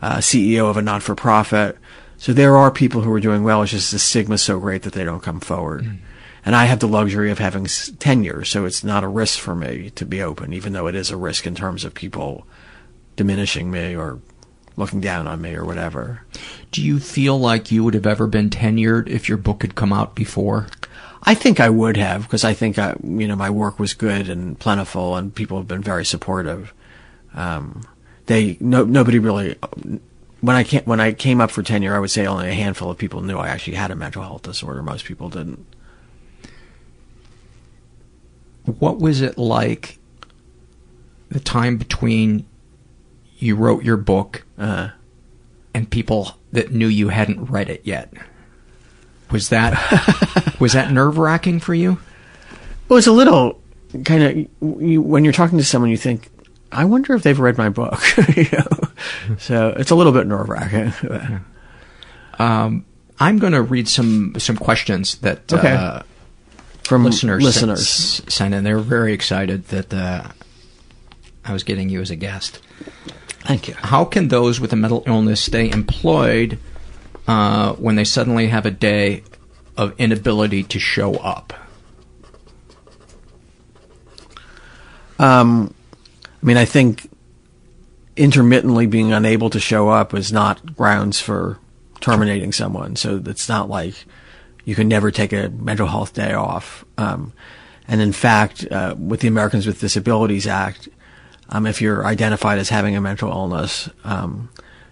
uh, 0.00 0.18
CEO 0.18 0.70
of 0.70 0.76
a 0.76 0.82
not 0.82 1.02
for 1.02 1.14
profit. 1.16 1.76
So 2.18 2.32
there 2.32 2.56
are 2.56 2.70
people 2.70 3.00
who 3.00 3.12
are 3.12 3.18
doing 3.20 3.42
well. 3.42 3.62
It's 3.62 3.72
just 3.72 3.90
the 3.90 3.98
stigma's 3.98 4.42
so 4.42 4.60
great 4.60 4.82
that 4.82 4.92
they 4.92 5.04
don't 5.04 5.22
come 5.22 5.40
forward. 5.40 5.84
Mm. 5.84 5.96
And 6.46 6.54
I 6.54 6.66
have 6.66 6.78
the 6.78 6.86
luxury 6.86 7.32
of 7.32 7.40
having 7.40 7.66
tenure, 7.98 8.44
so 8.44 8.64
it's 8.66 8.84
not 8.84 9.02
a 9.02 9.08
risk 9.08 9.40
for 9.40 9.52
me 9.56 9.90
to 9.96 10.06
be 10.06 10.22
open, 10.22 10.52
even 10.52 10.72
though 10.72 10.86
it 10.86 10.94
is 10.94 11.10
a 11.10 11.16
risk 11.16 11.44
in 11.44 11.56
terms 11.56 11.84
of 11.84 11.92
people 11.92 12.46
diminishing 13.16 13.68
me 13.72 13.96
or 13.96 14.20
looking 14.76 15.00
down 15.00 15.26
on 15.26 15.40
me 15.42 15.54
or 15.54 15.64
whatever. 15.64 16.22
Do 16.70 16.82
you 16.82 17.00
feel 17.00 17.38
like 17.38 17.72
you 17.72 17.82
would 17.82 17.94
have 17.94 18.06
ever 18.06 18.28
been 18.28 18.48
tenured 18.48 19.08
if 19.08 19.28
your 19.28 19.38
book 19.38 19.62
had 19.62 19.74
come 19.74 19.92
out 19.92 20.14
before? 20.14 20.68
I 21.24 21.34
think 21.34 21.58
I 21.58 21.68
would 21.68 21.96
have 21.96 22.22
because 22.22 22.44
I 22.44 22.54
think 22.54 22.78
I, 22.78 22.94
you 23.02 23.26
know, 23.26 23.34
my 23.34 23.50
work 23.50 23.80
was 23.80 23.92
good 23.92 24.28
and 24.28 24.56
plentiful, 24.56 25.16
and 25.16 25.34
people 25.34 25.58
have 25.58 25.66
been 25.66 25.82
very 25.82 26.04
supportive. 26.04 26.72
Um, 27.34 27.82
they 28.26 28.56
no, 28.60 28.84
nobody 28.84 29.18
really. 29.18 29.56
When 30.42 30.54
I 30.54 30.62
came, 30.62 30.82
when 30.84 31.00
I 31.00 31.10
came 31.10 31.40
up 31.40 31.50
for 31.50 31.64
tenure, 31.64 31.96
I 31.96 31.98
would 31.98 32.12
say 32.12 32.24
only 32.24 32.48
a 32.48 32.52
handful 32.54 32.88
of 32.88 32.98
people 32.98 33.20
knew 33.20 33.36
I 33.36 33.48
actually 33.48 33.74
had 33.74 33.90
a 33.90 33.96
mental 33.96 34.22
health 34.22 34.42
disorder. 34.42 34.80
Most 34.80 35.06
people 35.06 35.28
didn't 35.28 35.66
what 38.78 38.98
was 38.98 39.20
it 39.22 39.38
like 39.38 39.98
the 41.30 41.40
time 41.40 41.76
between 41.76 42.46
you 43.38 43.54
wrote 43.54 43.84
your 43.84 43.96
book 43.96 44.44
uh, 44.58 44.90
and 45.72 45.88
people 45.90 46.32
that 46.52 46.72
knew 46.72 46.88
you 46.88 47.08
hadn't 47.08 47.46
read 47.50 47.68
it 47.70 47.80
yet? 47.84 48.12
Was 49.30 49.48
that 49.50 50.56
was 50.60 50.72
that 50.74 50.90
nerve 50.92 51.16
wracking 51.18 51.60
for 51.60 51.74
you? 51.74 51.98
Well, 52.88 52.98
it's 52.98 53.06
a 53.06 53.12
little 53.12 53.60
kind 54.04 54.22
of 54.22 54.82
you, 54.82 55.00
when 55.02 55.24
you're 55.24 55.32
talking 55.32 55.58
to 55.58 55.64
someone, 55.64 55.90
you 55.90 55.96
think, 55.96 56.28
I 56.70 56.84
wonder 56.84 57.14
if 57.14 57.22
they've 57.22 57.38
read 57.38 57.58
my 57.58 57.68
book. 57.68 58.00
you 58.36 58.46
know? 58.52 59.36
So 59.38 59.74
it's 59.76 59.90
a 59.90 59.94
little 59.94 60.12
bit 60.12 60.26
nerve 60.26 60.48
wracking. 60.48 60.92
yeah. 61.04 61.38
um, 62.38 62.84
I'm 63.18 63.38
going 63.38 63.52
to 63.52 63.62
read 63.62 63.88
some 63.88 64.34
some 64.38 64.56
questions 64.56 65.16
that 65.18 65.52
okay. 65.52 65.72
uh, 65.74 66.02
from 66.86 67.04
listeners, 67.04 67.42
listeners. 67.42 68.22
sent 68.32 68.54
in. 68.54 68.64
They 68.64 68.72
were 68.74 68.80
very 68.80 69.12
excited 69.12 69.68
that 69.68 69.92
uh, 69.92 70.28
I 71.44 71.52
was 71.52 71.62
getting 71.62 71.88
you 71.88 72.00
as 72.00 72.10
a 72.10 72.16
guest. 72.16 72.60
Thank 73.40 73.68
you. 73.68 73.74
How 73.74 74.04
can 74.04 74.28
those 74.28 74.60
with 74.60 74.72
a 74.72 74.76
mental 74.76 75.02
illness 75.06 75.40
stay 75.40 75.70
employed 75.70 76.58
uh, 77.28 77.72
when 77.74 77.96
they 77.96 78.04
suddenly 78.04 78.48
have 78.48 78.66
a 78.66 78.70
day 78.70 79.22
of 79.76 79.98
inability 80.00 80.62
to 80.64 80.78
show 80.78 81.14
up? 81.16 81.52
Um, 85.18 85.74
I 86.42 86.46
mean, 86.46 86.56
I 86.56 86.64
think 86.64 87.10
intermittently 88.16 88.86
being 88.86 89.12
unable 89.12 89.50
to 89.50 89.60
show 89.60 89.88
up 89.88 90.14
is 90.14 90.32
not 90.32 90.74
grounds 90.76 91.20
for 91.20 91.58
terminating 92.00 92.52
someone. 92.52 92.96
So 92.96 93.22
it's 93.26 93.48
not 93.48 93.68
like 93.68 94.06
you 94.66 94.74
can 94.74 94.88
never 94.88 95.10
take 95.10 95.32
a 95.32 95.48
mental 95.48 95.86
health 95.86 96.12
day 96.12 96.34
off. 96.34 96.84
Um, 96.98 97.32
and 97.88 98.02
in 98.02 98.12
fact, 98.12 98.66
uh, 98.70 98.94
with 98.98 99.20
the 99.20 99.28
Americans 99.28 99.66
with 99.66 99.80
Disabilities 99.80 100.46
Act, 100.46 100.88
um, 101.48 101.66
if 101.66 101.80
you're 101.80 102.04
identified 102.04 102.58
as 102.58 102.68
having 102.68 102.96
a 102.96 103.00
mental 103.00 103.30
illness, 103.30 103.88
um, 104.02 104.50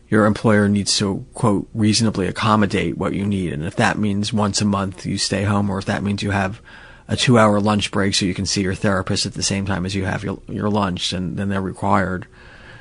your 0.08 0.26
employer 0.26 0.68
needs 0.68 0.96
to 0.98 1.26
quote 1.34 1.68
reasonably 1.74 2.28
accommodate 2.28 2.96
what 2.96 3.12
you 3.14 3.26
need. 3.26 3.52
And 3.52 3.64
if 3.64 3.74
that 3.76 3.98
means 3.98 4.32
once 4.32 4.60
a 4.62 4.64
month 4.64 5.04
you 5.04 5.18
stay 5.18 5.42
home, 5.42 5.68
or 5.68 5.78
if 5.78 5.86
that 5.86 6.04
means 6.04 6.22
you 6.22 6.30
have 6.30 6.62
a 7.08 7.16
two 7.16 7.36
hour 7.36 7.58
lunch 7.58 7.90
break 7.90 8.14
so 8.14 8.24
you 8.24 8.32
can 8.32 8.46
see 8.46 8.62
your 8.62 8.74
therapist 8.74 9.26
at 9.26 9.34
the 9.34 9.42
same 9.42 9.66
time 9.66 9.84
as 9.84 9.96
you 9.96 10.04
have 10.04 10.22
your, 10.22 10.38
your 10.46 10.70
lunch, 10.70 11.10
then 11.10 11.34
they're 11.34 11.60
required, 11.60 12.28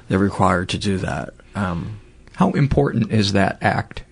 they're 0.10 0.20
required 0.20 0.70
to 0.70 0.78
do 0.78 1.00
that. 1.00 1.32
Um, 1.56 2.00
How 2.34 2.52
important 2.52 3.12
is 3.12 3.32
that 3.34 3.58
act? 3.64 4.04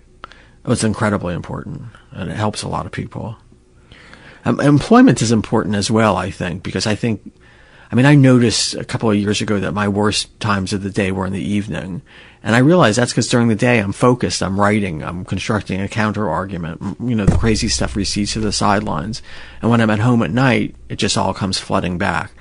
Oh, 0.66 0.72
it's 0.72 0.84
incredibly 0.84 1.36
important 1.36 1.84
and 2.14 2.30
it 2.30 2.36
helps 2.36 2.62
a 2.64 2.68
lot 2.68 2.86
of 2.86 2.92
people. 2.92 3.38
Um, 4.44 4.60
employment 4.60 5.22
is 5.22 5.32
important 5.32 5.76
as 5.76 5.92
well, 5.92 6.18
I 6.18 6.32
think, 6.32 6.64
because 6.64 6.88
I 6.88 6.96
think, 6.96 7.32
I 7.92 7.96
mean, 7.96 8.06
I 8.06 8.16
noticed 8.16 8.74
a 8.74 8.84
couple 8.84 9.10
of 9.12 9.18
years 9.18 9.42
ago 9.42 9.60
that 9.60 9.74
my 9.74 9.88
worst 9.88 10.40
times 10.40 10.74
of 10.74 10.82
the 10.82 10.90
day 10.90 11.12
were 11.12 11.28
in 11.28 11.34
the 11.34 11.42
evening. 11.44 12.02
And 12.44 12.56
I 12.56 12.60
realized 12.60 12.98
that's 12.98 13.12
because 13.12 13.28
during 13.28 13.50
the 13.50 13.56
day 13.56 13.80
I'm 13.80 13.92
focused, 13.92 14.42
I'm 14.42 14.60
writing, 14.60 15.04
I'm 15.04 15.26
constructing 15.26 15.80
a 15.80 15.88
counter 15.88 16.28
argument. 16.28 16.82
You 17.00 17.14
know, 17.16 17.26
the 17.26 17.38
crazy 17.38 17.68
stuff 17.68 17.96
recedes 17.96 18.34
to 18.34 18.40
the 18.40 18.52
sidelines. 18.52 19.22
And 19.62 19.70
when 19.70 19.80
I'm 19.82 19.92
at 19.92 20.00
home 20.00 20.24
at 20.24 20.32
night, 20.32 20.76
it 20.90 20.96
just 20.96 21.18
all 21.18 21.34
comes 21.36 21.60
flooding 21.60 22.00
back. 22.00 22.32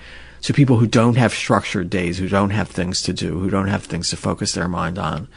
So 0.41 0.55
people 0.55 0.79
who 0.79 0.87
don't 0.87 1.19
have 1.19 1.35
structured 1.35 1.91
days, 1.91 2.17
who 2.17 2.29
don't 2.31 2.49
have 2.51 2.69
things 2.69 3.03
to 3.03 3.13
do, 3.13 3.39
who 3.41 3.51
don't 3.51 3.69
have 3.69 3.85
things 3.85 4.09
to 4.09 4.17
focus 4.17 4.53
their 4.53 4.69
mind 4.69 4.99
on, 4.99 5.29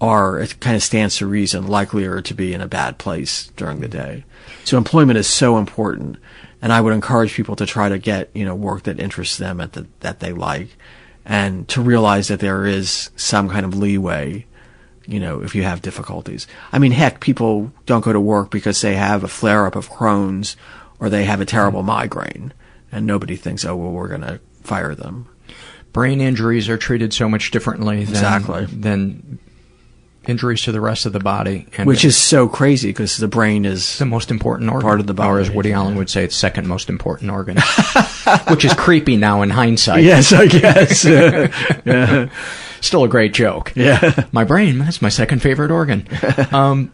are, 0.00 0.38
it 0.40 0.60
kind 0.60 0.76
of 0.76 0.82
stands 0.82 1.16
to 1.18 1.26
reason, 1.26 1.66
likelier 1.66 2.20
to 2.22 2.34
be 2.34 2.54
in 2.54 2.60
a 2.60 2.66
bad 2.68 2.98
place 2.98 3.50
during 3.56 3.80
the 3.80 3.88
day. 3.88 4.24
So 4.64 4.78
employment 4.78 5.18
is 5.18 5.26
so 5.26 5.58
important. 5.58 6.16
And 6.62 6.72
I 6.72 6.80
would 6.80 6.92
encourage 6.94 7.34
people 7.34 7.56
to 7.56 7.66
try 7.66 7.88
to 7.88 7.98
get, 7.98 8.30
you 8.34 8.44
know, 8.44 8.54
work 8.54 8.84
that 8.84 9.00
interests 9.00 9.38
them 9.38 9.60
at 9.60 9.72
the, 9.72 9.86
that 10.00 10.20
they 10.20 10.32
like 10.32 10.68
and 11.24 11.66
to 11.68 11.80
realize 11.80 12.28
that 12.28 12.40
there 12.40 12.66
is 12.66 13.10
some 13.16 13.48
kind 13.48 13.64
of 13.64 13.76
leeway, 13.76 14.46
you 15.06 15.20
know, 15.20 15.42
if 15.42 15.54
you 15.54 15.62
have 15.62 15.80
difficulties. 15.80 16.46
I 16.72 16.78
mean, 16.78 16.92
heck, 16.92 17.20
people 17.20 17.72
don't 17.86 18.04
go 18.04 18.12
to 18.12 18.20
work 18.20 18.50
because 18.50 18.80
they 18.80 18.94
have 18.96 19.24
a 19.24 19.28
flare 19.28 19.66
up 19.66 19.74
of 19.76 19.88
Crohn's 19.90 20.56
or 20.98 21.08
they 21.08 21.24
have 21.24 21.40
a 21.40 21.46
terrible 21.46 21.82
migraine 21.82 22.52
and 22.92 23.06
nobody 23.06 23.36
thinks, 23.36 23.64
oh, 23.64 23.76
well, 23.76 23.90
we're 23.92 24.08
going 24.08 24.22
to 24.22 24.40
fire 24.62 24.94
them 24.94 25.26
brain 25.92 26.20
injuries 26.20 26.68
are 26.68 26.76
treated 26.78 27.12
so 27.12 27.28
much 27.28 27.50
differently 27.50 28.04
than, 28.04 28.08
exactly. 28.10 28.64
than 28.66 29.40
injuries 30.26 30.62
to 30.62 30.72
the 30.72 30.80
rest 30.80 31.06
of 31.06 31.12
the 31.12 31.20
body, 31.20 31.66
which 31.84 32.04
is 32.04 32.16
so 32.16 32.48
crazy 32.48 32.88
because 32.90 33.16
the 33.16 33.28
brain 33.28 33.64
is 33.64 33.98
the 33.98 34.06
most 34.06 34.30
important 34.30 34.70
organ. 34.70 34.82
part 34.82 35.00
of 35.00 35.06
the 35.06 35.14
body. 35.14 35.28
Or 35.28 35.38
as 35.40 35.50
Woody 35.50 35.72
Allen 35.72 35.96
would 35.96 36.10
say, 36.10 36.24
it's 36.24 36.36
second 36.36 36.66
most 36.66 36.88
important 36.88 37.30
organ, 37.30 37.56
which 38.48 38.64
is 38.64 38.74
creepy 38.74 39.16
now 39.16 39.42
in 39.42 39.50
hindsight. 39.50 40.04
Yes, 40.04 40.32
I 40.32 40.46
guess. 40.46 41.00
Still 42.82 43.04
a 43.04 43.08
great 43.08 43.34
joke. 43.34 43.72
Yeah, 43.74 44.24
my 44.32 44.44
brain 44.44 44.78
that's 44.78 45.02
my 45.02 45.08
second 45.10 45.40
favorite 45.42 45.70
organ. 45.70 46.06
Um, 46.52 46.92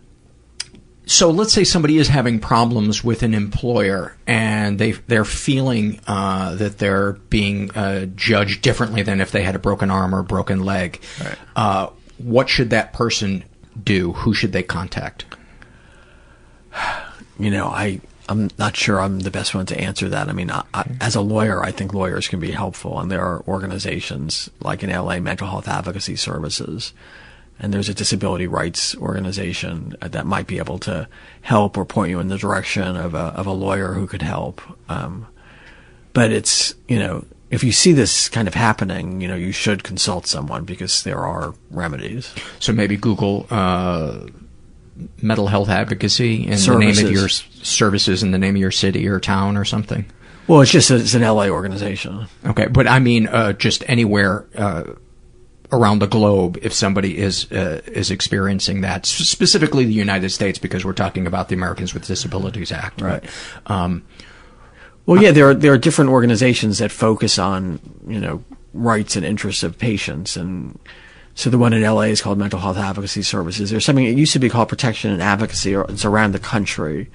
so 1.09 1.31
let's 1.31 1.53
say 1.53 1.63
somebody 1.63 1.99
is 1.99 2.09
having 2.09 2.41
problems 2.41 3.05
with 3.05 3.23
an 3.23 3.33
employer 3.33 4.17
and 4.27 4.77
they 4.77 4.91
they're 4.93 5.25
feeling 5.25 6.01
uh, 6.09 6.57
that 6.57 6.79
they're 6.79 7.13
being 7.13 7.71
uh, 7.77 8.07
judged 8.17 8.61
differently 8.63 9.03
than 9.03 9.21
if 9.21 9.31
they 9.31 9.43
had 9.43 9.55
a 9.55 9.61
broken 9.61 9.89
arm 9.89 10.13
or 10.17 10.19
a 10.19 10.25
broken 10.25 10.65
leg. 10.65 11.01
Right. 11.23 11.39
Uh, 11.55 11.91
what 12.19 12.49
should 12.49 12.71
that 12.71 12.93
person 12.93 13.45
do? 13.83 14.13
Who 14.13 14.35
should 14.35 14.53
they 14.53 14.63
contact? 14.63 15.25
You 17.39 17.51
know, 17.51 17.67
I 17.69 18.01
I'm 18.29 18.51
not 18.59 18.77
sure 18.77 19.01
I'm 19.01 19.21
the 19.21 19.31
best 19.31 19.55
one 19.55 19.67
to 19.67 19.79
answer 19.79 20.09
that. 20.09 20.29
I 20.29 20.33
mean, 20.33 20.51
I, 20.51 20.65
I, 20.75 20.89
as 21.01 21.15
a 21.15 21.21
lawyer, 21.21 21.63
I 21.63 21.71
think 21.71 21.95
lawyers 21.95 22.27
can 22.29 22.41
be 22.41 22.51
helpful, 22.51 22.99
and 22.99 23.11
there 23.11 23.23
are 23.25 23.45
organizations 23.47 24.51
like 24.61 24.83
in 24.83 24.91
LA, 24.91 25.21
Mental 25.21 25.47
Health 25.47 25.69
Advocacy 25.69 26.17
Services, 26.17 26.93
and 27.61 27.73
there's 27.73 27.89
a 27.89 27.95
disability 27.95 28.49
rights 28.49 28.97
organization 28.97 29.95
that 30.01 30.27
might 30.27 30.49
be 30.49 30.59
able 30.59 30.79
to 30.81 31.07
help 31.43 31.77
or 31.79 31.85
point 31.85 32.11
you 32.11 32.19
in 32.19 32.29
the 32.29 32.39
direction 32.39 32.97
of 32.97 33.15
a 33.15 33.19
of 33.37 33.47
a 33.47 33.53
lawyer 33.53 33.93
who 33.93 34.07
could 34.07 34.23
help. 34.23 34.61
Um, 34.91 35.27
but 36.13 36.33
it's 36.33 36.75
you 36.89 36.99
know 36.99 37.25
if 37.51 37.63
you 37.63 37.73
see 37.73 37.93
this 37.93 38.29
kind 38.29 38.49
of 38.49 38.55
happening, 38.55 39.21
you 39.21 39.29
know, 39.29 39.37
you 39.37 39.53
should 39.53 39.85
consult 39.85 40.27
someone 40.27 40.65
because 40.65 41.03
there 41.05 41.21
are 41.21 41.55
remedies. 41.71 42.35
So 42.59 42.73
maybe 42.73 42.97
Google 42.97 43.47
uh, 43.51 44.19
mental 45.23 45.47
health 45.47 45.69
advocacy 45.69 46.47
in 46.47 46.59
services. 46.59 46.99
the 46.99 47.05
name 47.05 47.15
of 47.15 47.21
your 47.21 47.29
services 47.29 48.23
in 48.23 48.31
the 48.33 48.39
name 48.39 48.57
of 48.57 48.61
your 48.61 48.71
city 48.73 49.07
or 49.07 49.21
town 49.21 49.57
or 49.57 49.65
something. 49.65 50.07
Well, 50.49 50.61
it's 50.61 50.71
just 50.71 50.91
it's 50.91 51.15
an 51.15 51.23
LA 51.23 51.49
organization. 51.49 52.27
Okay, 52.45 52.67
but 52.69 52.87
I 52.87 52.99
mean, 53.01 53.27
uh, 53.27 53.53
just 53.53 53.83
anywhere 53.89 54.47
uh, 54.57 54.85
around 55.73 55.99
the 55.99 56.07
globe, 56.07 56.59
if 56.63 56.73
somebody 56.73 57.19
is 57.19 57.51
uh, 57.51 57.83
is 57.87 58.13
experiencing 58.13 58.81
that, 58.83 59.07
specifically 59.07 59.85
the 59.85 59.93
United 59.93 60.31
States, 60.31 60.59
because 60.59 60.85
we're 60.85 60.93
talking 60.95 61.27
about 61.27 61.49
the 61.49 61.57
Americans 61.57 61.95
with 61.95 62.07
Disabilities 62.07 62.71
Act, 62.71 63.01
right? 63.01 63.25
Um, 63.67 64.05
well, 65.07 65.23
yeah, 65.23 65.31
there 65.31 65.51
are 65.51 65.55
there 65.55 65.73
are 65.73 65.79
different 65.79 66.11
organizations 66.11 66.79
that 66.79 66.91
focus 66.91 67.39
on 67.39 67.79
you 68.09 68.19
know 68.21 68.43
rights 68.75 69.15
and 69.15 69.25
interests 69.25 69.63
of 69.63 69.79
patients, 69.79 70.37
and 70.37 70.77
so 71.37 71.49
the 71.49 71.59
one 71.59 71.73
in 71.73 71.83
LA 71.83 72.03
is 72.11 72.21
called 72.21 72.39
Mental 72.39 72.59
Health 72.59 72.77
Advocacy 72.77 73.23
Services. 73.23 73.71
There's 73.71 73.85
something 73.85 74.05
it 74.05 74.19
used 74.19 74.33
to 74.33 74.41
be 74.41 74.49
called 74.49 74.69
Protection 74.69 75.13
and 75.13 75.23
Advocacy, 75.23 75.77
or 75.77 75.89
it's 75.89 76.05
around 76.05 76.33
the 76.35 76.41
country, 76.41 77.09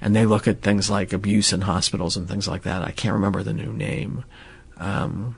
and 0.00 0.16
they 0.16 0.26
look 0.26 0.48
at 0.48 0.62
things 0.62 0.90
like 0.90 1.12
abuse 1.12 1.52
in 1.52 1.60
hospitals 1.60 2.16
and 2.16 2.28
things 2.28 2.48
like 2.48 2.64
that. 2.64 2.82
I 2.82 2.90
can't 2.90 3.14
remember 3.14 3.44
the 3.44 3.52
new 3.52 3.72
name. 3.72 4.24
Um, 4.78 5.36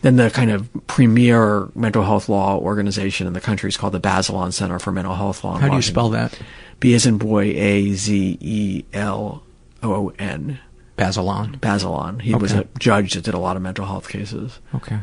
then 0.00 0.16
the 0.16 0.30
kind 0.30 0.50
of 0.50 0.68
premier 0.86 1.68
mental 1.74 2.02
health 2.02 2.28
law 2.30 2.58
organization 2.58 3.26
in 3.26 3.32
the 3.34 3.40
country 3.40 3.68
is 3.68 3.76
called 3.76 3.94
the 3.94 4.00
Bazelon 4.00 4.52
Center 4.54 4.78
for 4.78 4.90
Mental 4.90 5.14
Health 5.14 5.44
Law. 5.44 5.58
How 5.58 5.68
do 5.68 5.76
you 5.76 5.82
spell 5.82 6.08
that? 6.10 6.38
B 6.80 6.94
as 6.94 7.04
in 7.04 7.18
boy, 7.18 7.44
A 7.56 7.92
Z 7.92 8.38
E 8.40 8.84
L 8.94 9.42
O 9.82 10.12
N. 10.18 10.58
Bazelon. 11.02 11.58
Bazelon. 11.60 12.20
He 12.20 12.34
okay. 12.34 12.42
was 12.42 12.52
a 12.52 12.64
judge 12.78 13.14
that 13.14 13.24
did 13.24 13.34
a 13.34 13.38
lot 13.38 13.56
of 13.56 13.62
mental 13.62 13.86
health 13.86 14.08
cases. 14.08 14.58
Okay. 14.74 14.98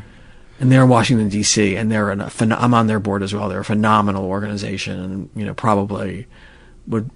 And 0.58 0.70
they're 0.70 0.82
in 0.82 0.88
Washington 0.90 1.28
D.C. 1.28 1.74
and 1.76 1.90
they're 1.90 2.10
an, 2.10 2.22
I'm 2.52 2.74
on 2.74 2.86
their 2.86 3.00
board 3.00 3.22
as 3.22 3.34
well. 3.34 3.48
They're 3.48 3.60
a 3.60 3.64
phenomenal 3.64 4.24
organization, 4.24 5.00
and 5.02 5.30
you 5.34 5.44
know 5.46 5.54
probably 5.54 6.26
would 6.86 7.10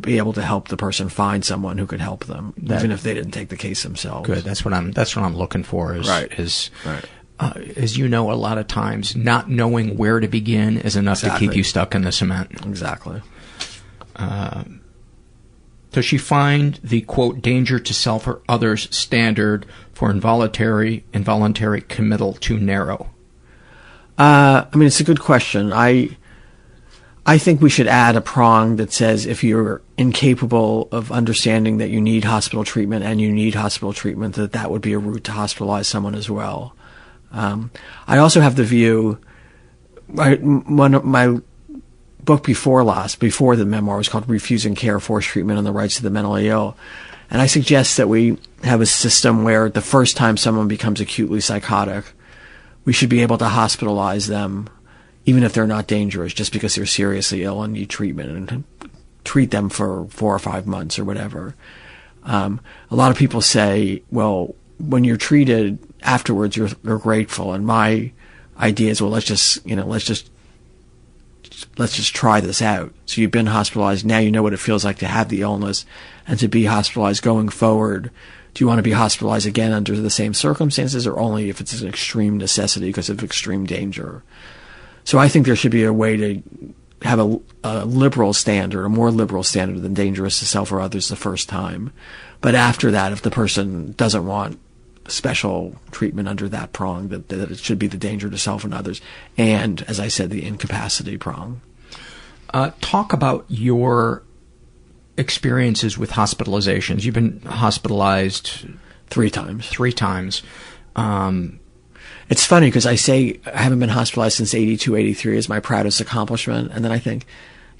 be 0.00 0.16
able 0.16 0.32
to 0.32 0.42
help 0.42 0.66
the 0.68 0.76
person 0.76 1.08
find 1.08 1.44
someone 1.44 1.76
who 1.76 1.86
could 1.86 2.00
help 2.00 2.24
them, 2.24 2.54
that, 2.56 2.78
even 2.78 2.90
if 2.90 3.02
they 3.02 3.12
didn't 3.14 3.32
take 3.32 3.50
the 3.50 3.56
case 3.56 3.82
themselves. 3.82 4.26
Good. 4.26 4.42
That's 4.42 4.64
what 4.64 4.74
I'm. 4.74 4.90
That's 4.90 5.14
what 5.14 5.24
I'm 5.24 5.36
looking 5.36 5.62
for. 5.62 5.94
Is 5.94 6.08
right. 6.08 6.32
Is 6.40 6.70
right. 6.84 7.04
Uh, 7.38 7.52
as 7.76 7.96
you 7.96 8.08
know, 8.08 8.32
a 8.32 8.34
lot 8.34 8.58
of 8.58 8.66
times 8.66 9.14
not 9.14 9.48
knowing 9.48 9.96
where 9.96 10.18
to 10.18 10.26
begin 10.26 10.76
is 10.78 10.96
enough 10.96 11.18
exactly. 11.22 11.46
to 11.46 11.52
keep 11.52 11.56
you 11.56 11.62
stuck 11.62 11.94
in 11.94 12.02
the 12.02 12.10
cement. 12.10 12.50
Exactly. 12.66 13.22
Uh, 14.16 14.64
does 15.92 16.04
she 16.04 16.18
find 16.18 16.78
the 16.84 17.00
quote 17.02 17.40
danger 17.40 17.78
to 17.80 17.94
self 17.94 18.26
or 18.26 18.40
others 18.48 18.88
standard 18.94 19.64
for 19.92 20.10
involuntary 20.10 21.04
involuntary 21.12 21.80
committal 21.82 22.34
too 22.34 22.58
narrow? 22.58 23.10
Uh, 24.18 24.64
I 24.72 24.76
mean, 24.76 24.86
it's 24.86 25.00
a 25.00 25.04
good 25.04 25.20
question. 25.20 25.72
I 25.72 26.16
I 27.24 27.38
think 27.38 27.60
we 27.60 27.70
should 27.70 27.86
add 27.86 28.16
a 28.16 28.20
prong 28.20 28.76
that 28.76 28.92
says 28.92 29.24
if 29.24 29.42
you're 29.44 29.82
incapable 29.96 30.88
of 30.92 31.10
understanding 31.12 31.78
that 31.78 31.88
you 31.90 32.00
need 32.00 32.24
hospital 32.24 32.64
treatment 32.64 33.04
and 33.04 33.20
you 33.20 33.32
need 33.32 33.54
hospital 33.54 33.92
treatment, 33.92 34.34
that 34.36 34.52
that 34.52 34.70
would 34.70 34.82
be 34.82 34.92
a 34.92 34.98
route 34.98 35.24
to 35.24 35.32
hospitalize 35.32 35.84
someone 35.86 36.14
as 36.14 36.28
well. 36.30 36.74
Um, 37.32 37.70
I 38.06 38.18
also 38.18 38.40
have 38.40 38.56
the 38.56 38.64
view. 38.64 39.18
I, 40.18 40.36
one 40.36 40.94
of 40.94 41.04
my 41.04 41.40
book 42.24 42.44
before 42.44 42.84
last, 42.84 43.20
before 43.20 43.56
the 43.56 43.64
memoir, 43.64 43.96
was 43.96 44.08
called 44.08 44.28
Refusing 44.28 44.74
Care, 44.74 45.00
Forced 45.00 45.28
Treatment, 45.28 45.58
and 45.58 45.66
the 45.66 45.72
Rights 45.72 45.96
of 45.98 46.02
the 46.02 46.10
Mentally 46.10 46.48
Ill. 46.48 46.76
And 47.30 47.40
I 47.42 47.46
suggest 47.46 47.96
that 47.96 48.08
we 48.08 48.38
have 48.64 48.80
a 48.80 48.86
system 48.86 49.44
where 49.44 49.68
the 49.68 49.80
first 49.82 50.16
time 50.16 50.36
someone 50.36 50.68
becomes 50.68 51.00
acutely 51.00 51.40
psychotic, 51.40 52.04
we 52.84 52.92
should 52.92 53.10
be 53.10 53.22
able 53.22 53.38
to 53.38 53.44
hospitalize 53.44 54.28
them, 54.28 54.68
even 55.26 55.42
if 55.42 55.52
they're 55.52 55.66
not 55.66 55.86
dangerous, 55.86 56.32
just 56.32 56.52
because 56.52 56.74
they're 56.74 56.86
seriously 56.86 57.42
ill 57.44 57.62
and 57.62 57.74
need 57.74 57.90
treatment, 57.90 58.30
and 58.50 58.64
treat 59.24 59.50
them 59.50 59.68
for 59.68 60.06
four 60.06 60.34
or 60.34 60.38
five 60.38 60.66
months 60.66 60.98
or 60.98 61.04
whatever. 61.04 61.54
Um, 62.24 62.60
a 62.90 62.96
lot 62.96 63.10
of 63.10 63.18
people 63.18 63.42
say, 63.42 64.02
well, 64.10 64.54
when 64.78 65.04
you're 65.04 65.16
treated 65.16 65.78
afterwards, 66.02 66.56
you're, 66.56 66.68
you're 66.82 66.98
grateful. 66.98 67.52
And 67.52 67.66
my 67.66 68.12
idea 68.58 68.90
is, 68.90 69.02
well, 69.02 69.10
let's 69.10 69.26
just, 69.26 69.64
you 69.66 69.76
know, 69.76 69.84
let's 69.86 70.04
just 70.04 70.30
let's 71.76 71.96
just 71.96 72.14
try 72.14 72.40
this 72.40 72.60
out. 72.62 72.92
So 73.06 73.20
you've 73.20 73.30
been 73.30 73.46
hospitalized. 73.46 74.04
Now 74.06 74.18
you 74.18 74.30
know 74.30 74.42
what 74.42 74.52
it 74.52 74.58
feels 74.58 74.84
like 74.84 74.98
to 74.98 75.06
have 75.06 75.28
the 75.28 75.42
illness 75.42 75.86
and 76.26 76.38
to 76.38 76.48
be 76.48 76.64
hospitalized 76.66 77.22
going 77.22 77.48
forward. 77.48 78.10
Do 78.54 78.62
you 78.64 78.68
want 78.68 78.78
to 78.78 78.82
be 78.82 78.92
hospitalized 78.92 79.46
again 79.46 79.72
under 79.72 79.94
the 79.96 80.10
same 80.10 80.34
circumstances 80.34 81.06
or 81.06 81.18
only 81.18 81.48
if 81.48 81.60
it's 81.60 81.80
an 81.80 81.88
extreme 81.88 82.38
necessity 82.38 82.86
because 82.86 83.08
of 83.10 83.22
extreme 83.22 83.66
danger? 83.66 84.22
So 85.04 85.18
I 85.18 85.28
think 85.28 85.46
there 85.46 85.56
should 85.56 85.72
be 85.72 85.84
a 85.84 85.92
way 85.92 86.16
to 86.16 86.42
have 87.02 87.20
a, 87.20 87.40
a 87.62 87.84
liberal 87.84 88.32
standard, 88.32 88.84
a 88.84 88.88
more 88.88 89.10
liberal 89.10 89.42
standard 89.44 89.80
than 89.82 89.94
dangerous 89.94 90.40
to 90.40 90.46
self 90.46 90.72
or 90.72 90.80
others 90.80 91.08
the 91.08 91.16
first 91.16 91.48
time. 91.48 91.92
But 92.40 92.54
after 92.54 92.90
that, 92.90 93.12
if 93.12 93.22
the 93.22 93.30
person 93.30 93.92
doesn't 93.92 94.26
want 94.26 94.58
special 95.10 95.74
treatment 95.90 96.28
under 96.28 96.48
that 96.48 96.72
prong 96.72 97.08
that, 97.08 97.28
that 97.28 97.50
it 97.50 97.58
should 97.58 97.78
be 97.78 97.86
the 97.86 97.96
danger 97.96 98.28
to 98.30 98.38
self 98.38 98.64
and 98.64 98.74
others, 98.74 99.00
and 99.36 99.84
as 99.88 99.98
I 99.98 100.08
said, 100.08 100.30
the 100.30 100.44
incapacity 100.46 101.16
prong. 101.16 101.60
Uh, 102.54 102.70
talk 102.80 103.12
about 103.12 103.44
your 103.48 104.22
experiences 105.16 105.98
with 105.98 106.10
hospitalizations. 106.12 107.02
You've 107.04 107.14
been 107.14 107.40
hospitalized 107.42 108.66
three 109.08 109.30
times. 109.30 109.68
Three 109.68 109.92
times. 109.92 110.42
Um, 110.96 111.58
it's 112.30 112.44
funny 112.46 112.68
because 112.68 112.86
I 112.86 112.94
say 112.94 113.40
I 113.46 113.58
haven't 113.62 113.80
been 113.80 113.88
hospitalized 113.88 114.36
since 114.36 114.54
82, 114.54 114.96
83 114.96 115.36
is 115.38 115.48
my 115.48 115.60
proudest 115.60 116.00
accomplishment. 116.00 116.70
And 116.72 116.84
then 116.84 116.92
I 116.92 116.98
think, 116.98 117.26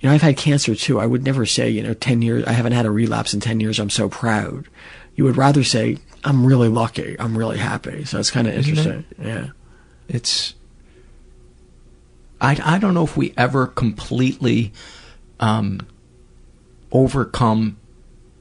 you 0.00 0.08
know, 0.08 0.14
I've 0.14 0.22
had 0.22 0.36
cancer 0.36 0.74
too. 0.74 0.98
I 1.00 1.06
would 1.06 1.22
never 1.24 1.44
say, 1.46 1.68
you 1.68 1.82
know, 1.82 1.94
10 1.94 2.22
years, 2.22 2.44
I 2.44 2.52
haven't 2.52 2.72
had 2.72 2.86
a 2.86 2.90
relapse 2.90 3.34
in 3.34 3.40
10 3.40 3.60
years. 3.60 3.78
I'm 3.78 3.90
so 3.90 4.08
proud. 4.08 4.66
You 5.16 5.24
would 5.24 5.36
rather 5.36 5.62
say, 5.64 5.98
I'm 6.24 6.44
really 6.46 6.68
lucky. 6.68 7.16
I'm 7.18 7.36
really 7.36 7.58
happy. 7.58 8.04
So 8.04 8.18
it's 8.18 8.30
kind 8.30 8.46
of 8.48 8.54
interesting. 8.54 9.04
It? 9.18 9.26
Yeah. 9.26 9.46
It's. 10.08 10.54
I, 12.40 12.58
I 12.64 12.78
don't 12.78 12.94
know 12.94 13.04
if 13.04 13.16
we 13.16 13.34
ever 13.36 13.66
completely 13.66 14.72
um, 15.40 15.80
overcome 16.92 17.78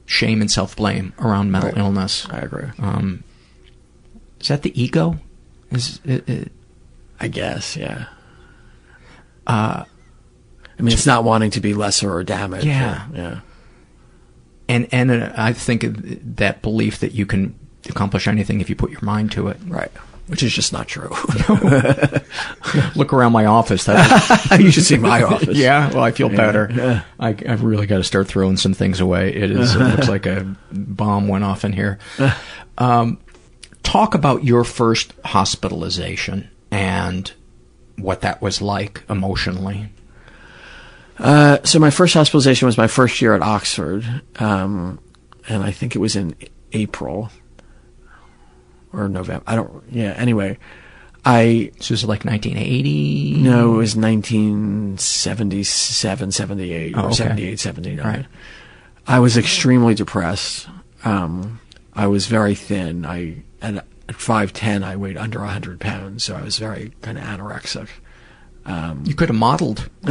shame 0.06 0.40
and 0.40 0.50
self 0.50 0.76
blame 0.76 1.12
around 1.18 1.50
mental 1.50 1.70
right. 1.70 1.78
illness. 1.78 2.26
I 2.30 2.38
agree. 2.40 2.68
Um, 2.78 3.24
is 4.40 4.48
that 4.48 4.62
the 4.62 4.80
ego? 4.80 5.16
Is 5.70 6.00
it, 6.04 6.28
it, 6.28 6.52
I 7.20 7.28
guess, 7.28 7.76
yeah. 7.76 8.06
Uh, 9.46 9.84
I 10.78 10.82
mean, 10.82 10.92
it's 10.92 11.04
not 11.06 11.24
wanting 11.24 11.50
to 11.52 11.60
be 11.60 11.74
lesser 11.74 12.12
or 12.14 12.22
damaged. 12.22 12.64
Yeah, 12.64 13.08
or, 13.10 13.16
yeah. 13.16 13.40
And 14.68 14.88
and 14.92 15.10
uh, 15.10 15.32
I 15.36 15.52
think 15.52 15.82
that 16.36 16.62
belief 16.62 17.00
that 17.00 17.12
you 17.12 17.26
can 17.26 17.58
accomplish 17.88 18.28
anything 18.28 18.60
if 18.60 18.68
you 18.68 18.76
put 18.76 18.90
your 18.90 19.02
mind 19.02 19.32
to 19.32 19.48
it. 19.48 19.58
Right. 19.66 19.90
Which 20.28 20.42
is 20.42 20.52
just 20.52 20.74
not 20.74 20.86
true. 20.88 21.08
Look 22.94 23.14
around 23.14 23.32
my 23.32 23.46
office. 23.46 23.88
you 24.58 24.70
should 24.70 24.84
see 24.84 24.98
my 24.98 25.22
office. 25.22 25.56
yeah, 25.56 25.88
well, 25.90 26.02
I 26.02 26.10
feel 26.10 26.30
yeah, 26.30 26.36
better. 26.36 26.70
Yeah. 26.72 27.02
I, 27.18 27.32
have 27.46 27.62
really 27.64 27.86
got 27.86 27.96
to 27.98 28.04
start 28.04 28.28
throwing 28.28 28.58
some 28.58 28.74
things 28.74 29.00
away. 29.00 29.34
It 29.34 29.50
is 29.50 29.74
it 29.74 29.78
looks 29.78 30.08
like 30.08 30.26
a 30.26 30.54
bomb 30.70 31.28
went 31.28 31.44
off 31.44 31.64
in 31.64 31.72
here. 31.72 31.98
Um, 32.76 33.18
talk 33.82 34.14
about 34.14 34.44
your 34.44 34.64
first 34.64 35.14
hospitalization 35.24 36.50
and 36.70 37.32
what 37.96 38.20
that 38.20 38.42
was 38.42 38.60
like 38.60 39.04
emotionally. 39.08 39.88
Uh, 41.18 41.56
so 41.64 41.78
my 41.78 41.90
first 41.90 42.12
hospitalization 42.12 42.66
was 42.66 42.76
my 42.76 42.86
first 42.86 43.22
year 43.22 43.34
at 43.34 43.40
Oxford, 43.40 44.04
um, 44.36 45.00
and 45.48 45.62
I 45.64 45.70
think 45.70 45.96
it 45.96 46.00
was 46.00 46.16
in 46.16 46.36
April 46.74 47.30
or 48.92 49.08
November. 49.08 49.42
I 49.46 49.54
don't. 49.56 49.82
Yeah. 49.90 50.12
Anyway, 50.16 50.58
I. 51.24 51.70
So 51.80 51.92
was 51.94 52.04
like 52.04 52.24
1980? 52.26 53.34
No, 53.42 53.72
it 53.74 53.78
was 53.78 53.96
1977, 53.96 56.32
78, 56.32 56.94
oh, 56.96 57.04
or 57.06 57.12
78, 57.12 57.58
79. 57.60 58.04
Right. 58.06 58.26
I 59.06 59.18
was 59.20 59.36
extremely 59.38 59.94
depressed. 59.94 60.68
Um, 61.04 61.60
I 61.94 62.06
was 62.06 62.26
very 62.26 62.54
thin. 62.54 63.04
I 63.06 63.36
and 63.60 63.78
at 64.08 64.14
5'10", 64.14 64.84
I 64.84 64.94
weighed 64.96 65.16
under 65.16 65.40
100 65.40 65.80
pounds, 65.80 66.22
so 66.24 66.34
I 66.36 66.42
was 66.42 66.58
very 66.58 66.92
kind 67.02 67.18
of 67.18 67.24
anorexic. 67.24 67.88
Um, 68.64 69.02
you 69.04 69.14
could 69.16 69.28
have 69.28 69.36
modeled. 69.36 69.90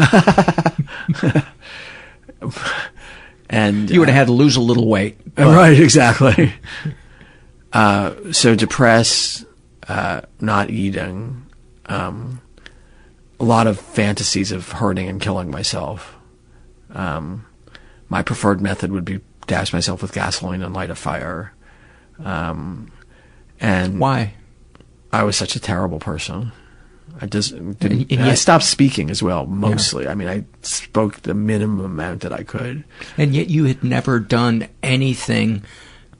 and 3.49 3.89
you 3.89 3.99
would 4.01 4.09
have 4.09 4.15
uh, 4.15 4.19
had 4.19 4.27
to 4.27 4.33
lose 4.33 4.55
a 4.55 4.61
little 4.61 4.87
weight. 4.87 5.17
But. 5.35 5.45
Right, 5.47 5.79
exactly. 5.79 6.53
Uh, 7.77 8.33
so 8.33 8.55
depressed, 8.55 9.45
uh, 9.87 10.21
not 10.41 10.71
eating, 10.71 11.45
um, 11.85 12.41
a 13.39 13.43
lot 13.43 13.67
of 13.67 13.79
fantasies 13.79 14.51
of 14.51 14.71
hurting 14.71 15.07
and 15.07 15.21
killing 15.21 15.51
myself. 15.51 16.15
Um, 16.95 17.45
my 18.09 18.23
preferred 18.23 18.61
method 18.61 18.91
would 18.91 19.05
be 19.05 19.19
dash 19.45 19.73
myself 19.73 20.01
with 20.01 20.11
gasoline 20.11 20.63
and 20.63 20.73
light 20.73 20.89
a 20.89 20.95
fire. 20.95 21.53
Um, 22.23 22.91
and 23.59 23.99
why? 23.99 24.33
I 25.13 25.21
was 25.21 25.37
such 25.37 25.55
a 25.55 25.59
terrible 25.59 25.99
person. 25.99 26.51
I 27.21 27.27
just 27.27 27.51
didn't. 27.51 27.83
And 27.83 28.09
yet, 28.11 28.21
I 28.29 28.33
stopped 28.33 28.63
speaking 28.63 29.11
as 29.11 29.21
well. 29.21 29.45
Mostly, 29.45 30.05
yeah. 30.05 30.11
I 30.11 30.15
mean, 30.15 30.27
I 30.27 30.45
spoke 30.63 31.21
the 31.21 31.35
minimum 31.35 31.85
amount 31.85 32.21
that 32.21 32.33
I 32.33 32.41
could. 32.41 32.85
And 33.19 33.35
yet, 33.35 33.51
you 33.51 33.65
had 33.65 33.83
never 33.83 34.19
done 34.19 34.67
anything 34.81 35.61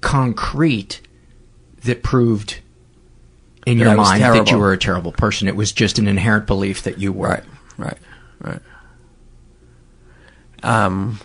concrete 0.01 1.01
that 1.88 2.03
proved 2.03 2.59
in 3.65 3.79
that 3.79 3.83
your 3.85 3.95
mind 3.95 4.21
that 4.21 4.51
you 4.51 4.57
were 4.57 4.71
a 4.71 4.77
terrible 4.77 5.11
person. 5.11 5.47
It 5.47 5.55
was 5.55 5.71
just 5.71 5.97
an 5.97 6.07
inherent 6.07 6.45
belief 6.45 6.83
that 6.83 6.99
you 6.99 7.11
were. 7.11 7.29
Right, 7.29 7.43
right, 7.77 7.97
right. 8.41 8.59
Um, 10.63 11.19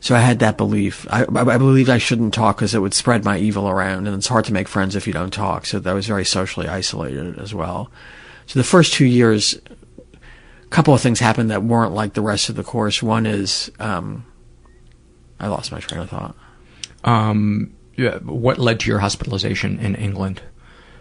so 0.00 0.14
I 0.16 0.20
had 0.20 0.38
that 0.40 0.56
belief. 0.56 1.06
I, 1.10 1.24
I 1.34 1.58
believed 1.58 1.90
I 1.90 1.98
shouldn't 1.98 2.34
talk 2.34 2.56
because 2.56 2.74
it 2.74 2.78
would 2.78 2.94
spread 2.94 3.24
my 3.24 3.38
evil 3.38 3.68
around, 3.68 4.06
and 4.08 4.16
it's 4.16 4.26
hard 4.26 4.46
to 4.46 4.52
make 4.52 4.68
friends 4.68 4.96
if 4.96 5.06
you 5.06 5.12
don't 5.12 5.32
talk. 5.32 5.66
So 5.66 5.78
that 5.78 5.92
was 5.92 6.06
very 6.06 6.24
socially 6.24 6.66
isolated 6.68 7.38
as 7.38 7.54
well. 7.54 7.90
So 8.46 8.58
the 8.58 8.64
first 8.64 8.92
two 8.92 9.06
years, 9.06 9.60
a 10.12 10.68
couple 10.70 10.94
of 10.94 11.00
things 11.00 11.20
happened 11.20 11.50
that 11.50 11.62
weren't 11.62 11.92
like 11.92 12.14
the 12.14 12.22
rest 12.22 12.48
of 12.48 12.56
the 12.56 12.62
course. 12.64 13.02
One 13.02 13.26
is, 13.26 13.70
um, 13.80 14.24
I 15.40 15.48
lost 15.48 15.72
my 15.72 15.80
train 15.80 16.00
of 16.02 16.10
thought. 16.10 16.36
Um, 17.02 17.75
what 18.24 18.58
led 18.58 18.80
to 18.80 18.90
your 18.90 19.00
hospitalization 19.00 19.78
in 19.78 19.94
England. 19.94 20.42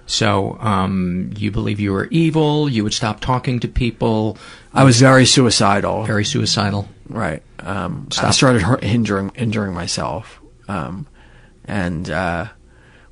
So 0.07 0.57
um, 0.59 1.33
you 1.35 1.49
believe 1.51 1.79
you 1.79 1.91
were 1.91 2.05
evil. 2.11 2.69
You 2.69 2.83
would 2.83 2.93
stop 2.93 3.19
talking 3.21 3.59
to 3.61 3.67
people. 3.67 4.37
I 4.73 4.83
was 4.83 4.99
very 5.01 5.25
suicidal. 5.25 6.03
Very 6.03 6.23
suicidal. 6.25 6.87
Right. 7.09 7.41
Um, 7.59 8.07
I 8.19 8.29
started 8.31 8.61
injuring 8.83 9.31
injuring 9.35 9.73
myself, 9.73 10.39
um, 10.67 11.07
and 11.63 12.07
uh, 12.09 12.47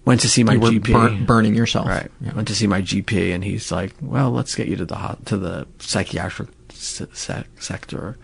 went 0.05 0.21
to 0.21 0.29
see 0.29 0.43
my 0.43 0.55
GP. 0.57 0.91
Bur- 0.93 1.25
burning 1.25 1.55
yourself. 1.55 1.87
Right. 1.87 2.11
Yeah. 2.21 2.33
Went 2.33 2.47
to 2.49 2.55
see 2.55 2.67
my 2.67 2.83
GP, 2.83 3.33
and 3.33 3.43
he's 3.43 3.71
like, 3.71 3.95
"Well, 3.99 4.29
let's 4.29 4.53
get 4.53 4.67
you 4.67 4.75
to 4.75 4.85
the 4.85 5.17
to 5.25 5.37
the 5.37 5.67
psychiatric 5.79 6.49
se- 6.69 7.07
sector." 7.57 8.17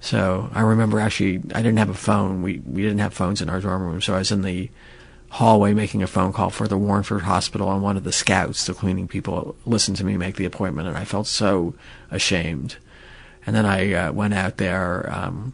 So 0.00 0.50
I 0.54 0.62
remember 0.62 0.98
actually, 0.98 1.36
I 1.54 1.60
didn't 1.62 1.76
have 1.76 1.90
a 1.90 1.94
phone. 1.94 2.42
We 2.42 2.60
we 2.64 2.82
didn't 2.82 2.98
have 2.98 3.12
phones 3.14 3.42
in 3.42 3.50
our 3.50 3.60
dorm 3.60 3.82
room, 3.82 4.00
so 4.00 4.14
I 4.14 4.18
was 4.18 4.32
in 4.32 4.42
the 4.42 4.70
hallway 5.28 5.74
making 5.74 6.02
a 6.02 6.06
phone 6.08 6.32
call 6.32 6.50
for 6.50 6.66
the 6.66 6.78
Warneford 6.78 7.20
Hospital, 7.20 7.70
and 7.70 7.82
one 7.82 7.98
of 7.98 8.04
the 8.04 8.12
scouts, 8.12 8.64
the 8.64 8.74
cleaning 8.74 9.06
people, 9.06 9.56
listened 9.66 9.98
to 9.98 10.04
me 10.04 10.16
make 10.16 10.36
the 10.36 10.46
appointment, 10.46 10.88
and 10.88 10.96
I 10.96 11.04
felt 11.04 11.26
so 11.26 11.74
ashamed. 12.10 12.76
And 13.46 13.54
then 13.54 13.64
I 13.66 13.92
uh, 13.92 14.12
went 14.12 14.34
out 14.34 14.56
there, 14.56 15.08
um, 15.14 15.52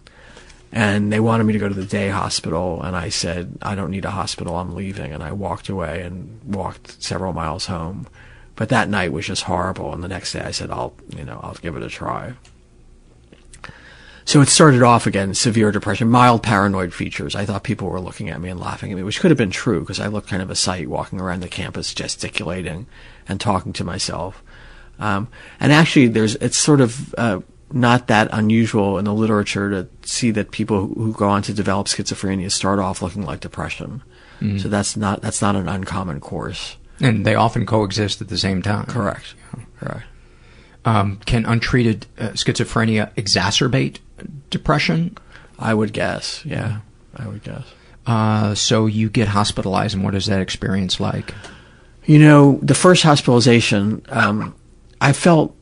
and 0.73 1.13
they 1.13 1.21
wanted 1.21 1.45
me 1.45 1.53
to 1.53 1.59
go 1.59 1.69
to 1.69 1.75
the 1.75 1.85
day 1.85 2.09
hospital, 2.09 2.83
and 2.83 2.97
I 2.97 3.11
said, 3.11 3.59
I 3.63 3.75
don't 3.75 3.91
need 3.91 4.07
a 4.07 4.11
hospital, 4.11 4.57
I'm 4.57 4.75
leaving, 4.75 5.13
and 5.13 5.23
I 5.23 5.33
walked 5.33 5.69
away 5.69 6.03
and 6.03 6.41
walked 6.45 7.03
several 7.03 7.33
miles 7.35 7.67
home. 7.67 8.07
But 8.55 8.71
that 8.71 8.89
night 8.89 9.13
was 9.13 9.27
just 9.27 9.43
horrible, 9.43 9.93
and 9.93 10.03
the 10.03 10.09
next 10.09 10.33
day 10.33 10.41
I 10.41 10.53
said, 10.53 10.71
I'll, 10.71 10.95
you 11.15 11.25
know, 11.25 11.39
I'll 11.43 11.55
give 11.55 11.77
it 11.77 11.83
a 11.83 11.89
try. 11.91 12.33
So 14.27 14.41
it 14.41 14.49
started 14.49 14.83
off 14.83 15.07
again, 15.07 15.35
severe 15.35 15.71
depression, 15.71 16.11
mild 16.11 16.43
paranoid 16.43 16.93
features. 16.93 17.37
I 17.37 17.47
thought 17.47 17.63
people 17.63 17.89
were 17.89 18.01
looking 18.01 18.29
at 18.29 18.41
me 18.41 18.49
and 18.51 18.59
laughing 18.59 18.91
at 18.91 18.97
me, 18.97 19.05
which 19.05 19.21
could 19.21 19.31
have 19.31 19.39
been 19.39 19.53
true 19.53 19.81
because 19.81 20.01
I 20.01 20.09
looked 20.09 20.27
kind 20.29 20.43
of 20.43 20.51
a 20.51 20.57
sight 20.57 20.89
walking 20.89 21.21
around 21.21 21.41
the 21.45 21.49
campus 21.49 21.95
gesticulating 21.95 22.87
and 23.29 23.41
talking 23.41 23.73
to 23.75 23.85
myself. 23.85 24.43
Um, 24.99 25.29
and 25.61 25.73
actually, 25.73 26.09
there's 26.09 26.35
it's 26.37 26.59
sort 26.59 26.81
of 26.81 27.15
uh, 27.17 27.39
not 27.73 28.09
that 28.09 28.29
unusual 28.33 28.99
in 28.99 29.05
the 29.05 29.15
literature 29.15 29.71
to 29.71 29.89
see 30.09 30.33
that 30.33 30.51
people 30.51 30.89
who 30.89 31.13
go 31.13 31.29
on 31.29 31.43
to 31.43 31.55
develop 31.55 31.87
schizophrenia 31.87 32.51
start 32.51 32.81
off 32.81 33.03
looking 33.03 33.23
like 33.25 33.39
depression. 33.39 34.03
Mm. 34.41 34.61
So 34.61 34.69
that's 34.69 34.97
not 34.97 35.23
that's 35.23 35.41
not 35.41 35.55
an 35.55 35.69
uncommon 35.69 36.19
course. 36.19 36.79
And 36.99 37.25
they 37.25 37.37
often 37.37 37.65
coexist 37.65 38.21
at 38.21 38.29
the 38.29 38.39
same 38.39 38.61
time. 38.61 38.87
Correct. 38.87 39.37
Yeah. 39.57 39.63
Correct. 39.79 40.07
Um, 40.85 41.21
can 41.27 41.47
untreated 41.47 42.07
uh, 42.19 42.31
schizophrenia 42.31 43.13
exacerbate 43.17 43.99
depression? 44.51 45.17
I 45.59 45.75
would 45.75 45.93
guess. 45.93 46.45
Yeah, 46.45 46.79
I 47.17 47.27
would 47.29 47.43
guess. 47.43 47.65
Uh, 48.07 48.55
so 48.55 48.87
you 48.87 49.09
get 49.11 49.29
hospitalized, 49.29 49.95
and 49.95 50.05
what 50.05 50.15
is 50.15 50.27
that 50.27 50.41
experience 50.41 51.01
like? 51.01 51.35
You 52.05 52.19
know, 52.19 52.59
the 52.63 52.75
first 52.75 53.03
hospitalization, 53.03 54.03
um, 54.09 54.55
I 55.01 55.13
felt 55.13 55.57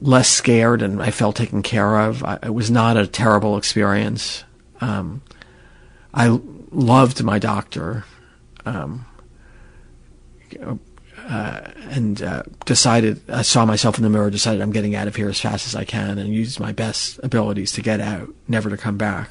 less 0.00 0.28
scared, 0.28 0.82
and 0.82 1.02
I 1.02 1.10
felt 1.10 1.36
taken 1.36 1.62
care 1.62 2.00
of. 2.00 2.22
I, 2.24 2.38
it 2.42 2.54
was 2.54 2.70
not 2.70 2.96
a 2.96 3.06
terrible 3.06 3.56
experience. 3.56 4.44
Um, 4.80 5.22
I 6.14 6.38
loved 6.70 7.22
my 7.24 7.38
doctor. 7.38 8.04
Um, 8.64 9.06
uh, 11.28 11.70
and 11.90 12.22
uh, 12.22 12.42
decided 12.66 13.20
I 13.28 13.42
saw 13.42 13.64
myself 13.64 13.96
in 13.98 14.04
the 14.04 14.10
mirror, 14.10 14.30
decided 14.30 14.60
I'm 14.60 14.70
getting 14.70 14.94
out 14.94 15.08
of 15.08 15.16
here 15.16 15.28
as 15.28 15.40
fast 15.40 15.66
as 15.66 15.74
I 15.74 15.84
can, 15.84 16.18
and 16.18 16.32
used 16.32 16.60
my 16.60 16.72
best 16.72 17.18
abilities 17.22 17.72
to 17.72 17.82
get 17.82 18.00
out, 18.00 18.28
never 18.46 18.70
to 18.70 18.76
come 18.76 18.96
back. 18.96 19.30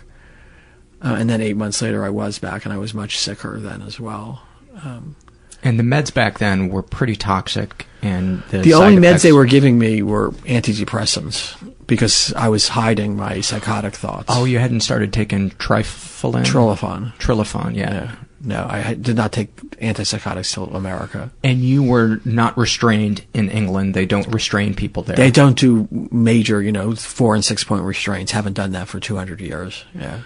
Uh, 1.02 1.16
and 1.20 1.30
then 1.30 1.42
eight 1.42 1.56
months 1.56 1.82
later, 1.82 2.04
I 2.04 2.10
was 2.10 2.40
back, 2.40 2.66
and 2.66 2.74
I 2.74 2.78
was 2.78 2.94
much 2.94 3.18
sicker 3.18 3.60
then 3.60 3.82
as 3.84 4.00
well. 4.00 4.44
Um, 4.84 5.16
and 5.64 5.80
the 5.80 5.84
meds 5.84 6.14
back 6.14 6.40
then 6.40 6.68
were 6.70 6.84
pretty 6.84 7.16
toxic, 7.16 7.86
and 8.02 8.44
the, 8.50 8.60
the 8.60 8.74
only 8.74 8.98
effects- 8.98 9.22
meds 9.24 9.24
they 9.24 9.32
were 9.32 9.46
giving 9.46 9.80
me 9.80 10.02
were 10.02 10.32
antidepressants 10.46 11.56
because 11.88 12.34
I 12.36 12.50
was 12.50 12.68
hiding 12.70 13.16
my 13.16 13.42
psychotic 13.42 13.94
thoughts. 13.94 14.26
Oh, 14.30 14.44
you 14.46 14.60
hadn't 14.60 14.82
started 14.82 15.14
taking 15.14 15.52
triflin? 15.52 16.44
Trilafon. 16.44 17.14
Trilafon, 17.18 17.76
yeah. 17.76 17.94
yeah. 17.94 18.16
No, 18.46 18.68
I 18.70 18.94
did 18.94 19.16
not 19.16 19.32
take 19.32 19.56
antipsychotics 19.82 20.54
till 20.54 20.66
America. 20.76 21.32
And 21.44 21.62
you 21.62 21.82
were 21.82 22.20
not 22.26 22.56
restrained 22.58 23.26
in 23.34 23.50
England. 23.50 23.96
They 23.96 24.06
don't 24.06 24.28
restrain 24.32 24.76
people 24.76 25.02
there. 25.02 25.16
They 25.16 25.32
don't 25.32 25.58
do 25.58 25.88
major, 26.12 26.62
you 26.62 26.72
know, 26.72 26.94
four 26.96 27.34
and 27.34 27.44
six 27.44 27.64
point 27.64 27.84
restraints. 27.84 28.32
Haven't 28.34 28.54
done 28.54 28.72
that 28.74 28.88
for 28.88 29.00
200 29.00 29.42
years. 29.42 29.84
Yeah. 29.96 30.20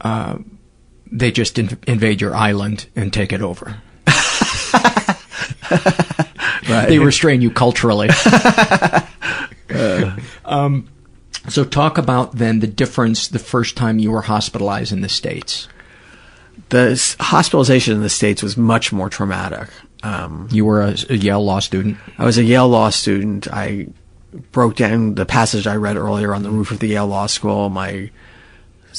Uh, 0.00 0.38
they 1.12 1.30
just 1.30 1.56
inv- 1.56 1.84
invade 1.84 2.22
your 2.22 2.34
island 2.34 2.86
and 2.96 3.12
take 3.12 3.30
it 3.30 3.42
over. 3.42 3.76
right. 5.70 6.88
They 6.88 6.98
restrain 6.98 7.42
you 7.42 7.50
culturally. 7.50 8.08
uh. 9.70 10.16
um, 10.46 10.88
so, 11.48 11.62
talk 11.64 11.96
about 11.98 12.36
then 12.36 12.58
the 12.60 12.66
difference 12.66 13.28
the 13.28 13.38
first 13.38 13.76
time 13.76 13.98
you 14.00 14.10
were 14.12 14.22
hospitalized 14.22 14.92
in 14.92 15.02
the 15.02 15.08
States 15.10 15.68
the 16.70 17.16
hospitalization 17.20 17.94
in 17.94 18.02
the 18.02 18.08
states 18.08 18.42
was 18.42 18.56
much 18.56 18.92
more 18.92 19.08
traumatic. 19.08 19.68
Um, 20.02 20.48
you 20.50 20.64
were 20.64 20.82
a, 20.82 20.96
a, 21.08 21.14
Yale 21.16 21.44
law 21.44 21.58
student. 21.58 21.98
I 22.18 22.24
was 22.24 22.38
a 22.38 22.44
Yale 22.44 22.68
law 22.68 22.90
student. 22.90 23.48
I 23.52 23.88
broke 24.52 24.76
down 24.76 25.14
the 25.14 25.26
passage 25.26 25.66
I 25.66 25.76
read 25.76 25.96
earlier 25.96 26.34
on 26.34 26.42
the 26.42 26.50
roof 26.50 26.70
of 26.70 26.78
the 26.78 26.88
Yale 26.88 27.06
Law 27.06 27.26
School. 27.26 27.70
My 27.70 28.10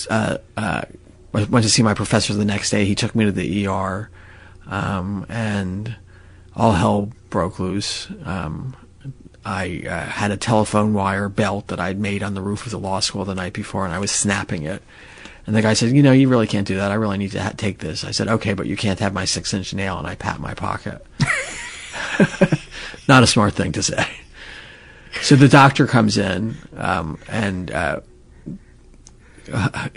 uh, 0.10 0.38
uh, 0.58 0.82
I 1.34 1.44
went 1.46 1.64
to 1.64 1.70
see 1.70 1.84
my 1.84 1.94
professor 1.94 2.34
the 2.34 2.46
next 2.46 2.72
day. 2.72 2.86
He 2.86 2.96
took 2.96 3.16
me 3.16 3.26
to 3.26 3.32
the 3.32 3.68
ER, 3.68 4.10
um, 4.68 5.26
and 5.30 5.96
all 6.56 6.74
hell 6.74 7.12
broke 7.30 7.60
loose. 7.60 8.08
Um, 8.26 8.76
I 9.46 9.84
uh, 9.88 10.06
had 10.06 10.32
a 10.32 10.38
telephone 10.38 10.94
wire 10.94 11.30
belt 11.30 11.68
that 11.68 11.80
I'd 11.80 12.00
made 12.00 12.22
on 12.22 12.34
the 12.34 12.42
roof 12.42 12.66
of 12.66 12.72
the 12.72 12.80
law 12.80 13.00
school 13.00 13.24
the 13.24 13.36
night 13.36 13.54
before, 13.54 13.86
and 13.86 13.94
I 13.94 14.00
was 14.00 14.12
snapping 14.12 14.64
it 14.64 14.82
and 15.48 15.56
the 15.56 15.62
guy 15.62 15.74
said, 15.74 15.94
you 15.96 16.04
know, 16.04 16.12
you 16.12 16.28
really 16.28 16.46
can't 16.46 16.68
do 16.68 16.76
that. 16.76 16.92
I 16.92 16.96
really 16.96 17.18
need 17.18 17.32
to 17.32 17.42
ha- 17.42 17.54
take 17.56 17.80
this. 17.80 18.04
I 18.04 18.12
said, 18.12 18.28
okay, 18.28 18.54
but 18.54 18.68
you 18.68 18.76
can't 18.76 19.00
have 19.00 19.14
my 19.14 19.24
six 19.24 19.54
inch 19.54 19.74
nail. 19.74 19.98
And 19.98 20.06
I 20.06 20.16
pat 20.16 20.40
my 20.42 20.54
pocket. 20.54 21.04
Not 23.08 23.24
a 23.24 23.28
smart 23.28 23.54
thing 23.54 23.72
to 23.72 23.82
say. 23.82 24.06
So 25.22 25.38
the 25.38 25.48
doctor 25.48 25.88
comes 25.88 26.18
in 26.18 26.58
um, 26.76 27.18
and 27.30 27.72
uh, 27.72 28.02
uh, 29.54 29.88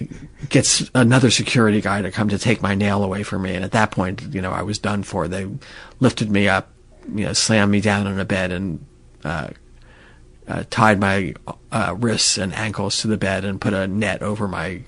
gets 0.49 0.89
another 0.95 1.33
security 1.33 1.81
guy 1.81 2.01
to 2.01 2.13
come 2.13 2.29
to 2.29 2.39
take 2.39 2.63
my 2.63 2.77
nail 2.77 3.03
away 3.03 3.25
from 3.25 3.43
me. 3.43 3.53
And 3.57 3.65
at 3.65 3.73
that 3.73 3.91
point, 3.91 4.23
you 4.33 4.41
know, 4.41 4.53
I 4.53 4.63
was 4.63 4.79
done 4.79 5.03
for. 5.03 5.27
They 5.27 5.49
lifted 5.99 6.31
me 6.31 6.49
up, 6.49 6.71
you 7.13 7.25
know, 7.25 7.33
slammed 7.33 7.73
me 7.73 7.81
down 7.81 8.07
on 8.07 8.21
a 8.21 8.25
bed 8.25 8.53
and 8.53 8.87
uh, 9.25 9.49
uh 10.49 10.63
tied 10.71 10.99
my 11.01 11.35
uh, 11.73 11.95
wrists 11.99 12.39
and 12.39 12.55
ankles 12.55 13.01
to 13.01 13.09
the 13.09 13.19
bed 13.19 13.45
and 13.45 13.61
put 13.61 13.75
a 13.75 13.89
net 13.89 14.23
over 14.23 14.47
my 14.47 14.83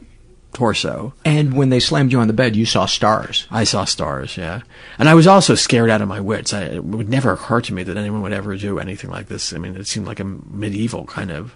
torso. 0.52 1.12
And 1.24 1.54
when 1.56 1.70
they 1.70 1.80
slammed 1.80 2.12
you 2.12 2.20
on 2.20 2.26
the 2.26 2.32
bed, 2.32 2.56
you 2.56 2.66
saw 2.66 2.86
stars. 2.86 3.46
I 3.50 3.64
saw 3.64 3.84
stars, 3.84 4.36
yeah. 4.36 4.60
And 4.98 5.08
I 5.08 5.14
was 5.14 5.26
also 5.26 5.54
scared 5.54 5.90
out 5.90 6.02
of 6.02 6.08
my 6.08 6.20
wits. 6.20 6.52
I, 6.52 6.64
it 6.64 6.84
would 6.84 7.08
never 7.08 7.32
occur 7.32 7.60
to 7.62 7.74
me 7.74 7.82
that 7.84 7.96
anyone 7.96 8.22
would 8.22 8.32
ever 8.32 8.56
do 8.56 8.78
anything 8.78 9.10
like 9.10 9.28
this. 9.28 9.52
I 9.52 9.58
mean, 9.58 9.76
it 9.76 9.86
seemed 9.86 10.06
like 10.06 10.20
a 10.20 10.24
medieval 10.24 11.04
kind 11.06 11.30
of. 11.30 11.54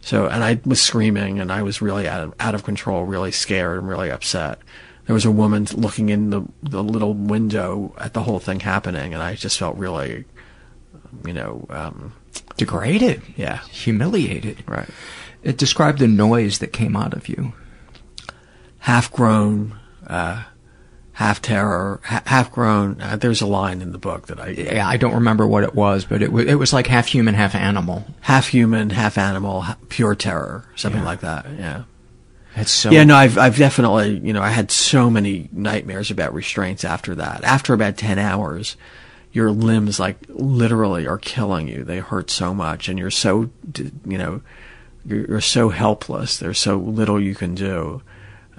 So, 0.00 0.26
and 0.26 0.44
I 0.44 0.60
was 0.64 0.80
screaming 0.80 1.40
and 1.40 1.50
I 1.50 1.62
was 1.62 1.82
really 1.82 2.06
out 2.06 2.22
of, 2.22 2.34
out 2.38 2.54
of 2.54 2.62
control, 2.64 3.04
really 3.04 3.32
scared 3.32 3.78
and 3.78 3.88
really 3.88 4.10
upset. 4.10 4.58
There 5.06 5.14
was 5.14 5.24
a 5.24 5.30
woman 5.30 5.66
looking 5.74 6.10
in 6.10 6.30
the, 6.30 6.42
the 6.62 6.82
little 6.84 7.14
window 7.14 7.94
at 7.98 8.12
the 8.12 8.22
whole 8.22 8.38
thing 8.38 8.60
happening, 8.60 9.14
and 9.14 9.22
I 9.22 9.36
just 9.36 9.58
felt 9.58 9.76
really, 9.78 10.26
you 11.24 11.32
know, 11.32 11.66
um, 11.70 12.12
degraded. 12.58 13.22
Yeah. 13.34 13.58
Humiliated. 13.70 14.62
Right. 14.68 14.88
It 15.42 15.56
described 15.56 15.98
the 15.98 16.08
noise 16.08 16.58
that 16.58 16.74
came 16.74 16.94
out 16.94 17.14
of 17.14 17.26
you 17.26 17.54
half 18.88 19.12
groan, 19.12 19.78
uh, 20.06 20.44
half 21.12 21.42
terror, 21.42 22.00
ha- 22.04 22.22
half 22.24 22.50
groan. 22.50 22.98
Uh, 23.02 23.16
there's 23.16 23.42
a 23.42 23.46
line 23.46 23.82
in 23.82 23.92
the 23.92 23.98
book 23.98 24.28
that 24.28 24.40
I 24.40 24.48
yeah, 24.48 24.88
I 24.88 24.96
don't 24.96 25.12
remember 25.14 25.46
what 25.46 25.62
it 25.62 25.74
was, 25.74 26.06
but 26.06 26.22
it 26.22 26.32
was 26.32 26.46
it 26.46 26.54
was 26.54 26.72
like 26.72 26.86
half 26.86 27.06
human, 27.06 27.34
half 27.34 27.54
animal, 27.54 28.06
half 28.22 28.48
human, 28.48 28.88
half 28.88 29.18
animal, 29.18 29.60
ha- 29.60 29.76
pure 29.90 30.14
terror, 30.14 30.64
something 30.74 31.02
yeah. 31.02 31.06
like 31.06 31.20
that. 31.20 31.44
Yeah. 31.58 31.82
That's 32.56 32.70
so. 32.70 32.90
Yeah, 32.90 33.04
no, 33.04 33.14
I've 33.14 33.36
I've 33.36 33.58
definitely 33.58 34.20
you 34.24 34.32
know 34.32 34.40
I 34.42 34.48
had 34.48 34.70
so 34.70 35.10
many 35.10 35.50
nightmares 35.52 36.10
about 36.10 36.32
restraints 36.32 36.82
after 36.82 37.14
that. 37.16 37.44
After 37.44 37.74
about 37.74 37.98
ten 37.98 38.18
hours, 38.18 38.76
your 39.32 39.50
limbs 39.50 40.00
like 40.00 40.16
literally 40.28 41.06
are 41.06 41.18
killing 41.18 41.68
you. 41.68 41.84
They 41.84 41.98
hurt 41.98 42.30
so 42.30 42.54
much, 42.54 42.88
and 42.88 42.98
you're 42.98 43.10
so 43.10 43.50
you 43.76 44.16
know 44.18 44.40
you're, 45.04 45.42
so 45.42 45.68
helpless. 45.68 46.38
There's 46.38 46.58
so 46.58 46.78
little 46.78 47.20
you 47.20 47.34
can 47.34 47.54
do. 47.54 48.00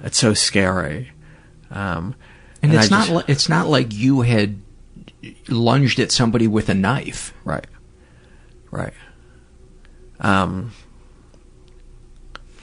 It's 0.04 0.18
so 0.18 0.34
scary. 0.34 1.12
Um, 1.70 2.14
and, 2.62 2.72
and, 2.72 2.80
it's 2.82 2.90
not 2.90 3.08
li- 3.08 3.24
it's 3.28 3.48
not 3.48 3.68
like 3.68 3.92
you 3.92 4.22
had 4.22 4.60
lunged 5.48 5.98
at 5.98 6.10
somebody 6.10 6.46
with 6.46 6.68
a 6.68 6.74
knife, 6.74 7.32
right? 7.44 7.66
Right. 8.70 8.92
Um, 10.20 10.72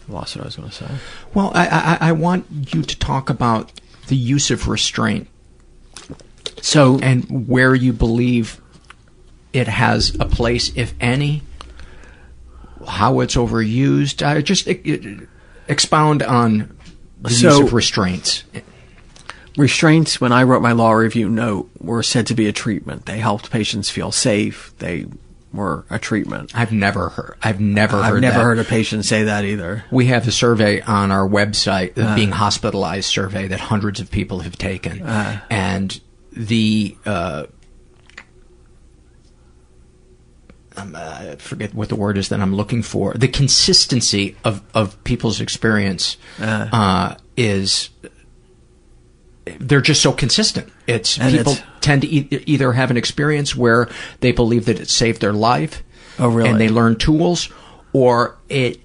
lost 0.07 0.35
what 0.35 0.43
I 0.43 0.45
was 0.47 0.55
going 0.55 0.69
to 0.69 0.75
say. 0.75 0.87
Well, 1.33 1.51
I, 1.53 1.67
I 1.67 2.09
I 2.09 2.11
want 2.11 2.45
you 2.73 2.81
to 2.83 2.99
talk 2.99 3.29
about 3.29 3.71
the 4.07 4.15
use 4.15 4.51
of 4.51 4.67
restraint. 4.67 5.27
So 6.61 6.99
and 6.99 7.47
where 7.47 7.75
you 7.75 7.93
believe 7.93 8.61
it 9.53 9.67
has 9.67 10.15
a 10.19 10.25
place, 10.25 10.71
if 10.75 10.93
any, 10.99 11.43
how 12.87 13.19
it's 13.21 13.35
overused. 13.35 14.25
I 14.25 14.41
just 14.41 14.67
it, 14.67 14.85
it, 14.85 15.27
expound 15.67 16.23
on 16.23 16.76
the 17.21 17.29
so, 17.31 17.49
use 17.49 17.59
of 17.59 17.73
restraints? 17.73 18.43
Restraints, 19.57 20.21
when 20.21 20.31
I 20.31 20.43
wrote 20.43 20.61
my 20.61 20.71
law 20.71 20.91
review 20.91 21.29
note, 21.29 21.69
were 21.79 22.03
said 22.03 22.27
to 22.27 22.35
be 22.35 22.47
a 22.47 22.51
treatment. 22.51 23.05
They 23.05 23.17
helped 23.17 23.49
patients 23.49 23.89
feel 23.89 24.11
safe. 24.11 24.73
They 24.77 25.05
were 25.51 25.85
a 25.89 25.97
treatment. 25.97 26.55
I've 26.55 26.71
never 26.71 27.09
heard. 27.09 27.35
I've 27.41 27.59
never. 27.59 27.97
I've 27.97 28.13
heard 28.13 28.21
never 28.21 28.37
that. 28.37 28.43
heard 28.43 28.59
a 28.59 28.63
patient 28.63 29.05
say 29.05 29.23
that 29.23 29.45
either. 29.45 29.83
We 29.89 30.07
have 30.07 30.27
a 30.27 30.31
survey 30.31 30.81
on 30.81 31.11
our 31.11 31.27
website, 31.27 31.95
the 31.95 32.05
uh, 32.05 32.15
being 32.15 32.31
hospitalized 32.31 33.09
survey 33.09 33.47
that 33.47 33.59
hundreds 33.59 33.99
of 33.99 34.11
people 34.11 34.39
have 34.41 34.57
taken, 34.57 35.01
uh, 35.01 35.41
and 35.49 35.99
the 36.33 36.95
uh, 37.07 37.45
Uh, 40.77 41.29
I 41.31 41.35
forget 41.37 41.73
what 41.73 41.89
the 41.89 41.95
word 41.95 42.17
is 42.17 42.29
that 42.29 42.39
I'm 42.39 42.55
looking 42.55 42.83
for. 42.83 43.13
The 43.13 43.27
consistency 43.27 44.35
of 44.43 44.61
of 44.73 45.01
people's 45.03 45.41
experience 45.41 46.17
uh, 46.39 46.67
uh, 46.71 47.15
is 47.35 47.89
they're 49.59 49.81
just 49.81 50.01
so 50.01 50.11
consistent. 50.11 50.71
It's 50.85 51.17
people 51.17 51.53
it's, 51.53 51.61
tend 51.81 52.03
to 52.03 52.07
e- 52.07 52.43
either 52.45 52.73
have 52.73 52.91
an 52.91 52.97
experience 52.97 53.55
where 53.55 53.89
they 54.19 54.31
believe 54.31 54.65
that 54.65 54.79
it 54.79 54.89
saved 54.89 55.19
their 55.19 55.33
life, 55.33 55.81
oh 56.19 56.27
really, 56.29 56.49
and 56.49 56.59
they 56.61 56.69
learn 56.69 56.95
tools, 56.97 57.49
or 57.91 58.37
it 58.49 58.79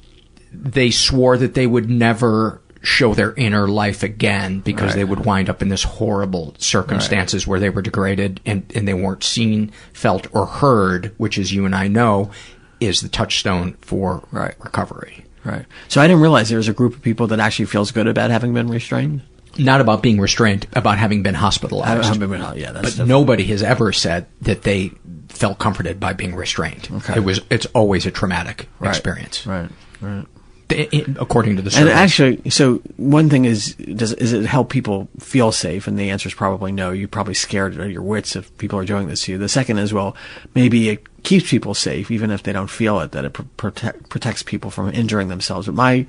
they 0.51 0.91
swore 0.91 1.37
that 1.37 1.55
they 1.55 1.67
would 1.67 1.91
never 1.91 2.62
show 2.83 3.15
their 3.15 3.33
inner 3.35 3.69
life 3.69 4.03
again 4.03 4.61
because 4.61 4.91
right. 4.91 4.97
they 4.97 5.05
would 5.05 5.25
wind 5.25 5.49
up 5.49 5.63
in 5.63 5.69
this 5.69 5.83
horrible 5.85 6.55
circumstances 6.59 7.47
right. 7.47 7.51
where 7.51 7.61
they 7.61 7.71
were 7.71 7.83
degraded 7.83 8.41
and, 8.45 8.71
and 8.75 8.87
they 8.89 8.95
weren't 8.95 9.23
seen, 9.23 9.71
felt, 9.93 10.27
or 10.35 10.47
heard, 10.47 11.15
which 11.17 11.39
as 11.39 11.53
you 11.53 11.65
and 11.65 11.75
I 11.75 11.89
know 11.89 12.31
is 12.81 13.01
the 13.01 13.09
touchstone 13.09 13.75
for 13.81 14.23
right. 14.33 14.55
recovery. 14.61 15.25
Right. 15.45 15.65
So 15.89 16.01
I 16.01 16.07
didn't 16.07 16.23
realize 16.23 16.49
there 16.49 16.59
was 16.59 16.69
a 16.69 16.73
group 16.73 16.95
of 16.95 17.03
people 17.03 17.29
that 17.29 17.41
actually 17.41 17.67
feels 17.67 17.91
good 17.93 18.07
about 18.07 18.31
having 18.31 18.53
been 18.55 18.69
restrained. 18.69 19.23
Not 19.59 19.81
about 19.81 20.03
being 20.03 20.21
restrained, 20.21 20.67
about 20.73 20.99
having 20.99 21.23
been 21.23 21.35
hospitalized. 21.35 22.19
been, 22.19 22.31
yeah, 22.31 22.73
but 22.73 22.85
definitely. 22.85 23.05
nobody 23.07 23.45
has 23.49 23.63
ever 23.63 23.93
said 23.93 24.27
that 24.43 24.63
they 24.63 24.91
felt 25.29 25.59
comforted 25.59 26.01
by 26.01 26.15
being 26.15 26.35
restrained. 26.35 26.89
Okay. 26.91 27.17
It 27.17 27.21
was 27.25 27.41
it's 27.51 27.67
always 27.67 28.07
a 28.07 28.11
traumatic 28.11 28.67
right. 28.81 28.89
experience. 28.91 29.45
Right. 29.47 29.69
Right 30.01 30.25
according 31.19 31.57
to 31.57 31.63
the 31.63 31.71
survey. 31.71 31.91
And 31.91 31.99
actually, 31.99 32.51
so 32.51 32.77
one 32.97 33.29
thing 33.29 33.45
is, 33.45 33.75
does 33.75 34.13
is 34.15 34.33
it 34.33 34.45
help 34.47 34.71
people 34.71 35.09
feel 35.21 35.53
safe? 35.53 35.87
And 35.87 35.99
the 35.99 36.11
answer 36.11 36.29
is 36.29 36.35
probably 36.35 36.73
no. 36.73 36.91
You're 36.91 37.09
probably 37.09 37.35
scared 37.35 37.75
out 37.75 37.81
of 37.87 37.91
your 37.93 38.03
wits 38.03 38.37
if 38.37 38.57
people 38.59 38.79
are 38.79 38.85
doing 38.85 39.09
this 39.09 39.25
to 39.25 39.33
you. 39.33 39.39
The 39.39 39.49
second 39.49 39.79
is, 39.79 39.93
well, 39.93 40.17
maybe 40.55 40.89
it 40.91 41.23
keeps 41.23 41.49
people 41.51 41.75
safe, 41.75 42.11
even 42.11 42.31
if 42.31 42.43
they 42.43 42.53
don't 42.53 42.71
feel 42.71 43.01
it, 43.01 43.13
that 43.13 43.25
it 43.25 43.31
protect, 43.57 44.09
protects 44.09 44.43
people 44.43 44.71
from 44.71 44.91
injuring 44.91 45.29
themselves. 45.29 45.67
But 45.67 45.75
my 45.75 46.07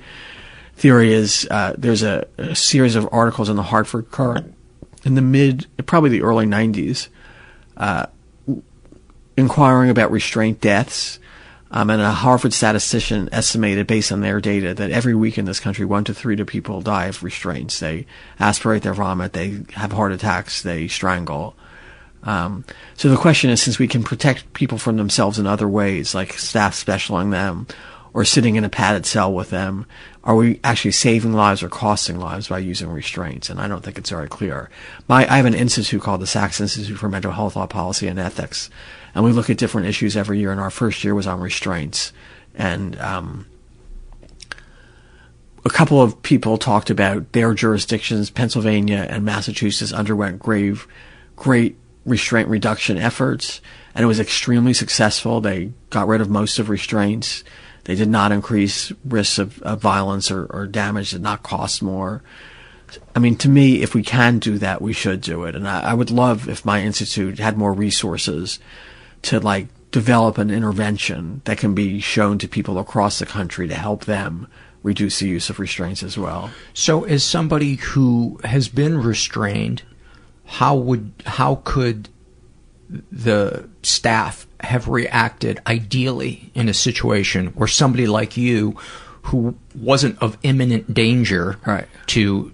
theory 0.74 1.12
is 1.12 1.46
uh, 1.50 1.74
there's 1.78 2.02
a, 2.02 2.26
a, 2.38 2.54
series 2.54 2.96
of 2.96 3.08
articles 3.12 3.48
in 3.48 3.56
the 3.56 3.62
Hartford 3.62 4.10
Courant 4.10 4.54
in 5.04 5.14
the 5.14 5.22
mid, 5.22 5.66
probably 5.86 6.10
the 6.10 6.22
early 6.22 6.46
90s, 6.46 7.08
uh, 7.76 8.06
inquiring 9.36 9.90
about 9.90 10.10
restraint 10.10 10.60
deaths 10.60 11.18
um, 11.74 11.90
and 11.90 12.00
a 12.00 12.12
Harvard 12.12 12.52
statistician 12.52 13.28
estimated, 13.32 13.88
based 13.88 14.12
on 14.12 14.20
their 14.20 14.40
data, 14.40 14.74
that 14.74 14.92
every 14.92 15.12
week 15.14 15.38
in 15.38 15.44
this 15.44 15.58
country, 15.58 15.84
one 15.84 16.04
to 16.04 16.14
three 16.14 16.36
to 16.36 16.44
people 16.44 16.80
die 16.80 17.06
of 17.06 17.24
restraints. 17.24 17.80
They 17.80 18.06
aspirate 18.38 18.84
their 18.84 18.94
vomit, 18.94 19.32
they 19.32 19.58
have 19.72 19.90
heart 19.90 20.12
attacks, 20.12 20.62
they 20.62 20.86
strangle. 20.86 21.56
Um, 22.22 22.64
so 22.96 23.08
the 23.10 23.16
question 23.16 23.50
is, 23.50 23.60
since 23.60 23.80
we 23.80 23.88
can 23.88 24.04
protect 24.04 24.52
people 24.52 24.78
from 24.78 24.96
themselves 24.96 25.36
in 25.40 25.48
other 25.48 25.68
ways, 25.68 26.14
like 26.14 26.34
staff 26.34 26.74
specialing 26.76 27.30
them 27.32 27.66
or 28.12 28.24
sitting 28.24 28.54
in 28.54 28.62
a 28.64 28.68
padded 28.68 29.04
cell 29.04 29.32
with 29.34 29.50
them, 29.50 29.84
are 30.22 30.36
we 30.36 30.60
actually 30.62 30.92
saving 30.92 31.32
lives 31.32 31.60
or 31.60 31.68
costing 31.68 32.20
lives 32.20 32.46
by 32.46 32.58
using 32.60 32.88
restraints? 32.88 33.50
And 33.50 33.60
I 33.60 33.66
don't 33.66 33.82
think 33.82 33.98
it's 33.98 34.10
very 34.10 34.28
clear. 34.28 34.70
My, 35.08 35.26
I 35.30 35.38
have 35.38 35.44
an 35.44 35.54
institute 35.54 36.02
called 36.02 36.20
the 36.20 36.24
Saks 36.26 36.60
Institute 36.60 36.96
for 36.98 37.08
Mental 37.08 37.32
Health 37.32 37.56
Law 37.56 37.66
Policy 37.66 38.06
and 38.06 38.20
Ethics 38.20 38.70
and 39.14 39.24
we 39.24 39.32
look 39.32 39.48
at 39.48 39.58
different 39.58 39.86
issues 39.86 40.16
every 40.16 40.38
year. 40.40 40.50
And 40.50 40.60
our 40.60 40.70
first 40.70 41.04
year 41.04 41.14
was 41.14 41.26
on 41.26 41.40
restraints, 41.40 42.12
and 42.54 42.98
um, 43.00 43.46
a 45.64 45.70
couple 45.70 46.02
of 46.02 46.20
people 46.22 46.58
talked 46.58 46.90
about 46.90 47.32
their 47.32 47.54
jurisdictions. 47.54 48.30
Pennsylvania 48.30 49.06
and 49.08 49.24
Massachusetts 49.24 49.92
underwent 49.92 50.38
grave, 50.38 50.86
great 51.36 51.76
restraint 52.04 52.48
reduction 52.48 52.98
efforts, 52.98 53.60
and 53.94 54.02
it 54.04 54.08
was 54.08 54.20
extremely 54.20 54.74
successful. 54.74 55.40
They 55.40 55.72
got 55.90 56.08
rid 56.08 56.20
of 56.20 56.28
most 56.28 56.58
of 56.58 56.68
restraints. 56.68 57.44
They 57.84 57.94
did 57.94 58.08
not 58.08 58.32
increase 58.32 58.92
risks 59.04 59.38
of, 59.38 59.60
of 59.62 59.80
violence 59.80 60.30
or, 60.30 60.46
or 60.46 60.66
damage. 60.66 61.10
Did 61.10 61.22
not 61.22 61.42
cost 61.42 61.82
more. 61.82 62.22
I 63.14 63.18
mean, 63.18 63.36
to 63.38 63.48
me, 63.48 63.82
if 63.82 63.94
we 63.94 64.02
can 64.02 64.38
do 64.38 64.56
that, 64.58 64.80
we 64.80 64.92
should 64.92 65.20
do 65.20 65.44
it. 65.44 65.56
And 65.56 65.66
I, 65.68 65.90
I, 65.90 65.94
would 65.94 66.10
love 66.10 66.48
if 66.48 66.64
my 66.64 66.80
institute 66.80 67.38
had 67.40 67.58
more 67.58 67.72
resources 67.72 68.58
to 69.24 69.40
like 69.40 69.66
develop 69.90 70.38
an 70.38 70.50
intervention 70.50 71.40
that 71.44 71.58
can 71.58 71.74
be 71.74 72.00
shown 72.00 72.38
to 72.38 72.48
people 72.48 72.78
across 72.78 73.18
the 73.18 73.26
country 73.26 73.66
to 73.68 73.74
help 73.74 74.04
them 74.04 74.46
reduce 74.82 75.20
the 75.20 75.28
use 75.28 75.50
of 75.50 75.58
restraints 75.58 76.02
as 76.02 76.18
well. 76.18 76.50
So 76.74 77.04
as 77.04 77.24
somebody 77.24 77.76
who 77.76 78.38
has 78.44 78.68
been 78.68 78.98
restrained, 78.98 79.82
how 80.44 80.76
would 80.76 81.12
how 81.26 81.62
could 81.64 82.08
the 83.10 83.68
staff 83.82 84.46
have 84.60 84.88
reacted 84.88 85.58
ideally 85.66 86.50
in 86.54 86.68
a 86.68 86.74
situation 86.74 87.46
where 87.48 87.66
somebody 87.68 88.06
like 88.06 88.36
you 88.36 88.78
who 89.22 89.54
wasn't 89.74 90.20
of 90.22 90.36
imminent 90.42 90.92
danger 90.92 91.58
right. 91.66 91.88
to 92.08 92.52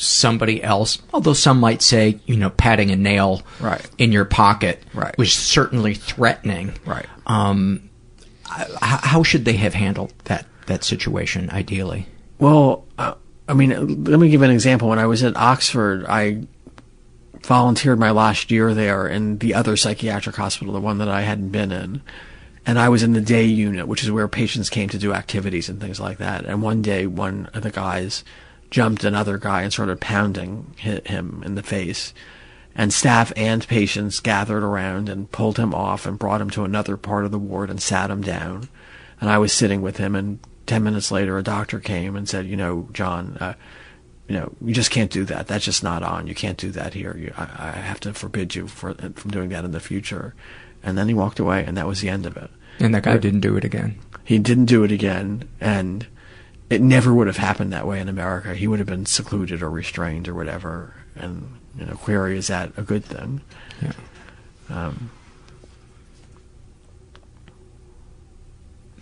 somebody 0.00 0.62
else, 0.62 0.98
although 1.12 1.34
some 1.34 1.60
might 1.60 1.82
say, 1.82 2.18
you 2.26 2.36
know, 2.36 2.50
patting 2.50 2.90
a 2.90 2.96
nail 2.96 3.42
right. 3.60 3.88
in 3.98 4.12
your 4.12 4.24
pocket 4.24 4.82
right. 4.94 5.16
was 5.18 5.32
certainly 5.32 5.94
threatening. 5.94 6.72
Right. 6.86 7.06
Um, 7.26 7.90
how 8.82 9.22
should 9.22 9.44
they 9.44 9.52
have 9.52 9.74
handled 9.74 10.12
that 10.24 10.44
that 10.66 10.82
situation 10.82 11.50
ideally? 11.50 12.06
Well, 12.40 12.84
uh, 12.98 13.14
I 13.48 13.54
mean, 13.54 13.70
let 14.04 14.18
me 14.18 14.28
give 14.28 14.42
an 14.42 14.50
example. 14.50 14.88
When 14.88 14.98
I 14.98 15.06
was 15.06 15.22
at 15.22 15.36
Oxford, 15.36 16.04
I 16.08 16.42
volunteered 17.44 18.00
my 18.00 18.10
last 18.10 18.50
year 18.50 18.74
there 18.74 19.06
in 19.06 19.38
the 19.38 19.54
other 19.54 19.76
psychiatric 19.76 20.34
hospital, 20.34 20.72
the 20.74 20.80
one 20.80 20.98
that 20.98 21.08
I 21.08 21.20
hadn't 21.20 21.50
been 21.50 21.70
in. 21.70 22.02
And 22.66 22.78
I 22.78 22.88
was 22.88 23.04
in 23.04 23.12
the 23.12 23.20
day 23.20 23.44
unit, 23.44 23.86
which 23.86 24.02
is 24.02 24.10
where 24.10 24.26
patients 24.26 24.68
came 24.68 24.88
to 24.88 24.98
do 24.98 25.12
activities 25.12 25.68
and 25.68 25.80
things 25.80 26.00
like 26.00 26.18
that. 26.18 26.44
And 26.44 26.60
one 26.60 26.82
day, 26.82 27.06
one 27.06 27.46
of 27.54 27.62
the 27.62 27.70
guys 27.70 28.24
jumped 28.70 29.04
another 29.04 29.36
guy 29.36 29.62
and 29.62 29.72
started 29.72 30.00
pounding 30.00 30.72
him 30.76 31.42
in 31.44 31.54
the 31.56 31.62
face. 31.62 32.14
And 32.74 32.92
staff 32.92 33.32
and 33.36 33.66
patients 33.66 34.20
gathered 34.20 34.62
around 34.62 35.08
and 35.08 35.30
pulled 35.30 35.58
him 35.58 35.74
off 35.74 36.06
and 36.06 36.18
brought 36.18 36.40
him 36.40 36.50
to 36.50 36.64
another 36.64 36.96
part 36.96 37.24
of 37.24 37.32
the 37.32 37.38
ward 37.38 37.68
and 37.68 37.82
sat 37.82 38.10
him 38.10 38.22
down. 38.22 38.68
And 39.20 39.28
I 39.28 39.38
was 39.38 39.52
sitting 39.52 39.82
with 39.82 39.96
him, 39.96 40.14
and 40.14 40.38
10 40.66 40.82
minutes 40.84 41.10
later, 41.10 41.36
a 41.36 41.42
doctor 41.42 41.80
came 41.80 42.14
and 42.14 42.28
said, 42.28 42.46
You 42.46 42.56
know, 42.56 42.88
John, 42.92 43.36
uh, 43.40 43.54
you 44.28 44.36
know, 44.36 44.52
you 44.64 44.72
just 44.72 44.92
can't 44.92 45.10
do 45.10 45.24
that. 45.24 45.48
That's 45.48 45.64
just 45.64 45.82
not 45.82 46.04
on. 46.04 46.28
You 46.28 46.34
can't 46.34 46.56
do 46.56 46.70
that 46.70 46.94
here. 46.94 47.16
You, 47.18 47.34
I, 47.36 47.42
I, 47.42 47.70
have 47.72 47.98
to 48.00 48.14
forbid 48.14 48.54
you 48.54 48.68
for, 48.68 48.94
from 48.94 49.30
doing 49.32 49.48
that 49.48 49.64
in 49.64 49.72
the 49.72 49.80
future. 49.80 50.34
And 50.82 50.96
then 50.96 51.08
he 51.08 51.12
walked 51.12 51.40
away, 51.40 51.64
and 51.66 51.76
that 51.76 51.88
was 51.88 52.00
the 52.00 52.08
end 52.08 52.24
of 52.24 52.36
it. 52.36 52.50
And 52.78 52.94
that 52.94 53.02
guy 53.02 53.18
didn't 53.18 53.40
do 53.40 53.56
it 53.56 53.64
again. 53.64 53.98
He 54.24 54.38
didn't 54.38 54.66
do 54.66 54.84
it 54.84 54.92
again. 54.92 55.48
And 55.60 56.06
it 56.70 56.80
never 56.80 57.12
would 57.12 57.26
have 57.26 57.36
happened 57.36 57.72
that 57.72 57.86
way 57.86 57.98
in 58.00 58.08
America. 58.08 58.54
He 58.54 58.68
would 58.68 58.78
have 58.78 58.86
been 58.88 59.04
secluded 59.04 59.60
or 59.60 59.68
restrained 59.68 60.28
or 60.28 60.34
whatever. 60.34 60.94
And 61.16 61.58
you 61.78 61.84
know, 61.84 61.94
query 61.94 62.38
is 62.38 62.46
that 62.46 62.72
a 62.76 62.82
good 62.82 63.04
thing? 63.04 63.42
Yeah. 63.82 63.92
Um, 64.70 65.10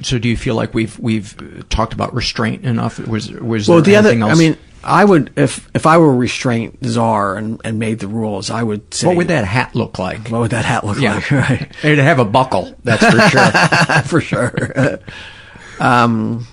so, 0.03 0.19
do 0.19 0.29
you 0.29 0.37
feel 0.37 0.55
like 0.55 0.73
we've 0.75 0.99
we've 0.99 1.67
talked 1.69 1.93
about 1.93 2.15
restraint 2.15 2.65
enough? 2.65 2.99
Was 3.07 3.31
was 3.31 3.69
well 3.69 3.83
the 3.83 3.97
other? 3.97 4.11
Else? 4.13 4.31
I 4.31 4.35
mean, 4.35 4.57
I 4.83 5.05
would 5.05 5.33
if 5.37 5.69
if 5.75 5.87
I 5.87 5.99
were 5.99 6.15
restraint 6.17 6.79
czar 6.85 7.37
and, 7.37 7.61
and 7.65 7.79
made 7.79 7.99
the 7.99 8.09
rules, 8.09 8.51
I 8.51 8.63
would 8.63 8.95
say. 8.95 9.07
What 9.09 9.17
would 9.17 9.29
that 9.29 9.45
hat 9.45 9.75
look 9.75 9.99
like? 9.99 10.29
What 10.29 10.41
would 10.41 10.51
that 10.53 10.65
hat 10.65 10.85
look 10.85 10.99
yeah. 10.99 11.17
like? 11.17 11.29
Right. 11.31 11.73
It'd 11.85 11.99
have 11.99 12.19
a 12.19 12.25
buckle. 12.25 12.75
That's 12.83 13.05
for 13.05 14.21
sure. 14.23 14.53
for 14.61 15.01
sure. 15.03 15.03
um 15.81 16.47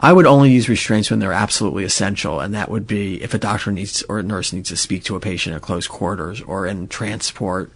I 0.00 0.12
would 0.12 0.26
only 0.26 0.50
use 0.52 0.68
restraints 0.68 1.10
when 1.10 1.18
they're 1.18 1.32
absolutely 1.32 1.82
essential, 1.84 2.40
and 2.40 2.54
that 2.54 2.70
would 2.70 2.86
be 2.86 3.20
if 3.20 3.34
a 3.34 3.38
doctor 3.38 3.72
needs 3.72 4.02
or 4.08 4.20
a 4.20 4.22
nurse 4.22 4.52
needs 4.52 4.68
to 4.68 4.76
speak 4.76 5.02
to 5.04 5.16
a 5.16 5.20
patient 5.20 5.56
at 5.56 5.62
close 5.62 5.88
quarters 5.88 6.40
or 6.42 6.66
in 6.66 6.86
transport, 6.86 7.72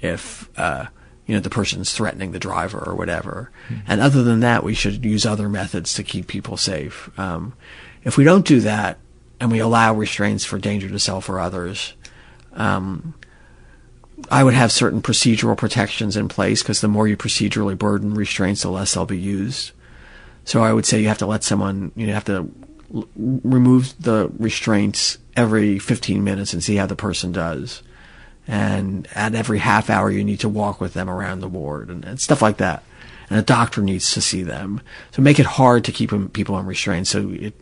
if 0.00 0.48
uh, 0.56 0.86
you 1.26 1.34
know 1.34 1.40
the 1.40 1.50
person's 1.50 1.92
threatening 1.92 2.30
the 2.30 2.38
driver 2.38 2.78
or 2.78 2.94
whatever. 2.94 3.50
Mm-hmm. 3.68 3.80
And 3.88 4.00
other 4.00 4.22
than 4.22 4.38
that, 4.40 4.62
we 4.62 4.74
should 4.74 5.04
use 5.04 5.26
other 5.26 5.48
methods 5.48 5.94
to 5.94 6.04
keep 6.04 6.28
people 6.28 6.56
safe. 6.56 7.10
Um, 7.18 7.54
if 8.04 8.16
we 8.16 8.22
don't 8.22 8.46
do 8.46 8.60
that 8.60 8.98
and 9.40 9.50
we 9.50 9.58
allow 9.58 9.94
restraints 9.94 10.44
for 10.44 10.58
danger 10.58 10.88
to 10.88 10.98
self 11.00 11.28
or 11.28 11.40
others, 11.40 11.94
um, 12.52 13.14
I 14.30 14.44
would 14.44 14.54
have 14.54 14.70
certain 14.70 15.02
procedural 15.02 15.56
protections 15.56 16.16
in 16.16 16.28
place 16.28 16.62
because 16.62 16.80
the 16.82 16.86
more 16.86 17.08
you 17.08 17.16
procedurally 17.16 17.76
burden 17.76 18.14
restraints, 18.14 18.62
the 18.62 18.70
less 18.70 18.94
they'll 18.94 19.06
be 19.06 19.18
used. 19.18 19.72
So 20.44 20.62
I 20.62 20.72
would 20.72 20.84
say 20.86 21.00
you 21.00 21.08
have 21.08 21.18
to 21.18 21.26
let 21.26 21.42
someone, 21.42 21.90
you 21.96 22.12
have 22.12 22.24
to 22.26 22.50
l- 22.94 23.08
remove 23.16 23.94
the 24.00 24.30
restraints 24.38 25.18
every 25.36 25.78
15 25.78 26.22
minutes 26.22 26.52
and 26.52 26.62
see 26.62 26.76
how 26.76 26.86
the 26.86 26.96
person 26.96 27.32
does. 27.32 27.82
And 28.46 29.08
at 29.14 29.34
every 29.34 29.58
half 29.58 29.88
hour, 29.88 30.10
you 30.10 30.22
need 30.22 30.40
to 30.40 30.48
walk 30.50 30.80
with 30.80 30.92
them 30.92 31.08
around 31.08 31.40
the 31.40 31.48
ward 31.48 31.88
and, 31.88 32.04
and 32.04 32.20
stuff 32.20 32.42
like 32.42 32.58
that. 32.58 32.84
And 33.30 33.38
a 33.38 33.42
doctor 33.42 33.80
needs 33.80 34.12
to 34.12 34.20
see 34.20 34.42
them. 34.42 34.82
So 35.12 35.22
make 35.22 35.40
it 35.40 35.46
hard 35.46 35.82
to 35.84 35.92
keep 35.92 36.10
people 36.34 36.54
on 36.54 36.66
restraints. 36.66 37.08
So 37.08 37.30
it 37.30 37.58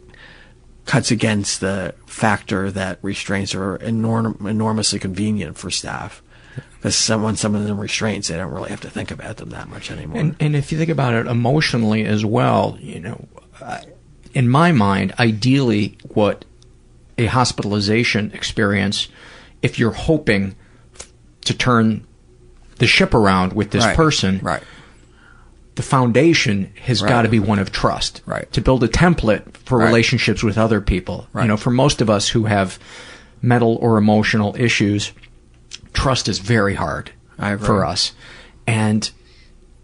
cuts 0.85 1.13
against 1.13 1.61
the 1.61 1.95
factor 2.07 2.73
that 2.73 2.99
restraints 3.01 3.55
are 3.55 3.79
enorm- 3.79 4.45
enormously 4.51 4.99
convenient 4.99 5.57
for 5.57 5.71
staff 5.71 6.22
because 6.77 6.97
someone 6.97 7.37
some 7.37 7.55
of 7.55 7.65
them 7.65 7.79
restraints 7.79 8.29
they 8.29 8.37
don't 8.37 8.53
really 8.53 8.71
have 8.71 8.81
to 8.81 8.91
think 8.91 9.11
about 9.11 9.37
them 9.37 9.51
that 9.51 9.69
much 9.69 9.91
anymore 9.91 10.21
and, 10.21 10.37
and 10.41 10.57
if 10.57 10.73
you 10.73 10.79
think 10.79 10.91
about 10.91 11.15
it 11.15 11.27
emotionally 11.27 12.05
as 12.05 12.25
well 12.25 12.77
you 12.81 13.01
know 13.01 13.27
I, 13.61 13.85
in 14.35 14.49
my 14.49 14.73
mind 14.73 15.15
ideally 15.19 15.97
what 16.15 16.45
a 17.19 17.27
hospitalization 17.27 18.33
experience 18.33 19.09
if 19.63 19.79
you're 19.79 19.93
hoping 19.93 20.57
to 21.45 21.55
turn 21.55 22.07
the 22.79 22.87
ship 22.87 23.15
around 23.15 23.53
with 23.53 23.71
this 23.71 23.85
right. 23.85 23.97
person 23.97 24.41
right 24.43 24.63
the 25.75 25.83
foundation 25.83 26.71
has 26.83 27.01
right. 27.03 27.09
got 27.09 27.23
to 27.23 27.29
be 27.31 27.39
one 27.39 27.59
of 27.59 27.73
trust 27.73 28.21
right 28.27 28.51
to 28.53 28.61
build 28.61 28.83
a 28.85 28.89
template 28.89 29.57
for 29.59 29.79
right. 29.79 29.87
relationships 29.87 30.43
with 30.43 30.59
other 30.59 30.81
people 30.81 31.27
you 31.35 31.45
know 31.45 31.57
for 31.57 31.71
most 31.71 32.01
of 32.03 32.11
us 32.11 32.29
who 32.29 32.45
have 32.45 32.79
mental 33.41 33.77
or 33.77 33.97
emotional 33.97 34.55
issues 34.57 35.13
trust 36.03 36.29
is 36.29 36.39
very 36.41 36.75
hard 36.75 37.13
for 37.39 37.85
us. 37.85 38.13
And 38.67 39.09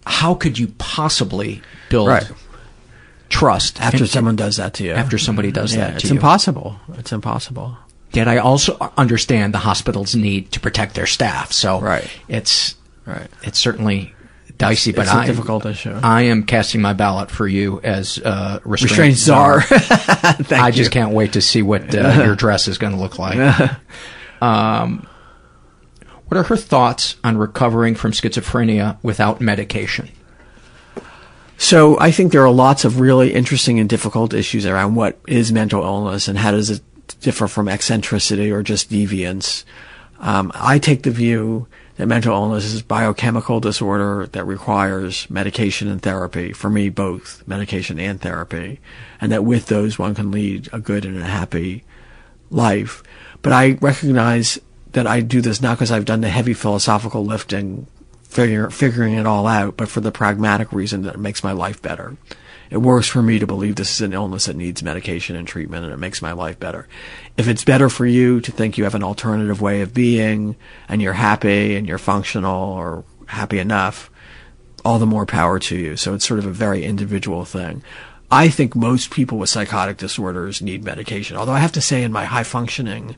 how 0.06 0.34
could 0.34 0.58
you 0.58 0.68
possibly 0.78 1.62
build 1.90 2.08
right. 2.08 2.28
trust 3.28 3.80
after 3.80 3.98
and, 3.98 4.08
someone 4.10 4.34
does 4.36 4.56
that 4.56 4.74
to 4.74 4.84
you? 4.84 4.92
After 4.92 5.16
somebody 5.18 5.52
does 5.52 5.74
yeah, 5.74 5.88
that 5.90 5.94
it's 6.02 6.10
you. 6.10 6.16
impossible. 6.16 6.76
It's 6.96 7.12
impossible. 7.12 7.76
Yet 8.12 8.26
I 8.26 8.38
also 8.38 8.76
understand 8.96 9.54
the 9.54 9.58
hospital's 9.58 10.14
need 10.16 10.50
to 10.52 10.60
protect 10.60 10.94
their 10.96 11.06
staff. 11.06 11.52
So 11.52 11.80
right. 11.80 12.08
it's 12.26 12.74
right. 13.06 13.28
It's 13.42 13.58
certainly 13.58 14.14
dicey, 14.56 14.90
but 14.92 15.02
it's 15.02 15.10
I, 15.12 15.26
difficult 15.26 15.66
issue. 15.66 15.96
I 16.02 16.22
am 16.22 16.44
casting 16.44 16.80
my 16.80 16.94
ballot 16.94 17.30
for 17.30 17.46
you 17.46 17.80
as 17.84 18.18
uh, 18.24 18.58
restraint, 18.64 18.90
restraint 18.90 19.16
czar. 19.16 19.62
I 19.70 20.64
you. 20.68 20.72
just 20.72 20.90
can't 20.90 21.12
wait 21.12 21.34
to 21.34 21.40
see 21.42 21.62
what 21.62 21.94
uh, 21.94 22.22
your 22.24 22.34
dress 22.34 22.66
is 22.66 22.76
going 22.78 22.94
to 22.94 22.98
look 22.98 23.18
like. 23.20 23.38
um, 24.42 25.06
what 26.28 26.36
are 26.36 26.42
her 26.44 26.56
thoughts 26.56 27.16
on 27.24 27.38
recovering 27.38 27.94
from 27.94 28.12
schizophrenia 28.12 28.98
without 29.02 29.40
medication? 29.40 30.10
So 31.56 31.98
I 31.98 32.10
think 32.10 32.30
there 32.32 32.44
are 32.46 32.50
lots 32.52 32.84
of 32.84 33.00
really 33.00 33.32
interesting 33.32 33.80
and 33.80 33.88
difficult 33.88 34.34
issues 34.34 34.66
around 34.66 34.94
what 34.94 35.18
is 35.26 35.52
mental 35.52 35.82
illness 35.82 36.28
and 36.28 36.38
how 36.38 36.50
does 36.50 36.68
it 36.68 36.82
differ 37.20 37.48
from 37.48 37.66
eccentricity 37.66 38.50
or 38.50 38.62
just 38.62 38.90
deviance. 38.90 39.64
Um, 40.20 40.52
I 40.54 40.78
take 40.78 41.02
the 41.02 41.10
view 41.10 41.66
that 41.96 42.06
mental 42.06 42.34
illness 42.34 42.64
is 42.66 42.82
biochemical 42.82 43.58
disorder 43.58 44.28
that 44.32 44.44
requires 44.44 45.28
medication 45.30 45.88
and 45.88 46.00
therapy. 46.00 46.52
For 46.52 46.68
me, 46.68 46.90
both 46.90 47.42
medication 47.46 47.98
and 47.98 48.20
therapy, 48.20 48.80
and 49.20 49.32
that 49.32 49.44
with 49.44 49.66
those 49.66 49.98
one 49.98 50.14
can 50.14 50.30
lead 50.30 50.68
a 50.72 50.78
good 50.78 51.04
and 51.06 51.18
a 51.18 51.24
happy 51.24 51.84
life. 52.50 53.02
But 53.42 53.52
I 53.52 53.72
recognize 53.80 54.58
that 54.98 55.06
I 55.06 55.20
do 55.20 55.40
this 55.40 55.62
not 55.62 55.76
because 55.76 55.92
I've 55.92 56.04
done 56.04 56.22
the 56.22 56.28
heavy 56.28 56.54
philosophical 56.54 57.24
lifting, 57.24 57.86
figure, 58.24 58.68
figuring 58.68 59.14
it 59.14 59.26
all 59.28 59.46
out, 59.46 59.76
but 59.76 59.88
for 59.88 60.00
the 60.00 60.10
pragmatic 60.10 60.72
reason 60.72 61.02
that 61.02 61.14
it 61.14 61.20
makes 61.20 61.44
my 61.44 61.52
life 61.52 61.80
better. 61.80 62.16
It 62.68 62.78
works 62.78 63.06
for 63.06 63.22
me 63.22 63.38
to 63.38 63.46
believe 63.46 63.76
this 63.76 63.92
is 63.92 64.00
an 64.00 64.12
illness 64.12 64.46
that 64.46 64.56
needs 64.56 64.82
medication 64.82 65.36
and 65.36 65.46
treatment, 65.46 65.84
and 65.84 65.94
it 65.94 65.98
makes 65.98 66.20
my 66.20 66.32
life 66.32 66.58
better. 66.58 66.88
If 67.36 67.46
it's 67.46 67.62
better 67.62 67.88
for 67.88 68.06
you 68.06 68.40
to 68.40 68.50
think 68.50 68.76
you 68.76 68.82
have 68.82 68.96
an 68.96 69.04
alternative 69.04 69.60
way 69.62 69.82
of 69.82 69.94
being, 69.94 70.56
and 70.88 71.00
you're 71.00 71.12
happy 71.12 71.76
and 71.76 71.86
you're 71.86 71.96
functional 71.98 72.60
or 72.72 73.04
happy 73.26 73.60
enough, 73.60 74.10
all 74.84 74.98
the 74.98 75.06
more 75.06 75.26
power 75.26 75.60
to 75.60 75.76
you. 75.76 75.96
So 75.96 76.12
it's 76.14 76.26
sort 76.26 76.40
of 76.40 76.46
a 76.46 76.50
very 76.50 76.82
individual 76.84 77.44
thing. 77.44 77.84
I 78.32 78.48
think 78.48 78.74
most 78.74 79.12
people 79.12 79.38
with 79.38 79.48
psychotic 79.48 79.96
disorders 79.96 80.60
need 80.60 80.82
medication. 80.82 81.36
Although 81.36 81.52
I 81.52 81.60
have 81.60 81.72
to 81.72 81.80
say, 81.80 82.02
in 82.02 82.10
my 82.10 82.24
high 82.24 82.42
functioning 82.42 83.14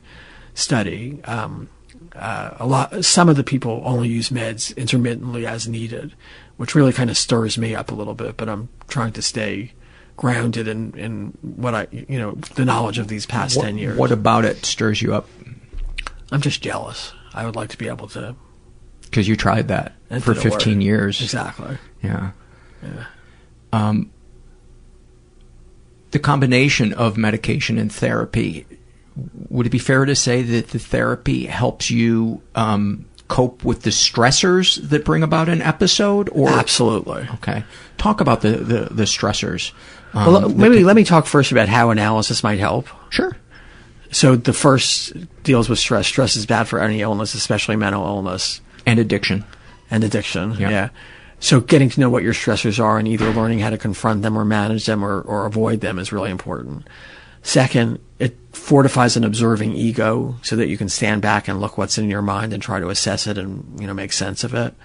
study. 0.53 1.21
Um, 1.25 1.69
uh, 2.15 2.51
a 2.59 2.65
lot, 2.67 3.05
some 3.05 3.29
of 3.29 3.35
the 3.35 3.43
people 3.43 3.81
only 3.85 4.07
use 4.09 4.29
meds 4.29 4.75
intermittently 4.75 5.45
as 5.45 5.67
needed, 5.67 6.13
which 6.57 6.75
really 6.75 6.93
kind 6.93 7.09
of 7.09 7.17
stirs 7.17 7.57
me 7.57 7.75
up 7.75 7.91
a 7.91 7.95
little 7.95 8.13
bit. 8.13 8.37
But 8.37 8.49
I'm 8.49 8.69
trying 8.87 9.13
to 9.13 9.21
stay 9.21 9.73
grounded 10.17 10.67
in, 10.67 10.91
in 10.97 11.37
what 11.41 11.73
I, 11.73 11.87
you 11.91 12.19
know, 12.19 12.31
the 12.55 12.65
knowledge 12.65 12.97
of 12.99 13.07
these 13.07 13.25
past 13.25 13.57
what, 13.57 13.63
10 13.63 13.77
years. 13.77 13.97
What 13.97 14.11
about 14.11 14.45
it 14.45 14.65
stirs 14.65 15.01
you 15.01 15.13
up? 15.13 15.27
I'm 16.31 16.41
just 16.41 16.61
jealous. 16.61 17.13
I 17.33 17.45
would 17.45 17.55
like 17.55 17.69
to 17.69 17.77
be 17.77 17.87
able 17.87 18.07
to. 18.09 18.35
Because 19.03 19.27
you 19.27 19.35
tried 19.35 19.67
that 19.69 19.93
for 20.21 20.33
15 20.33 20.81
years. 20.81 21.21
Exactly. 21.21 21.77
Yeah. 22.03 22.31
Yeah. 22.83 23.05
Um, 23.73 24.11
the 26.11 26.19
combination 26.19 26.93
of 26.93 27.15
medication 27.15 27.77
and 27.77 27.91
therapy 27.91 28.65
would 29.49 29.65
it 29.65 29.69
be 29.71 29.79
fair 29.79 30.05
to 30.05 30.15
say 30.15 30.41
that 30.41 30.69
the 30.69 30.79
therapy 30.79 31.45
helps 31.45 31.89
you 31.91 32.41
um, 32.55 33.05
cope 33.27 33.63
with 33.63 33.81
the 33.83 33.89
stressors 33.89 34.81
that 34.89 35.05
bring 35.05 35.23
about 35.23 35.49
an 35.49 35.61
episode? 35.61 36.29
Or 36.31 36.49
absolutely. 36.49 37.27
Okay, 37.35 37.63
talk 37.97 38.21
about 38.21 38.41
the 38.41 38.51
the, 38.51 38.87
the 38.91 39.03
stressors. 39.03 39.71
Um, 40.13 40.25
well, 40.31 40.49
maybe 40.49 40.77
the, 40.79 40.83
let 40.83 40.95
me 40.95 41.03
talk 41.03 41.25
first 41.25 41.51
about 41.51 41.67
how 41.69 41.89
analysis 41.89 42.43
might 42.43 42.59
help. 42.59 42.87
Sure. 43.09 43.35
So 44.11 44.35
the 44.35 44.53
first 44.53 45.13
deals 45.43 45.69
with 45.69 45.79
stress. 45.79 46.05
Stress 46.05 46.35
is 46.35 46.45
bad 46.45 46.67
for 46.67 46.81
any 46.81 46.99
illness, 47.01 47.33
especially 47.33 47.77
mental 47.77 48.03
illness 48.05 48.59
and 48.85 48.99
addiction. 48.99 49.45
And 49.89 50.03
addiction. 50.03 50.51
yeah. 50.53 50.69
yeah. 50.69 50.89
So 51.39 51.59
getting 51.61 51.89
to 51.89 51.99
know 52.01 52.09
what 52.09 52.21
your 52.23 52.33
stressors 52.33 52.81
are 52.83 52.99
and 52.99 53.07
either 53.07 53.31
learning 53.31 53.59
how 53.59 53.69
to 53.71 53.77
confront 53.77 54.21
them 54.21 54.37
or 54.37 54.43
manage 54.45 54.85
them 54.85 55.03
or, 55.03 55.21
or 55.21 55.45
avoid 55.45 55.79
them 55.79 55.97
is 55.97 56.11
really 56.11 56.29
important. 56.29 56.85
Second, 57.43 57.99
it 58.19 58.37
fortifies 58.51 59.17
an 59.17 59.23
observing 59.23 59.73
ego 59.73 60.35
so 60.43 60.55
that 60.55 60.67
you 60.67 60.77
can 60.77 60.89
stand 60.89 61.21
back 61.21 61.47
and 61.47 61.59
look 61.59 61.77
what's 61.77 61.97
in 61.97 62.09
your 62.09 62.21
mind 62.21 62.53
and 62.53 62.61
try 62.61 62.79
to 62.79 62.89
assess 62.89 63.25
it 63.25 63.37
and, 63.37 63.77
you 63.79 63.87
know, 63.87 63.93
make 63.93 64.13
sense 64.13 64.43
of 64.43 64.53
it. 64.53 64.75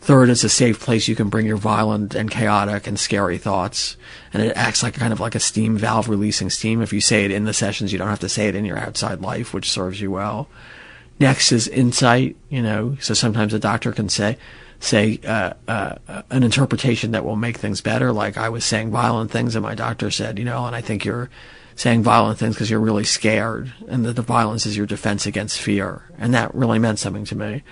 Third, 0.00 0.30
it's 0.30 0.42
a 0.44 0.48
safe 0.48 0.80
place 0.80 1.08
you 1.08 1.14
can 1.16 1.28
bring 1.28 1.44
your 1.44 1.58
violent 1.58 2.14
and 2.14 2.30
chaotic 2.30 2.86
and 2.86 2.98
scary 2.98 3.36
thoughts. 3.36 3.98
And 4.32 4.42
it 4.42 4.56
acts 4.56 4.82
like 4.82 4.94
kind 4.94 5.12
of 5.12 5.20
like 5.20 5.34
a 5.34 5.40
steam 5.40 5.76
valve 5.76 6.08
releasing 6.08 6.48
steam. 6.48 6.80
If 6.80 6.94
you 6.94 7.02
say 7.02 7.26
it 7.26 7.30
in 7.30 7.44
the 7.44 7.52
sessions, 7.52 7.92
you 7.92 7.98
don't 7.98 8.08
have 8.08 8.20
to 8.20 8.28
say 8.30 8.48
it 8.48 8.54
in 8.54 8.64
your 8.64 8.78
outside 8.78 9.20
life, 9.20 9.52
which 9.52 9.70
serves 9.70 10.00
you 10.00 10.10
well. 10.10 10.48
Next 11.18 11.52
is 11.52 11.68
insight, 11.68 12.36
you 12.48 12.62
know, 12.62 12.96
so 12.98 13.12
sometimes 13.12 13.52
a 13.52 13.58
doctor 13.58 13.92
can 13.92 14.08
say, 14.08 14.38
say, 14.78 15.20
uh, 15.26 15.52
uh, 15.68 15.96
an 16.30 16.44
interpretation 16.44 17.10
that 17.10 17.26
will 17.26 17.36
make 17.36 17.58
things 17.58 17.82
better. 17.82 18.10
Like 18.10 18.38
I 18.38 18.48
was 18.48 18.64
saying 18.64 18.90
violent 18.90 19.30
things 19.30 19.54
and 19.54 19.62
my 19.62 19.74
doctor 19.74 20.10
said, 20.10 20.38
you 20.38 20.46
know, 20.46 20.64
and 20.64 20.74
I 20.74 20.80
think 20.80 21.04
you're 21.04 21.28
saying 21.76 22.02
violent 22.02 22.38
things 22.38 22.54
because 22.54 22.70
you're 22.70 22.80
really 22.80 23.04
scared, 23.04 23.72
and 23.88 24.04
that 24.04 24.16
the 24.16 24.22
violence 24.22 24.66
is 24.66 24.76
your 24.76 24.86
defense 24.86 25.26
against 25.26 25.60
fear. 25.60 26.02
And 26.18 26.34
that 26.34 26.54
really 26.54 26.78
meant 26.78 26.98
something 26.98 27.24
to 27.26 27.36
me. 27.36 27.62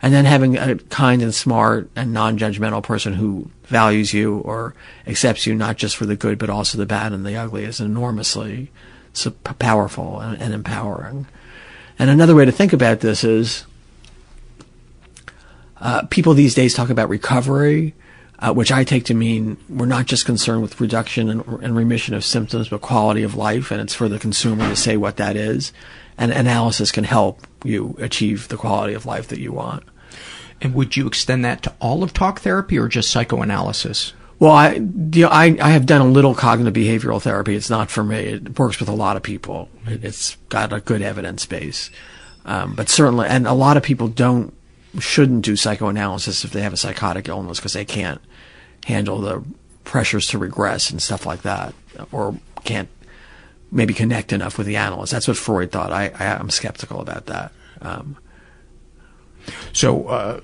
And 0.00 0.14
then 0.14 0.24
having 0.26 0.56
a 0.56 0.76
kind 0.76 1.22
and 1.22 1.34
smart 1.34 1.90
and 1.96 2.12
non 2.12 2.38
judgmental 2.38 2.82
person 2.82 3.14
who 3.14 3.50
values 3.64 4.14
you 4.14 4.38
or 4.38 4.74
accepts 5.06 5.44
you 5.46 5.54
not 5.54 5.76
just 5.76 5.96
for 5.96 6.06
the 6.06 6.16
good, 6.16 6.38
but 6.38 6.50
also 6.50 6.78
the 6.78 6.86
bad 6.86 7.12
and 7.12 7.26
the 7.26 7.36
ugly 7.36 7.64
is 7.64 7.80
enormously 7.80 8.70
powerful 9.58 10.20
and, 10.20 10.40
and 10.40 10.54
empowering. 10.54 11.26
And 11.98 12.10
another 12.10 12.36
way 12.36 12.44
to 12.44 12.52
think 12.52 12.72
about 12.72 13.00
this 13.00 13.24
is 13.24 13.64
uh, 15.80 16.02
people 16.04 16.32
these 16.32 16.54
days 16.54 16.74
talk 16.74 16.90
about 16.90 17.08
recovery 17.08 17.94
uh, 18.40 18.52
which 18.52 18.70
I 18.70 18.84
take 18.84 19.04
to 19.06 19.14
mean 19.14 19.56
we're 19.68 19.86
not 19.86 20.06
just 20.06 20.24
concerned 20.24 20.62
with 20.62 20.80
reduction 20.80 21.28
and, 21.28 21.44
and, 21.62 21.76
remission 21.76 22.14
of 22.14 22.24
symptoms, 22.24 22.68
but 22.68 22.80
quality 22.80 23.22
of 23.22 23.34
life, 23.34 23.70
and 23.70 23.80
it's 23.80 23.94
for 23.94 24.08
the 24.08 24.18
consumer 24.18 24.68
to 24.68 24.76
say 24.76 24.96
what 24.96 25.16
that 25.16 25.36
is. 25.36 25.72
And 26.16 26.32
analysis 26.32 26.92
can 26.92 27.04
help 27.04 27.46
you 27.64 27.96
achieve 27.98 28.48
the 28.48 28.56
quality 28.56 28.94
of 28.94 29.06
life 29.06 29.28
that 29.28 29.38
you 29.40 29.52
want. 29.52 29.84
And 30.60 30.74
would 30.74 30.96
you 30.96 31.06
extend 31.06 31.44
that 31.44 31.62
to 31.64 31.72
all 31.80 32.02
of 32.02 32.12
talk 32.12 32.40
therapy 32.40 32.78
or 32.78 32.88
just 32.88 33.10
psychoanalysis? 33.10 34.12
Well, 34.40 34.52
I, 34.52 34.72
you 34.74 35.22
know, 35.24 35.28
I, 35.28 35.56
I 35.60 35.70
have 35.70 35.86
done 35.86 36.00
a 36.00 36.08
little 36.08 36.34
cognitive 36.34 36.74
behavioral 36.74 37.22
therapy. 37.22 37.54
It's 37.56 37.70
not 37.70 37.90
for 37.90 38.04
me. 38.04 38.16
It 38.18 38.56
works 38.58 38.78
with 38.78 38.88
a 38.88 38.92
lot 38.94 39.16
of 39.16 39.22
people. 39.24 39.68
It, 39.86 40.02
has 40.02 40.36
got 40.48 40.72
a 40.72 40.80
good 40.80 41.02
evidence 41.02 41.44
base. 41.46 41.90
Um, 42.44 42.74
but 42.74 42.88
certainly, 42.88 43.28
and 43.28 43.46
a 43.46 43.52
lot 43.52 43.76
of 43.76 43.82
people 43.82 44.06
don't 44.08 44.54
shouldn't 44.98 45.44
do 45.44 45.56
psychoanalysis 45.56 46.44
if 46.44 46.50
they 46.50 46.62
have 46.62 46.72
a 46.72 46.76
psychotic 46.76 47.28
illness 47.28 47.58
because 47.58 47.72
they 47.74 47.84
can't 47.84 48.20
handle 48.86 49.20
the 49.20 49.44
pressures 49.84 50.28
to 50.28 50.38
regress 50.38 50.90
and 50.90 51.02
stuff 51.02 51.26
like 51.26 51.42
that, 51.42 51.74
or 52.12 52.34
can't 52.64 52.88
maybe 53.70 53.92
connect 53.92 54.32
enough 54.32 54.56
with 54.56 54.66
the 54.66 54.76
analyst. 54.76 55.12
That's 55.12 55.28
what 55.28 55.36
Freud 55.36 55.70
thought. 55.70 55.92
I, 55.92 56.04
I 56.18 56.24
am 56.38 56.50
skeptical 56.50 57.00
about 57.00 57.26
that. 57.26 57.52
Um, 57.82 58.16
so, 59.72 60.06
uh, 60.08 60.40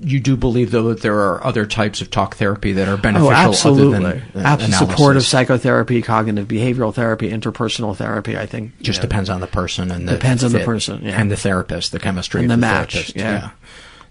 you 0.00 0.20
do 0.20 0.36
believe 0.36 0.70
though 0.70 0.88
that 0.90 1.00
there 1.00 1.18
are 1.18 1.44
other 1.46 1.64
types 1.64 2.02
of 2.02 2.10
talk 2.10 2.36
therapy 2.36 2.72
that 2.72 2.88
are 2.88 2.98
beneficial. 2.98 3.28
Oh, 3.28 3.32
absolutely, 3.32 4.06
other 4.34 4.58
than, 4.58 4.72
uh, 4.72 4.78
supportive 4.78 5.24
psychotherapy, 5.24 6.02
cognitive 6.02 6.46
behavioral 6.46 6.92
therapy, 6.94 7.30
interpersonal 7.30 7.96
therapy. 7.96 8.36
I 8.36 8.44
think 8.44 8.78
just 8.82 8.98
know, 8.98 9.02
depends 9.08 9.30
on 9.30 9.40
the 9.40 9.46
person 9.46 9.90
and 9.90 10.06
the 10.06 10.12
depends 10.12 10.44
on 10.44 10.52
the 10.52 10.60
person 10.60 11.04
yeah. 11.04 11.18
and 11.20 11.30
the 11.30 11.36
therapist, 11.36 11.92
the 11.92 12.00
chemistry 12.00 12.42
and 12.42 12.50
the, 12.50 12.54
the 12.56 12.60
match. 12.60 13.16
Yeah. 13.16 13.22
yeah. 13.22 13.50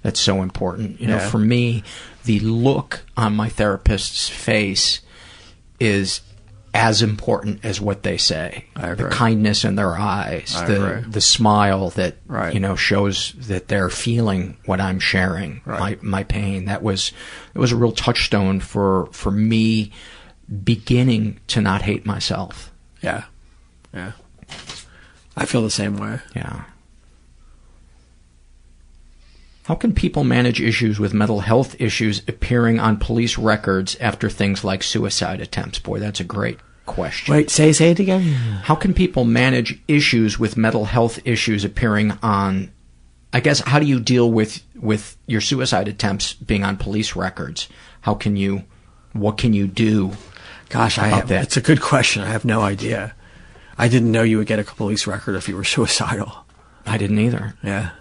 that's 0.01 0.19
so 0.19 0.41
important. 0.41 0.99
You 0.99 1.09
yeah. 1.09 1.17
know, 1.17 1.19
for 1.19 1.37
me, 1.37 1.83
the 2.25 2.39
look 2.39 3.01
on 3.15 3.35
my 3.35 3.49
therapist's 3.49 4.29
face 4.29 4.99
is 5.79 6.21
as 6.73 7.01
important 7.03 7.63
as 7.63 7.79
what 7.79 8.03
they 8.03 8.17
say. 8.17 8.65
The 8.75 9.09
kindness 9.11 9.63
in 9.63 9.75
their 9.75 9.93
eyes, 9.95 10.55
I 10.55 10.65
the 10.65 10.95
agree. 10.99 11.11
the 11.11 11.21
smile 11.21 11.89
that 11.91 12.15
right. 12.25 12.53
you 12.53 12.59
know 12.59 12.75
shows 12.75 13.33
that 13.47 13.67
they're 13.67 13.89
feeling 13.89 14.57
what 14.65 14.81
I'm 14.81 14.99
sharing, 14.99 15.61
right. 15.65 16.01
my 16.03 16.17
my 16.19 16.23
pain. 16.23 16.65
That 16.65 16.81
was 16.81 17.11
it 17.53 17.59
was 17.59 17.71
a 17.71 17.75
real 17.75 17.91
touchstone 17.91 18.59
for 18.59 19.07
for 19.07 19.31
me 19.31 19.91
beginning 20.63 21.39
to 21.47 21.61
not 21.61 21.83
hate 21.83 22.05
myself. 22.05 22.71
Yeah, 23.01 23.25
yeah. 23.93 24.13
I 25.37 25.45
feel 25.45 25.61
the 25.61 25.71
same 25.71 25.97
way. 25.97 26.19
Yeah. 26.35 26.63
How 29.65 29.75
can 29.75 29.93
people 29.95 30.25
manage 30.25 30.61
issues 30.61 30.99
with 30.99 31.13
mental 31.13 31.39
health 31.39 31.79
issues 31.79 32.21
appearing 32.27 32.79
on 32.79 32.97
police 32.97 33.37
records 33.37 33.95
after 34.01 34.29
things 34.29 34.65
like 34.65 34.83
suicide 34.83 35.39
attempts? 35.39 35.79
Boy, 35.79 35.99
that's 35.99 36.19
a 36.19 36.25
great 36.25 36.59
question. 36.85 37.33
Wait, 37.33 37.49
say 37.49 37.71
say 37.71 37.91
it 37.91 37.99
again. 37.99 38.21
How 38.67 38.75
can 38.75 38.93
people 38.93 39.23
manage 39.23 39.79
issues 39.87 40.37
with 40.37 40.57
mental 40.57 40.83
health 40.85 41.19
issues 41.25 41.63
appearing 41.63 42.11
on 42.21 42.71
I 43.35 43.39
guess 43.39 43.61
how 43.61 43.79
do 43.79 43.85
you 43.85 44.01
deal 44.01 44.29
with 44.29 44.61
with 44.75 45.15
your 45.27 45.39
suicide 45.39 45.87
attempts 45.87 46.33
being 46.33 46.65
on 46.65 46.75
police 46.75 47.15
records? 47.15 47.69
How 48.01 48.15
can 48.15 48.35
you 48.35 48.65
what 49.13 49.37
can 49.37 49.53
you 49.53 49.65
do? 49.67 50.11
Gosh, 50.67 50.97
I 50.97 51.07
have, 51.07 51.29
that? 51.29 51.43
it's 51.43 51.57
a 51.57 51.61
good 51.61 51.79
question. 51.79 52.21
I 52.23 52.31
have 52.35 52.43
no 52.43 52.59
idea. 52.61 53.15
I 53.77 53.87
didn't 53.87 54.11
know 54.11 54.23
you 54.23 54.39
would 54.39 54.47
get 54.47 54.59
a 54.59 54.63
police 54.65 55.07
record 55.07 55.35
if 55.35 55.47
you 55.47 55.55
were 55.55 55.63
suicidal. 55.63 56.43
I 56.85 56.97
didn't 56.97 57.19
either. 57.19 57.53
Yeah. 57.63 57.91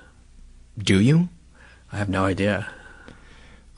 Do 0.77 0.99
you? 1.01 1.29
I 1.93 1.97
have 1.99 2.09
no 2.09 2.25
idea. 2.25 2.67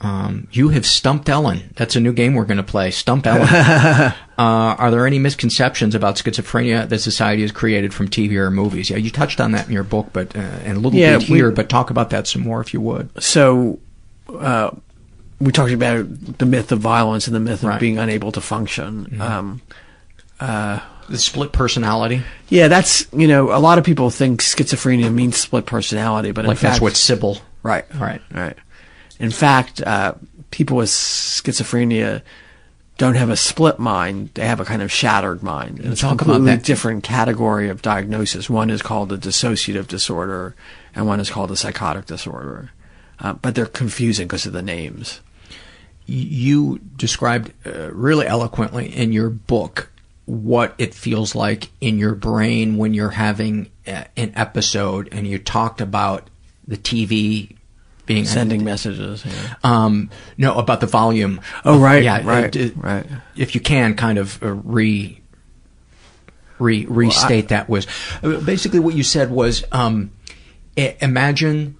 Um, 0.01 0.47
you 0.51 0.69
have 0.69 0.85
stumped 0.85 1.27
Elyn. 1.27 1.73
That's 1.75 1.95
a 1.95 1.99
new 1.99 2.13
game 2.13 2.33
we're 2.33 2.45
going 2.45 2.57
to 2.57 2.63
play. 2.63 2.91
Stump 2.91 3.25
Elyn. 3.25 3.47
uh, 4.37 4.37
are 4.37 4.91
there 4.91 5.07
any 5.07 5.19
misconceptions 5.19 5.95
about 5.95 6.15
schizophrenia 6.15 6.87
that 6.89 6.99
society 6.99 7.41
has 7.41 7.51
created 7.51 7.93
from 7.93 8.09
TV 8.09 8.33
or 8.35 8.51
movies? 8.51 8.89
Yeah, 8.89 8.97
you 8.97 9.09
touched 9.09 9.39
on 9.41 9.53
that 9.53 9.67
in 9.67 9.73
your 9.73 9.83
book, 9.83 10.07
but 10.13 10.35
uh, 10.35 10.39
and 10.39 10.77
a 10.77 10.79
little 10.79 10.99
yeah, 10.99 11.17
bit 11.17 11.29
we, 11.29 11.37
here. 11.37 11.51
But 11.51 11.69
talk 11.69 11.89
about 11.89 12.09
that 12.11 12.27
some 12.27 12.41
more 12.43 12.61
if 12.61 12.73
you 12.73 12.81
would. 12.81 13.21
So, 13.23 13.79
uh, 14.29 14.71
we 15.39 15.51
talked 15.51 15.71
about 15.73 16.37
the 16.37 16.45
myth 16.45 16.71
of 16.71 16.79
violence 16.79 17.27
and 17.27 17.35
the 17.35 17.39
myth 17.39 17.63
of 17.63 17.69
right. 17.69 17.79
being 17.79 17.97
unable 17.97 18.31
to 18.33 18.41
function. 18.41 19.05
Mm-hmm. 19.05 19.21
Um, 19.21 19.61
uh, 20.39 20.81
the 21.09 21.17
split 21.17 21.51
personality. 21.51 22.21
Yeah, 22.49 22.67
that's 22.67 23.07
you 23.13 23.27
know 23.27 23.55
a 23.55 23.59
lot 23.59 23.77
of 23.77 23.85
people 23.85 24.09
think 24.09 24.41
schizophrenia 24.41 25.11
means 25.13 25.37
split 25.37 25.65
personality, 25.65 26.31
but 26.31 26.45
like 26.45 26.59
that's 26.59 26.81
what 26.81 26.95
Sybil 26.97 27.39
Right, 27.65 27.83
right, 27.95 28.21
right. 28.31 28.55
In 29.19 29.31
fact, 29.31 29.81
uh, 29.81 30.13
people 30.51 30.77
with 30.77 30.89
schizophrenia 30.89 32.21
don't 32.99 33.15
have 33.15 33.31
a 33.31 33.35
split 33.35 33.79
mind; 33.79 34.29
they 34.35 34.45
have 34.45 34.59
a 34.59 34.65
kind 34.65 34.83
of 34.83 34.91
shattered 34.91 35.41
mind. 35.41 35.79
And 35.79 35.91
it's 35.91 36.03
a 36.03 36.09
completely 36.15 36.57
different 36.57 37.03
category 37.03 37.69
of 37.69 37.81
diagnosis. 37.81 38.49
One 38.51 38.69
is 38.69 38.83
called 38.83 39.11
a 39.11 39.17
dissociative 39.17 39.87
disorder, 39.87 40.55
and 40.93 41.07
one 41.07 41.19
is 41.19 41.31
called 41.31 41.49
a 41.51 41.55
psychotic 41.55 42.05
disorder. 42.05 42.69
Uh, 43.19 43.33
but 43.33 43.55
they're 43.55 43.65
confusing 43.65 44.27
because 44.27 44.45
of 44.45 44.53
the 44.53 44.61
names. 44.61 45.21
You 46.05 46.77
described 46.95 47.51
uh, 47.65 47.91
really 47.91 48.27
eloquently 48.27 48.95
in 48.95 49.11
your 49.11 49.31
book 49.31 49.89
what 50.27 50.75
it 50.77 50.93
feels 50.93 51.33
like 51.33 51.69
in 51.81 51.97
your 51.97 52.13
brain 52.13 52.77
when 52.77 52.93
you're 52.93 53.09
having 53.09 53.71
a, 53.87 54.01
uh, 54.01 54.03
an 54.17 54.33
episode, 54.35 55.09
and 55.11 55.25
you 55.25 55.39
talked 55.39 55.81
about 55.81 56.29
the 56.67 56.77
TV 56.77 57.54
being 58.05 58.25
sending 58.25 58.61
edited. 58.67 58.95
messages. 58.99 59.25
Yeah. 59.25 59.55
Um, 59.63 60.09
no, 60.37 60.55
about 60.57 60.79
the 60.79 60.87
volume. 60.87 61.41
Oh, 61.63 61.79
right, 61.79 62.03
yeah, 62.03 62.25
right, 62.25 62.55
it, 62.55 62.75
right. 62.77 63.05
If 63.35 63.55
you 63.55 63.61
can, 63.61 63.95
kind 63.95 64.17
of 64.17 64.41
uh, 64.43 64.51
re 64.51 65.21
re 66.59 66.85
restate 66.85 67.49
well, 67.49 67.57
I, 67.59 67.61
that 67.61 67.69
was 67.69 67.87
uh, 68.23 68.39
basically 68.41 68.79
what 68.79 68.95
you 68.95 69.03
said 69.03 69.29
was 69.31 69.63
um, 69.71 70.11
imagine 70.75 71.77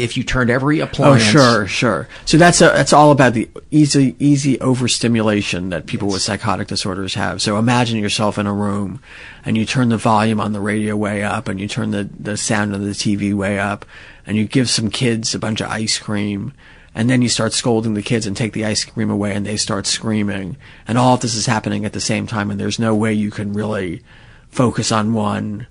if 0.00 0.16
you 0.16 0.24
turned 0.24 0.48
every 0.50 0.80
oh, 0.80 0.84
appliance. 0.84 1.22
Oh, 1.22 1.24
sure, 1.26 1.66
sure. 1.66 2.08
So 2.24 2.38
that's 2.38 2.60
a, 2.60 2.64
that's 2.66 2.92
all 2.92 3.10
about 3.12 3.34
the 3.34 3.48
easy 3.70 4.16
easy 4.18 4.58
overstimulation 4.60 5.68
that 5.68 5.86
people 5.86 6.08
yes. 6.08 6.12
with 6.14 6.22
psychotic 6.22 6.68
disorders 6.68 7.14
have. 7.14 7.42
So 7.42 7.58
imagine 7.58 7.98
yourself 7.98 8.38
in 8.38 8.46
a 8.46 8.52
room, 8.52 9.02
and 9.44 9.56
you 9.58 9.66
turn 9.66 9.90
the 9.90 9.98
volume 9.98 10.40
on 10.40 10.52
the 10.52 10.60
radio 10.60 10.96
way 10.96 11.22
up, 11.22 11.48
and 11.48 11.60
you 11.60 11.68
turn 11.68 11.90
the 11.90 12.04
the 12.18 12.36
sound 12.36 12.74
of 12.74 12.80
the 12.80 12.90
TV 12.90 13.34
way 13.34 13.58
up, 13.58 13.84
and 14.26 14.36
you 14.36 14.46
give 14.46 14.70
some 14.70 14.90
kids 14.90 15.34
a 15.34 15.38
bunch 15.38 15.60
of 15.60 15.68
ice 15.70 15.98
cream. 15.98 16.52
And 16.92 17.08
then 17.08 17.22
you 17.22 17.28
start 17.28 17.52
scolding 17.52 17.94
the 17.94 18.02
kids 18.02 18.26
and 18.26 18.36
take 18.36 18.52
the 18.52 18.64
ice 18.64 18.84
cream 18.84 19.10
away 19.10 19.32
and 19.32 19.46
they 19.46 19.56
start 19.56 19.86
screaming. 19.86 20.56
And 20.88 20.98
all 20.98 21.14
of 21.14 21.20
this 21.20 21.36
is 21.36 21.46
happening 21.46 21.84
at 21.84 21.92
the 21.92 22.00
same 22.00 22.26
time 22.26 22.50
and 22.50 22.58
there's 22.58 22.80
no 22.80 22.96
way 22.96 23.12
you 23.14 23.30
can 23.30 23.52
really 23.52 24.02
focus 24.48 24.90
on 24.90 25.14
one, 25.14 25.68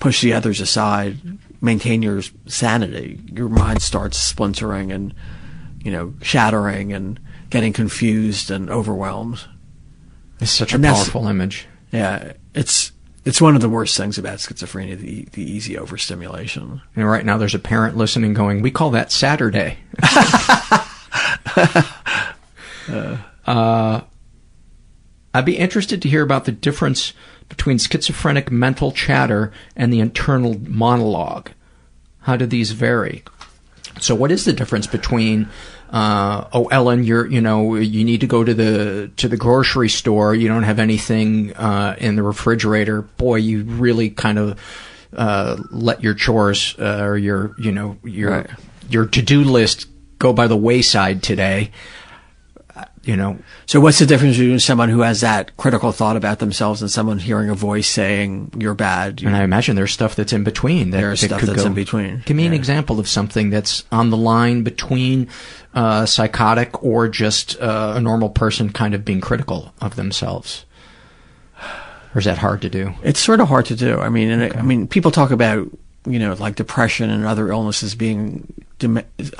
push 0.00 0.20
the 0.22 0.32
others 0.32 0.60
aside, 0.60 1.18
maintain 1.60 2.02
your 2.02 2.22
sanity, 2.46 3.20
your 3.32 3.48
mind 3.48 3.82
starts 3.82 4.18
splintering 4.18 4.92
and, 4.92 5.14
you 5.82 5.90
know, 5.92 6.14
shattering 6.22 6.92
and 6.92 7.18
getting 7.50 7.72
confused 7.72 8.50
and 8.50 8.70
overwhelmed. 8.70 9.40
It's 10.40 10.50
such 10.50 10.74
and 10.74 10.84
a 10.84 10.92
powerful 10.92 11.28
image. 11.28 11.66
Yeah, 11.92 12.32
it's 12.54 12.92
it's 13.24 13.40
one 13.40 13.54
of 13.56 13.60
the 13.62 13.68
worst 13.68 13.96
things 13.96 14.18
about 14.18 14.38
schizophrenia, 14.38 14.96
the, 14.98 15.22
the 15.32 15.42
easy 15.42 15.76
overstimulation. 15.78 16.80
And 16.94 17.06
right 17.08 17.24
now, 17.24 17.38
there's 17.38 17.54
a 17.56 17.58
parent 17.58 17.96
listening 17.96 18.34
going, 18.34 18.60
We 18.60 18.70
call 18.70 18.90
that 18.90 19.10
Saturday. 19.10 19.78
uh, 20.02 21.86
uh, 23.48 24.00
I'd 25.34 25.44
be 25.44 25.56
interested 25.56 26.02
to 26.02 26.08
hear 26.08 26.22
about 26.22 26.44
the 26.44 26.52
difference 26.52 27.12
between 27.48 27.78
schizophrenic 27.78 28.50
mental 28.50 28.92
chatter 28.92 29.52
and 29.76 29.92
the 29.92 30.00
internal 30.00 30.58
monologue? 30.60 31.50
How 32.20 32.36
do 32.36 32.46
these 32.46 32.72
vary? 32.72 33.22
So, 34.00 34.14
what 34.14 34.30
is 34.30 34.44
the 34.44 34.52
difference 34.52 34.86
between 34.86 35.48
uh, 35.90 36.48
oh 36.52 36.66
Elyn, 36.66 37.06
you're 37.06 37.26
you 37.26 37.40
know 37.40 37.76
you 37.76 38.04
need 38.04 38.20
to 38.22 38.26
go 38.26 38.42
to 38.42 38.52
the 38.52 39.10
to 39.16 39.28
the 39.28 39.36
grocery 39.36 39.88
store. 39.88 40.34
You 40.34 40.48
don't 40.48 40.64
have 40.64 40.78
anything 40.78 41.54
uh, 41.54 41.94
in 41.98 42.16
the 42.16 42.22
refrigerator. 42.22 43.02
Boy, 43.02 43.36
you 43.36 43.62
really 43.64 44.10
kind 44.10 44.38
of 44.38 44.60
uh, 45.16 45.56
let 45.70 46.02
your 46.02 46.14
chores 46.14 46.74
uh, 46.78 47.04
or 47.04 47.16
your 47.16 47.54
you 47.58 47.72
know 47.72 47.96
your 48.04 48.30
right. 48.32 48.50
your 48.90 49.06
to 49.06 49.22
do 49.22 49.44
list 49.44 49.86
go 50.18 50.32
by 50.32 50.46
the 50.46 50.56
wayside 50.56 51.22
today 51.22 51.70
you 53.04 53.16
know. 53.16 53.38
So 53.66 53.80
what's 53.80 53.98
the 53.98 54.06
difference 54.06 54.36
between 54.38 54.58
someone 54.58 54.88
who 54.88 55.00
has 55.00 55.20
that 55.20 55.56
critical 55.56 55.92
thought 55.92 56.16
about 56.16 56.38
themselves 56.38 56.82
and 56.82 56.90
someone 56.90 57.18
hearing 57.18 57.48
a 57.48 57.54
voice 57.54 57.88
saying 57.88 58.52
you're 58.58 58.74
bad? 58.74 59.20
You 59.20 59.28
and 59.28 59.36
I 59.36 59.42
imagine 59.44 59.76
there's 59.76 59.92
stuff 59.92 60.14
that's 60.14 60.32
in 60.32 60.44
between. 60.44 60.90
That, 60.90 60.98
there's 61.00 61.20
that 61.22 61.26
stuff 61.28 61.42
that's 61.42 61.60
go. 61.62 61.66
in 61.68 61.74
between. 61.74 62.22
Give 62.26 62.36
me 62.36 62.44
yeah. 62.44 62.48
an 62.48 62.54
example 62.54 63.00
of 63.00 63.08
something 63.08 63.50
that's 63.50 63.84
on 63.92 64.10
the 64.10 64.16
line 64.16 64.62
between 64.62 65.28
uh, 65.74 66.06
psychotic 66.06 66.82
or 66.82 67.08
just 67.08 67.58
uh, 67.60 67.94
a 67.96 68.00
normal 68.00 68.30
person 68.30 68.70
kind 68.72 68.94
of 68.94 69.04
being 69.04 69.20
critical 69.20 69.72
of 69.80 69.96
themselves. 69.96 70.64
Or 72.14 72.18
is 72.20 72.24
that 72.24 72.38
hard 72.38 72.62
to 72.62 72.70
do? 72.70 72.94
It's 73.02 73.20
sort 73.20 73.40
of 73.40 73.48
hard 73.48 73.66
to 73.66 73.76
do. 73.76 73.98
I 74.00 74.08
mean, 74.08 74.40
okay. 74.42 74.58
I, 74.58 74.62
mean, 74.62 74.88
people 74.88 75.10
talk 75.10 75.30
about 75.30 75.68
you 76.08 76.20
know 76.20 76.32
like 76.34 76.54
depression 76.54 77.10
and 77.10 77.24
other 77.26 77.48
illnesses 77.50 77.94
being 77.96 78.52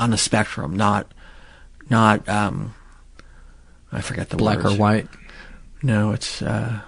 on 0.01 0.13
a 0.13 0.19
spectrum, 0.19 0.77
not 0.77 1.07
not 1.89 2.29
um, 2.29 2.75
I 3.97 4.03
forget 4.03 4.29
the 4.29 4.37
black 4.37 4.63
words. 4.63 4.77
or 4.77 4.79
white. 4.79 5.09
No, 5.83 6.13
it's 6.13 6.43
uh, 6.43 6.81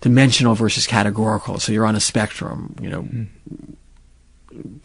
dimensional 0.00 0.54
versus 0.54 0.86
categorical. 0.86 1.58
So 1.58 1.72
you're 1.72 1.84
on 1.84 1.96
a 1.96 2.00
spectrum. 2.00 2.74
You 2.80 2.88
know, 2.88 3.02
mm 3.02 3.26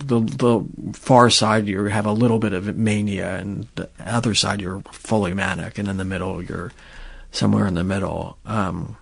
the 0.05 0.22
the 0.22 0.66
far 0.97 1.30
side 1.30 1.68
you 1.68 1.84
have 1.88 2.05
a 2.05 2.14
little 2.14 2.39
bit 2.39 2.53
of 2.53 2.78
mania, 2.78 3.36
and 3.38 3.68
the 3.76 3.89
other 3.99 4.34
side 4.34 4.62
you're 4.62 4.80
fully 4.93 5.34
manic, 5.34 5.78
and 5.78 5.89
in 5.89 5.97
the 5.97 6.05
middle 6.05 6.41
you're 6.41 6.72
somewhere 7.34 7.68
in 7.68 7.74
the 7.74 7.84
middle. 7.84 8.38
Um, 8.45 8.95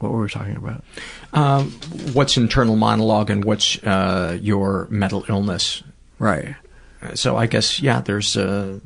what 0.00 0.10
were 0.10 0.22
we 0.22 0.28
talking 0.28 0.56
about? 0.56 0.82
Um, 1.34 1.70
what's 2.14 2.36
internal 2.36 2.74
monologue 2.74 3.30
and 3.30 3.44
what's 3.44 3.80
uh, 3.84 4.36
your 4.42 4.88
mental 4.90 5.24
illness? 5.28 5.84
Right. 6.18 6.56
So 7.14 7.36
I 7.36 7.46
guess 7.46 7.78
yeah, 7.80 8.00
there's 8.00 8.36
a 8.36 8.48
uh, 8.48 8.78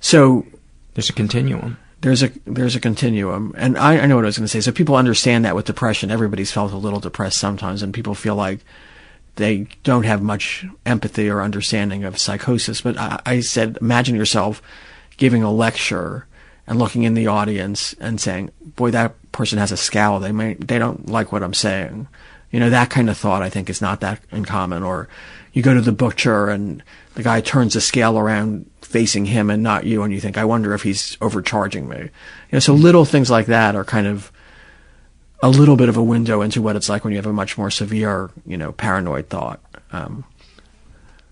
so 0.00 0.46
there's 0.94 1.10
a 1.10 1.14
continuum. 1.14 1.78
There's 2.00 2.22
a 2.22 2.30
there's 2.46 2.76
a 2.76 2.80
continuum, 2.80 3.52
and 3.58 3.76
I, 3.76 3.98
I 3.98 4.06
know 4.06 4.16
what 4.16 4.24
I 4.24 4.26
was 4.32 4.38
going 4.38 4.44
to 4.46 4.48
say. 4.48 4.62
So 4.62 4.72
people 4.72 4.96
understand 4.96 5.44
that 5.44 5.54
with 5.54 5.66
depression, 5.66 6.10
everybody's 6.10 6.50
felt 6.50 6.72
a 6.72 6.78
little 6.78 6.98
depressed 6.98 7.36
sometimes, 7.38 7.82
and 7.82 7.92
people 7.92 8.14
feel 8.14 8.34
like 8.34 8.60
they 9.36 9.66
don't 9.84 10.04
have 10.04 10.22
much 10.22 10.64
empathy 10.86 11.28
or 11.28 11.42
understanding 11.42 12.04
of 12.04 12.18
psychosis. 12.18 12.80
But 12.80 12.96
I, 12.96 13.20
I 13.26 13.40
said, 13.40 13.76
imagine 13.82 14.16
yourself 14.16 14.62
giving 15.18 15.42
a 15.42 15.52
lecture 15.52 16.26
and 16.66 16.78
looking 16.78 17.02
in 17.02 17.12
the 17.12 17.26
audience 17.26 17.94
and 18.00 18.18
saying, 18.18 18.50
"Boy, 18.76 18.90
that 18.92 19.12
person 19.32 19.58
has 19.58 19.70
a 19.70 19.76
scowl. 19.76 20.20
They 20.20 20.32
may 20.32 20.54
they 20.54 20.78
don't 20.78 21.06
like 21.06 21.32
what 21.32 21.42
I'm 21.42 21.54
saying." 21.54 22.08
You 22.50 22.60
know, 22.60 22.70
that 22.70 22.88
kind 22.88 23.10
of 23.10 23.18
thought 23.18 23.42
I 23.42 23.50
think 23.50 23.68
is 23.68 23.82
not 23.82 24.00
that 24.00 24.20
uncommon. 24.30 24.84
Or 24.84 25.10
you 25.52 25.60
go 25.62 25.74
to 25.74 25.80
the 25.82 25.92
butcher 25.92 26.48
and 26.48 26.82
the 27.14 27.22
guy 27.22 27.42
turns 27.42 27.74
the 27.74 27.80
scale 27.82 28.18
around 28.18 28.69
facing 28.90 29.24
him 29.26 29.50
and 29.50 29.62
not 29.62 29.84
you, 29.84 30.02
and 30.02 30.12
you 30.12 30.18
think, 30.18 30.36
I 30.36 30.44
wonder 30.44 30.74
if 30.74 30.82
he's 30.82 31.16
overcharging 31.22 31.88
me. 31.88 31.96
You 31.98 32.10
know, 32.54 32.58
so 32.58 32.74
little 32.74 33.04
things 33.04 33.30
like 33.30 33.46
that 33.46 33.76
are 33.76 33.84
kind 33.84 34.08
of 34.08 34.32
a 35.40 35.48
little 35.48 35.76
bit 35.76 35.88
of 35.88 35.96
a 35.96 36.02
window 36.02 36.40
into 36.42 36.60
what 36.60 36.74
it's 36.74 36.88
like 36.88 37.04
when 37.04 37.12
you 37.12 37.16
have 37.18 37.26
a 37.26 37.32
much 37.32 37.56
more 37.56 37.70
severe, 37.70 38.30
you 38.44 38.56
know, 38.56 38.72
paranoid 38.72 39.28
thought. 39.28 39.60
Um, 39.92 40.24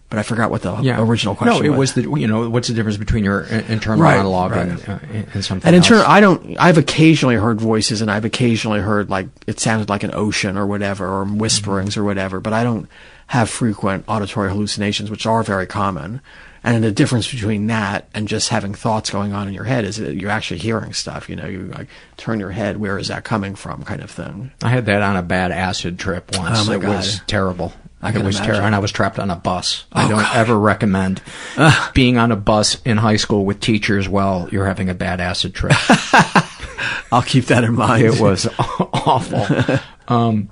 but 0.09 0.21
I 0.21 0.23
forgot 0.23 0.53
what 0.53 0.63
the 0.63 0.77
yeah. 0.83 1.03
original 1.03 1.35
question. 1.35 1.63
No, 1.63 1.67
it 1.67 1.71
was, 1.77 1.95
was 1.95 1.95
the 1.95 2.03
you 2.21 2.27
know 2.29 2.49
what's 2.49 2.69
the 2.69 2.75
difference 2.75 2.97
between 2.97 3.25
your 3.25 3.41
internal 3.43 4.01
right, 4.05 4.17
monologue 4.19 4.53
right. 4.53 4.89
Uh, 4.89 4.93
and, 5.13 5.21
uh, 5.29 5.31
and 5.35 5.45
something. 5.45 5.67
And 5.67 5.75
in 5.77 5.83
turn, 5.83 6.03
I 6.07 6.21
don't. 6.21 6.57
I've 6.59 6.79
occasionally 6.79 7.35
heard 7.35 7.61
voices, 7.61 8.01
and 8.01 8.11
I've 8.11 8.25
occasionally 8.25 8.81
heard 8.81 9.11
like 9.11 9.27
it 9.49 9.59
sounded 9.61 9.89
like 9.91 10.05
an 10.05 10.15
ocean 10.15 10.57
or 10.57 10.67
whatever, 10.67 11.07
or 11.07 11.25
whisperings 11.25 11.91
mm-hmm. 11.95 12.01
or 12.01 12.05
whatever. 12.05 12.39
But 12.41 12.53
I 12.53 12.63
don't 12.63 12.89
have 13.27 13.51
frequent 13.51 14.05
auditory 14.09 14.49
hallucinations, 14.49 15.11
which 15.11 15.27
are 15.27 15.43
very 15.43 15.67
common. 15.67 16.23
And 16.65 16.83
the 16.83 16.91
difference 16.91 17.31
between 17.33 17.69
that 17.69 18.09
and 18.15 18.27
just 18.27 18.49
having 18.49 18.75
thoughts 18.75 19.11
going 19.11 19.33
on 19.33 19.47
in 19.47 19.55
your 19.55 19.65
head 19.65 19.85
is 19.85 19.97
that 19.97 20.17
you're 20.17 20.31
actually 20.31 20.59
hearing 20.59 20.93
stuff. 20.93 21.29
You 21.29 21.37
know, 21.37 21.47
you 21.47 21.67
like 21.77 21.89
turn 22.17 22.41
your 22.41 22.51
head, 22.51 22.79
where 22.79 22.99
is 22.99 23.09
that 23.09 23.25
coming 23.25 23.55
from, 23.55 23.85
kind 23.85 24.03
of 24.03 24.11
thing. 24.11 24.51
I 24.63 24.69
had 24.71 24.87
that 24.87 25.01
on 25.03 25.17
a 25.17 25.23
bad 25.23 25.53
acid 25.53 25.99
trip 25.99 26.37
once. 26.37 26.59
Oh 26.59 26.65
my 26.67 26.77
it 26.77 26.81
God. 26.81 26.97
was 26.97 27.21
terrible. 27.27 27.73
I 28.01 28.11
it 28.11 28.15
was 28.17 28.37
imagine. 28.37 28.45
terrible, 28.47 28.67
and 28.67 28.75
I 28.77 28.79
was 28.79 28.93
trapped 28.93 29.19
on 29.19 29.31
a 29.31 29.35
bus. 29.37 29.85
Oh, 29.93 30.01
I 30.01 30.09
don't 30.09 30.19
God. 30.21 30.37
ever 30.37 30.59
recommend 30.59 31.21
Ugh. 31.57 31.95
being 31.95 32.17
on 32.17 32.31
a 32.31 32.37
bus 32.37 32.81
in 32.83 32.97
high 32.97 33.17
school 33.17 33.45
with 33.45 33.59
teachers 33.59 34.09
while 34.09 34.49
you're 34.53 34.67
having 34.67 34.89
a 34.89 34.95
bad 34.95 35.21
acid 35.21 35.53
trip. 35.53 35.73
I'll 37.13 37.23
keep 37.23 37.47
that 37.47 37.65
in 37.65 37.75
mind. 37.75 38.05
It 38.05 38.21
was 38.21 38.47
awful. 38.79 39.79
um, 40.09 40.49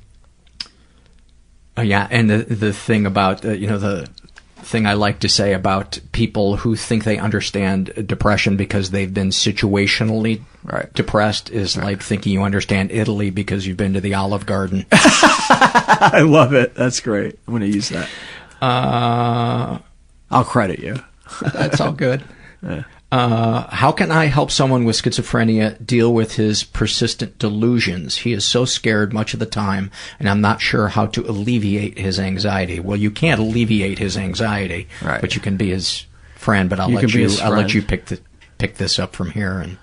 uh, 1.79 1.83
yeah, 1.83 2.09
and 2.11 2.29
the 2.29 2.39
the 2.39 2.73
thing 2.73 3.07
about 3.07 3.45
uh, 3.45 3.51
you 3.53 3.69
know 3.69 3.79
the 3.79 4.09
thing 4.63 4.87
I 4.87 4.95
like 4.95 5.21
to 5.21 5.29
say 5.29 5.53
about 5.53 5.99
people 6.13 6.57
who 6.57 6.77
think 6.77 7.05
they 7.05 7.19
understand 7.19 8.07
depression 8.07 8.57
because 8.57 8.91
they've 8.91 9.13
been 9.13 9.29
situationally 9.29 10.43
right. 10.65 10.93
depressed 10.95 11.51
is 11.51 11.77
right. 11.77 11.85
like 11.85 12.03
thinking 12.03 12.33
you 12.33 12.43
understand 12.43 12.91
Italy 12.91 13.31
because 13.31 13.67
you've 13.67 13.77
been 13.77 13.93
to 13.95 14.01
the 14.01 14.15
Olive 14.15 14.47
Garden. 14.47 14.87
I 14.93 16.25
love 16.27 16.55
it. 16.55 16.75
That's 16.75 17.01
great. 17.01 17.39
I'm 17.47 17.53
going 17.53 17.71
to 17.71 17.75
use 17.75 17.91
that. 17.91 18.09
Uh, 18.63 19.79
I'll 20.31 20.45
credit 20.45 20.79
you. 20.81 20.97
that's 21.43 21.81
all 21.81 21.93
good. 21.93 22.23
Yeah. 22.63 22.85
Uh, 23.13 23.69
how 23.71 23.93
can 23.93 24.11
I 24.11 24.25
help 24.27 24.51
someone 24.51 24.85
with 24.85 24.97
schizophrenia 24.97 25.85
deal 25.87 26.13
with 26.13 26.35
his 26.35 26.65
persistent 26.65 27.39
delusions? 27.39 28.17
He 28.17 28.33
is 28.33 28.45
so 28.45 28.65
scared 28.65 29.13
much 29.13 29.33
of 29.33 29.39
the 29.39 29.47
time, 29.47 29.93
and 30.19 30.29
I'm 30.29 30.41
not 30.41 30.61
sure 30.61 30.89
how 30.89 31.07
to 31.07 31.23
alleviate 31.29 31.99
his 31.99 32.19
anxiety. 32.19 32.81
Well, 32.81 32.97
you 32.97 33.13
can't 33.13 33.41
alleviate 33.41 34.01
his 34.01 34.17
anxiety, 34.17 34.89
right. 35.03 35.21
but 35.21 35.37
you 35.37 35.41
can 35.41 35.57
be 35.57 35.71
his 35.71 36.05
friend. 36.35 36.69
But 36.69 36.81
I'll 36.81 36.91
you 36.91 36.97
let 36.97 37.15
you. 37.15 37.31
I'll 37.43 37.53
let 37.53 37.75
you 37.75 37.83
pick 37.83 38.07
the, 38.07 38.21
pick 38.59 38.77
this 38.77 38.99
up 38.99 39.15
from 39.15 39.31
here 39.31 39.61
and 39.61 39.79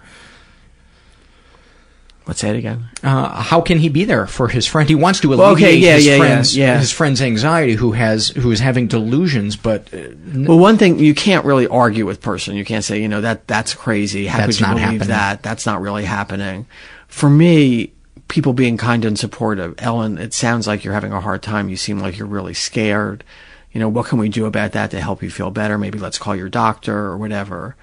Let's 2.26 2.40
say 2.40 2.52
it 2.52 2.56
again. 2.56 2.86
Uh, 3.04 3.42
how 3.42 3.60
can 3.60 3.80
he 3.80 3.90
be 3.90 4.06
there 4.06 4.28
for 4.28 4.48
his 4.48 4.66
friend? 4.66 4.88
He 4.88 4.96
wants 4.96 5.20
to 5.22 5.28
alleviate 5.34 5.42
well, 5.46 5.52
okay, 5.54 5.76
yeah, 5.76 5.96
his, 5.96 6.06
yeah, 6.08 6.18
friend's, 6.18 6.58
yeah, 6.58 6.80
his 6.80 6.92
friend's 6.92 7.22
anxiety, 7.22 7.74
who 7.74 7.92
has 7.92 8.30
who 8.30 8.50
is 8.52 8.62
having 8.62 8.88
delusions. 8.88 9.58
But 9.58 9.94
uh, 9.94 10.04
well, 10.46 10.58
one 10.58 10.78
thing 10.78 11.00
you 11.00 11.14
can't 11.14 11.44
really 11.44 11.68
argue 11.68 12.06
with 12.06 12.22
person. 12.22 12.56
You 12.56 12.64
can't 12.64 12.84
say 12.86 13.02
you 13.02 13.10
know 13.10 13.20
that 13.22 13.46
that's 13.48 13.74
crazy. 13.74 14.26
How 14.26 14.38
that's 14.38 14.58
could 14.58 14.62
you 14.68 14.74
believe 14.74 14.84
happening. 14.84 15.08
that? 15.10 15.44
That's 15.44 15.66
not 15.66 15.82
really 15.82 16.06
happening. 16.06 16.66
For 17.10 17.30
me, 17.30 17.92
people 18.30 18.54
being 18.54 18.78
kind 18.78 19.04
and 19.04 19.20
supportive. 19.20 19.76
Elyn, 19.78 20.18
it 20.18 20.34
sounds 20.34 20.66
like 20.66 20.86
you're 20.86 20.94
having 20.94 21.12
a 21.12 21.20
hard 21.20 21.44
time. 21.44 21.68
You 21.68 21.76
seem 21.76 22.00
like 22.00 22.18
you're 22.18 22.26
really 22.28 22.54
scared. 22.54 23.26
You 23.74 23.82
know 23.82 23.90
what 23.90 24.06
can 24.06 24.18
we 24.18 24.30
do 24.30 24.46
about 24.46 24.72
that 24.74 24.92
to 24.92 25.02
help 25.02 25.22
you 25.24 25.30
feel 25.30 25.52
better? 25.52 25.78
Maybe 25.78 26.00
let's 26.00 26.18
call 26.20 26.38
your 26.38 26.48
doctor 26.48 26.96
or 26.96 27.18
whatever. 27.18 27.76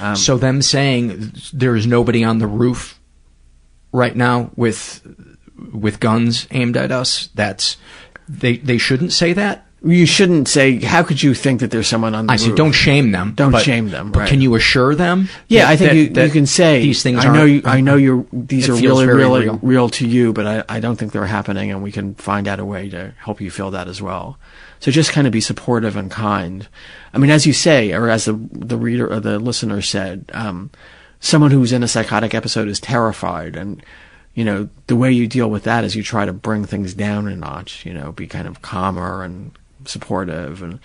Um, 0.00 0.14
so 0.14 0.38
them 0.38 0.62
saying 0.62 1.32
there 1.52 1.74
is 1.74 1.86
nobody 1.88 2.22
on 2.22 2.38
the 2.38 2.46
roof 2.46 2.99
right 3.92 4.14
now 4.14 4.50
with 4.56 5.02
with 5.72 6.00
guns 6.00 6.46
aimed 6.50 6.76
at 6.76 6.92
us. 6.92 7.28
That's 7.34 7.76
they 8.28 8.56
they 8.58 8.78
shouldn't 8.78 9.12
say 9.12 9.32
that. 9.32 9.66
You 9.82 10.04
shouldn't 10.04 10.46
say. 10.46 10.78
How 10.78 11.02
could 11.02 11.22
you 11.22 11.32
think 11.32 11.60
that 11.60 11.70
there's 11.70 11.86
someone 11.86 12.14
on 12.14 12.26
the 12.26 12.32
I 12.32 12.36
roof? 12.36 12.42
say 12.42 12.54
don't 12.54 12.72
shame 12.72 13.12
them. 13.12 13.32
Don't 13.34 13.52
but, 13.52 13.64
shame 13.64 13.88
them. 13.88 14.12
But 14.12 14.28
can 14.28 14.42
you 14.42 14.54
assure 14.54 14.94
them? 14.94 15.30
Yeah, 15.48 15.64
that, 15.64 15.70
I 15.70 15.76
think 15.76 15.90
that, 15.90 15.96
you, 15.96 16.08
that 16.10 16.24
you, 16.26 16.30
can 16.32 16.44
say 16.46 16.82
these 16.82 17.02
things. 17.02 17.24
I 17.24 17.34
know. 17.34 17.46
You, 17.46 17.62
I 17.64 17.80
know 17.80 17.96
you're. 17.96 18.26
These 18.30 18.68
are 18.68 18.74
really, 18.74 19.06
really 19.06 19.44
real. 19.44 19.58
real. 19.62 19.88
to 19.88 20.06
you, 20.06 20.34
but 20.34 20.46
I, 20.46 20.76
I 20.76 20.80
don't 20.80 20.96
think 20.96 21.12
they're 21.12 21.24
happening, 21.24 21.70
and 21.70 21.82
we 21.82 21.92
can 21.92 22.14
find 22.16 22.46
out 22.46 22.60
a 22.60 22.64
way 22.64 22.90
to 22.90 23.14
help 23.18 23.40
you 23.40 23.50
feel 23.50 23.70
that 23.70 23.88
as 23.88 24.02
well. 24.02 24.38
So 24.80 24.90
just 24.90 25.12
kind 25.12 25.26
of 25.26 25.32
be 25.32 25.40
supportive 25.40 25.96
and 25.96 26.10
kind. 26.10 26.68
I 27.14 27.18
mean, 27.18 27.30
as 27.30 27.46
you 27.46 27.54
say, 27.54 27.92
or 27.92 28.10
as 28.10 28.26
the 28.26 28.34
the 28.52 28.76
reader 28.76 29.10
or 29.10 29.20
the 29.20 29.38
listener 29.38 29.80
said, 29.80 30.30
um, 30.34 30.70
someone 31.20 31.50
who's 31.52 31.72
in 31.72 31.82
a 31.82 31.88
psychotic 31.88 32.34
episode 32.34 32.66
is 32.66 32.80
terrified 32.80 33.54
and 33.54 33.82
you 34.34 34.44
know 34.44 34.68
the 34.86 34.96
way 34.96 35.12
you 35.12 35.26
deal 35.26 35.50
with 35.50 35.64
that 35.64 35.84
is 35.84 35.94
you 35.94 36.02
try 36.02 36.24
to 36.24 36.32
bring 36.32 36.64
things 36.64 36.94
down 36.94 37.28
a 37.28 37.36
notch 37.36 37.84
you 37.86 37.92
know 37.92 38.10
be 38.12 38.26
kind 38.26 38.48
of 38.48 38.62
calmer 38.62 39.22
and 39.22 39.52
supportive 39.84 40.62
and 40.62 40.80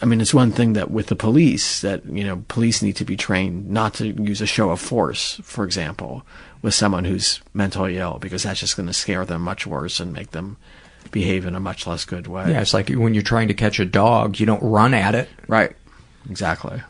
i 0.00 0.06
mean 0.06 0.20
it's 0.20 0.32
one 0.34 0.50
thing 0.50 0.72
that 0.72 0.90
with 0.90 1.06
the 1.06 1.16
police 1.16 1.82
that 1.82 2.04
you 2.06 2.24
know 2.24 2.42
police 2.48 2.82
need 2.82 2.96
to 2.96 3.04
be 3.04 3.16
trained 3.16 3.70
not 3.70 3.94
to 3.94 4.08
use 4.22 4.40
a 4.40 4.46
show 4.46 4.70
of 4.70 4.80
force 4.80 5.38
for 5.44 5.64
example 5.64 6.24
with 6.62 6.74
someone 6.74 7.04
who's 7.04 7.40
mentally 7.54 7.96
ill 7.98 8.18
because 8.18 8.42
that's 8.42 8.60
just 8.60 8.76
going 8.76 8.86
to 8.86 8.92
scare 8.92 9.24
them 9.24 9.42
much 9.42 9.66
worse 9.66 10.00
and 10.00 10.12
make 10.12 10.30
them 10.30 10.56
behave 11.10 11.46
in 11.46 11.54
a 11.54 11.60
much 11.60 11.86
less 11.86 12.04
good 12.04 12.26
way 12.26 12.50
yeah 12.50 12.60
it's 12.60 12.74
like 12.74 12.88
when 12.90 13.14
you're 13.14 13.22
trying 13.22 13.48
to 13.48 13.54
catch 13.54 13.78
a 13.80 13.84
dog 13.84 14.38
you 14.38 14.46
don't 14.46 14.62
run 14.62 14.94
at 14.94 15.14
it 15.14 15.28
right 15.48 15.74
exactly 16.28 16.80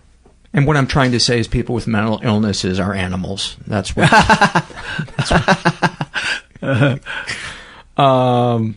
and 0.53 0.67
what 0.67 0.77
I'm 0.77 0.87
trying 0.87 1.13
to 1.13 1.21
say 1.21 1.39
is 1.39 1.47
people 1.47 1.75
with 1.75 1.87
mental 1.87 2.21
illnesses 2.23 2.81
are 2.81 2.93
animals. 2.93 3.57
That's 3.67 3.95
what. 3.95 4.11
that's 5.17 5.31
what 6.61 7.01
um, 7.97 8.77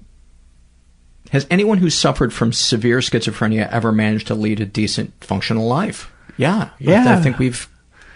has 1.31 1.47
anyone 1.49 1.79
who 1.79 1.89
suffered 1.89 2.31
from 2.31 2.53
severe 2.53 2.99
schizophrenia 2.99 3.69
ever 3.71 3.91
managed 3.91 4.27
to 4.27 4.35
lead 4.35 4.59
a 4.59 4.65
decent, 4.67 5.13
functional 5.21 5.65
life? 5.67 6.11
Yeah. 6.37 6.69
Yeah. 6.77 7.17
I 7.17 7.21
think 7.21 7.39
we've. 7.39 7.67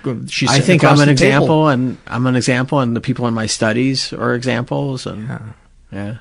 I 0.05 0.59
think 0.61 0.83
I'm 0.85 0.99
an 1.01 1.09
example, 1.09 1.47
table. 1.47 1.67
and 1.69 1.97
I'm 2.07 2.27
an 2.27 2.35
example, 2.37 2.79
and 2.79 2.95
the 2.95 3.01
people 3.01 3.27
in 3.27 3.33
my 3.33 3.45
studies 3.47 4.13
are 4.13 4.35
examples, 4.35 5.05
and 5.07 5.27
yeah. 5.27 5.39
yeah 5.91 6.17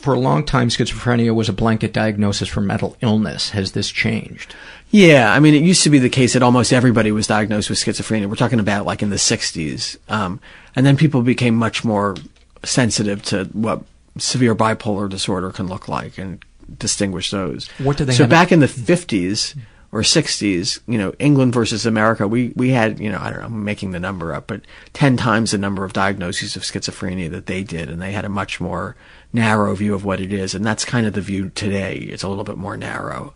for 0.00 0.14
a 0.14 0.18
long 0.18 0.44
time, 0.44 0.68
schizophrenia 0.68 1.34
was 1.34 1.50
a 1.50 1.52
blanket 1.52 1.92
diagnosis 1.92 2.48
for 2.48 2.62
mental 2.62 2.96
illness. 3.02 3.50
Has 3.50 3.72
this 3.72 3.90
changed? 3.90 4.54
Yeah, 4.90 5.32
I 5.32 5.40
mean, 5.40 5.54
it 5.54 5.62
used 5.62 5.82
to 5.84 5.90
be 5.90 5.98
the 5.98 6.08
case 6.08 6.32
that 6.32 6.42
almost 6.42 6.72
everybody 6.72 7.12
was 7.12 7.26
diagnosed 7.26 7.68
with 7.68 7.78
schizophrenia. 7.78 8.26
We're 8.28 8.34
talking 8.36 8.60
about 8.60 8.86
like 8.86 9.02
in 9.02 9.10
the 9.10 9.16
60s. 9.16 9.98
Um, 10.10 10.40
and 10.74 10.86
then 10.86 10.96
people 10.96 11.20
became 11.22 11.54
much 11.54 11.84
more 11.84 12.16
sensitive 12.64 13.22
to 13.24 13.44
what 13.52 13.82
severe 14.16 14.54
bipolar 14.54 15.08
disorder 15.08 15.50
can 15.52 15.66
look 15.66 15.86
like 15.86 16.16
and 16.16 16.42
distinguish 16.78 17.30
those. 17.30 17.68
What 17.78 17.98
did 17.98 18.06
they 18.06 18.14
So 18.14 18.26
back 18.26 18.52
in 18.52 18.60
the 18.60 18.66
50s 18.66 19.54
or 19.92 20.00
60s, 20.00 20.80
you 20.86 20.96
know, 20.98 21.12
England 21.18 21.52
versus 21.52 21.84
America, 21.84 22.26
we, 22.26 22.52
we 22.56 22.70
had, 22.70 22.98
you 23.00 23.10
know, 23.10 23.18
I 23.20 23.30
don't 23.30 23.40
know, 23.40 23.46
I'm 23.46 23.64
making 23.64 23.90
the 23.90 24.00
number 24.00 24.32
up, 24.32 24.46
but 24.46 24.62
10 24.94 25.16
times 25.18 25.50
the 25.50 25.58
number 25.58 25.84
of 25.84 25.92
diagnoses 25.92 26.56
of 26.56 26.62
schizophrenia 26.62 27.30
that 27.30 27.46
they 27.46 27.62
did. 27.62 27.88
And 27.90 28.00
they 28.00 28.12
had 28.12 28.24
a 28.24 28.28
much 28.30 28.60
more 28.60 28.96
narrow 29.32 29.74
view 29.74 29.94
of 29.94 30.04
what 30.04 30.20
it 30.20 30.32
is, 30.32 30.54
and 30.54 30.64
that's 30.64 30.84
kind 30.84 31.06
of 31.06 31.12
the 31.12 31.20
view 31.20 31.50
today. 31.50 31.96
It's 31.96 32.22
a 32.22 32.28
little 32.28 32.44
bit 32.44 32.56
more 32.56 32.76
narrow. 32.76 33.34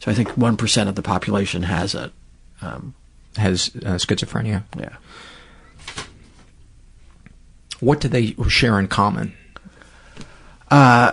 So 0.00 0.10
I 0.10 0.14
think 0.14 0.36
one 0.36 0.56
percent 0.56 0.88
of 0.88 0.94
the 0.94 1.02
population 1.02 1.62
has 1.64 1.94
it. 1.94 2.12
Um, 2.60 2.94
has 3.36 3.68
uh, 3.76 3.94
schizophrenia. 3.94 4.64
Yeah. 4.76 4.96
What 7.78 8.00
do 8.00 8.08
they 8.08 8.34
share 8.48 8.80
in 8.80 8.88
common? 8.88 9.32
Uh, 10.68 11.12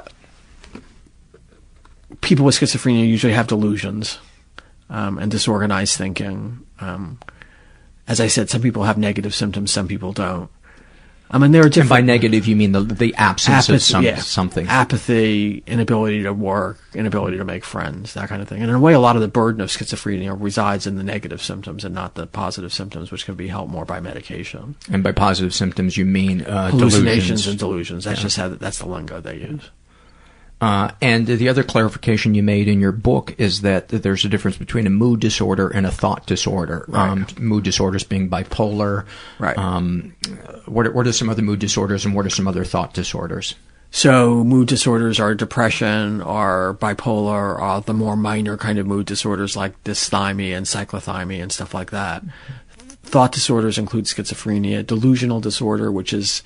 people 2.21 2.45
with 2.45 2.55
schizophrenia 2.55 3.07
usually 3.07 3.33
have 3.33 3.45
delusions 3.45 4.17
um, 4.89 5.19
and 5.19 5.29
disorganized 5.29 5.95
thinking. 5.97 6.65
Um, 6.81 7.19
as 8.07 8.19
I 8.19 8.25
said, 8.25 8.49
some 8.49 8.61
people 8.61 8.83
have 8.85 8.97
negative 8.97 9.35
symptoms, 9.35 9.69
some 9.69 9.87
people 9.87 10.11
don't. 10.11 10.49
I 11.31 11.39
mean, 11.39 11.51
there 11.51 11.65
are 11.65 11.69
different. 11.69 11.81
And 11.89 11.89
by 11.89 12.01
negative, 12.01 12.45
you 12.47 12.55
mean 12.55 12.71
the 12.71 12.81
the 12.81 13.15
absence 13.15 13.55
apathy, 13.55 13.73
of 13.73 13.81
some, 13.81 14.03
yeah. 14.03 14.15
something, 14.17 14.67
apathy, 14.67 15.63
inability 15.65 16.21
to 16.23 16.31
work, 16.33 16.79
inability 16.93 17.37
to 17.37 17.43
make 17.45 17.65
friends, 17.65 18.13
that 18.13 18.29
kind 18.29 18.41
of 18.43 18.47
thing. 18.47 18.61
And 18.61 18.69
in 18.69 18.75
a 18.75 18.79
way, 18.79 18.93
a 18.93 18.99
lot 18.99 19.15
of 19.15 19.23
the 19.23 19.27
burden 19.27 19.59
of 19.61 19.69
schizophrenia 19.69 20.37
resides 20.39 20.85
in 20.85 20.97
the 20.97 21.03
negative 21.03 21.41
symptoms 21.41 21.83
and 21.83 21.95
not 21.95 22.13
the 22.13 22.27
positive 22.27 22.71
symptoms, 22.71 23.11
which 23.11 23.25
can 23.25 23.33
be 23.35 23.47
helped 23.47 23.71
more 23.71 23.85
by 23.85 23.99
medication. 23.99 24.75
And 24.91 25.03
by 25.03 25.13
positive 25.13 25.53
symptoms, 25.53 25.97
you 25.97 26.05
mean 26.05 26.41
uh, 26.43 26.69
hallucinations 26.69 27.41
delusions. 27.43 27.47
and 27.47 27.59
delusions. 27.59 28.03
That's 28.05 28.19
yeah. 28.19 28.23
just 28.23 28.37
how 28.37 28.49
that's 28.49 28.79
the 28.79 28.87
lingo 28.87 29.19
they 29.19 29.37
use. 29.37 29.71
Uh, 30.61 30.89
and 31.01 31.27
the 31.27 31.49
other 31.49 31.63
clarification 31.63 32.33
you 32.33 32.41
made 32.41 32.69
in 32.69 32.79
your 32.79 32.93
book 32.93 33.35
is 33.37 33.59
that 33.61 33.89
there's 33.89 34.23
a 34.23 34.29
difference 34.29 34.55
between 34.57 34.87
a 34.87 34.89
mood 34.89 35.19
disorder 35.19 35.67
and 35.69 35.85
a 35.85 35.91
thought 35.91 36.25
disorder. 36.25 36.85
Right. 36.87 37.09
Um, 37.09 37.27
mood 37.37 37.65
disorders 37.65 38.03
being 38.03 38.29
bipolar. 38.29 39.05
Right. 39.37 39.57
Um, 39.57 40.13
what, 40.65 40.87
are, 40.87 40.91
what 40.91 41.07
are 41.07 41.11
some 41.11 41.29
other 41.29 41.41
mood 41.41 41.59
disorders 41.59 42.05
and 42.05 42.15
what 42.15 42.25
are 42.25 42.29
some 42.29 42.47
other 42.47 42.63
thought 42.63 42.93
disorders? 42.93 43.55
So 43.91 44.43
mood 44.45 44.69
disorders 44.69 45.19
are 45.19 45.35
depression 45.35 46.21
are 46.21 46.73
bipolar 46.75 47.59
are 47.59 47.81
the 47.81 47.93
more 47.93 48.15
minor 48.15 48.55
kind 48.57 48.79
of 48.79 48.87
mood 48.87 49.05
disorders 49.07 49.57
like 49.57 49.81
dysthymia 49.83 50.55
and 50.55 50.65
cyclothymia 50.65 51.41
and 51.43 51.51
stuff 51.51 51.73
like 51.73 51.91
that. 51.91 52.23
Thought 53.03 53.33
disorders 53.33 53.77
include 53.77 54.05
schizophrenia, 54.05 54.85
delusional 54.85 55.39
disorder, 55.39 55.91
which 55.91 56.11
is 56.13 56.43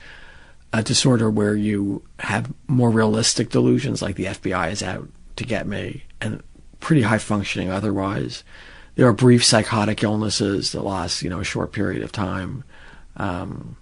a 0.73 0.83
disorder 0.83 1.29
where 1.29 1.55
you 1.55 2.03
have 2.19 2.53
more 2.67 2.89
realistic 2.89 3.49
delusions, 3.49 4.01
like 4.01 4.15
the 4.15 4.25
FBI 4.25 4.71
is 4.71 4.83
out 4.83 5.09
to 5.35 5.43
get 5.43 5.67
me, 5.67 6.03
and 6.21 6.43
pretty 6.79 7.01
high 7.01 7.17
functioning 7.17 7.69
otherwise. 7.71 8.43
There 8.95 9.07
are 9.07 9.13
brief 9.13 9.43
psychotic 9.43 10.03
illnesses 10.03 10.71
that 10.73 10.81
last, 10.81 11.23
you 11.23 11.29
know, 11.29 11.39
a 11.39 11.43
short 11.45 11.71
period 11.71 12.03
of 12.03 12.11
time. 12.11 12.63
Um, 13.17 13.77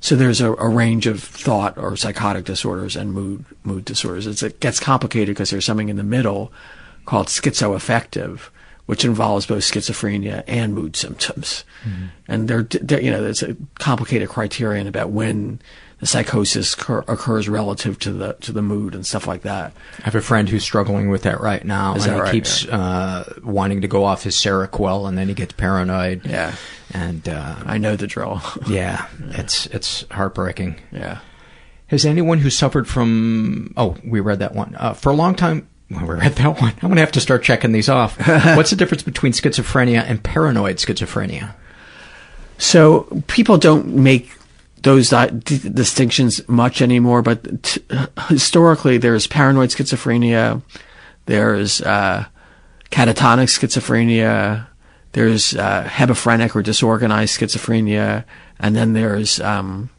so 0.00 0.14
there's 0.14 0.40
a, 0.40 0.54
a, 0.54 0.68
range 0.68 1.06
of 1.06 1.22
thought 1.22 1.76
or 1.78 1.96
psychotic 1.96 2.44
disorders 2.44 2.96
and 2.96 3.12
mood 3.12 3.44
mood 3.64 3.84
disorders. 3.84 4.26
It's, 4.26 4.42
it 4.42 4.60
gets 4.60 4.78
complicated 4.80 5.34
because 5.34 5.50
there's 5.50 5.64
something 5.66 5.88
in 5.88 5.96
the 5.96 6.02
middle 6.02 6.52
called 7.04 7.26
schizoaffective, 7.28 8.48
which 8.86 9.04
involves 9.04 9.46
both 9.46 9.62
schizophrenia 9.64 10.44
and 10.46 10.72
mood 10.74 10.94
symptoms. 10.96 11.64
Mm-hmm. 11.84 12.04
And 12.28 12.48
there, 12.48 13.00
you 13.00 13.10
know, 13.10 13.20
there's 13.22 13.42
a 13.42 13.56
complicated 13.80 14.28
criterion 14.28 14.86
about 14.86 15.10
when 15.10 15.60
the 15.98 16.06
psychosis 16.06 16.74
cur- 16.76 17.04
occurs 17.08 17.48
relative 17.48 17.98
to 18.00 18.12
the 18.12 18.34
to 18.34 18.52
the 18.52 18.62
mood 18.62 18.94
and 18.94 19.04
stuff 19.04 19.26
like 19.26 19.42
that. 19.42 19.72
I 20.00 20.04
have 20.04 20.14
a 20.14 20.20
friend 20.20 20.48
who's 20.48 20.62
struggling 20.62 21.08
with 21.10 21.22
that 21.24 21.40
right 21.40 21.64
now, 21.64 21.94
Is 21.96 22.04
and 22.06 22.14
he 22.14 22.20
right? 22.20 22.30
keeps 22.32 22.64
yeah. 22.64 22.78
uh, 22.80 23.24
wanting 23.42 23.80
to 23.80 23.88
go 23.88 24.04
off 24.04 24.22
his 24.22 24.36
Seroquel, 24.36 25.08
and 25.08 25.18
then 25.18 25.28
he 25.28 25.34
gets 25.34 25.54
paranoid. 25.54 26.24
Yeah, 26.24 26.54
and 26.92 27.28
uh, 27.28 27.56
I 27.64 27.78
know 27.78 27.96
the 27.96 28.06
drill. 28.06 28.40
yeah, 28.68 29.06
yeah, 29.26 29.40
it's 29.40 29.66
it's 29.66 30.04
heartbreaking. 30.10 30.80
Yeah. 30.92 31.20
Has 31.88 32.04
anyone 32.04 32.38
who 32.38 32.50
suffered 32.50 32.86
from 32.86 33.72
oh 33.76 33.96
we 34.04 34.20
read 34.20 34.40
that 34.40 34.54
one 34.54 34.76
uh, 34.78 34.92
for 34.92 35.10
a 35.10 35.14
long 35.14 35.34
time 35.34 35.68
when 35.88 36.06
we 36.06 36.14
read 36.14 36.32
that 36.34 36.60
one. 36.60 36.72
I'm 36.74 36.80
going 36.82 36.94
to 36.94 37.00
have 37.00 37.12
to 37.12 37.20
start 37.20 37.42
checking 37.42 37.72
these 37.72 37.88
off. 37.88 38.18
What's 38.28 38.70
the 38.70 38.76
difference 38.76 39.02
between 39.02 39.32
schizophrenia 39.32 40.02
and 40.02 40.22
paranoid 40.22 40.76
schizophrenia? 40.76 41.54
So 42.58 43.22
people 43.28 43.58
don't 43.58 43.86
make 43.94 44.32
those 44.82 45.10
di- 45.10 45.28
distinctions 45.30 46.46
much 46.48 46.80
anymore, 46.82 47.22
but 47.22 47.62
t- 47.62 47.82
historically 48.28 48.98
there's 48.98 49.26
paranoid 49.26 49.70
schizophrenia, 49.70 50.62
there's 51.26 51.80
uh, 51.82 52.24
catatonic 52.90 53.48
schizophrenia, 53.48 54.66
there's 55.12 55.54
uh, 55.54 55.84
hebephrenic 55.84 56.56
or 56.56 56.62
disorganized 56.62 57.38
schizophrenia, 57.38 58.24
and 58.58 58.74
then 58.74 58.92
there's 58.92 59.40
um, 59.40 59.90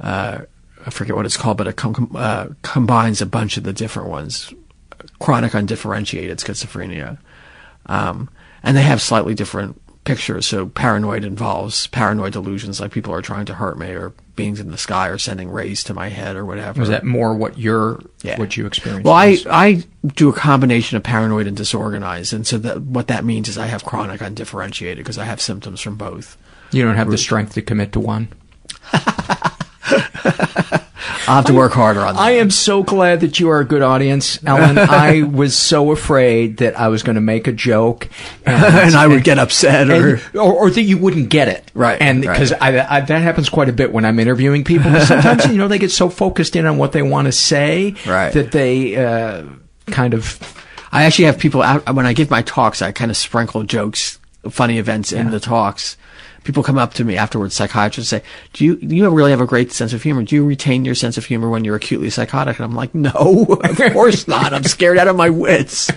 uh, 0.00 0.40
I 0.86 0.90
forget 0.90 1.16
what 1.16 1.24
it's 1.26 1.36
called, 1.38 1.56
but 1.56 1.66
it 1.66 1.76
com- 1.76 2.10
uh, 2.14 2.48
combines 2.62 3.20
a 3.22 3.26
bunch 3.26 3.56
of 3.56 3.64
the 3.64 3.72
different 3.72 4.10
ones 4.10 4.52
chronic 5.24 5.54
undifferentiated 5.54 6.38
schizophrenia. 6.38 7.16
Um, 7.86 8.28
and 8.62 8.76
they 8.76 8.82
have 8.82 9.00
slightly 9.00 9.34
different 9.34 9.80
pictures. 10.04 10.46
So 10.46 10.66
paranoid 10.68 11.24
involves 11.24 11.86
paranoid 11.86 12.34
delusions, 12.34 12.78
like 12.78 12.92
people 12.92 13.14
are 13.14 13.22
trying 13.22 13.46
to 13.46 13.54
hurt 13.54 13.78
me, 13.78 13.86
or 13.92 14.12
beings 14.36 14.60
in 14.60 14.70
the 14.70 14.76
sky 14.76 15.08
are 15.08 15.16
sending 15.16 15.50
rays 15.50 15.82
to 15.84 15.94
my 15.94 16.08
head, 16.10 16.36
or 16.36 16.44
whatever. 16.44 16.82
Is 16.82 16.88
that 16.90 17.04
more 17.04 17.32
what 17.34 17.58
you're, 17.58 18.00
yeah. 18.22 18.38
what 18.38 18.56
you 18.58 18.66
experience? 18.66 19.04
Well, 19.06 19.14
I 19.14 19.38
I 19.50 19.82
do 20.06 20.28
a 20.28 20.32
combination 20.34 20.98
of 20.98 21.02
paranoid 21.02 21.46
and 21.46 21.56
disorganized, 21.56 22.34
and 22.34 22.46
so 22.46 22.58
that 22.58 22.82
what 22.82 23.08
that 23.08 23.24
means 23.24 23.48
is 23.48 23.56
I 23.56 23.66
have 23.66 23.82
chronic 23.84 24.20
undifferentiated 24.20 24.98
because 25.04 25.16
I 25.16 25.24
have 25.24 25.40
symptoms 25.40 25.80
from 25.80 25.96
both. 25.96 26.36
You 26.70 26.84
don't 26.84 26.96
have 26.96 27.10
the 27.10 27.18
strength 27.18 27.54
to 27.54 27.62
commit 27.62 27.92
to 27.94 28.00
one. 28.00 28.28
I'll 31.26 31.36
have 31.36 31.44
to 31.46 31.52
I'm, 31.52 31.56
work 31.58 31.72
harder 31.72 32.00
on 32.00 32.14
that. 32.14 32.20
I 32.20 32.32
am 32.32 32.50
so 32.50 32.82
glad 32.82 33.20
that 33.20 33.40
you 33.40 33.48
are 33.50 33.58
a 33.60 33.64
good 33.64 33.82
audience, 33.82 34.38
Elyn. 34.38 34.76
I 34.78 35.22
was 35.22 35.56
so 35.56 35.90
afraid 35.90 36.58
that 36.58 36.78
I 36.78 36.88
was 36.88 37.02
going 37.02 37.14
to 37.14 37.20
make 37.22 37.46
a 37.46 37.52
joke 37.52 38.08
and, 38.46 38.62
and 38.64 38.94
I 38.94 39.06
would 39.06 39.16
and, 39.16 39.24
get 39.24 39.38
upset 39.38 39.88
or, 39.90 40.16
and, 40.16 40.22
or, 40.36 40.52
or 40.54 40.70
that 40.70 40.82
you 40.82 40.98
wouldn't 40.98 41.28
get 41.30 41.48
it. 41.48 41.70
Right. 41.74 42.00
And 42.00 42.20
because 42.20 42.52
right. 42.52 43.06
that 43.08 43.22
happens 43.22 43.48
quite 43.48 43.68
a 43.68 43.72
bit 43.72 43.92
when 43.92 44.04
I'm 44.04 44.18
interviewing 44.18 44.64
people. 44.64 44.94
Sometimes, 45.00 45.46
you 45.46 45.56
know, 45.58 45.68
they 45.68 45.78
get 45.78 45.90
so 45.90 46.08
focused 46.10 46.56
in 46.56 46.66
on 46.66 46.76
what 46.78 46.92
they 46.92 47.02
want 47.02 47.26
to 47.26 47.32
say 47.32 47.94
right. 48.06 48.32
that 48.32 48.52
they 48.52 48.96
uh, 48.96 49.44
kind 49.86 50.14
of. 50.14 50.38
I 50.92 51.04
actually 51.04 51.24
have 51.24 51.38
people 51.38 51.62
out 51.62 51.92
when 51.92 52.06
I 52.06 52.12
give 52.12 52.30
my 52.30 52.42
talks, 52.42 52.80
I 52.80 52.92
kind 52.92 53.10
of 53.10 53.16
sprinkle 53.16 53.64
jokes 53.64 54.18
funny 54.50 54.78
events 54.78 55.10
yeah. 55.10 55.22
in 55.22 55.30
the 55.30 55.40
talks 55.40 55.96
people 56.44 56.62
come 56.62 56.78
up 56.78 56.94
to 56.94 57.04
me 57.04 57.16
afterwards, 57.18 57.54
psychiatrists 57.56 58.08
say, 58.10 58.22
do 58.52 58.64
you, 58.64 58.76
you 58.80 59.08
really 59.10 59.32
have 59.32 59.40
a 59.40 59.46
great 59.46 59.72
sense 59.72 59.92
of 59.92 60.00
humor? 60.02 60.22
Do 60.22 60.34
you 60.36 60.44
retain 60.46 60.84
your 60.84 60.94
sense 60.94 61.18
of 61.18 61.24
humor 61.24 61.48
when 61.50 61.64
you're 61.64 61.74
acutely 61.74 62.08
psychotic? 62.10 62.56
And 62.58 62.64
I'm 62.66 62.74
like, 62.76 62.94
no, 62.94 63.10
of 63.62 63.76
course 63.92 64.28
not. 64.28 64.52
I'm 64.54 64.62
scared 64.64 64.98
out 64.98 65.08
of 65.08 65.16
my 65.16 65.30
wits. 65.30 65.90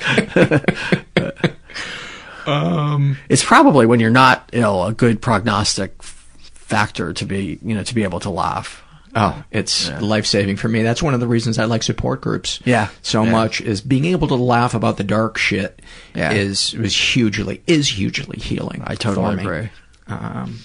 um, 2.46 3.18
it's 3.30 3.44
probably 3.44 3.86
when 3.86 4.00
you're 4.00 4.10
not 4.10 4.48
ill, 4.54 4.86
a 4.86 4.94
good 4.94 5.22
prognostic 5.22 6.02
factor 6.02 7.12
to 7.14 7.26
be, 7.26 7.60
you 7.62 7.76
know, 7.76 7.84
to 7.84 7.94
be 7.94 8.04
able 8.04 8.22
to 8.22 8.30
laugh. 8.30 8.82
Oh, 9.20 9.44
it's 9.52 9.88
yeah. 9.90 10.00
life 10.00 10.28
saving 10.28 10.58
for 10.58 10.68
me. 10.70 10.84
That's 10.84 11.02
one 11.02 11.16
of 11.16 11.20
the 11.20 11.26
reasons 11.28 11.58
I 11.58 11.66
like 11.66 11.82
support 11.82 12.22
groups. 12.22 12.60
Yeah, 12.66 12.90
so 13.02 13.24
yeah. 13.24 13.32
much 13.32 13.62
is 13.62 13.82
being 13.82 14.06
able 14.06 14.28
to 14.28 14.36
laugh 14.36 14.76
about 14.76 14.98
the 14.98 15.04
dark 15.04 15.40
shit. 15.40 15.82
Yeah. 16.14 16.34
is 16.34 16.76
was 16.78 16.96
hugely 16.96 17.64
is 17.66 17.88
hugely 17.88 18.38
healing. 18.40 18.84
I 18.86 18.94
totally 18.94 19.42
agree. 19.42 19.70
Um, 20.10 20.60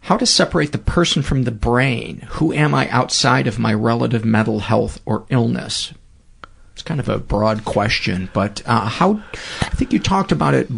how 0.00 0.16
to 0.16 0.26
separate 0.26 0.72
the 0.72 0.78
person 0.78 1.22
from 1.22 1.42
the 1.44 1.50
brain. 1.50 2.20
Who 2.32 2.52
am 2.52 2.74
I 2.74 2.88
outside 2.90 3.46
of 3.48 3.58
my 3.58 3.74
relative 3.74 4.24
mental 4.24 4.60
health 4.60 5.00
or 5.04 5.26
illness? 5.30 5.92
It's 6.74 6.82
kind 6.82 7.00
of 7.00 7.08
a 7.08 7.18
broad 7.18 7.64
question, 7.64 8.28
but 8.32 8.62
uh, 8.66 8.86
how 8.88 9.22
I 9.62 9.68
think 9.70 9.92
you 9.92 9.98
talked 9.98 10.30
about 10.30 10.54
it 10.54 10.68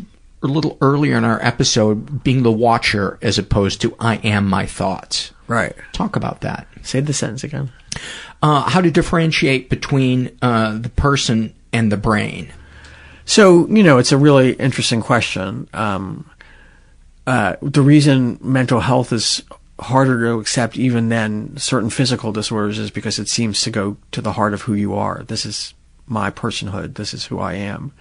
a 0.42 0.46
little 0.46 0.78
earlier 0.80 1.16
in 1.18 1.24
our 1.24 1.44
episode 1.44 2.22
being 2.22 2.42
the 2.44 2.52
watcher 2.52 3.18
as 3.20 3.36
opposed 3.38 3.80
to 3.80 3.96
I 3.98 4.16
am 4.18 4.46
my 4.48 4.64
thoughts. 4.64 5.32
Right. 5.48 5.74
Talk 5.92 6.14
about 6.16 6.40
that. 6.42 6.68
Say 6.82 7.00
the 7.00 7.12
sentence 7.12 7.42
again. 7.44 7.72
Uh, 8.40 8.70
how 8.70 8.80
to 8.80 8.90
differentiate 8.92 9.68
between 9.68 10.38
uh, 10.40 10.78
the 10.78 10.90
person 10.90 11.54
and 11.72 11.90
the 11.90 11.96
brain. 11.96 12.50
So 13.28 13.68
you 13.68 13.82
know, 13.82 13.98
it's 13.98 14.10
a 14.10 14.16
really 14.16 14.54
interesting 14.54 15.02
question. 15.02 15.68
Um, 15.74 16.24
uh, 17.26 17.56
the 17.60 17.82
reason 17.82 18.38
mental 18.42 18.80
health 18.80 19.12
is 19.12 19.42
harder 19.78 20.22
to 20.24 20.40
accept 20.40 20.78
even 20.78 21.10
than 21.10 21.54
certain 21.58 21.90
physical 21.90 22.32
disorders 22.32 22.78
is 22.78 22.90
because 22.90 23.18
it 23.18 23.28
seems 23.28 23.60
to 23.60 23.70
go 23.70 23.98
to 24.12 24.22
the 24.22 24.32
heart 24.32 24.54
of 24.54 24.62
who 24.62 24.72
you 24.72 24.94
are. 24.94 25.24
This 25.28 25.44
is 25.44 25.74
my 26.06 26.30
personhood. 26.30 26.94
This 26.94 27.12
is 27.12 27.26
who 27.26 27.38
I 27.38 27.52
am. 27.52 27.92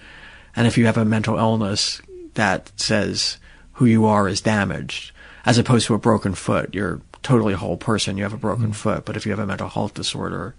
And 0.55 0.65
if 0.65 0.77
you 0.77 0.85
have 0.85 0.97
a 0.97 1.03
mental 1.03 1.37
illness 1.37 2.01
that 2.35 2.71
says 2.77 3.35
who 3.73 3.85
you 3.85 4.05
are 4.05 4.29
is 4.29 4.39
damaged, 4.39 5.11
as 5.45 5.57
opposed 5.57 5.87
to 5.87 5.93
a 5.93 5.97
broken 5.99 6.35
foot, 6.35 6.73
you're 6.73 7.01
totally 7.21 7.53
whole 7.53 7.75
person. 7.75 8.15
You 8.15 8.23
have 8.23 8.31
a 8.33 8.37
broken 8.37 8.67
mm-hmm. 8.67 8.81
foot. 8.81 9.03
But 9.03 9.17
if 9.17 9.25
you 9.25 9.33
have 9.33 9.39
a 9.39 9.45
mental 9.45 9.67
health 9.67 9.93
disorder, 9.93 10.55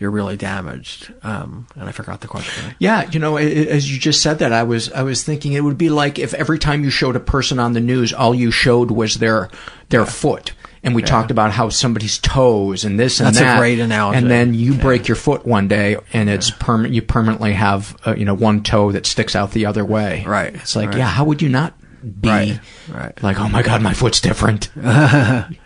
you're 0.00 0.10
really 0.10 0.36
damaged. 0.36 1.12
Um, 1.22 1.66
and 1.76 1.88
I 1.88 1.92
forgot 1.92 2.22
the 2.22 2.26
question. 2.26 2.74
Yeah, 2.78 3.08
you 3.10 3.20
know, 3.20 3.36
as 3.36 3.92
you 3.92 4.00
just 4.00 4.22
said 4.22 4.38
that, 4.38 4.50
I 4.52 4.62
was 4.62 4.90
I 4.92 5.02
was 5.02 5.22
thinking 5.22 5.52
it 5.52 5.60
would 5.62 5.76
be 5.78 5.90
like 5.90 6.18
if 6.18 6.32
every 6.34 6.58
time 6.58 6.82
you 6.82 6.90
showed 6.90 7.16
a 7.16 7.20
person 7.20 7.58
on 7.58 7.74
the 7.74 7.80
news, 7.80 8.12
all 8.12 8.34
you 8.34 8.50
showed 8.50 8.90
was 8.90 9.16
their 9.16 9.50
their 9.90 10.00
yeah. 10.00 10.04
foot. 10.06 10.52
And 10.82 10.94
we 10.94 11.02
yeah. 11.02 11.08
talked 11.08 11.30
about 11.30 11.52
how 11.52 11.68
somebody's 11.68 12.16
toes 12.16 12.86
and 12.86 12.98
this 12.98 13.20
and 13.20 13.26
That's 13.26 13.38
that. 13.40 13.44
That's 13.44 13.58
a 13.58 13.60
great 13.60 13.78
analogy. 13.80 14.16
And 14.16 14.30
then 14.30 14.54
you 14.54 14.72
break 14.72 15.08
your 15.08 15.14
foot 15.16 15.44
one 15.46 15.68
day, 15.68 15.98
and 16.14 16.30
it's 16.30 16.50
permanent. 16.50 16.94
You 16.94 17.02
permanently 17.02 17.52
have 17.52 17.94
uh, 18.06 18.14
you 18.16 18.24
know 18.24 18.32
one 18.32 18.62
toe 18.62 18.90
that 18.92 19.04
sticks 19.04 19.36
out 19.36 19.50
the 19.52 19.66
other 19.66 19.84
way. 19.84 20.24
Right. 20.26 20.54
It's 20.54 20.74
like, 20.74 20.88
right. 20.88 20.98
yeah, 20.98 21.08
how 21.08 21.24
would 21.26 21.42
you 21.42 21.50
not 21.50 21.74
be 22.18 22.30
right. 22.30 22.60
Right. 22.88 23.22
like, 23.22 23.38
oh 23.38 23.50
my 23.50 23.60
god, 23.62 23.82
my 23.82 23.92
foot's 23.92 24.20
different. 24.22 24.70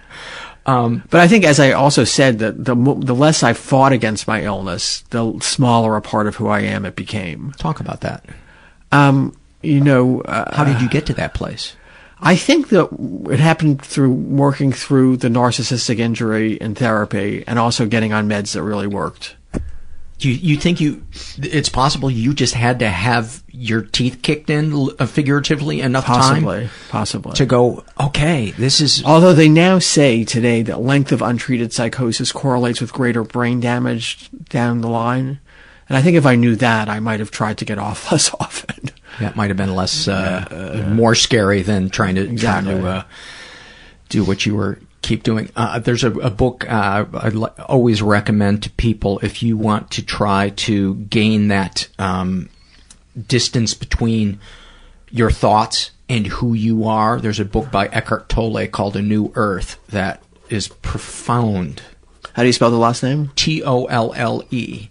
Um, 0.66 1.02
but 1.10 1.20
I 1.20 1.28
think, 1.28 1.44
as 1.44 1.60
I 1.60 1.72
also 1.72 2.04
said, 2.04 2.38
that 2.38 2.64
the 2.64 2.74
the 2.74 3.14
less 3.14 3.42
I 3.42 3.52
fought 3.52 3.92
against 3.92 4.26
my 4.26 4.42
illness, 4.42 5.02
the 5.10 5.38
smaller 5.42 5.94
a 5.96 6.00
part 6.02 6.26
of 6.26 6.36
who 6.36 6.48
I 6.48 6.60
am 6.60 6.84
it 6.86 6.96
became. 6.96 7.52
Talk 7.58 7.80
about 7.80 8.00
that. 8.00 8.24
Um, 8.90 9.36
you 9.62 9.80
know, 9.80 10.22
uh, 10.22 10.54
how 10.56 10.64
did 10.64 10.80
you 10.80 10.88
get 10.88 11.04
to 11.06 11.14
that 11.14 11.34
place? 11.34 11.76
I 12.20 12.34
think 12.36 12.68
that 12.70 12.88
it 13.30 13.40
happened 13.40 13.82
through 13.82 14.12
working 14.12 14.72
through 14.72 15.18
the 15.18 15.28
narcissistic 15.28 15.98
injury 15.98 16.54
in 16.54 16.74
therapy 16.74 17.44
and 17.46 17.58
also 17.58 17.86
getting 17.86 18.14
on 18.14 18.26
meds 18.28 18.52
that 18.52 18.62
really 18.62 18.86
worked 18.86 19.36
you 20.24 20.32
you 20.34 20.56
think 20.56 20.80
you 20.80 21.05
it's 21.38 21.68
possible 21.68 22.10
you 22.10 22.32
just 22.34 22.55
had 22.55 22.78
to 22.80 22.88
have 22.88 23.42
your 23.51 23.82
teeth 23.82 24.20
kicked 24.22 24.51
in 24.51 24.88
uh, 24.98 25.06
figuratively 25.06 25.80
enough 25.80 26.06
possibly, 26.06 26.60
time 26.62 26.70
possibly 26.88 27.32
to 27.34 27.46
go 27.46 27.84
okay 28.01 28.51
this 28.52 28.80
is 28.80 29.05
although 29.05 29.32
they 29.32 29.48
now 29.48 29.78
say 29.78 30.24
today 30.24 30.62
that 30.62 30.80
length 30.80 31.12
of 31.12 31.20
untreated 31.22 31.72
psychosis 31.72 32.32
correlates 32.32 32.80
with 32.80 32.92
greater 32.92 33.22
brain 33.22 33.60
damage 33.60 34.30
down 34.48 34.80
the 34.80 34.88
line 34.88 35.38
and 35.88 35.98
I 35.98 36.02
think 36.02 36.16
if 36.16 36.24
I 36.26 36.34
knew 36.34 36.56
that 36.56 36.88
I 36.88 36.98
might 37.01 37.20
have 37.20 37.30
tried 37.30 37.59
to 37.59 37.64
get 37.64 37.78
off 37.78 38.10
less 38.10 38.32
often 38.40 38.90
that 39.20 39.36
might 39.36 39.48
have 39.48 39.56
been 39.56 39.74
less 39.76 40.09
uh, 40.09 40.46
yeah, 40.76 40.88
more 40.92 41.14
scary 41.14 41.62
than 41.62 41.90
trying 41.90 42.16
to 42.16 42.22
exactly. 42.22 42.72
trying 42.72 42.82
to 42.82 42.88
uh, 42.90 43.05
do 44.09 44.24
what 44.24 44.46
you 44.46 44.56
were 44.56 44.78
keep 45.05 45.22
doing. 45.22 45.51
Uh, 45.55 45.78
there's 45.78 46.02
a, 46.02 46.12
a 46.18 46.31
book 46.31 46.70
uh, 46.70 47.05
I 47.14 47.28
always 47.68 48.01
recommend 48.02 48.62
to 48.64 48.70
people 48.70 49.18
if 49.20 49.43
you 49.43 49.56
want 49.56 49.90
to 49.93 50.02
try 50.02 50.48
to 50.51 50.94
gain 50.94 51.48
that 51.48 51.89
um, 51.98 52.48
distance 53.26 53.74
between 53.74 54.40
your 55.10 55.31
thoughts 55.31 55.90
and 56.09 56.26
who 56.26 56.55
you 56.55 56.85
are. 56.85 57.20
There's 57.20 57.39
a 57.39 57.44
book 57.44 57.70
by 57.70 57.86
Eckhart 57.86 58.28
Tolle 58.31 58.66
called 58.66 58.97
A 58.97 59.02
New 59.02 59.31
Earth 59.35 59.76
that 59.90 60.22
is 60.48 60.68
profound. 60.68 61.82
How 62.32 62.43
do 62.43 62.47
you 62.47 62.52
spell 62.55 62.70
the 62.70 62.78
last 62.78 63.02
name? 63.02 63.31
T 63.36 63.62
O 63.62 63.85
L 63.85 64.12
L 64.16 64.43
E. 64.51 64.89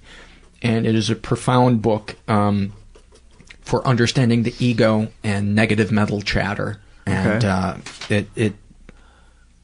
And 0.62 0.86
it 0.86 0.96
is 0.96 1.10
a 1.10 1.16
profound 1.16 1.82
book 1.82 2.16
um, 2.28 2.72
for 3.62 3.86
understanding 3.86 4.44
the 4.44 4.54
ego 4.60 5.08
and 5.24 5.56
negative 5.56 5.92
mental 5.92 6.22
chatter. 6.22 6.80
And 7.06 7.44
okay. 7.44 7.48
uh, 7.48 7.78
it, 8.10 8.28
it 8.36 8.54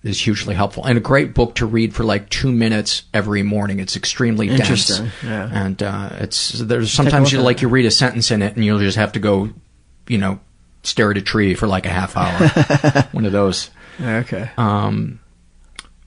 is 0.03 0.19
hugely 0.19 0.55
helpful 0.55 0.85
and 0.85 0.97
a 0.97 1.01
great 1.01 1.33
book 1.33 1.55
to 1.55 1.65
read 1.65 1.93
for 1.93 2.03
like 2.03 2.29
two 2.29 2.51
minutes 2.51 3.03
every 3.13 3.43
morning. 3.43 3.79
It's 3.79 3.95
extremely 3.97 4.47
dense, 4.47 4.99
yeah. 5.23 5.49
and 5.51 5.81
uh, 5.83 6.09
it's 6.19 6.53
there's 6.53 6.91
sometimes 6.91 7.31
you 7.31 7.41
like 7.41 7.61
you 7.61 7.67
read 7.67 7.85
a 7.85 7.91
sentence 7.91 8.31
in 8.31 8.41
it 8.41 8.55
and 8.55 8.63
you'll 8.63 8.79
just 8.79 8.97
have 8.97 9.11
to 9.13 9.19
go, 9.19 9.49
you 10.07 10.17
know, 10.17 10.39
stare 10.83 11.11
at 11.11 11.17
a 11.17 11.21
tree 11.21 11.53
for 11.53 11.67
like 11.67 11.85
a 11.85 11.89
half 11.89 12.15
hour. 12.15 13.03
One 13.11 13.25
of 13.25 13.31
those. 13.33 13.69
Okay. 14.01 14.49
Um, 14.57 15.19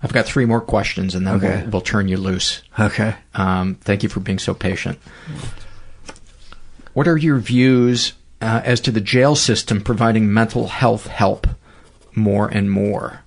I've 0.03 0.13
got 0.13 0.25
three 0.25 0.47
more 0.47 0.63
questions 0.63 1.15
and 1.15 1.27
then 1.27 1.35
okay. 1.37 1.61
we'll, 1.63 1.71
we'll, 1.71 1.81
turn 1.83 2.09
you 2.09 2.17
loose. 2.17 2.63
Okay. 2.81 3.15
Um, 3.35 3.75
thank 3.77 4.03
you 4.03 4.09
for 4.09 4.21
being 4.21 4.39
so 4.39 4.55
patient. 4.55 4.99
What 6.95 7.07
are 7.07 7.17
your 7.17 7.39
views 7.39 8.15
uh, 8.41 8.63
as 8.65 8.81
to 8.81 8.91
the 8.91 9.01
jail 9.01 9.37
system 9.37 9.83
providing 9.83 10.33
mental 10.33 10.69
health 10.69 11.07
help 11.07 11.47
more 12.17 12.49
and 12.49 12.71
more? 12.71 13.22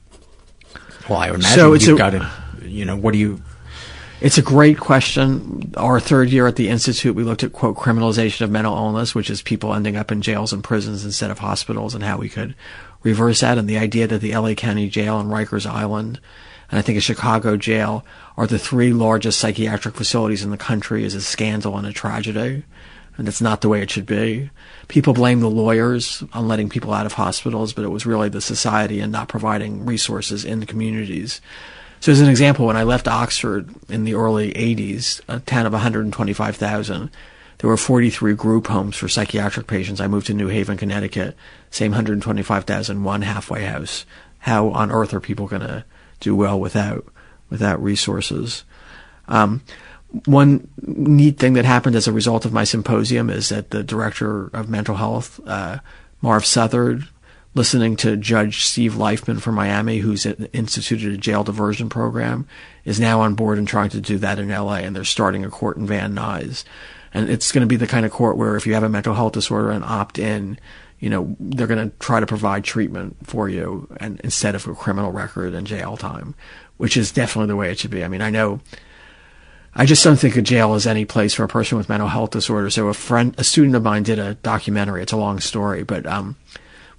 Well, 1.09 1.19
I 1.19 1.27
imagine 1.27 1.43
so 1.45 1.73
it's 1.73 1.85
you've 1.85 1.95
a, 1.97 1.97
got 1.97 2.09
to, 2.11 2.31
you 2.67 2.85
know, 2.85 2.95
what 2.97 3.11
do 3.11 3.19
you? 3.19 3.41
It's 4.21 4.37
a 4.37 4.41
great 4.41 4.79
question. 4.79 5.71
Our 5.77 5.99
third 5.99 6.29
year 6.29 6.47
at 6.47 6.55
the 6.55 6.69
Institute, 6.69 7.13
we 7.15 7.23
looked 7.23 7.43
at 7.43 7.53
quote 7.53 7.77
criminalization 7.77 8.41
of 8.41 8.49
mental 8.51 8.75
illness, 8.75 9.13
which 9.13 9.29
is 9.29 9.41
people 9.41 9.73
ending 9.73 9.95
up 9.97 10.11
in 10.11 10.21
jails 10.21 10.51
and 10.51 10.63
prisons 10.63 11.05
instead 11.05 11.29
of 11.31 11.39
hospitals, 11.39 11.93
and 11.93 12.03
how 12.03 12.17
we 12.17 12.29
could 12.29 12.55
reverse 13.03 13.41
that, 13.41 13.57
and 13.59 13.67
the 13.69 13.77
idea 13.77 14.07
that 14.07 14.21
the 14.21 14.35
LA 14.35 14.53
County 14.55 14.89
Jail 14.89 15.19
and 15.19 15.29
Rikers 15.29 15.69
Island, 15.69 16.19
and 16.71 16.79
I 16.79 16.81
think 16.81 16.97
a 16.97 17.01
Chicago 17.01 17.55
jail, 17.55 18.03
are 18.35 18.47
the 18.47 18.57
three 18.57 18.91
largest 18.93 19.39
psychiatric 19.39 19.93
facilities 19.95 20.43
in 20.43 20.49
the 20.49 20.57
country 20.57 21.03
is 21.03 21.13
a 21.13 21.21
scandal 21.21 21.77
and 21.77 21.85
a 21.85 21.93
tragedy 21.93 22.63
and 23.17 23.27
it's 23.27 23.41
not 23.41 23.61
the 23.61 23.69
way 23.69 23.81
it 23.81 23.89
should 23.89 24.05
be. 24.05 24.49
People 24.87 25.13
blame 25.13 25.39
the 25.39 25.49
lawyers 25.49 26.23
on 26.33 26.47
letting 26.47 26.69
people 26.69 26.93
out 26.93 27.05
of 27.05 27.13
hospitals, 27.13 27.73
but 27.73 27.85
it 27.85 27.89
was 27.89 28.05
really 28.05 28.29
the 28.29 28.41
society 28.41 28.99
and 28.99 29.11
not 29.11 29.27
providing 29.29 29.85
resources 29.85 30.43
in 30.43 30.59
the 30.59 30.65
communities. 30.65 31.41
So, 32.01 32.11
as 32.11 32.19
an 32.21 32.29
example, 32.29 32.65
when 32.65 32.75
I 32.77 32.83
left 32.83 33.07
Oxford 33.07 33.69
in 33.89 34.03
the 34.03 34.15
early 34.15 34.53
80s, 34.53 35.21
a 35.27 35.39
town 35.39 35.65
of 35.65 35.73
125,000, 35.73 37.09
there 37.59 37.69
were 37.69 37.77
43 37.77 38.33
group 38.35 38.67
homes 38.67 38.97
for 38.97 39.07
psychiatric 39.07 39.65
patients. 39.65 40.01
I 40.01 40.07
moved 40.07 40.27
to 40.27 40.33
New 40.33 40.49
Haven, 40.49 40.77
Connecticut, 40.77 41.35
same 41.71 41.91
125,000, 41.91 43.03
one 43.03 43.21
halfway 43.21 43.63
house. 43.63 44.05
How 44.39 44.69
on 44.69 44.91
earth 44.91 45.13
are 45.13 45.21
people 45.21 45.47
going 45.47 45.61
to 45.61 45.85
do 46.19 46.35
well 46.35 46.59
without 46.59 47.05
without 47.49 47.81
resources? 47.81 48.65
Um, 49.27 49.61
one 50.25 50.67
neat 50.81 51.37
thing 51.37 51.53
that 51.53 51.65
happened 51.65 51.95
as 51.95 52.07
a 52.07 52.11
result 52.13 52.45
of 52.45 52.53
my 52.53 52.63
symposium 52.63 53.29
is 53.29 53.49
that 53.49 53.71
the 53.71 53.83
director 53.83 54.47
of 54.47 54.69
mental 54.69 54.95
health, 54.95 55.39
uh, 55.45 55.79
Marv 56.21 56.45
Southard, 56.45 57.07
listening 57.53 57.95
to 57.95 58.17
Judge 58.17 58.65
Steve 58.65 58.93
Leifman 58.93 59.41
from 59.41 59.55
Miami, 59.55 59.99
who's 59.99 60.25
instituted 60.25 61.13
a 61.13 61.17
jail 61.17 61.43
diversion 61.43 61.89
program, 61.89 62.47
is 62.83 62.99
now 62.99 63.21
on 63.21 63.33
board 63.35 63.57
and 63.57 63.67
trying 63.67 63.89
to 63.89 64.01
do 64.01 64.17
that 64.17 64.39
in 64.39 64.49
LA. 64.49 64.75
And 64.75 64.95
they're 64.95 65.03
starting 65.05 65.45
a 65.45 65.49
court 65.49 65.77
in 65.77 65.87
Van 65.87 66.13
Nuys. 66.13 66.63
And 67.13 67.29
it's 67.29 67.53
going 67.53 67.61
to 67.61 67.67
be 67.67 67.77
the 67.77 67.87
kind 67.87 68.05
of 68.05 68.11
court 68.11 68.35
where 68.37 68.57
if 68.57 68.67
you 68.67 68.73
have 68.73 68.83
a 68.83 68.89
mental 68.89 69.13
health 69.13 69.33
disorder 69.33 69.71
and 69.71 69.85
opt 69.85 70.19
in, 70.19 70.59
you 70.99 71.09
know, 71.09 71.35
they're 71.39 71.67
going 71.67 71.89
to 71.89 71.95
try 71.99 72.19
to 72.19 72.25
provide 72.25 72.63
treatment 72.65 73.15
for 73.23 73.47
you 73.47 73.87
and 73.99 74.19
instead 74.21 74.53
of 74.55 74.67
a 74.67 74.75
criminal 74.75 75.11
record 75.13 75.53
and 75.53 75.65
jail 75.65 75.95
time, 75.95 76.35
which 76.77 76.97
is 76.97 77.11
definitely 77.11 77.47
the 77.47 77.55
way 77.55 77.71
it 77.71 77.79
should 77.79 77.91
be. 77.91 78.03
I 78.03 78.09
mean, 78.09 78.21
I 78.21 78.29
know 78.29 78.59
I 79.77 79.85
just 79.85 80.05
don't 80.05 80.15
think 80.15 80.37
a 80.37 80.41
jail 80.41 80.73
is 80.75 80.87
any 80.87 81.03
place 81.03 81.33
for 81.33 81.43
a 81.43 81.49
person 81.49 81.77
with 81.77 81.89
mental 81.89 82.07
health 82.07 82.31
disorders. 82.31 82.75
So 82.75 82.87
a 82.87 82.93
friend, 82.93 83.35
a 83.37 83.43
student 83.43 83.75
of 83.75 83.83
mine 83.83 84.03
did 84.03 84.19
a 84.19 84.35
documentary. 84.35 85.01
It's 85.03 85.11
a 85.11 85.17
long 85.17 85.41
story, 85.41 85.83
but, 85.83 86.05
um, 86.05 86.37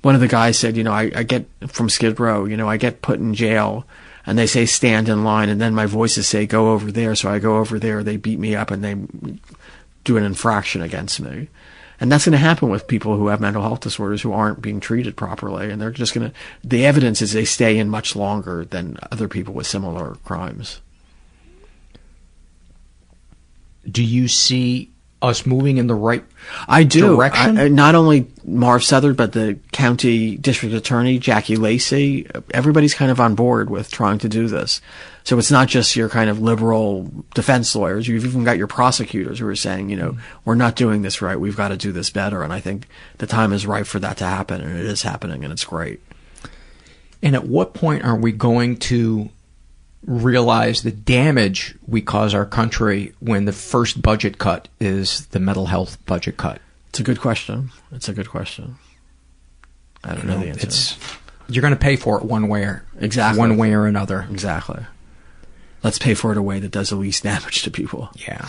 one 0.02 0.14
of 0.14 0.20
the 0.20 0.28
guys 0.28 0.58
said, 0.58 0.76
you 0.76 0.84
know, 0.84 0.92
I, 0.92 1.10
I 1.16 1.22
get 1.22 1.46
from 1.68 1.88
Skid 1.88 2.20
Row, 2.20 2.44
you 2.44 2.56
know, 2.56 2.68
I 2.68 2.76
get 2.76 3.00
put 3.02 3.18
in 3.18 3.34
jail 3.34 3.86
and 4.26 4.38
they 4.38 4.46
say 4.46 4.66
stand 4.66 5.08
in 5.08 5.24
line 5.24 5.48
and 5.48 5.58
then 5.60 5.74
my 5.74 5.86
voices 5.86 6.28
say 6.28 6.46
go 6.46 6.72
over 6.72 6.92
there. 6.92 7.14
So 7.14 7.30
I 7.30 7.38
go 7.38 7.56
over 7.56 7.78
there, 7.78 8.02
they 8.02 8.18
beat 8.18 8.38
me 8.38 8.54
up 8.54 8.70
and 8.70 8.84
they 8.84 8.94
do 10.04 10.18
an 10.18 10.22
infraction 10.22 10.82
against 10.82 11.18
me. 11.18 11.48
And 11.98 12.12
that's 12.12 12.26
going 12.26 12.32
to 12.32 12.38
happen 12.38 12.68
with 12.68 12.86
people 12.88 13.16
who 13.16 13.28
have 13.28 13.40
mental 13.40 13.62
health 13.62 13.80
disorders 13.80 14.20
who 14.20 14.32
aren't 14.34 14.60
being 14.60 14.80
treated 14.80 15.16
properly. 15.16 15.70
And 15.70 15.80
they're 15.80 15.90
just 15.90 16.12
going 16.12 16.30
to, 16.30 16.36
the 16.62 16.84
evidence 16.84 17.22
is 17.22 17.32
they 17.32 17.46
stay 17.46 17.78
in 17.78 17.88
much 17.88 18.14
longer 18.14 18.66
than 18.66 18.98
other 19.10 19.28
people 19.28 19.54
with 19.54 19.66
similar 19.66 20.16
crimes 20.26 20.82
do 23.90 24.02
you 24.02 24.28
see 24.28 24.90
us 25.22 25.46
moving 25.46 25.78
in 25.78 25.86
the 25.86 25.94
right 25.94 26.24
I 26.68 26.84
do. 26.84 27.16
direction? 27.16 27.58
I, 27.58 27.68
not 27.68 27.94
only 27.94 28.28
Marv 28.44 28.84
Southard, 28.84 29.16
but 29.16 29.32
the 29.32 29.58
county 29.72 30.36
district 30.36 30.74
attorney, 30.74 31.18
Jackie 31.18 31.56
Lacey, 31.56 32.26
everybody's 32.52 32.94
kind 32.94 33.10
of 33.10 33.20
on 33.20 33.34
board 33.34 33.70
with 33.70 33.90
trying 33.90 34.18
to 34.18 34.28
do 34.28 34.48
this. 34.48 34.80
So 35.24 35.38
it's 35.38 35.50
not 35.50 35.66
just 35.68 35.96
your 35.96 36.08
kind 36.08 36.30
of 36.30 36.38
liberal 36.38 37.10
defense 37.34 37.74
lawyers. 37.74 38.06
You've 38.06 38.24
even 38.24 38.44
got 38.44 38.58
your 38.58 38.68
prosecutors 38.68 39.40
who 39.40 39.48
are 39.48 39.56
saying, 39.56 39.90
you 39.90 39.96
know, 39.96 40.10
mm-hmm. 40.12 40.40
we're 40.44 40.54
not 40.54 40.76
doing 40.76 41.02
this 41.02 41.20
right. 41.20 41.38
We've 41.38 41.56
got 41.56 41.68
to 41.68 41.76
do 41.76 41.90
this 41.90 42.10
better. 42.10 42.42
And 42.44 42.52
I 42.52 42.60
think 42.60 42.86
the 43.18 43.26
time 43.26 43.52
is 43.52 43.66
right 43.66 43.86
for 43.86 43.98
that 43.98 44.18
to 44.18 44.24
happen. 44.24 44.60
And 44.60 44.78
it 44.78 44.84
is 44.86 45.02
happening 45.02 45.42
and 45.42 45.52
it's 45.52 45.64
great. 45.64 46.00
And 47.22 47.34
at 47.34 47.44
what 47.44 47.74
point 47.74 48.04
are 48.04 48.14
we 48.14 48.30
going 48.30 48.76
to 48.90 49.30
realize 50.06 50.82
the 50.82 50.92
damage 50.92 51.74
we 51.86 52.00
cause 52.00 52.32
our 52.32 52.46
country 52.46 53.12
when 53.20 53.44
the 53.44 53.52
first 53.52 54.00
budget 54.00 54.38
cut 54.38 54.68
is 54.80 55.26
the 55.26 55.40
mental 55.40 55.66
health 55.66 56.04
budget 56.06 56.36
cut? 56.36 56.60
It's 56.88 57.00
a 57.00 57.02
good 57.02 57.20
question. 57.20 57.70
It's 57.92 58.08
a 58.08 58.12
good 58.14 58.30
question. 58.30 58.76
I 60.04 60.10
don't 60.14 60.20
you 60.22 60.28
know, 60.28 60.34
know 60.36 60.40
the 60.44 60.48
answer. 60.50 60.66
It's 60.66 60.98
you're 61.48 61.62
going 61.62 61.74
to 61.74 61.78
pay 61.80 61.96
for 61.96 62.18
it 62.18 62.24
one 62.24 62.48
way 62.48 62.62
or 62.62 62.84
exactly 62.98 63.38
one 63.38 63.56
way 63.56 63.72
or 63.74 63.86
another. 63.86 64.26
Exactly. 64.30 64.84
Let's 65.82 65.98
pay 65.98 66.14
for 66.14 66.32
it 66.32 66.38
a 66.38 66.42
way 66.42 66.58
that 66.60 66.70
does 66.70 66.90
the 66.90 66.96
least 66.96 67.22
damage 67.24 67.62
to 67.62 67.70
people. 67.70 68.10
Yeah. 68.14 68.48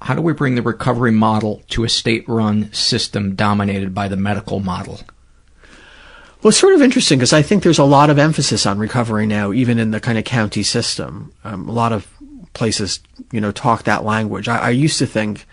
How 0.00 0.14
do 0.14 0.20
we 0.22 0.32
bring 0.32 0.54
the 0.54 0.62
recovery 0.62 1.12
model 1.12 1.62
to 1.68 1.84
a 1.84 1.88
state-run 1.88 2.72
system 2.72 3.34
dominated 3.34 3.94
by 3.94 4.08
the 4.08 4.16
medical 4.16 4.60
model? 4.60 5.00
Well, 6.44 6.50
it's 6.50 6.58
sort 6.58 6.74
of 6.74 6.82
interesting 6.82 7.18
because 7.18 7.32
I 7.32 7.40
think 7.40 7.62
there's 7.62 7.78
a 7.78 7.84
lot 7.86 8.10
of 8.10 8.18
emphasis 8.18 8.66
on 8.66 8.78
recovery 8.78 9.24
now, 9.24 9.50
even 9.54 9.78
in 9.78 9.92
the 9.92 10.00
kind 10.00 10.18
of 10.18 10.24
county 10.24 10.62
system. 10.62 11.32
Um, 11.42 11.66
a 11.66 11.72
lot 11.72 11.90
of 11.90 12.06
places, 12.52 13.00
you 13.32 13.40
know, 13.40 13.50
talk 13.50 13.84
that 13.84 14.04
language. 14.04 14.46
I, 14.46 14.58
I 14.58 14.68
used 14.68 14.98
to 14.98 15.06
think 15.06 15.46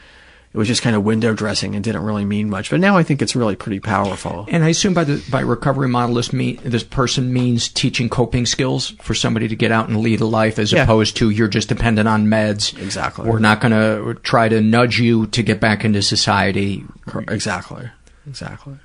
it 0.52 0.58
was 0.58 0.68
just 0.68 0.82
kind 0.82 0.94
of 0.94 1.06
window 1.06 1.34
dressing 1.34 1.76
and 1.76 1.84
didn't 1.84 2.04
really 2.04 2.26
mean 2.26 2.50
much. 2.50 2.70
But 2.72 2.82
now 2.82 2.98
I 2.98 3.04
think 3.04 3.22
it's 3.22 3.38
really 3.38 3.56
pretty 3.56 3.80
powerful. 3.80 4.46
And 4.50 4.66
I 4.66 4.68
assume 4.68 4.94
by 4.94 5.06
the 5.06 5.24
by 5.32 5.40
recovery 5.40 5.88
model, 5.88 6.16
this 6.16 6.28
this 6.62 6.84
person 6.84 7.32
means 7.32 7.70
teaching 7.70 8.10
coping 8.10 8.46
skills 8.46 8.90
for 9.02 9.14
somebody 9.14 9.48
to 9.48 9.56
get 9.56 9.72
out 9.72 9.88
and 9.88 9.96
lead 10.02 10.20
a 10.20 10.26
life, 10.26 10.60
as 10.60 10.74
yeah. 10.74 10.84
opposed 10.84 11.16
to 11.18 11.30
you're 11.30 11.48
just 11.48 11.70
dependent 11.70 12.10
on 12.10 12.26
meds. 12.26 12.78
Exactly. 12.84 13.30
We're 13.30 13.40
not 13.40 13.62
going 13.62 13.72
to 13.72 14.20
try 14.24 14.50
to 14.50 14.60
nudge 14.60 15.00
you 15.00 15.28
to 15.28 15.42
get 15.42 15.62
back 15.62 15.86
into 15.86 16.02
society. 16.02 16.84
Exactly. 17.30 17.90
Exactly 18.28 18.78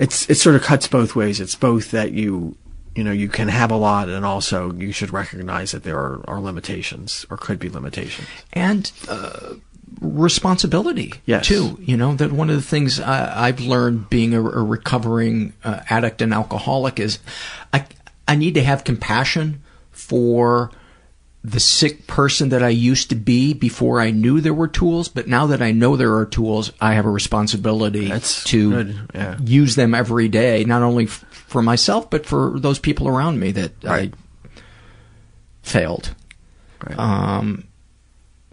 it's 0.00 0.28
it 0.30 0.36
sort 0.36 0.56
of 0.56 0.62
cuts 0.62 0.88
both 0.88 1.14
ways. 1.14 1.40
It's 1.40 1.54
both 1.54 1.92
that 1.92 2.12
you 2.12 2.56
you 2.96 3.04
know 3.04 3.12
you 3.12 3.28
can 3.28 3.46
have 3.46 3.70
a 3.70 3.76
lot 3.76 4.08
and 4.08 4.24
also 4.24 4.72
you 4.74 4.90
should 4.90 5.12
recognize 5.12 5.70
that 5.70 5.84
there 5.84 5.98
are, 5.98 6.24
are 6.26 6.40
limitations 6.40 7.24
or 7.30 7.36
could 7.36 7.60
be 7.60 7.68
limitations 7.68 8.26
and 8.52 8.90
uh, 9.08 9.54
responsibility 10.00 11.12
yes. 11.24 11.46
too 11.46 11.78
you 11.82 11.96
know 11.96 12.16
that 12.16 12.32
one 12.32 12.50
of 12.50 12.56
the 12.56 12.62
things 12.62 12.98
I, 12.98 13.46
have 13.46 13.60
learned 13.60 14.10
being 14.10 14.34
a, 14.34 14.42
a 14.42 14.64
recovering 14.64 15.52
uh, 15.62 15.82
addict 15.88 16.20
and 16.20 16.34
alcoholic 16.34 16.98
is 16.98 17.20
I, 17.72 17.86
I 18.26 18.34
need 18.34 18.54
to 18.54 18.64
have 18.64 18.82
compassion 18.82 19.62
for 19.92 20.72
the 21.42 21.60
sick 21.60 22.06
person 22.06 22.50
that 22.50 22.62
I 22.62 22.68
used 22.68 23.08
to 23.10 23.14
be 23.16 23.54
before 23.54 24.00
I 24.00 24.10
knew 24.10 24.40
there 24.40 24.52
were 24.54 24.68
tools, 24.68 25.08
but 25.08 25.26
now 25.26 25.46
that 25.46 25.62
I 25.62 25.72
know 25.72 25.96
there 25.96 26.14
are 26.16 26.26
tools, 26.26 26.70
I 26.80 26.94
have 26.94 27.06
a 27.06 27.10
responsibility 27.10 28.08
That's 28.08 28.44
to 28.44 28.94
yeah. 29.14 29.38
use 29.42 29.74
them 29.74 29.94
every 29.94 30.28
day, 30.28 30.64
not 30.64 30.82
only 30.82 31.04
f- 31.04 31.24
for 31.32 31.62
myself, 31.62 32.10
but 32.10 32.26
for 32.26 32.58
those 32.58 32.78
people 32.78 33.08
around 33.08 33.40
me 33.40 33.52
that 33.52 33.72
right. 33.82 34.12
I 34.12 34.60
failed. 35.62 36.14
Right. 36.86 36.98
Um, 36.98 37.64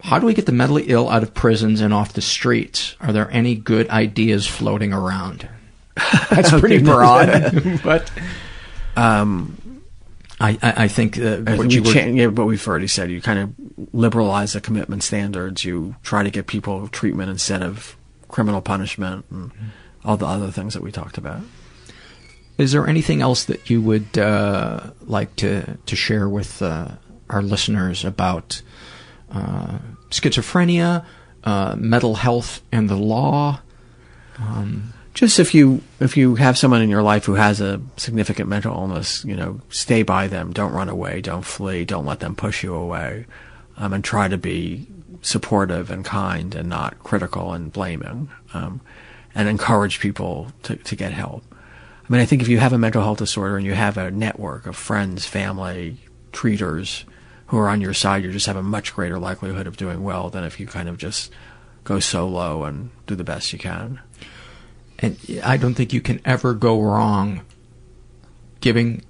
how 0.00 0.18
do 0.18 0.24
we 0.26 0.32
get 0.32 0.46
the 0.46 0.52
mentally 0.52 0.84
ill 0.84 1.10
out 1.10 1.22
of 1.22 1.34
prisons 1.34 1.82
and 1.82 1.92
off 1.92 2.14
the 2.14 2.22
streets? 2.22 2.96
Are 3.02 3.12
there 3.12 3.30
any 3.30 3.54
good 3.54 3.90
ideas 3.90 4.46
floating 4.46 4.94
around? 4.94 5.46
That's 6.30 6.52
pretty 6.58 6.82
broad, 6.82 7.82
but. 7.84 8.10
Um, 8.96 9.57
I, 10.40 10.56
I, 10.62 10.86
think 10.88 11.18
uh, 11.18 11.38
what 11.56 11.72
you 11.72 11.82
were, 11.82 11.92
yeah, 11.92 12.26
what 12.26 12.46
we've 12.46 12.66
already 12.68 12.86
said, 12.86 13.10
you 13.10 13.20
kind 13.20 13.40
of 13.40 13.54
liberalize 13.92 14.52
the 14.52 14.60
commitment 14.60 15.02
standards. 15.02 15.64
You 15.64 15.96
try 16.04 16.22
to 16.22 16.30
get 16.30 16.46
people 16.46 16.86
treatment 16.88 17.30
instead 17.30 17.60
of 17.64 17.96
criminal 18.28 18.60
punishment 18.60 19.24
and 19.30 19.50
all 20.04 20.16
the 20.16 20.26
other 20.26 20.52
things 20.52 20.74
that 20.74 20.82
we 20.82 20.92
talked 20.92 21.18
about. 21.18 21.40
Is 22.56 22.70
there 22.70 22.86
anything 22.86 23.20
else 23.20 23.44
that 23.46 23.68
you 23.68 23.82
would 23.82 24.16
uh, 24.16 24.90
like 25.00 25.34
to 25.36 25.74
to 25.76 25.96
share 25.96 26.28
with 26.28 26.62
uh, 26.62 26.92
our 27.30 27.42
listeners 27.42 28.04
about 28.04 28.62
uh, 29.32 29.78
schizophrenia, 30.10 31.04
uh, 31.42 31.74
mental 31.76 32.14
health, 32.14 32.62
and 32.70 32.88
the 32.88 32.96
law? 32.96 33.60
Um, 34.38 34.92
just 35.18 35.40
if 35.40 35.52
you 35.52 35.82
if 35.98 36.16
you 36.16 36.36
have 36.36 36.56
someone 36.56 36.80
in 36.80 36.88
your 36.88 37.02
life 37.02 37.24
who 37.24 37.34
has 37.34 37.60
a 37.60 37.80
significant 37.96 38.48
mental 38.48 38.72
illness, 38.72 39.24
you 39.24 39.34
know, 39.34 39.60
stay 39.68 40.04
by 40.04 40.28
them. 40.28 40.52
Don't 40.52 40.72
run 40.72 40.88
away. 40.88 41.20
Don't 41.20 41.44
flee. 41.44 41.84
Don't 41.84 42.06
let 42.06 42.20
them 42.20 42.36
push 42.36 42.62
you 42.62 42.72
away, 42.72 43.26
um, 43.76 43.92
and 43.92 44.04
try 44.04 44.28
to 44.28 44.38
be 44.38 44.86
supportive 45.20 45.90
and 45.90 46.04
kind 46.04 46.54
and 46.54 46.68
not 46.68 47.00
critical 47.00 47.52
and 47.52 47.72
blaming, 47.72 48.30
um, 48.54 48.80
and 49.34 49.48
encourage 49.48 49.98
people 49.98 50.52
to 50.62 50.76
to 50.76 50.94
get 50.94 51.10
help. 51.12 51.42
I 51.52 52.12
mean, 52.12 52.20
I 52.20 52.24
think 52.24 52.40
if 52.42 52.46
you 52.48 52.58
have 52.58 52.72
a 52.72 52.78
mental 52.78 53.02
health 53.02 53.18
disorder 53.18 53.56
and 53.56 53.66
you 53.66 53.74
have 53.74 53.96
a 53.98 54.12
network 54.12 54.66
of 54.68 54.76
friends, 54.76 55.26
family, 55.26 55.96
treaters 56.32 57.02
who 57.48 57.58
are 57.58 57.68
on 57.68 57.80
your 57.80 57.92
side, 57.92 58.22
you 58.22 58.30
just 58.30 58.46
have 58.46 58.56
a 58.56 58.62
much 58.62 58.94
greater 58.94 59.18
likelihood 59.18 59.66
of 59.66 59.76
doing 59.76 60.04
well 60.04 60.30
than 60.30 60.44
if 60.44 60.60
you 60.60 60.66
kind 60.68 60.88
of 60.88 60.96
just 60.96 61.32
go 61.82 61.98
solo 61.98 62.62
and 62.64 62.90
do 63.08 63.14
the 63.16 63.24
best 63.24 63.52
you 63.52 63.58
can 63.58 63.98
and 64.98 65.16
I 65.44 65.56
don't 65.56 65.74
think 65.74 65.92
you 65.92 66.00
can 66.00 66.20
ever 66.24 66.54
go 66.54 66.80
wrong 66.80 67.42
giving 68.60 69.02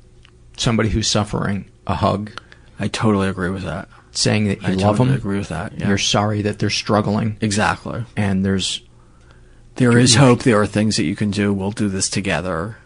somebody 0.56 0.90
who's 0.90 1.08
suffering 1.08 1.70
a 1.86 1.94
hug. 1.94 2.30
I 2.78 2.88
totally 2.88 3.28
agree 3.28 3.48
with 3.50 3.62
that. 3.62 3.88
Saying 4.12 4.46
that 4.48 4.62
you 4.62 4.68
I 4.68 4.70
love 4.72 4.96
totally 4.96 5.08
them. 5.16 5.16
agree 5.16 5.38
with 5.38 5.48
that. 5.48 5.78
Yeah. 5.78 5.88
You're 5.88 5.98
sorry 5.98 6.42
that 6.42 6.58
they're 6.58 6.70
struggling. 6.70 7.38
Exactly. 7.40 8.04
And 8.16 8.44
there's 8.44 8.82
there 9.76 9.96
is 9.96 10.16
hope. 10.16 10.42
There 10.42 10.60
are 10.60 10.66
things 10.66 10.96
that 10.96 11.04
you 11.04 11.16
can 11.16 11.30
do. 11.30 11.52
We'll 11.52 11.70
do 11.70 11.88
this 11.88 12.10
together. 12.10 12.76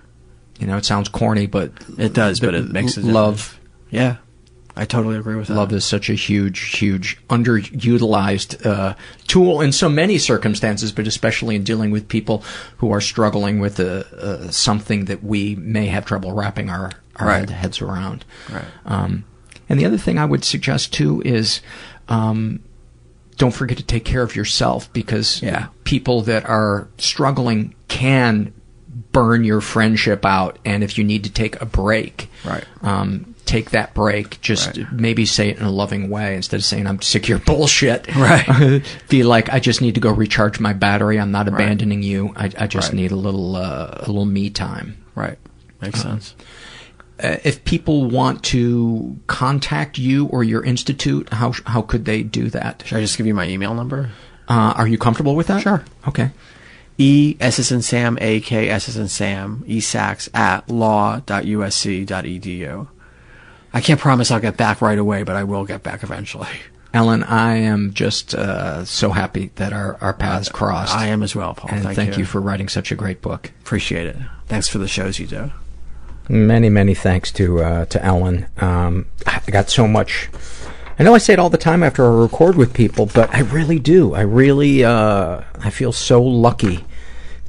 You 0.60 0.66
know, 0.66 0.76
it 0.76 0.84
sounds 0.84 1.08
corny, 1.08 1.46
but 1.46 1.72
it 1.98 2.12
does. 2.12 2.38
But 2.38 2.54
it 2.54 2.68
makes 2.70 2.96
it 2.98 3.04
love. 3.04 3.58
Yeah, 3.90 4.16
I 4.74 4.84
totally 4.84 5.16
agree 5.16 5.36
with 5.36 5.48
that. 5.48 5.54
Love 5.54 5.72
is 5.72 5.84
such 5.84 6.08
a 6.08 6.14
huge, 6.14 6.76
huge 6.78 7.18
underutilized 7.28 8.64
uh, 8.64 8.94
tool 9.26 9.60
in 9.60 9.70
so 9.72 9.88
many 9.88 10.18
circumstances, 10.18 10.92
but 10.92 11.06
especially 11.06 11.56
in 11.56 11.62
dealing 11.64 11.90
with 11.90 12.08
people 12.08 12.42
who 12.78 12.90
are 12.90 13.00
struggling 13.00 13.60
with 13.60 13.78
uh, 13.78 14.04
uh, 14.16 14.50
something 14.50 15.06
that 15.06 15.22
we 15.22 15.56
may 15.56 15.86
have 15.86 16.06
trouble 16.06 16.32
wrapping 16.32 16.70
our, 16.70 16.90
our 17.16 17.26
right. 17.26 17.50
heads 17.50 17.82
around. 17.82 18.24
Right. 18.50 18.64
Um, 18.86 19.24
and 19.68 19.78
the 19.78 19.84
other 19.84 19.98
thing 19.98 20.18
I 20.18 20.24
would 20.24 20.44
suggest 20.44 20.92
too 20.94 21.20
is 21.24 21.60
um, 22.08 22.62
don't 23.36 23.52
forget 23.54 23.76
to 23.76 23.84
take 23.84 24.06
care 24.06 24.22
of 24.22 24.34
yourself 24.34 24.90
because 24.94 25.42
yeah. 25.42 25.66
people 25.84 26.22
that 26.22 26.46
are 26.48 26.88
struggling 26.96 27.74
can 27.88 28.54
burn 29.12 29.44
your 29.44 29.60
friendship 29.60 30.24
out. 30.24 30.58
And 30.64 30.84
if 30.84 30.98
you 30.98 31.04
need 31.04 31.24
to 31.24 31.30
take 31.30 31.60
a 31.60 31.66
break, 31.66 32.28
right. 32.44 32.64
Um, 32.82 33.34
take 33.46 33.70
that 33.70 33.94
break. 33.94 34.40
Just 34.40 34.76
right. 34.76 34.92
maybe 34.92 35.26
say 35.26 35.48
it 35.48 35.58
in 35.58 35.64
a 35.64 35.70
loving 35.70 36.08
way 36.10 36.36
instead 36.36 36.56
of 36.58 36.64
saying 36.64 36.86
I'm 36.86 37.00
sick 37.02 37.24
of 37.24 37.28
your 37.28 37.38
bullshit. 37.38 38.06
Right. 38.16 38.84
Feel 39.08 39.26
like, 39.28 39.48
I 39.50 39.58
just 39.60 39.80
need 39.80 39.94
to 39.96 40.00
go 40.00 40.10
recharge 40.12 40.60
my 40.60 40.72
battery. 40.74 41.18
I'm 41.18 41.32
not 41.32 41.48
abandoning 41.48 41.98
right. 42.00 42.06
you. 42.06 42.32
I, 42.36 42.50
I 42.58 42.66
just 42.66 42.88
right. 42.90 42.94
need 42.96 43.10
a 43.10 43.16
little 43.16 43.56
uh, 43.56 43.94
a 44.00 44.06
little 44.06 44.26
me 44.26 44.50
time. 44.50 45.02
Right. 45.14 45.38
Makes 45.80 46.00
uh, 46.00 46.02
sense. 46.02 46.34
Uh, 47.22 47.36
if 47.44 47.64
people 47.64 48.08
want 48.08 48.42
to 48.44 49.18
contact 49.26 49.98
you 49.98 50.26
or 50.26 50.44
your 50.44 50.62
institute, 50.64 51.28
how 51.30 51.52
how 51.66 51.82
could 51.82 52.04
they 52.04 52.22
do 52.22 52.48
that? 52.50 52.82
Should 52.86 52.98
I 52.98 53.00
just 53.00 53.16
give 53.16 53.26
you 53.26 53.34
my 53.34 53.48
email 53.48 53.74
number? 53.74 54.10
Uh, 54.48 54.74
are 54.76 54.86
you 54.86 54.98
comfortable 54.98 55.34
with 55.34 55.48
that? 55.48 55.62
Sure. 55.62 55.84
Okay. 56.06 56.30
E 56.98 57.36
SS 57.40 57.70
and 57.70 57.82
Sam 57.84 58.18
A 58.20 58.40
K 58.40 58.68
S 58.68 58.88
S 58.88 58.96
and 58.96 59.08
Sam 59.10 59.64
esaks 59.66 60.28
at 60.34 60.68
law.usc.edu. 60.68 62.86
I 63.74 63.80
can't 63.80 63.98
promise 63.98 64.30
I'll 64.30 64.38
get 64.40 64.58
back 64.58 64.82
right 64.82 64.98
away, 64.98 65.22
but 65.22 65.34
I 65.34 65.44
will 65.44 65.64
get 65.64 65.82
back 65.82 66.02
eventually. 66.02 66.46
Elyn, 66.92 67.24
I 67.26 67.54
am 67.54 67.94
just 67.94 68.34
uh, 68.34 68.84
so 68.84 69.08
happy 69.10 69.50
that 69.54 69.72
our, 69.72 69.96
our 70.02 70.12
paths 70.12 70.50
crossed. 70.50 70.94
I 70.94 71.06
am 71.06 71.22
as 71.22 71.34
well, 71.34 71.54
Paul. 71.54 71.70
And 71.72 71.82
thank, 71.84 71.96
thank 71.96 72.12
you. 72.12 72.18
you 72.20 72.24
for 72.26 72.38
writing 72.38 72.68
such 72.68 72.92
a 72.92 72.94
great 72.94 73.22
book. 73.22 73.50
Appreciate 73.62 74.06
it. 74.08 74.16
Thanks 74.48 74.68
for 74.68 74.76
the 74.76 74.88
shows 74.88 75.18
you 75.18 75.26
do. 75.26 75.50
Many, 76.28 76.68
many 76.68 76.92
thanks 76.94 77.32
to 77.32 77.62
uh, 77.62 77.84
to 77.86 77.98
Elyn. 78.00 78.46
Um, 78.62 79.06
I 79.26 79.40
got 79.50 79.70
so 79.70 79.88
much 79.88 80.28
I 80.98 81.04
know 81.04 81.14
I 81.14 81.18
say 81.18 81.32
it 81.32 81.38
all 81.38 81.50
the 81.50 81.56
time 81.58 81.82
after 81.82 82.04
I 82.04 82.20
record 82.20 82.54
with 82.56 82.74
people, 82.74 83.06
but 83.06 83.34
I 83.34 83.40
really 83.40 83.78
do. 83.78 84.14
I 84.14 84.20
really, 84.20 84.84
uh, 84.84 85.40
I 85.60 85.70
feel 85.70 85.90
so 85.92 86.22
lucky 86.22 86.84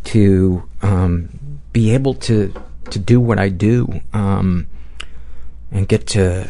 to 0.05 0.63
um, 0.81 1.29
be 1.71 1.91
able 1.93 2.13
to 2.15 2.53
to 2.89 2.99
do 2.99 3.19
what 3.19 3.39
I 3.39 3.49
do 3.49 4.01
um, 4.13 4.67
and 5.71 5.87
get 5.87 6.05
to 6.07 6.47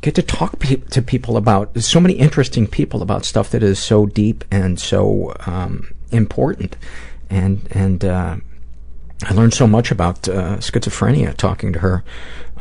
get 0.00 0.14
to 0.14 0.22
talk 0.22 0.58
pe- 0.60 0.76
to 0.76 1.02
people 1.02 1.36
about 1.36 1.78
so 1.82 2.00
many 2.00 2.14
interesting 2.14 2.66
people 2.66 3.02
about 3.02 3.24
stuff 3.24 3.50
that 3.50 3.62
is 3.62 3.78
so 3.78 4.04
deep 4.06 4.44
and 4.50 4.78
so 4.80 5.34
um, 5.46 5.88
important, 6.10 6.76
and 7.28 7.60
and 7.70 8.02
uh, 8.02 8.36
I 9.24 9.34
learned 9.34 9.52
so 9.54 9.66
much 9.66 9.90
about 9.90 10.26
uh, 10.26 10.56
schizophrenia 10.56 11.36
talking 11.36 11.74
to 11.74 11.80
her. 11.80 12.02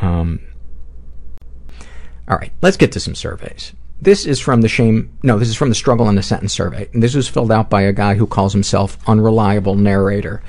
Um, 0.02 0.42
all 2.28 2.38
right, 2.38 2.52
let's 2.62 2.78
get 2.78 2.92
to 2.94 3.00
some 3.02 3.16
surveys. 3.16 3.74
This 4.02 4.26
is 4.26 4.40
from 4.40 4.62
the 4.62 4.70
shame. 4.70 5.10
No, 5.24 5.38
this 5.38 5.50
is 5.50 5.56
from 5.56 5.70
the 5.70 5.76
struggle 5.76 6.08
in 6.10 6.18
a 6.18 6.24
sentence 6.24 6.54
survey, 6.54 6.90
and 6.94 7.04
this 7.04 7.16
was 7.16 7.28
filled 7.28 7.52
out 7.52 7.70
by 7.70 7.82
a 7.82 7.94
guy 7.94 8.16
who 8.16 8.28
calls 8.28 8.54
himself 8.54 8.98
unreliable 9.08 9.76
narrator, 9.76 10.42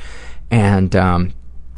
and 0.50 0.94
um, 0.94 1.32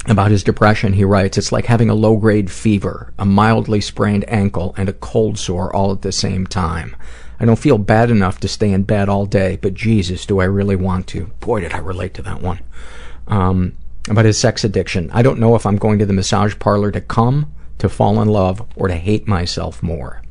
about 0.06 0.30
his 0.30 0.42
depression, 0.44 0.92
he 0.94 1.04
writes, 1.04 1.38
It's 1.38 1.52
like 1.52 1.66
having 1.66 1.88
a 1.90 1.94
low 1.94 2.16
grade 2.16 2.50
fever, 2.50 3.12
a 3.18 3.24
mildly 3.24 3.80
sprained 3.80 4.24
ankle, 4.28 4.74
and 4.76 4.88
a 4.88 4.92
cold 4.94 5.38
sore 5.38 5.74
all 5.74 5.92
at 5.92 6.02
the 6.02 6.12
same 6.12 6.46
time. 6.46 6.94
I 7.38 7.44
don't 7.44 7.56
feel 7.58 7.78
bad 7.78 8.10
enough 8.10 8.40
to 8.40 8.48
stay 8.48 8.72
in 8.72 8.84
bed 8.84 9.08
all 9.08 9.26
day, 9.26 9.56
but 9.60 9.74
Jesus, 9.74 10.24
do 10.24 10.40
I 10.40 10.44
really 10.44 10.76
want 10.76 11.06
to? 11.08 11.26
Boy, 11.40 11.60
did 11.60 11.72
I 11.72 11.78
relate 11.78 12.14
to 12.14 12.22
that 12.22 12.40
one. 12.40 12.60
Um, 13.28 13.74
about 14.08 14.24
his 14.24 14.38
sex 14.38 14.62
addiction. 14.62 15.10
I 15.10 15.22
don't 15.22 15.40
know 15.40 15.54
if 15.54 15.66
I'm 15.66 15.76
going 15.76 15.98
to 15.98 16.06
the 16.06 16.12
massage 16.12 16.54
parlor 16.58 16.90
to 16.92 17.00
come 17.00 17.52
to 17.78 17.88
fall 17.88 18.20
in 18.20 18.28
love 18.28 18.66
or 18.76 18.88
to 18.88 18.94
hate 18.94 19.26
myself 19.26 19.82
more. 19.82 20.22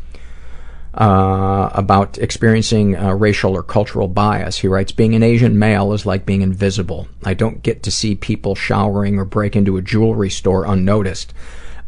Uh, 0.93 1.69
about 1.73 2.17
experiencing 2.19 2.95
uh, 2.95 3.11
racial 3.13 3.51
or 3.53 3.61
cultural 3.63 4.07
bias. 4.07 4.59
He 4.59 4.69
writes, 4.69 4.93
Being 4.93 5.13
an 5.13 5.23
Asian 5.23 5.59
male 5.59 5.91
is 5.91 6.05
like 6.05 6.25
being 6.25 6.41
invisible. 6.41 7.09
I 7.25 7.33
don't 7.33 7.61
get 7.61 7.83
to 7.83 7.91
see 7.91 8.15
people 8.15 8.55
showering 8.55 9.19
or 9.19 9.25
break 9.25 9.57
into 9.57 9.75
a 9.75 9.81
jewelry 9.81 10.29
store 10.29 10.63
unnoticed. 10.65 11.33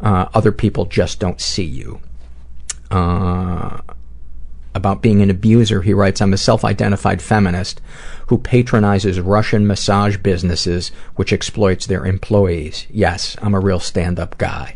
Uh, 0.02 0.26
other 0.34 0.52
people 0.52 0.84
just 0.84 1.18
don't 1.20 1.40
see 1.40 1.64
you. 1.64 2.02
Uh, 2.90 3.80
about 4.74 5.00
being 5.00 5.22
an 5.22 5.30
abuser, 5.30 5.80
he 5.80 5.94
writes, 5.94 6.20
I'm 6.20 6.34
a 6.34 6.36
self 6.36 6.62
identified 6.62 7.22
feminist 7.22 7.80
who 8.26 8.36
patronizes 8.36 9.20
Russian 9.20 9.66
massage 9.66 10.18
businesses 10.18 10.90
which 11.16 11.32
exploits 11.32 11.86
their 11.86 12.04
employees. 12.04 12.86
Yes, 12.90 13.38
I'm 13.40 13.54
a 13.54 13.60
real 13.60 13.80
stand 13.80 14.20
up 14.20 14.36
guy 14.36 14.74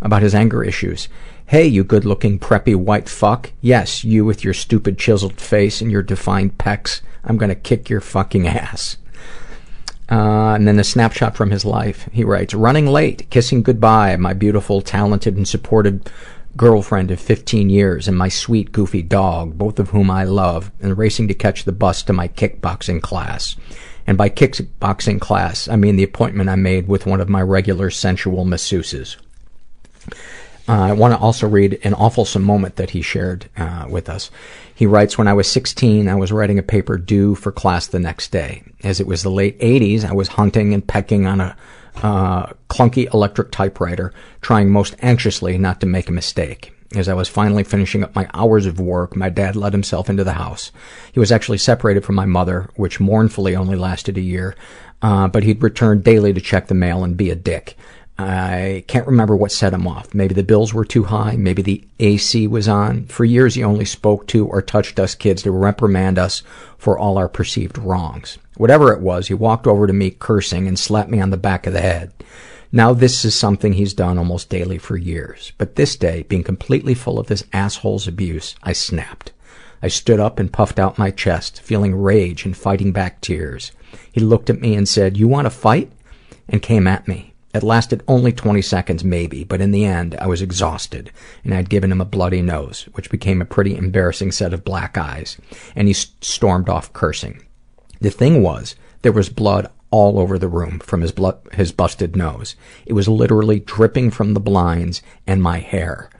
about 0.00 0.22
his 0.22 0.34
anger 0.34 0.62
issues. 0.62 1.08
Hey, 1.46 1.66
you 1.66 1.84
good 1.84 2.04
looking 2.04 2.38
preppy 2.38 2.74
white 2.74 3.08
fuck. 3.08 3.52
Yes, 3.60 4.02
you 4.04 4.24
with 4.24 4.42
your 4.44 4.54
stupid 4.54 4.98
chiseled 4.98 5.40
face 5.40 5.80
and 5.80 5.90
your 5.90 6.02
defined 6.02 6.58
pecs. 6.58 7.00
I'm 7.24 7.36
gonna 7.38 7.54
kick 7.54 7.88
your 7.88 8.00
fucking 8.00 8.46
ass. 8.46 8.96
Uh, 10.08 10.54
and 10.54 10.68
then 10.68 10.78
a 10.78 10.84
snapshot 10.84 11.36
from 11.36 11.50
his 11.50 11.64
life. 11.64 12.08
He 12.12 12.22
writes, 12.24 12.54
running 12.54 12.86
late, 12.86 13.28
kissing 13.30 13.62
goodbye, 13.62 14.16
my 14.16 14.34
beautiful, 14.34 14.80
talented, 14.80 15.36
and 15.36 15.46
supportive 15.48 16.02
girlfriend 16.56 17.10
of 17.10 17.20
15 17.20 17.68
years 17.70 18.06
and 18.06 18.16
my 18.16 18.28
sweet, 18.28 18.70
goofy 18.70 19.02
dog, 19.02 19.58
both 19.58 19.80
of 19.80 19.90
whom 19.90 20.08
I 20.10 20.22
love, 20.24 20.70
and 20.80 20.96
racing 20.96 21.26
to 21.28 21.34
catch 21.34 21.64
the 21.64 21.72
bus 21.72 22.04
to 22.04 22.12
my 22.12 22.28
kickboxing 22.28 23.02
class. 23.02 23.56
And 24.06 24.16
by 24.16 24.30
kickboxing 24.30 25.20
class, 25.20 25.66
I 25.66 25.74
mean 25.74 25.96
the 25.96 26.04
appointment 26.04 26.48
I 26.50 26.54
made 26.54 26.86
with 26.86 27.06
one 27.06 27.20
of 27.20 27.28
my 27.28 27.42
regular 27.42 27.90
sensual 27.90 28.44
masseuses. 28.44 29.16
Uh, 30.68 30.72
I 30.72 30.92
want 30.92 31.14
to 31.14 31.20
also 31.20 31.46
read 31.48 31.78
an 31.84 31.92
awfulsome 31.94 32.42
moment 32.42 32.74
that 32.76 32.90
he 32.90 33.00
shared 33.00 33.48
uh, 33.56 33.86
with 33.88 34.08
us. 34.08 34.32
He 34.74 34.84
writes, 34.84 35.16
When 35.16 35.28
I 35.28 35.32
was 35.32 35.48
16, 35.48 36.08
I 36.08 36.16
was 36.16 36.32
writing 36.32 36.58
a 36.58 36.62
paper 36.64 36.98
due 36.98 37.36
for 37.36 37.52
class 37.52 37.86
the 37.86 38.00
next 38.00 38.32
day. 38.32 38.64
As 38.82 38.98
it 38.98 39.06
was 39.06 39.22
the 39.22 39.30
late 39.30 39.58
80s, 39.60 40.04
I 40.04 40.12
was 40.12 40.26
hunting 40.28 40.74
and 40.74 40.86
pecking 40.86 41.24
on 41.24 41.40
a 41.40 41.56
uh, 42.02 42.46
clunky 42.68 43.12
electric 43.14 43.52
typewriter, 43.52 44.12
trying 44.42 44.70
most 44.70 44.96
anxiously 45.02 45.56
not 45.56 45.80
to 45.80 45.86
make 45.86 46.08
a 46.08 46.12
mistake. 46.12 46.72
As 46.96 47.08
I 47.08 47.14
was 47.14 47.28
finally 47.28 47.64
finishing 47.64 48.02
up 48.02 48.14
my 48.16 48.28
hours 48.34 48.66
of 48.66 48.80
work, 48.80 49.14
my 49.14 49.28
dad 49.28 49.54
let 49.54 49.72
himself 49.72 50.10
into 50.10 50.24
the 50.24 50.32
house. 50.32 50.72
He 51.12 51.20
was 51.20 51.30
actually 51.30 51.58
separated 51.58 52.04
from 52.04 52.16
my 52.16 52.26
mother, 52.26 52.70
which 52.74 53.00
mournfully 53.00 53.54
only 53.54 53.76
lasted 53.76 54.18
a 54.18 54.20
year, 54.20 54.56
uh, 55.00 55.28
but 55.28 55.44
he'd 55.44 55.62
return 55.62 56.00
daily 56.00 56.32
to 56.32 56.40
check 56.40 56.66
the 56.66 56.74
mail 56.74 57.04
and 57.04 57.16
be 57.16 57.30
a 57.30 57.34
dick. 57.36 57.76
I 58.18 58.82
can't 58.88 59.06
remember 59.06 59.36
what 59.36 59.52
set 59.52 59.74
him 59.74 59.86
off. 59.86 60.14
Maybe 60.14 60.32
the 60.32 60.42
bills 60.42 60.72
were 60.72 60.86
too 60.86 61.04
high. 61.04 61.36
Maybe 61.36 61.60
the 61.60 61.84
AC 62.00 62.46
was 62.46 62.66
on. 62.66 63.04
For 63.06 63.26
years, 63.26 63.56
he 63.56 63.62
only 63.62 63.84
spoke 63.84 64.26
to 64.28 64.46
or 64.46 64.62
touched 64.62 64.98
us 64.98 65.14
kids 65.14 65.42
to 65.42 65.50
reprimand 65.50 66.18
us 66.18 66.42
for 66.78 66.98
all 66.98 67.18
our 67.18 67.28
perceived 67.28 67.76
wrongs. 67.76 68.38
Whatever 68.56 68.90
it 68.90 69.02
was, 69.02 69.28
he 69.28 69.34
walked 69.34 69.66
over 69.66 69.86
to 69.86 69.92
me 69.92 70.10
cursing 70.10 70.66
and 70.66 70.78
slapped 70.78 71.10
me 71.10 71.20
on 71.20 71.28
the 71.28 71.36
back 71.36 71.66
of 71.66 71.74
the 71.74 71.82
head. 71.82 72.10
Now 72.72 72.94
this 72.94 73.22
is 73.22 73.34
something 73.34 73.74
he's 73.74 73.92
done 73.92 74.16
almost 74.16 74.48
daily 74.48 74.78
for 74.78 74.96
years. 74.96 75.52
But 75.58 75.76
this 75.76 75.94
day, 75.94 76.22
being 76.22 76.42
completely 76.42 76.94
full 76.94 77.18
of 77.18 77.26
this 77.26 77.44
asshole's 77.52 78.08
abuse, 78.08 78.54
I 78.62 78.72
snapped. 78.72 79.32
I 79.82 79.88
stood 79.88 80.20
up 80.20 80.38
and 80.38 80.50
puffed 80.52 80.78
out 80.78 80.96
my 80.96 81.10
chest, 81.10 81.60
feeling 81.60 81.94
rage 81.94 82.46
and 82.46 82.56
fighting 82.56 82.92
back 82.92 83.20
tears. 83.20 83.72
He 84.10 84.22
looked 84.22 84.48
at 84.48 84.60
me 84.62 84.74
and 84.74 84.88
said, 84.88 85.18
You 85.18 85.28
want 85.28 85.44
to 85.44 85.50
fight? 85.50 85.92
and 86.48 86.62
came 86.62 86.86
at 86.86 87.06
me. 87.08 87.34
It 87.56 87.62
lasted 87.62 88.02
only 88.06 88.32
20 88.32 88.60
seconds, 88.60 89.02
maybe, 89.02 89.42
but 89.42 89.62
in 89.62 89.70
the 89.70 89.86
end 89.86 90.14
I 90.16 90.26
was 90.26 90.42
exhausted 90.42 91.10
and 91.42 91.54
I'd 91.54 91.70
given 91.70 91.90
him 91.90 92.02
a 92.02 92.06
bloody 92.06 92.42
nose, 92.42 92.86
which 92.92 93.08
became 93.10 93.40
a 93.40 93.46
pretty 93.46 93.74
embarrassing 93.74 94.32
set 94.32 94.52
of 94.52 94.62
black 94.62 94.98
eyes, 94.98 95.38
and 95.74 95.88
he 95.88 95.94
stormed 95.94 96.68
off 96.68 96.92
cursing. 96.92 97.40
The 98.02 98.10
thing 98.10 98.42
was, 98.42 98.76
there 99.00 99.10
was 99.10 99.30
blood 99.30 99.70
all 99.90 100.18
over 100.18 100.38
the 100.38 100.48
room 100.50 100.80
from 100.80 101.00
his, 101.00 101.12
blood, 101.12 101.38
his 101.52 101.72
busted 101.72 102.14
nose. 102.14 102.56
It 102.84 102.92
was 102.92 103.08
literally 103.08 103.60
dripping 103.60 104.10
from 104.10 104.34
the 104.34 104.40
blinds 104.40 105.00
and 105.26 105.42
my 105.42 105.60
hair. 105.60 106.10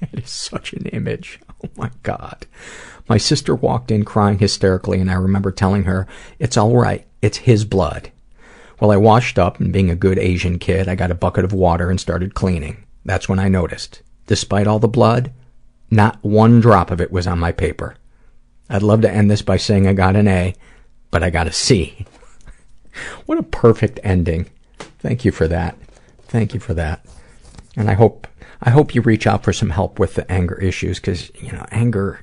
It 0.00 0.08
is 0.24 0.30
such 0.30 0.72
an 0.72 0.86
image. 0.86 1.40
Oh 1.62 1.68
my 1.76 1.90
God. 2.02 2.46
My 3.06 3.18
sister 3.18 3.54
walked 3.54 3.90
in 3.90 4.06
crying 4.06 4.38
hysterically, 4.38 4.98
and 4.98 5.10
I 5.10 5.14
remember 5.14 5.52
telling 5.52 5.82
her, 5.82 6.06
It's 6.38 6.56
all 6.56 6.74
right. 6.78 7.06
It's 7.20 7.36
his 7.38 7.66
blood. 7.66 8.10
Well, 8.82 8.90
I 8.90 8.96
washed 8.96 9.38
up 9.38 9.60
and 9.60 9.72
being 9.72 9.90
a 9.90 9.94
good 9.94 10.18
Asian 10.18 10.58
kid, 10.58 10.88
I 10.88 10.96
got 10.96 11.12
a 11.12 11.14
bucket 11.14 11.44
of 11.44 11.52
water 11.52 11.88
and 11.88 12.00
started 12.00 12.34
cleaning. 12.34 12.82
That's 13.04 13.28
when 13.28 13.38
I 13.38 13.46
noticed. 13.46 14.02
Despite 14.26 14.66
all 14.66 14.80
the 14.80 14.88
blood, 14.88 15.30
not 15.88 16.18
one 16.22 16.58
drop 16.60 16.90
of 16.90 17.00
it 17.00 17.12
was 17.12 17.28
on 17.28 17.38
my 17.38 17.52
paper. 17.52 17.94
I'd 18.68 18.82
love 18.82 19.00
to 19.02 19.10
end 19.10 19.30
this 19.30 19.40
by 19.40 19.56
saying 19.56 19.86
I 19.86 19.92
got 19.92 20.16
an 20.16 20.26
A, 20.26 20.56
but 21.12 21.22
I 21.22 21.30
got 21.30 21.46
a 21.46 21.52
C. 21.52 22.04
what 23.26 23.38
a 23.38 23.44
perfect 23.44 24.00
ending. 24.02 24.46
Thank 24.98 25.24
you 25.24 25.30
for 25.30 25.46
that. 25.46 25.78
Thank 26.22 26.52
you 26.52 26.58
for 26.58 26.74
that. 26.74 27.06
And 27.76 27.88
I 27.88 27.92
hope 27.94 28.26
I 28.62 28.70
hope 28.70 28.96
you 28.96 29.02
reach 29.02 29.28
out 29.28 29.44
for 29.44 29.52
some 29.52 29.70
help 29.70 30.00
with 30.00 30.14
the 30.16 30.28
anger 30.28 30.56
issues 30.60 30.98
cuz 30.98 31.30
you 31.40 31.52
know, 31.52 31.64
anger 31.70 32.18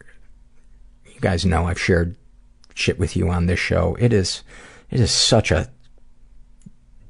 you 1.06 1.22
guys 1.22 1.46
know 1.46 1.68
I've 1.70 1.80
shared 1.80 2.18
shit 2.74 3.00
with 3.00 3.16
you 3.16 3.30
on 3.30 3.46
this 3.46 3.62
show. 3.62 3.96
It 4.02 4.12
is 4.12 4.44
it 4.92 5.00
is 5.00 5.10
such 5.12 5.52
a 5.52 5.70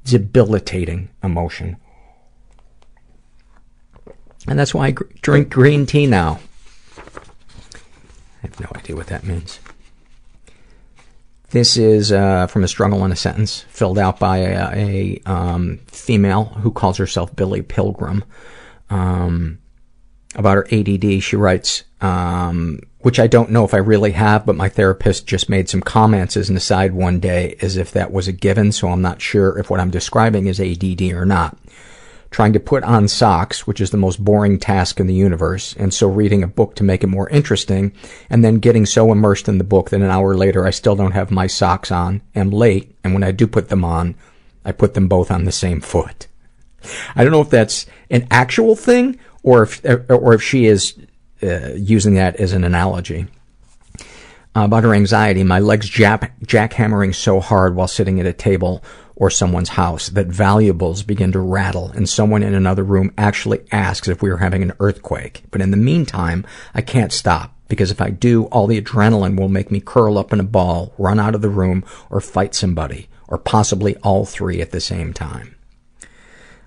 debilitating 0.04 1.08
emotion. 1.22 1.76
And 4.48 4.58
that's 4.58 4.74
why 4.74 4.86
I 4.86 4.90
gr- 4.92 5.04
drink 5.20 5.50
green 5.50 5.86
tea 5.86 6.06
now. 6.06 6.40
I 6.96 8.46
have 8.48 8.58
no 8.58 8.68
idea 8.74 8.96
what 8.96 9.08
that 9.08 9.24
means. 9.24 9.60
This 11.50 11.76
is 11.76 12.12
uh, 12.12 12.46
from 12.46 12.64
a 12.64 12.68
struggle 12.68 13.04
in 13.04 13.12
a 13.12 13.16
sentence, 13.16 13.64
filled 13.68 13.98
out 13.98 14.18
by 14.20 14.38
a, 14.38 14.70
a 15.24 15.30
um, 15.30 15.78
female 15.88 16.44
who 16.44 16.70
calls 16.70 16.96
herself 16.96 17.34
Billy 17.34 17.60
Pilgrim. 17.60 18.24
Um, 18.88 19.59
about 20.34 20.56
her 20.56 20.68
ADD, 20.70 21.22
she 21.22 21.36
writes, 21.36 21.82
um, 22.00 22.80
which 23.00 23.18
I 23.18 23.26
don't 23.26 23.50
know 23.50 23.64
if 23.64 23.74
I 23.74 23.78
really 23.78 24.12
have, 24.12 24.46
but 24.46 24.56
my 24.56 24.68
therapist 24.68 25.26
just 25.26 25.48
made 25.48 25.68
some 25.68 25.80
comments 25.80 26.36
as 26.36 26.48
an 26.50 26.56
aside 26.56 26.92
one 26.92 27.18
day 27.18 27.56
as 27.60 27.76
if 27.76 27.90
that 27.92 28.12
was 28.12 28.28
a 28.28 28.32
given, 28.32 28.72
so 28.72 28.88
I'm 28.88 29.02
not 29.02 29.20
sure 29.20 29.58
if 29.58 29.70
what 29.70 29.80
I'm 29.80 29.90
describing 29.90 30.46
is 30.46 30.60
ADD 30.60 31.02
or 31.12 31.24
not. 31.26 31.56
Trying 32.30 32.52
to 32.52 32.60
put 32.60 32.84
on 32.84 33.08
socks, 33.08 33.66
which 33.66 33.80
is 33.80 33.90
the 33.90 33.96
most 33.96 34.24
boring 34.24 34.56
task 34.60 35.00
in 35.00 35.08
the 35.08 35.14
universe, 35.14 35.74
and 35.78 35.92
so 35.92 36.06
reading 36.06 36.44
a 36.44 36.48
book 36.48 36.76
to 36.76 36.84
make 36.84 37.02
it 37.02 37.08
more 37.08 37.28
interesting, 37.30 37.92
and 38.28 38.44
then 38.44 38.60
getting 38.60 38.86
so 38.86 39.10
immersed 39.10 39.48
in 39.48 39.58
the 39.58 39.64
book 39.64 39.90
that 39.90 40.00
an 40.00 40.10
hour 40.10 40.36
later 40.36 40.64
I 40.64 40.70
still 40.70 40.94
don't 40.94 41.10
have 41.10 41.32
my 41.32 41.48
socks 41.48 41.90
on, 41.90 42.22
am 42.36 42.50
late, 42.50 42.94
and 43.02 43.14
when 43.14 43.24
I 43.24 43.32
do 43.32 43.48
put 43.48 43.68
them 43.68 43.84
on, 43.84 44.14
I 44.64 44.70
put 44.70 44.94
them 44.94 45.08
both 45.08 45.32
on 45.32 45.42
the 45.42 45.50
same 45.50 45.80
foot. 45.80 46.28
I 47.16 47.24
don't 47.24 47.32
know 47.32 47.40
if 47.40 47.50
that's 47.50 47.86
an 48.10 48.28
actual 48.30 48.76
thing 48.76 49.18
or 49.42 49.62
if 49.62 49.84
or 50.08 50.34
if 50.34 50.42
she 50.42 50.66
is 50.66 50.94
uh, 51.42 51.72
using 51.72 52.14
that 52.14 52.36
as 52.36 52.52
an 52.52 52.64
analogy. 52.64 53.26
Uh, 54.56 54.62
about 54.64 54.82
her 54.82 54.92
anxiety, 54.94 55.44
my 55.44 55.60
legs 55.60 55.88
jap- 55.88 56.32
jackhammering 56.44 57.14
so 57.14 57.38
hard 57.38 57.74
while 57.76 57.86
sitting 57.86 58.18
at 58.18 58.26
a 58.26 58.32
table 58.32 58.82
or 59.14 59.30
someone's 59.30 59.68
house 59.70 60.08
that 60.08 60.26
valuables 60.26 61.04
begin 61.04 61.30
to 61.30 61.38
rattle 61.38 61.90
and 61.92 62.08
someone 62.08 62.42
in 62.42 62.52
another 62.54 62.82
room 62.82 63.12
actually 63.16 63.60
asks 63.70 64.08
if 64.08 64.22
we 64.22 64.28
are 64.30 64.38
having 64.38 64.62
an 64.62 64.72
earthquake. 64.80 65.44
But 65.52 65.60
in 65.60 65.70
the 65.70 65.76
meantime, 65.76 66.44
I 66.74 66.80
can't 66.82 67.12
stop 67.12 67.54
because 67.68 67.92
if 67.92 68.00
I 68.00 68.10
do, 68.10 68.44
all 68.46 68.66
the 68.66 68.80
adrenaline 68.80 69.38
will 69.38 69.48
make 69.48 69.70
me 69.70 69.78
curl 69.80 70.18
up 70.18 70.32
in 70.32 70.40
a 70.40 70.44
ball, 70.44 70.92
run 70.98 71.20
out 71.20 71.36
of 71.36 71.42
the 71.42 71.48
room, 71.48 71.84
or 72.10 72.20
fight 72.20 72.52
somebody, 72.52 73.08
or 73.28 73.38
possibly 73.38 73.96
all 73.98 74.24
three 74.26 74.60
at 74.60 74.72
the 74.72 74.80
same 74.80 75.12
time. 75.12 75.54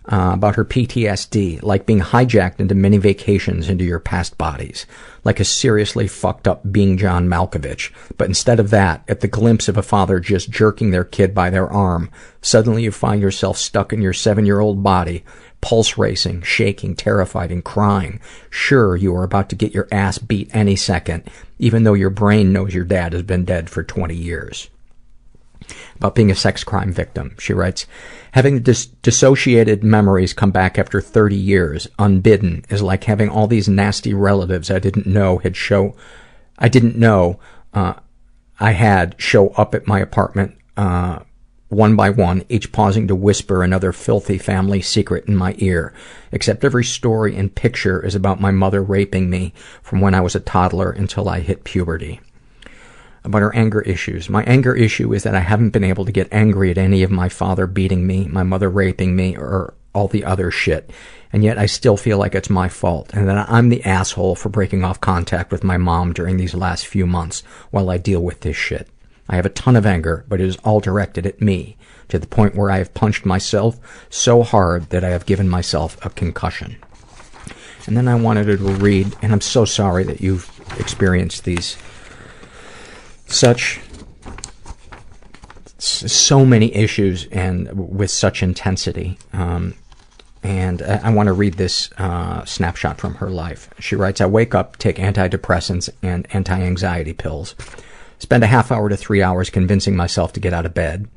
Uh, 0.06 0.32
about 0.34 0.56
her 0.58 0.66
PTSD, 0.66 1.64
like 1.64 1.86
being 1.86 2.02
hijacked 2.02 2.60
into 2.60 2.76
many 2.76 2.98
vacations 2.98 3.70
into 3.70 3.86
your 3.86 4.02
past 4.02 4.38
bodies, 4.38 4.86
like 5.24 5.40
a 5.40 5.46
seriously 5.46 6.10
fucked 6.10 6.46
up 6.46 6.60
being 6.74 6.98
John 6.98 7.30
Malkovich. 7.30 7.90
But 8.18 8.28
instead 8.28 8.60
of 8.60 8.70
that, 8.72 9.06
at 9.08 9.22
the 9.22 9.30
glimpse 9.30 9.70
of 9.70 9.78
a 9.78 9.82
father 9.82 10.20
just 10.20 10.50
jerking 10.50 10.92
their 10.92 11.06
kid 11.06 11.34
by 11.34 11.50
their 11.50 11.72
arm, 11.72 12.12
suddenly 12.42 12.84
you 12.84 12.92
find 12.92 13.22
yourself 13.22 13.58
stuck 13.58 13.94
in 13.94 14.02
your 14.02 14.12
seven 14.12 14.46
year 14.46 14.60
old 14.60 14.84
body, 14.84 15.24
pulse 15.62 15.98
racing, 15.98 16.42
shaking, 16.42 16.98
terrified, 16.98 17.50
and 17.50 17.64
crying. 17.64 18.20
Sure, 18.50 18.98
you 18.98 19.16
are 19.16 19.24
about 19.24 19.48
to 19.52 19.56
get 19.56 19.74
your 19.74 19.88
ass 19.90 20.18
beat 20.18 20.54
any 20.54 20.76
second, 20.76 21.24
even 21.60 21.84
though 21.86 21.94
your 21.94 22.10
brain 22.10 22.52
knows 22.52 22.76
your 22.76 22.84
dad 22.84 23.14
has 23.14 23.22
been 23.24 23.46
dead 23.46 23.70
for 23.70 23.84
20 23.86 24.14
years 24.14 24.70
about 25.96 26.16
being 26.16 26.32
a 26.32 26.36
sex 26.36 26.64
crime 26.64 26.92
victim. 26.92 27.36
She 27.40 27.54
writes, 27.54 27.86
Having 28.34 28.62
dis- 28.62 28.88
dissociated 28.88 29.84
memories 29.84 30.34
come 30.34 30.52
back 30.52 30.78
after 30.78 31.02
30 31.02 31.36
years, 31.36 31.88
unbidden, 32.00 32.66
is 32.70 32.82
like 32.82 33.04
having 33.04 33.30
all 33.30 33.48
these 33.48 33.70
nasty 33.70 34.14
relatives 34.14 34.72
I 34.72 34.80
didn't 34.80 35.06
know 35.06 35.38
had 35.40 35.56
show, 35.56 35.96
I 36.58 36.68
didn't 36.70 36.98
know, 36.98 37.40
uh, 37.74 37.94
I 38.60 38.72
had 38.72 39.16
show 39.18 39.50
up 39.50 39.76
at 39.76 39.88
my 39.88 40.00
apartment, 40.00 40.58
uh, 40.78 41.20
one 41.70 41.96
by 41.96 42.12
one, 42.12 42.44
each 42.50 42.72
pausing 42.72 43.08
to 43.08 43.16
whisper 43.16 43.64
another 43.64 43.92
filthy 43.92 44.38
family 44.38 44.80
secret 44.82 45.26
in 45.26 45.36
my 45.36 45.56
ear. 45.58 45.92
Except 46.32 46.64
every 46.64 46.84
story 46.84 47.36
and 47.36 47.54
picture 47.54 48.04
is 48.06 48.14
about 48.14 48.40
my 48.42 48.52
mother 48.52 48.84
raping 48.84 49.28
me 49.30 49.54
from 49.82 50.00
when 50.00 50.14
I 50.14 50.22
was 50.22 50.36
a 50.36 50.40
toddler 50.40 50.92
until 50.92 51.28
I 51.28 51.40
hit 51.40 51.64
puberty 51.64 52.20
about 53.24 53.42
her 53.42 53.56
anger 53.56 53.82
issues. 53.82 54.30
My 54.30 54.44
anger 54.44 54.76
issue 54.76 55.14
is 55.14 55.24
that 55.24 55.36
I 55.36 55.40
haven't 55.40 55.70
been 55.70 55.84
able 55.84 56.06
to 56.06 56.12
get 56.12 56.28
angry 56.32 56.72
at 56.72 56.78
any 56.78 57.04
of 57.04 57.12
my 57.12 57.30
father 57.30 57.68
beating 57.68 58.06
me, 58.06 58.26
my 58.28 58.44
mother 58.44 58.70
raping 58.70 59.16
me, 59.16 59.36
or 59.38 59.74
all 59.94 60.08
the 60.08 60.26
other 60.26 60.52
shit. 60.52 60.92
And 61.32 61.44
yet 61.44 61.58
I 61.58 61.66
still 61.66 61.98
feel 61.98 62.18
like 62.18 62.36
it's 62.36 62.50
my 62.50 62.68
fault 62.68 63.12
and 63.14 63.28
that 63.28 63.50
I'm 63.50 63.70
the 63.70 63.84
asshole 63.86 64.36
for 64.36 64.50
breaking 64.50 64.84
off 64.84 65.02
contact 65.02 65.52
with 65.52 65.64
my 65.64 65.78
mom 65.78 66.14
during 66.14 66.38
these 66.38 66.54
last 66.54 66.86
few 66.86 67.08
months 67.08 67.42
while 67.72 67.90
I 67.90 67.98
deal 67.98 68.22
with 68.22 68.42
this 68.42 68.58
shit. 68.58 68.88
I 69.30 69.36
have 69.38 69.46
a 69.46 69.50
ton 69.50 69.76
of 69.76 69.86
anger, 69.86 70.26
but 70.28 70.42
it 70.42 70.48
is 70.48 70.58
all 70.58 70.80
directed 70.80 71.26
at 71.26 71.42
me 71.42 71.78
to 72.10 72.20
the 72.20 72.28
point 72.28 72.56
where 72.56 72.70
I 72.70 72.78
have 72.80 72.94
punched 72.94 73.26
myself 73.26 73.80
so 74.10 74.44
hard 74.44 74.90
that 74.90 75.04
I 75.04 75.10
have 75.10 75.26
given 75.26 75.48
myself 75.48 76.04
a 76.06 76.10
concussion. 76.10 76.76
And 77.88 77.96
then 77.98 78.08
I 78.08 78.16
wanted 78.16 78.46
to 78.46 78.58
read, 78.58 79.16
and 79.22 79.32
I'm 79.32 79.42
so 79.42 79.64
sorry 79.66 80.04
that 80.04 80.22
you've 80.22 80.50
experienced 80.80 81.46
these 81.46 81.78
such 83.34 83.80
so 85.78 86.46
many 86.46 86.74
issues 86.74 87.26
and 87.32 87.70
with 87.98 88.12
such 88.12 88.42
intensity. 88.42 89.18
Um, 89.34 89.74
and 90.42 90.82
I 90.82 91.10
want 91.14 91.28
to 91.28 91.34
read 91.34 91.56
this 91.56 91.90
uh, 91.98 92.44
snapshot 92.46 92.98
from 93.00 93.16
her 93.16 93.30
life. 93.30 93.70
She 93.80 93.96
writes, 93.96 94.20
I 94.22 94.26
wake 94.26 94.54
up, 94.56 94.78
take 94.78 94.98
antidepressants 94.98 95.90
and 96.02 96.28
anti-anxiety 96.34 97.14
pills, 97.14 97.56
spend 98.20 98.44
a 98.44 98.48
half 98.48 98.72
hour 98.72 98.90
to 98.90 98.98
three 98.98 99.22
hours 99.22 99.50
convincing 99.50 99.96
myself 99.96 100.34
to 100.34 100.40
get 100.42 100.54
out 100.54 100.66
of 100.66 100.74
bed, 100.74 101.10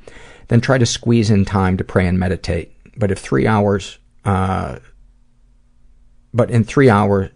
then 0.48 0.60
try 0.60 0.78
to 0.78 0.86
squeeze 0.86 1.28
in 1.30 1.44
time 1.44 1.76
to 1.76 1.84
pray 1.84 2.06
and 2.06 2.18
meditate. 2.20 2.72
But 2.96 3.10
if 3.10 3.18
three 3.18 3.46
hours, 3.48 3.98
uh, 4.24 4.78
but 6.32 6.50
in 6.50 6.62
three 6.64 6.88
hours, 6.90 7.30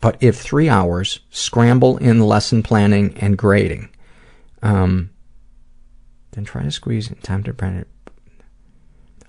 but 0.00 0.16
if 0.20 0.36
three 0.38 0.68
hours, 0.68 1.20
scramble 1.30 1.98
in 1.98 2.20
lesson 2.20 2.62
planning 2.62 3.14
and 3.18 3.36
grading. 3.36 3.90
Um, 4.62 5.10
then 6.32 6.44
try 6.44 6.62
to 6.62 6.70
squeeze 6.70 7.08
in 7.10 7.16
time 7.18 7.42
to 7.44 7.52
print 7.52 7.80
it. 7.80 7.88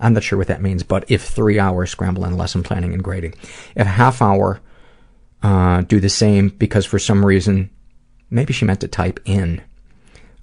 I'm 0.00 0.14
not 0.14 0.22
sure 0.22 0.38
what 0.38 0.48
that 0.48 0.62
means, 0.62 0.82
but 0.82 1.08
if 1.10 1.22
three 1.24 1.58
hours, 1.60 1.90
scramble 1.90 2.24
in 2.24 2.36
lesson 2.36 2.62
planning 2.62 2.92
and 2.92 3.04
grading. 3.04 3.34
If 3.76 3.86
half 3.86 4.20
hour, 4.22 4.60
uh, 5.42 5.82
do 5.82 6.00
the 6.00 6.08
same 6.08 6.48
because 6.48 6.86
for 6.86 6.98
some 6.98 7.24
reason, 7.24 7.70
maybe 8.30 8.52
she 8.52 8.64
meant 8.64 8.80
to 8.80 8.88
type 8.88 9.20
in. 9.24 9.62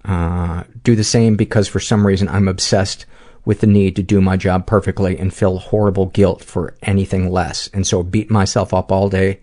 Uh, 0.06 0.64
do 0.84 0.96
the 0.96 1.04
same 1.04 1.36
because 1.36 1.68
for 1.68 1.80
some 1.80 2.06
reason 2.06 2.30
I'm 2.30 2.48
obsessed 2.48 3.06
with 3.46 3.62
the 3.62 3.68
need 3.68 3.96
to 3.96 4.04
do 4.04 4.22
my 4.22 4.38
job 4.38 4.66
perfectly 4.68 5.18
and 5.18 5.34
feel 5.34 5.58
horrible 5.58 6.08
guilt 6.08 6.44
for 6.44 6.76
anything 6.84 7.30
less. 7.32 7.68
And 7.74 7.86
so 7.88 8.04
beat 8.04 8.30
myself 8.30 8.74
up 8.74 8.92
all 8.92 9.10
day 9.10 9.40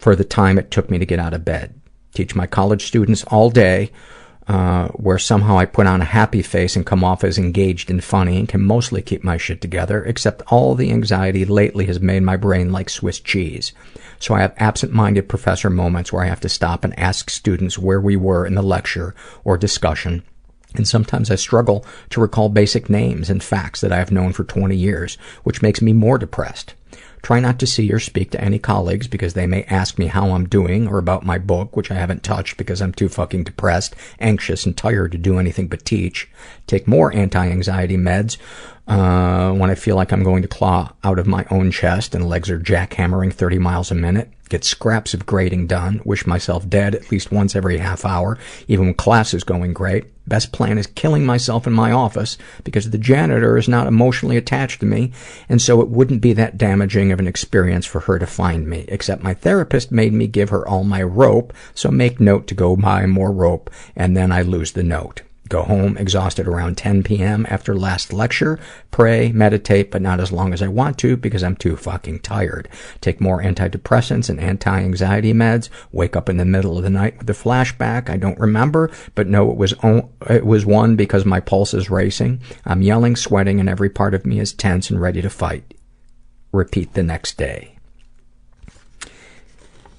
for 0.00 0.16
the 0.16 0.24
time 0.24 0.58
it 0.58 0.70
took 0.70 0.90
me 0.90 0.98
to 0.98 1.04
get 1.06 1.18
out 1.18 1.34
of 1.34 1.44
bed. 1.44 1.78
Teach 2.14 2.34
my 2.34 2.46
college 2.46 2.86
students 2.86 3.22
all 3.24 3.50
day, 3.50 3.90
uh, 4.48 4.88
where 4.88 5.18
somehow 5.18 5.58
I 5.58 5.66
put 5.66 5.86
on 5.86 6.00
a 6.00 6.06
happy 6.06 6.40
face 6.42 6.74
and 6.74 6.86
come 6.86 7.04
off 7.04 7.22
as 7.22 7.36
engaged 7.38 7.90
and 7.90 8.02
funny 8.02 8.38
and 8.38 8.48
can 8.48 8.62
mostly 8.62 9.02
keep 9.02 9.22
my 9.22 9.36
shit 9.36 9.60
together, 9.60 10.02
except 10.04 10.42
all 10.50 10.74
the 10.74 10.90
anxiety 10.90 11.44
lately 11.44 11.84
has 11.84 12.00
made 12.00 12.22
my 12.22 12.36
brain 12.36 12.72
like 12.72 12.88
Swiss 12.88 13.20
cheese. 13.20 13.72
So 14.18 14.34
I 14.34 14.40
have 14.40 14.54
absent-minded 14.56 15.28
professor 15.28 15.68
moments 15.68 16.12
where 16.12 16.24
I 16.24 16.28
have 16.28 16.40
to 16.40 16.48
stop 16.48 16.82
and 16.82 16.98
ask 16.98 17.28
students 17.28 17.78
where 17.78 18.00
we 18.00 18.16
were 18.16 18.46
in 18.46 18.54
the 18.54 18.62
lecture 18.62 19.14
or 19.44 19.56
discussion 19.58 20.24
and 20.76 20.86
sometimes 20.86 21.32
I 21.32 21.34
struggle 21.34 21.84
to 22.10 22.20
recall 22.20 22.48
basic 22.48 22.88
names 22.88 23.28
and 23.28 23.42
facts 23.42 23.80
that 23.80 23.90
I 23.90 23.96
have 23.98 24.12
known 24.12 24.32
for 24.32 24.44
20 24.44 24.76
years, 24.76 25.16
which 25.42 25.62
makes 25.62 25.82
me 25.82 25.92
more 25.92 26.16
depressed. 26.16 26.74
Try 27.22 27.40
not 27.40 27.58
to 27.58 27.66
see 27.66 27.90
or 27.92 27.98
speak 27.98 28.30
to 28.30 28.40
any 28.42 28.58
colleagues 28.58 29.06
because 29.06 29.34
they 29.34 29.46
may 29.46 29.64
ask 29.64 29.98
me 29.98 30.06
how 30.06 30.30
I'm 30.32 30.48
doing 30.48 30.88
or 30.88 30.98
about 30.98 31.24
my 31.26 31.38
book, 31.38 31.76
which 31.76 31.90
I 31.90 31.94
haven't 31.94 32.22
touched 32.22 32.56
because 32.56 32.80
I'm 32.80 32.92
too 32.92 33.08
fucking 33.08 33.44
depressed, 33.44 33.94
anxious, 34.20 34.64
and 34.64 34.76
tired 34.76 35.12
to 35.12 35.18
do 35.18 35.38
anything 35.38 35.68
but 35.68 35.84
teach. 35.84 36.28
Take 36.66 36.88
more 36.88 37.14
anti-anxiety 37.14 37.96
meds 37.98 38.38
uh, 38.88 39.52
when 39.52 39.70
I 39.70 39.74
feel 39.74 39.96
like 39.96 40.12
I'm 40.12 40.22
going 40.24 40.42
to 40.42 40.48
claw 40.48 40.92
out 41.04 41.18
of 41.18 41.26
my 41.26 41.44
own 41.50 41.70
chest 41.70 42.14
and 42.14 42.26
legs 42.26 42.48
are 42.50 42.58
jackhammering 42.60 43.32
30 43.32 43.58
miles 43.58 43.90
a 43.90 43.94
minute. 43.94 44.30
Get 44.48 44.64
scraps 44.64 45.14
of 45.14 45.26
grading 45.26 45.68
done. 45.68 46.00
Wish 46.04 46.26
myself 46.26 46.68
dead 46.68 46.94
at 46.96 47.12
least 47.12 47.30
once 47.30 47.54
every 47.54 47.78
half 47.78 48.04
hour, 48.04 48.36
even 48.66 48.86
when 48.86 48.94
class 48.94 49.32
is 49.32 49.44
going 49.44 49.72
great. 49.74 50.06
Best 50.30 50.52
plan 50.52 50.78
is 50.78 50.86
killing 50.86 51.26
myself 51.26 51.66
in 51.66 51.72
my 51.72 51.90
office 51.90 52.38
because 52.62 52.88
the 52.90 52.98
janitor 52.98 53.58
is 53.58 53.66
not 53.68 53.88
emotionally 53.88 54.36
attached 54.36 54.78
to 54.78 54.86
me 54.86 55.10
and 55.48 55.60
so 55.60 55.80
it 55.80 55.88
wouldn't 55.88 56.20
be 56.20 56.32
that 56.34 56.56
damaging 56.56 57.10
of 57.10 57.18
an 57.18 57.26
experience 57.26 57.84
for 57.84 58.02
her 58.02 58.16
to 58.16 58.26
find 58.28 58.68
me. 58.68 58.84
Except 58.86 59.24
my 59.24 59.34
therapist 59.34 59.90
made 59.90 60.12
me 60.12 60.28
give 60.28 60.50
her 60.50 60.66
all 60.66 60.84
my 60.84 61.02
rope, 61.02 61.52
so 61.74 61.90
make 61.90 62.20
note 62.20 62.46
to 62.46 62.54
go 62.54 62.76
buy 62.76 63.06
more 63.06 63.32
rope 63.32 63.68
and 63.96 64.16
then 64.16 64.30
I 64.30 64.42
lose 64.42 64.70
the 64.70 64.84
note. 64.84 65.22
Go 65.50 65.62
home 65.64 65.98
exhausted 65.98 66.46
around 66.46 66.78
10 66.78 67.02
p.m. 67.02 67.44
after 67.50 67.74
last 67.76 68.12
lecture. 68.12 68.60
Pray, 68.92 69.32
meditate, 69.32 69.90
but 69.90 70.00
not 70.00 70.20
as 70.20 70.30
long 70.30 70.52
as 70.54 70.62
I 70.62 70.68
want 70.68 70.96
to 70.98 71.16
because 71.16 71.42
I'm 71.42 71.56
too 71.56 71.74
fucking 71.76 72.20
tired. 72.20 72.68
Take 73.00 73.20
more 73.20 73.42
antidepressants 73.42 74.30
and 74.30 74.38
anti-anxiety 74.38 75.32
meds. 75.32 75.68
Wake 75.90 76.14
up 76.14 76.28
in 76.28 76.36
the 76.36 76.44
middle 76.44 76.78
of 76.78 76.84
the 76.84 76.90
night 76.90 77.18
with 77.18 77.28
a 77.28 77.32
flashback. 77.32 78.08
I 78.08 78.16
don't 78.16 78.38
remember, 78.38 78.92
but 79.16 79.26
know 79.26 79.50
it 79.50 79.56
was 79.56 79.74
o- 79.82 80.08
it 80.28 80.46
was 80.46 80.64
one 80.64 80.94
because 80.94 81.24
my 81.24 81.40
pulse 81.40 81.74
is 81.74 81.90
racing. 81.90 82.40
I'm 82.64 82.80
yelling, 82.80 83.16
sweating, 83.16 83.58
and 83.58 83.68
every 83.68 83.90
part 83.90 84.14
of 84.14 84.24
me 84.24 84.38
is 84.38 84.52
tense 84.52 84.88
and 84.88 85.00
ready 85.00 85.20
to 85.20 85.30
fight. 85.30 85.74
Repeat 86.52 86.94
the 86.94 87.02
next 87.02 87.36
day. 87.36 87.74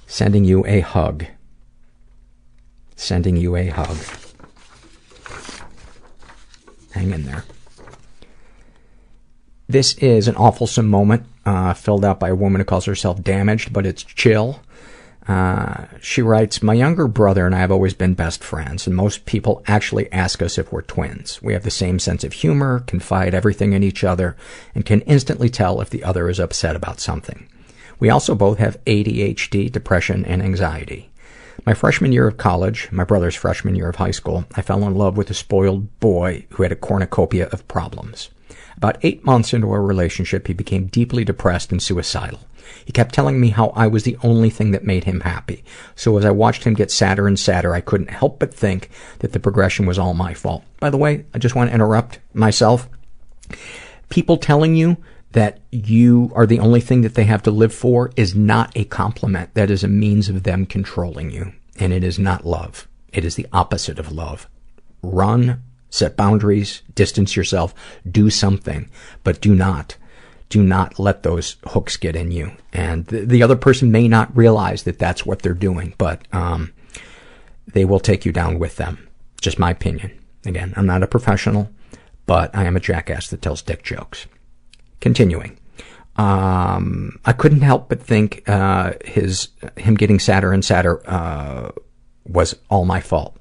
Sending 0.08 0.46
you 0.46 0.66
a 0.66 0.80
hug. 0.80 1.26
Sending 2.96 3.36
you 3.36 3.58
a 3.58 3.68
hug. 3.68 3.98
Hang 6.92 7.12
in 7.12 7.24
there. 7.26 7.44
This 9.68 9.94
is 9.96 10.28
an 10.28 10.36
awfulsome 10.36 10.88
moment 10.88 11.24
uh, 11.46 11.74
filled 11.74 12.04
out 12.04 12.20
by 12.20 12.30
a 12.30 12.36
woman 12.36 12.60
who 12.60 12.66
calls 12.66 12.86
herself 12.86 13.22
Damaged, 13.24 13.72
but 13.72 13.86
it's 13.86 14.04
chill. 14.04 14.60
Uh, 15.28 15.86
she 16.02 16.22
writes, 16.22 16.62
My 16.62 16.74
younger 16.74 17.08
brother 17.08 17.46
and 17.46 17.56
I 17.56 17.60
have 17.60 17.72
always 17.72 17.94
been 17.94 18.14
best 18.16 18.44
friends, 18.44 18.86
and 18.86 18.96
most 18.96 19.26
people 19.26 19.64
actually 19.68 20.12
ask 20.12 20.42
us 20.42 20.58
if 20.58 20.72
we're 20.74 20.82
twins. 20.82 21.42
We 21.42 21.54
have 21.54 21.64
the 21.64 21.72
same 21.72 22.00
sense 22.00 22.26
of 22.26 22.34
humor, 22.34 22.82
confide 22.82 23.34
everything 23.34 23.72
in 23.72 23.84
each 23.84 24.04
other, 24.04 24.36
and 24.76 24.86
can 24.86 25.02
instantly 25.02 25.48
tell 25.48 25.80
if 25.80 25.90
the 25.90 26.04
other 26.04 26.28
is 26.28 26.40
upset 26.40 26.76
about 26.76 27.00
something. 27.00 27.48
We 28.00 28.10
also 28.10 28.36
both 28.36 28.58
have 28.58 28.84
ADHD, 28.86 29.72
depression, 29.72 30.26
and 30.26 30.42
anxiety. 30.42 31.11
My 31.66 31.74
freshman 31.76 32.12
year 32.12 32.28
of 32.28 32.38
college, 32.38 32.90
my 32.92 33.04
brother's 33.04 33.36
freshman 33.36 33.76
year 33.76 33.88
of 33.90 33.98
high 33.98 34.10
school, 34.12 34.46
I 34.56 34.64
fell 34.64 34.84
in 34.88 34.96
love 34.96 35.16
with 35.16 35.30
a 35.30 35.36
spoiled 35.36 36.00
boy 36.00 36.48
who 36.52 36.64
had 36.64 36.72
a 36.72 36.76
cornucopia 36.76 37.50
of 37.52 37.68
problems. 37.68 38.30
About 38.78 38.98
eight 39.04 39.24
months 39.24 39.54
into 39.54 39.70
our 39.72 39.82
relationship, 39.84 40.48
he 40.48 40.54
became 40.54 40.88
deeply 40.88 41.24
depressed 41.24 41.72
and 41.72 41.80
suicidal. 41.80 42.40
He 42.84 42.92
kept 42.92 43.14
telling 43.14 43.40
me 43.40 43.50
how 43.50 43.68
I 43.76 43.86
was 43.86 44.04
the 44.04 44.18
only 44.24 44.50
thing 44.50 44.72
that 44.72 44.86
made 44.86 45.04
him 45.04 45.20
happy. 45.20 45.64
So 45.96 46.18
as 46.18 46.26
I 46.26 46.32
watched 46.32 46.64
him 46.64 46.74
get 46.74 46.90
sadder 46.90 47.28
and 47.28 47.38
sadder, 47.38 47.76
I 47.76 47.82
couldn't 47.82 48.10
help 48.10 48.40
but 48.40 48.52
think 48.52 48.90
that 49.20 49.34
the 49.34 49.40
progression 49.40 49.86
was 49.86 50.00
all 50.00 50.16
my 50.16 50.34
fault. 50.34 50.64
By 50.80 50.90
the 50.90 50.98
way, 50.98 51.26
I 51.32 51.38
just 51.38 51.54
want 51.54 51.70
to 51.70 51.76
interrupt 51.76 52.18
myself. 52.34 52.90
People 54.10 54.38
telling 54.38 54.76
you 54.76 54.98
that 55.34 55.60
you 55.72 56.32
are 56.36 56.46
the 56.46 56.60
only 56.60 56.82
thing 56.82 57.02
that 57.02 57.16
they 57.16 57.24
have 57.24 57.44
to 57.44 57.52
live 57.52 57.74
for 57.74 58.12
is 58.16 58.36
not 58.36 58.72
a 58.76 58.84
compliment. 58.86 59.54
That 59.54 59.72
is 59.72 59.84
a 59.84 59.88
means 59.88 60.30
of 60.30 60.44
them 60.44 60.66
controlling 60.66 61.32
you. 61.32 61.54
And 61.80 61.94
it 61.94 62.04
is 62.04 62.20
not 62.20 62.46
love. 62.46 62.88
It 63.14 63.24
is 63.26 63.36
the 63.36 63.48
opposite 63.54 64.00
of 64.00 64.12
love. 64.12 64.50
Run, 65.02 65.64
set 65.90 66.18
boundaries, 66.18 66.82
distance 66.96 67.36
yourself, 67.36 67.74
do 68.10 68.30
something, 68.30 68.90
but 69.24 69.42
do 69.42 69.56
not, 69.56 69.96
do 70.50 70.62
not 70.62 71.00
let 71.00 71.24
those 71.24 71.56
hooks 71.66 71.98
get 71.98 72.16
in 72.16 72.32
you. 72.32 72.52
And 72.74 73.06
the, 73.08 73.22
the 73.26 73.44
other 73.44 73.56
person 73.56 73.92
may 73.92 74.08
not 74.08 74.36
realize 74.36 74.84
that 74.84 75.00
that's 75.00 75.26
what 75.26 75.40
they're 75.42 75.54
doing, 75.54 75.94
but, 75.98 76.22
um, 76.34 76.74
they 77.74 77.86
will 77.86 78.00
take 78.00 78.26
you 78.26 78.32
down 78.32 78.60
with 78.60 78.76
them. 78.76 79.08
Just 79.40 79.60
my 79.60 79.72
opinion. 79.72 80.12
Again, 80.46 80.74
I'm 80.76 80.86
not 80.86 81.04
a 81.04 81.08
professional, 81.08 81.70
but 82.26 82.56
I 82.56 82.66
am 82.66 82.76
a 82.76 82.80
jackass 82.82 83.30
that 83.30 83.42
tells 83.42 83.62
dick 83.62 83.84
jokes. 83.84 84.28
Continuing. 85.02 85.58
Um, 86.16 87.18
I 87.26 87.34
couldn't 87.34 87.62
help 87.62 87.90
but 87.90 88.02
think 88.04 88.48
uh, 88.48 88.94
his 89.04 89.48
him 89.76 89.96
getting 89.96 90.20
sadder 90.20 90.54
and 90.54 90.64
sadder 90.64 91.02
uh, 91.10 91.72
was 92.28 92.56
all 92.70 92.86
my 92.86 93.02
fault. 93.02 93.36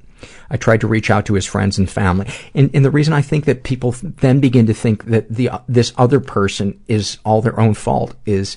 I 0.48 0.56
tried 0.56 0.80
to 0.80 0.88
reach 0.88 1.10
out 1.10 1.26
to 1.26 1.34
his 1.34 1.44
friends 1.46 1.76
and 1.78 1.88
family, 1.88 2.26
and, 2.54 2.70
and 2.72 2.82
the 2.84 2.90
reason 2.90 3.12
I 3.12 3.20
think 3.22 3.44
that 3.44 3.62
people 3.62 3.94
then 4.02 4.40
begin 4.40 4.66
to 4.68 4.72
think 4.74 5.04
that 5.04 5.28
the 5.28 5.50
this 5.68 5.92
other 5.98 6.18
person 6.20 6.80
is 6.88 7.18
all 7.26 7.42
their 7.42 7.60
own 7.60 7.74
fault 7.74 8.14
is 8.24 8.56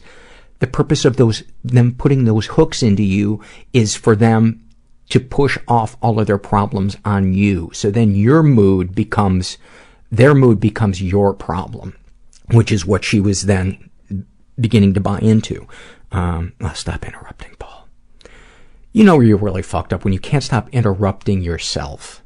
the 0.60 0.68
purpose 0.68 1.04
of 1.04 1.18
those 1.18 1.44
them 1.64 1.94
putting 1.96 2.24
those 2.24 2.46
hooks 2.46 2.82
into 2.82 3.04
you 3.04 3.44
is 3.74 3.96
for 3.98 4.16
them 4.16 4.64
to 5.10 5.20
push 5.20 5.58
off 5.68 5.98
all 6.02 6.22
of 6.22 6.28
their 6.28 6.38
problems 6.38 6.96
on 7.04 7.34
you. 7.34 7.70
So 7.74 7.92
then 7.92 8.16
your 8.16 8.44
mood 8.44 8.96
becomes 8.96 9.58
their 10.10 10.34
mood 10.34 10.62
becomes 10.62 11.02
your 11.02 11.34
problem 11.34 11.96
which 12.52 12.72
is 12.72 12.86
what 12.86 13.04
she 13.04 13.20
was 13.20 13.44
then 13.44 13.90
beginning 14.60 14.94
to 14.94 15.00
buy 15.00 15.20
into. 15.20 15.68
Um, 16.12 16.54
uh, 16.62 16.74
stop 16.74 17.06
interrupting, 17.06 17.56
Paul. 17.60 17.88
You 18.92 19.04
know 19.04 19.20
you're 19.20 19.38
really 19.38 19.62
fucked 19.64 19.94
up 19.94 20.04
when 20.04 20.14
you 20.14 20.20
can't 20.20 20.44
stop 20.44 20.70
interrupting 20.70 21.42
yourself. 21.42 22.23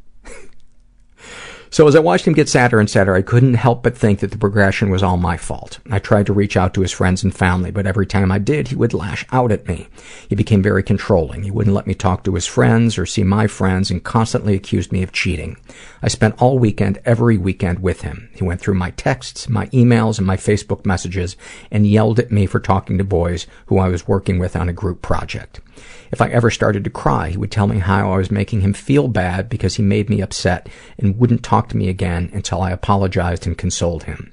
So 1.70 1.86
as 1.88 1.96
I 1.98 2.00
watched 2.00 2.26
him 2.26 2.34
get 2.34 2.48
sadder 2.48 2.80
and 2.80 2.90
sadder, 2.90 3.14
I 3.14 3.22
couldn't 3.22 3.56
help 3.56 3.84
but 3.84 3.98
think 3.98 4.20
that 4.20 4.32
the 4.32 4.38
progression 4.38 4.90
was 4.90 5.04
all 5.04 5.18
my 5.18 5.36
fault. 5.36 5.80
I 5.92 6.00
tried 6.00 6.26
to 6.28 6.34
reach 6.34 6.56
out 6.56 6.74
to 6.76 6.82
his 6.82 6.94
friends 6.94 7.24
and 7.24 7.36
family, 7.36 7.72
but 7.72 7.86
every 7.86 8.06
time 8.06 8.32
I 8.32 8.40
did, 8.40 8.70
he 8.70 8.76
would 8.76 8.94
lash 8.94 9.26
out 9.34 9.52
at 9.52 9.68
me. 9.68 9.88
He 10.30 10.36
became 10.36 10.64
very 10.64 10.82
controlling. 10.82 11.44
He 11.44 11.52
wouldn't 11.52 11.76
let 11.76 11.86
me 11.88 11.94
talk 11.94 12.24
to 12.24 12.36
his 12.36 12.46
friends 12.48 12.98
or 12.98 13.06
see 13.06 13.24
my 13.24 13.48
friends 13.48 13.92
and 13.92 14.02
constantly 14.02 14.56
accused 14.56 14.94
me 14.94 15.04
of 15.04 15.12
cheating. 15.12 15.58
I 16.02 16.08
spent 16.08 16.42
all 16.42 16.58
weekend, 16.58 17.00
every 17.06 17.38
weekend 17.38 17.80
with 17.80 18.02
him. 18.02 18.30
He 18.34 18.46
went 18.46 18.62
through 18.62 18.76
my 18.76 18.92
texts, 18.92 19.50
my 19.50 19.68
emails, 19.68 20.18
and 20.18 20.26
my 20.28 20.38
Facebook 20.38 20.86
messages 20.86 21.36
and 21.70 21.86
yelled 21.86 22.18
at 22.20 22.32
me 22.32 22.46
for 22.46 22.62
talking 22.62 22.98
to 22.98 23.04
boys 23.04 23.46
who 23.66 23.78
I 23.78 23.90
was 23.90 24.08
working 24.08 24.40
with 24.40 24.56
on 24.56 24.70
a 24.70 24.74
group 24.74 25.02
project. 25.02 25.60
If 26.12 26.22
I 26.24 26.30
ever 26.30 26.50
started 26.50 26.84
to 26.86 26.90
cry, 26.90 27.30
he 27.30 27.38
would 27.38 27.52
tell 27.52 27.68
me 27.68 27.78
how 27.80 28.12
I 28.12 28.18
was 28.18 28.32
making 28.32 28.62
him 28.62 28.74
feel 28.74 29.08
bad 29.08 29.48
because 29.50 29.76
he 29.76 29.84
made 29.84 30.10
me 30.10 30.22
upset 30.22 30.68
and 30.98 31.20
wouldn't 31.20 31.44
talk 31.44 31.70
to 31.70 31.78
me 31.78 31.88
again 31.90 32.30
until 32.34 32.62
I 32.64 32.72
apologized 32.72 33.46
and 33.46 33.56
consoled 33.58 34.04
him. 34.06 34.32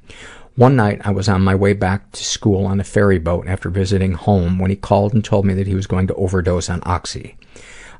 One 0.57 0.75
night 0.77 1.01
I 1.05 1.11
was 1.11 1.29
on 1.29 1.43
my 1.43 1.55
way 1.57 1.73
back 1.75 2.12
to 2.12 2.25
school 2.25 2.65
on 2.66 2.79
a 2.81 2.85
ferry 2.85 3.19
boat 3.19 3.47
after 3.49 3.69
visiting 3.71 4.12
home 4.15 4.59
when 4.59 4.71
he 4.71 4.77
called 4.77 5.12
and 5.12 5.23
told 5.25 5.45
me 5.45 5.53
that 5.55 5.66
he 5.66 5.75
was 5.75 5.87
going 5.89 6.07
to 6.07 6.15
overdose 6.15 6.71
on 6.71 6.81
oxy. 6.85 7.37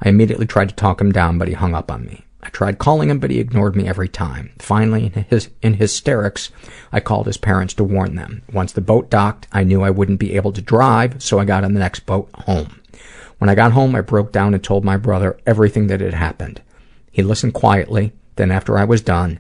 I 0.01 0.09
immediately 0.09 0.47
tried 0.47 0.69
to 0.71 0.75
talk 0.75 0.99
him 1.01 1.11
down, 1.12 1.37
but 1.37 1.49
he 1.49 1.55
hung 1.55 1.75
up 1.75 1.91
on 1.91 2.05
me. 2.07 2.25
I 2.45 2.49
tried 2.51 2.79
calling 2.79 3.09
him, 3.11 3.19
but 3.19 3.31
he 3.31 3.41
ignored 3.41 3.75
me 3.77 3.87
every 3.89 4.09
time. 4.09 4.51
Finally, 4.59 5.07
in, 5.15 5.25
his, 5.29 5.49
in 5.62 5.75
hysterics, 5.75 6.51
I 6.93 7.01
called 7.01 7.27
his 7.27 7.37
parents 7.39 7.75
to 7.75 7.85
warn 7.85 8.15
them. 8.16 8.41
Once 8.55 8.73
the 8.73 8.81
boat 8.83 9.11
docked, 9.11 9.49
I 9.53 9.65
knew 9.65 9.83
I 9.83 9.91
wouldn't 9.91 10.19
be 10.21 10.35
able 10.37 10.53
to 10.53 10.61
drive, 10.62 11.23
so 11.23 11.39
I 11.39 11.45
got 11.47 11.62
on 11.65 11.73
the 11.75 11.81
next 11.81 12.01
boat 12.07 12.29
home. 12.35 12.81
When 13.39 13.51
I 13.51 13.55
got 13.56 13.73
home, 13.73 13.94
I 13.94 14.01
broke 14.01 14.32
down 14.32 14.55
and 14.55 14.62
told 14.62 14.85
my 14.85 14.97
brother 14.97 15.39
everything 15.47 15.89
that 15.89 16.01
had 16.01 16.15
happened. 16.15 16.61
He 17.11 17.23
listened 17.23 17.55
quietly, 17.55 18.12
then 18.36 18.51
after 18.51 18.78
I 18.78 18.85
was 18.85 19.01
done, 19.01 19.39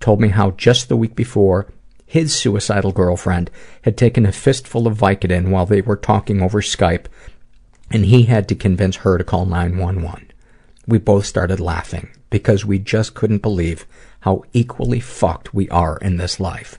told 0.00 0.20
me 0.20 0.28
how 0.28 0.52
just 0.52 0.88
the 0.88 0.96
week 0.96 1.14
before, 1.14 1.66
his 2.04 2.34
suicidal 2.34 2.92
girlfriend 2.92 3.50
had 3.82 3.96
taken 3.96 4.26
a 4.26 4.32
fistful 4.32 4.86
of 4.86 4.98
Vicodin 4.98 5.50
while 5.50 5.66
they 5.66 5.80
were 5.80 5.96
talking 5.96 6.42
over 6.42 6.60
Skype, 6.60 7.06
and 7.90 8.04
he 8.06 8.24
had 8.24 8.48
to 8.48 8.54
convince 8.54 8.96
her 8.96 9.16
to 9.18 9.24
call 9.24 9.46
911. 9.46 10.30
We 10.88 10.98
both 10.98 11.26
started 11.26 11.58
laughing 11.60 12.10
because 12.30 12.64
we 12.64 12.78
just 12.78 13.14
couldn't 13.14 13.42
believe 13.42 13.86
how 14.20 14.44
equally 14.52 15.00
fucked 15.00 15.54
we 15.54 15.68
are 15.70 15.98
in 15.98 16.16
this 16.16 16.38
life. 16.38 16.78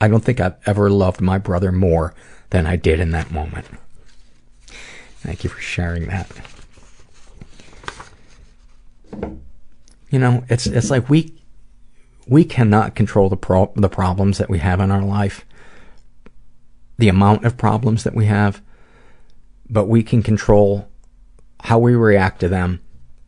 I 0.00 0.08
don't 0.08 0.24
think 0.24 0.40
I've 0.40 0.56
ever 0.66 0.90
loved 0.90 1.20
my 1.20 1.38
brother 1.38 1.72
more 1.72 2.14
than 2.50 2.66
I 2.66 2.76
did 2.76 3.00
in 3.00 3.10
that 3.10 3.30
moment. 3.30 3.66
Thank 5.24 5.42
you 5.42 5.48
for 5.50 5.60
sharing 5.60 6.06
that. 6.08 6.30
You 10.10 10.18
know, 10.18 10.44
it's 10.50 10.66
it's 10.66 10.90
like 10.90 11.08
we 11.08 11.34
we 12.26 12.44
cannot 12.44 12.94
control 12.94 13.30
the 13.30 13.36
pro- 13.36 13.72
the 13.74 13.88
problems 13.88 14.36
that 14.38 14.50
we 14.50 14.58
have 14.58 14.80
in 14.80 14.90
our 14.90 15.02
life, 15.02 15.46
the 16.98 17.08
amount 17.08 17.44
of 17.46 17.56
problems 17.56 18.04
that 18.04 18.14
we 18.14 18.26
have, 18.26 18.60
but 19.70 19.86
we 19.88 20.02
can 20.02 20.22
control 20.22 20.88
how 21.62 21.78
we 21.78 21.94
react 21.94 22.38
to 22.40 22.48
them 22.50 22.80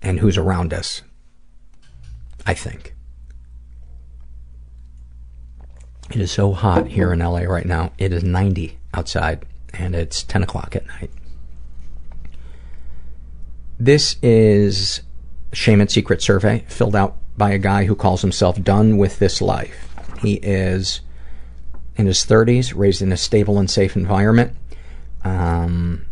and 0.03 0.21
who's 0.21 0.37
around 0.37 0.75
us. 0.75 1.01
I 2.47 2.53
think. 2.55 2.95
It 6.11 6.21
is 6.21 6.31
so 6.31 6.53
hot 6.53 6.89
here 6.89 7.11
in 7.15 7.19
LA 7.21 7.41
right 7.45 7.65
now. 7.67 7.91
It 7.99 8.13
is 8.13 8.23
90 8.23 8.79
outside 8.95 9.45
and 9.73 9.95
it's 9.97 10.23
10 10.23 10.43
o'clock 10.45 10.77
at 10.77 10.87
night 10.87 11.11
this 13.79 14.17
is 14.23 15.03
shame 15.53 15.81
and 15.81 15.91
secret 15.91 16.23
survey 16.23 16.65
filled 16.69 16.97
out 16.97 17.17
by 17.37 17.51
a 17.51 17.59
guy 17.59 17.85
who 17.85 17.95
calls 17.95 18.23
himself 18.23 18.61
done 18.63 18.97
with 18.97 19.19
this 19.19 19.43
life. 19.43 19.95
He 20.23 20.35
is 20.35 21.01
in 21.97 22.07
his 22.07 22.25
30s, 22.25 22.73
raised 22.77 23.03
in 23.03 23.13
a 23.13 23.17
stable 23.17 23.59
and 23.59 23.71
safe 23.71 23.97
environment. 23.97 24.55
Um, 25.25 26.07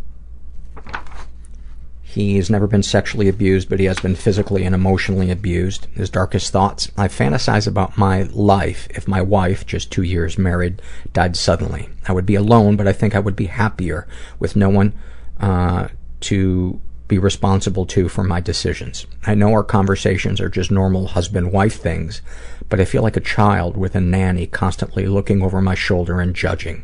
he's 2.02 2.48
never 2.50 2.66
been 2.66 2.82
sexually 2.82 3.28
abused, 3.28 3.68
but 3.70 3.80
he 3.80 3.86
has 3.86 3.98
been 4.00 4.14
physically 4.14 4.64
and 4.64 4.74
emotionally 4.74 5.30
abused. 5.30 5.86
His 5.94 6.10
darkest 6.10 6.50
thoughts 6.52 6.90
I 6.98 7.08
fantasize 7.08 7.66
about 7.66 7.96
my 7.98 8.22
life 8.32 8.88
if 8.90 9.08
my 9.08 9.22
wife, 9.22 9.64
just 9.66 9.90
two 9.90 10.02
years 10.02 10.36
married, 10.38 10.80
died 11.14 11.36
suddenly. 11.36 11.88
I 12.06 12.12
would 12.12 12.26
be 12.26 12.34
alone, 12.34 12.76
but 12.76 12.88
I 12.88 12.92
think 12.92 13.14
I 13.14 13.18
would 13.20 13.36
be 13.36 13.46
happier 13.46 14.06
with 14.38 14.56
no 14.56 14.68
one 14.70 14.92
uh, 15.40 15.88
to 16.20 16.80
be 17.08 17.18
responsible 17.18 17.84
too 17.84 18.08
for 18.08 18.24
my 18.24 18.40
decisions. 18.40 19.06
I 19.26 19.34
know 19.34 19.50
our 19.52 19.62
conversations 19.64 20.40
are 20.40 20.48
just 20.48 20.70
normal 20.70 21.08
husband-wife 21.08 21.78
things, 21.80 22.22
but 22.68 22.80
I 22.80 22.86
feel 22.86 23.02
like 23.02 23.16
a 23.16 23.20
child 23.20 23.76
with 23.76 23.94
a 23.94 24.00
nanny 24.00 24.46
constantly 24.46 25.06
looking 25.06 25.42
over 25.42 25.60
my 25.60 25.74
shoulder 25.74 26.20
and 26.20 26.34
judging. 26.34 26.82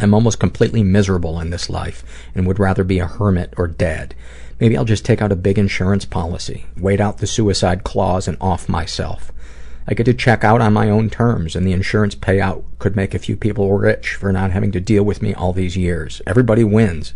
I'm 0.00 0.12
almost 0.12 0.40
completely 0.40 0.82
miserable 0.82 1.38
in 1.38 1.50
this 1.50 1.70
life 1.70 2.02
and 2.34 2.46
would 2.48 2.58
rather 2.58 2.82
be 2.82 2.98
a 2.98 3.06
hermit 3.06 3.54
or 3.56 3.68
dead. 3.68 4.14
Maybe 4.58 4.76
I'll 4.76 4.84
just 4.84 5.04
take 5.04 5.22
out 5.22 5.30
a 5.32 5.36
big 5.36 5.56
insurance 5.58 6.04
policy, 6.04 6.66
wait 6.76 7.00
out 7.00 7.18
the 7.18 7.26
suicide 7.26 7.84
clause 7.84 8.26
and 8.26 8.36
off 8.40 8.68
myself. 8.68 9.30
I 9.86 9.92
get 9.94 10.04
to 10.04 10.14
check 10.14 10.44
out 10.44 10.62
on 10.62 10.72
my 10.72 10.88
own 10.88 11.10
terms, 11.10 11.54
and 11.54 11.66
the 11.66 11.72
insurance 11.72 12.14
payout 12.14 12.64
could 12.78 12.96
make 12.96 13.12
a 13.14 13.18
few 13.18 13.36
people 13.36 13.70
rich 13.74 14.14
for 14.14 14.32
not 14.32 14.50
having 14.50 14.72
to 14.72 14.80
deal 14.80 15.02
with 15.02 15.20
me 15.20 15.34
all 15.34 15.52
these 15.52 15.76
years. 15.76 16.22
Everybody 16.26 16.64
wins. 16.64 17.12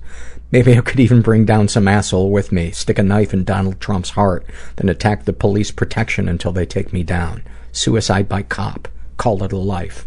Maybe 0.50 0.76
I 0.76 0.80
could 0.82 1.00
even 1.00 1.22
bring 1.22 1.44
down 1.46 1.68
some 1.68 1.88
asshole 1.88 2.30
with 2.30 2.52
me, 2.52 2.70
stick 2.72 2.98
a 2.98 3.02
knife 3.02 3.32
in 3.32 3.44
Donald 3.44 3.80
Trump's 3.80 4.10
heart, 4.10 4.44
then 4.76 4.88
attack 4.90 5.24
the 5.24 5.32
police 5.32 5.70
protection 5.70 6.28
until 6.28 6.52
they 6.52 6.66
take 6.66 6.92
me 6.92 7.02
down. 7.02 7.42
Suicide 7.72 8.28
by 8.28 8.42
cop. 8.42 8.86
Call 9.16 9.42
it 9.42 9.52
a 9.52 9.56
life. 9.56 10.06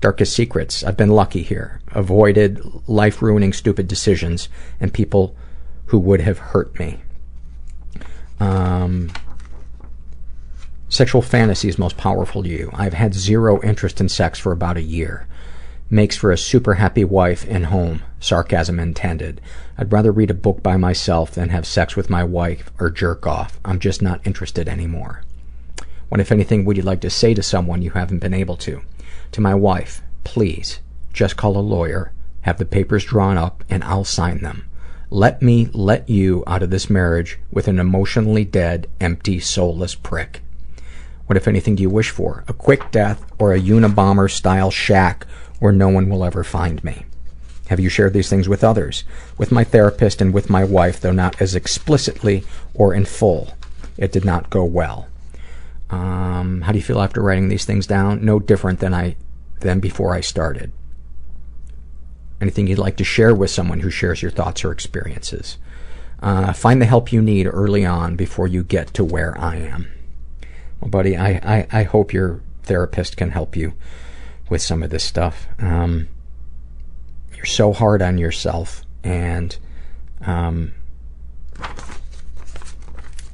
Darkest 0.00 0.34
secrets. 0.34 0.82
I've 0.84 0.96
been 0.96 1.10
lucky 1.10 1.42
here. 1.42 1.80
Avoided 1.92 2.60
life 2.86 3.22
ruining 3.22 3.52
stupid 3.54 3.88
decisions 3.88 4.48
and 4.80 4.92
people 4.92 5.36
who 5.86 5.98
would 5.98 6.20
have 6.20 6.38
hurt 6.38 6.76
me. 6.78 7.00
Um, 8.40 9.10
Sexual 10.94 11.22
fantasies 11.22 11.78
most 11.78 11.96
powerful 11.96 12.42
to 12.42 12.48
you. 12.50 12.70
I've 12.74 12.92
had 12.92 13.14
zero 13.14 13.62
interest 13.62 13.98
in 13.98 14.10
sex 14.10 14.38
for 14.38 14.52
about 14.52 14.76
a 14.76 14.82
year. 14.82 15.26
Makes 15.88 16.18
for 16.18 16.30
a 16.30 16.36
super 16.36 16.74
happy 16.74 17.02
wife 17.02 17.46
and 17.48 17.64
home. 17.64 18.02
Sarcasm 18.20 18.78
intended. 18.78 19.40
I'd 19.78 19.90
rather 19.90 20.12
read 20.12 20.30
a 20.30 20.34
book 20.34 20.62
by 20.62 20.76
myself 20.76 21.30
than 21.30 21.48
have 21.48 21.64
sex 21.66 21.96
with 21.96 22.10
my 22.10 22.22
wife 22.22 22.70
or 22.78 22.90
jerk 22.90 23.26
off. 23.26 23.58
I'm 23.64 23.78
just 23.78 24.02
not 24.02 24.20
interested 24.26 24.68
anymore. 24.68 25.22
What, 26.10 26.20
if 26.20 26.30
anything, 26.30 26.66
would 26.66 26.76
you 26.76 26.82
like 26.82 27.00
to 27.00 27.08
say 27.08 27.32
to 27.32 27.42
someone 27.42 27.80
you 27.80 27.92
haven't 27.92 28.18
been 28.18 28.34
able 28.34 28.58
to? 28.58 28.82
To 29.30 29.40
my 29.40 29.54
wife, 29.54 30.02
please, 30.24 30.80
just 31.14 31.38
call 31.38 31.56
a 31.56 31.60
lawyer, 31.64 32.12
have 32.42 32.58
the 32.58 32.66
papers 32.66 33.06
drawn 33.06 33.38
up, 33.38 33.64
and 33.70 33.82
I'll 33.82 34.04
sign 34.04 34.40
them. 34.42 34.66
Let 35.08 35.40
me 35.40 35.70
let 35.72 36.10
you 36.10 36.44
out 36.46 36.62
of 36.62 36.68
this 36.68 36.90
marriage 36.90 37.38
with 37.50 37.66
an 37.66 37.78
emotionally 37.78 38.44
dead, 38.44 38.90
empty, 39.00 39.40
soulless 39.40 39.94
prick. 39.94 40.42
What, 41.26 41.36
if 41.36 41.46
anything, 41.48 41.76
do 41.76 41.82
you 41.82 41.90
wish 41.90 42.10
for? 42.10 42.44
A 42.48 42.52
quick 42.52 42.90
death 42.90 43.24
or 43.38 43.52
a 43.52 43.60
Unabomber 43.60 44.30
style 44.30 44.70
shack 44.70 45.26
where 45.60 45.72
no 45.72 45.88
one 45.88 46.08
will 46.08 46.24
ever 46.24 46.44
find 46.44 46.82
me? 46.82 47.04
Have 47.68 47.78
you 47.80 47.88
shared 47.88 48.12
these 48.12 48.28
things 48.28 48.48
with 48.48 48.64
others? 48.64 49.04
With 49.38 49.52
my 49.52 49.64
therapist 49.64 50.20
and 50.20 50.34
with 50.34 50.50
my 50.50 50.64
wife, 50.64 51.00
though 51.00 51.12
not 51.12 51.40
as 51.40 51.54
explicitly 51.54 52.44
or 52.74 52.92
in 52.92 53.04
full. 53.04 53.54
It 53.96 54.12
did 54.12 54.24
not 54.24 54.50
go 54.50 54.64
well. 54.64 55.06
Um, 55.88 56.62
how 56.62 56.72
do 56.72 56.78
you 56.78 56.84
feel 56.84 57.00
after 57.00 57.22
writing 57.22 57.48
these 57.48 57.64
things 57.64 57.86
down? 57.86 58.24
No 58.24 58.38
different 58.38 58.80
than 58.80 58.92
I 58.94 59.16
than 59.60 59.78
before 59.78 60.12
I 60.14 60.20
started. 60.20 60.72
Anything 62.40 62.66
you'd 62.66 62.78
like 62.78 62.96
to 62.96 63.04
share 63.04 63.34
with 63.34 63.50
someone 63.50 63.80
who 63.80 63.90
shares 63.90 64.20
your 64.22 64.30
thoughts 64.32 64.64
or 64.64 64.72
experiences? 64.72 65.58
Uh, 66.20 66.52
find 66.52 66.82
the 66.82 66.86
help 66.86 67.12
you 67.12 67.22
need 67.22 67.46
early 67.46 67.86
on 67.86 68.16
before 68.16 68.48
you 68.48 68.64
get 68.64 68.88
to 68.94 69.04
where 69.04 69.38
I 69.40 69.56
am 69.56 69.91
buddy, 70.90 71.16
I, 71.16 71.30
I, 71.30 71.66
I, 71.72 71.82
hope 71.84 72.12
your 72.12 72.40
therapist 72.64 73.16
can 73.16 73.30
help 73.30 73.56
you 73.56 73.74
with 74.50 74.62
some 74.62 74.82
of 74.82 74.90
this 74.90 75.04
stuff. 75.04 75.46
Um, 75.58 76.08
you're 77.36 77.44
so 77.44 77.72
hard 77.72 78.02
on 78.02 78.18
yourself, 78.18 78.82
and 79.04 79.56
um, 80.26 80.72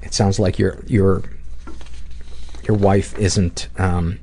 it 0.02 0.14
sounds 0.14 0.38
like 0.38 0.58
your 0.58 0.82
your 0.86 1.22
your 2.66 2.76
wife 2.76 3.16
isn't. 3.18 3.68
Um, 3.78 4.20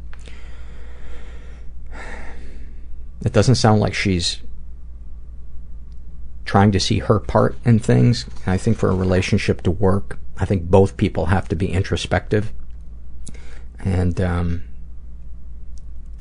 it 3.24 3.34
doesn't 3.34 3.56
sound 3.56 3.80
like 3.82 3.94
she's 3.94 4.40
trying 6.46 6.72
to 6.72 6.80
see 6.80 7.00
her 7.00 7.20
part 7.20 7.56
in 7.66 7.80
things. 7.80 8.26
And 8.46 8.54
I 8.54 8.58
think 8.58 8.78
for 8.78 8.90
a 8.90 8.96
relationship 8.96 9.64
to 9.64 9.72
work, 9.72 10.20
I 10.38 10.46
think 10.46 10.64
both 10.66 10.96
people 10.96 11.26
have 11.28 11.48
to 11.50 11.56
be 11.56 11.72
introspective 11.72 12.54
and 13.84 14.20
um, 14.22 14.64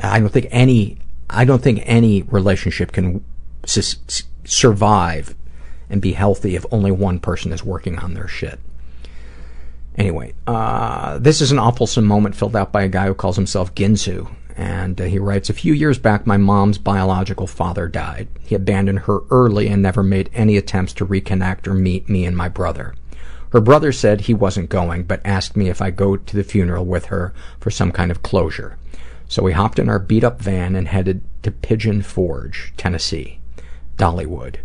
I 0.00 0.20
don't 0.20 0.30
think 0.32 0.48
any 0.50 0.98
I 1.30 1.44
don't 1.44 1.62
think 1.62 1.80
any 1.86 2.22
relationship 2.22 2.92
can 2.92 3.24
su- 3.64 3.96
survive 4.44 5.34
and 5.88 6.00
be 6.02 6.12
healthy 6.12 6.54
if 6.56 6.64
only 6.70 6.90
one 6.90 7.18
person 7.18 7.52
is 7.52 7.64
working 7.64 7.98
on 7.98 8.14
their 8.14 8.28
shit. 8.28 8.58
Anyway, 9.96 10.34
uh, 10.46 11.18
this 11.18 11.40
is 11.40 11.52
an 11.52 11.58
awful 11.58 11.88
moment 12.02 12.34
filled 12.34 12.56
out 12.56 12.72
by 12.72 12.82
a 12.82 12.88
guy 12.88 13.06
who 13.06 13.14
calls 13.14 13.36
himself 13.36 13.74
Ginzu. 13.74 14.32
And 14.56 15.00
uh, 15.00 15.04
he 15.04 15.18
writes, 15.18 15.50
A 15.50 15.54
few 15.54 15.72
years 15.72 15.98
back, 15.98 16.26
my 16.26 16.36
mom's 16.36 16.78
biological 16.78 17.46
father 17.46 17.88
died. 17.88 18.28
He 18.44 18.54
abandoned 18.54 19.00
her 19.00 19.20
early 19.30 19.68
and 19.68 19.82
never 19.82 20.02
made 20.02 20.30
any 20.34 20.56
attempts 20.56 20.92
to 20.94 21.06
reconnect 21.06 21.66
or 21.66 21.74
meet 21.74 22.08
me 22.08 22.24
and 22.24 22.36
my 22.36 22.48
brother. 22.48 22.94
Her 23.54 23.60
brother 23.60 23.92
said 23.92 24.22
he 24.22 24.34
wasn't 24.34 24.68
going, 24.68 25.04
but 25.04 25.24
asked 25.24 25.54
me 25.56 25.68
if 25.68 25.80
I'd 25.80 25.94
go 25.94 26.16
to 26.16 26.36
the 26.36 26.42
funeral 26.42 26.84
with 26.84 27.04
her 27.04 27.32
for 27.60 27.70
some 27.70 27.92
kind 27.92 28.10
of 28.10 28.20
closure. 28.20 28.76
So 29.28 29.44
we 29.44 29.52
hopped 29.52 29.78
in 29.78 29.88
our 29.88 30.00
beat 30.00 30.24
up 30.24 30.42
van 30.42 30.74
and 30.74 30.88
headed 30.88 31.20
to 31.44 31.52
Pigeon 31.52 32.02
Forge, 32.02 32.74
Tennessee, 32.76 33.38
Dollywood. 33.96 34.56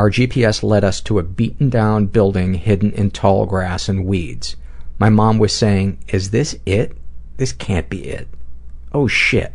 Our 0.00 0.10
GPS 0.10 0.64
led 0.64 0.82
us 0.82 1.00
to 1.02 1.20
a 1.20 1.22
beaten 1.22 1.70
down 1.70 2.06
building 2.06 2.54
hidden 2.54 2.90
in 2.90 3.12
tall 3.12 3.46
grass 3.46 3.88
and 3.88 4.04
weeds. 4.04 4.56
My 4.98 5.10
mom 5.10 5.38
was 5.38 5.52
saying, 5.52 5.98
Is 6.08 6.30
this 6.32 6.56
it? 6.66 6.96
This 7.36 7.52
can't 7.52 7.88
be 7.88 8.08
it. 8.08 8.26
Oh 8.92 9.06
shit, 9.06 9.52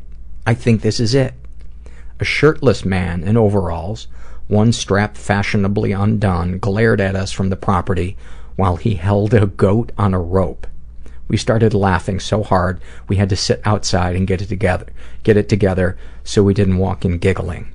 I 0.47 0.53
think 0.53 0.81
this 0.81 1.01
is 1.01 1.13
it. 1.13 1.33
A 2.17 2.23
shirtless 2.23 2.85
man 2.85 3.23
in 3.23 3.35
overalls, 3.35 4.07
one 4.47 4.71
strap 4.71 5.17
fashionably 5.17 5.91
undone, 5.91 6.59
glared 6.59 7.01
at 7.01 7.17
us 7.17 7.33
from 7.33 7.49
the 7.49 7.57
property 7.57 8.15
while 8.55 8.75
he 8.75 8.95
held 8.95 9.33
a 9.33 9.45
goat 9.45 9.91
on 9.97 10.13
a 10.13 10.19
rope. 10.19 10.67
We 11.27 11.37
started 11.37 11.73
laughing 11.73 12.19
so 12.19 12.43
hard 12.43 12.79
we 13.07 13.15
had 13.15 13.29
to 13.29 13.35
sit 13.35 13.61
outside 13.65 14.15
and 14.15 14.27
get 14.27 14.41
it 14.41 14.49
together, 14.49 14.87
get 15.23 15.37
it 15.37 15.49
together 15.49 15.97
so 16.23 16.43
we 16.43 16.53
didn't 16.53 16.77
walk 16.77 17.05
in 17.05 17.17
giggling. 17.17 17.69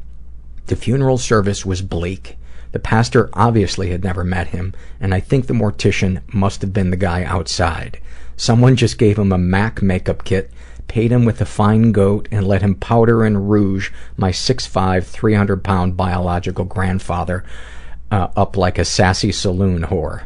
The 0.66 0.76
funeral 0.76 1.18
service 1.18 1.64
was 1.66 1.82
bleak. 1.82 2.36
The 2.72 2.78
pastor 2.78 3.30
obviously 3.32 3.90
had 3.90 4.04
never 4.04 4.22
met 4.22 4.48
him, 4.48 4.74
and 5.00 5.14
I 5.14 5.20
think 5.20 5.46
the 5.46 5.54
mortician 5.54 6.20
must 6.32 6.60
have 6.60 6.72
been 6.72 6.90
the 6.90 6.96
guy 6.98 7.24
outside. 7.24 7.98
Someone 8.36 8.76
just 8.76 8.98
gave 8.98 9.18
him 9.18 9.32
a 9.32 9.38
Mac 9.38 9.80
makeup 9.82 10.22
kit, 10.24 10.50
paid 10.86 11.10
him 11.10 11.24
with 11.24 11.40
a 11.40 11.46
fine 11.46 11.90
goat, 11.90 12.28
and 12.30 12.46
let 12.46 12.62
him 12.62 12.74
powder 12.74 13.24
and 13.24 13.50
rouge 13.50 13.90
my 14.18 14.30
300 14.30 15.04
three 15.04 15.34
pound 15.62 15.96
biological 15.96 16.66
grandfather 16.66 17.42
uh, 18.12 18.28
up 18.36 18.56
like 18.58 18.78
a 18.78 18.84
sassy 18.84 19.32
saloon 19.32 19.82
whore. 19.84 20.24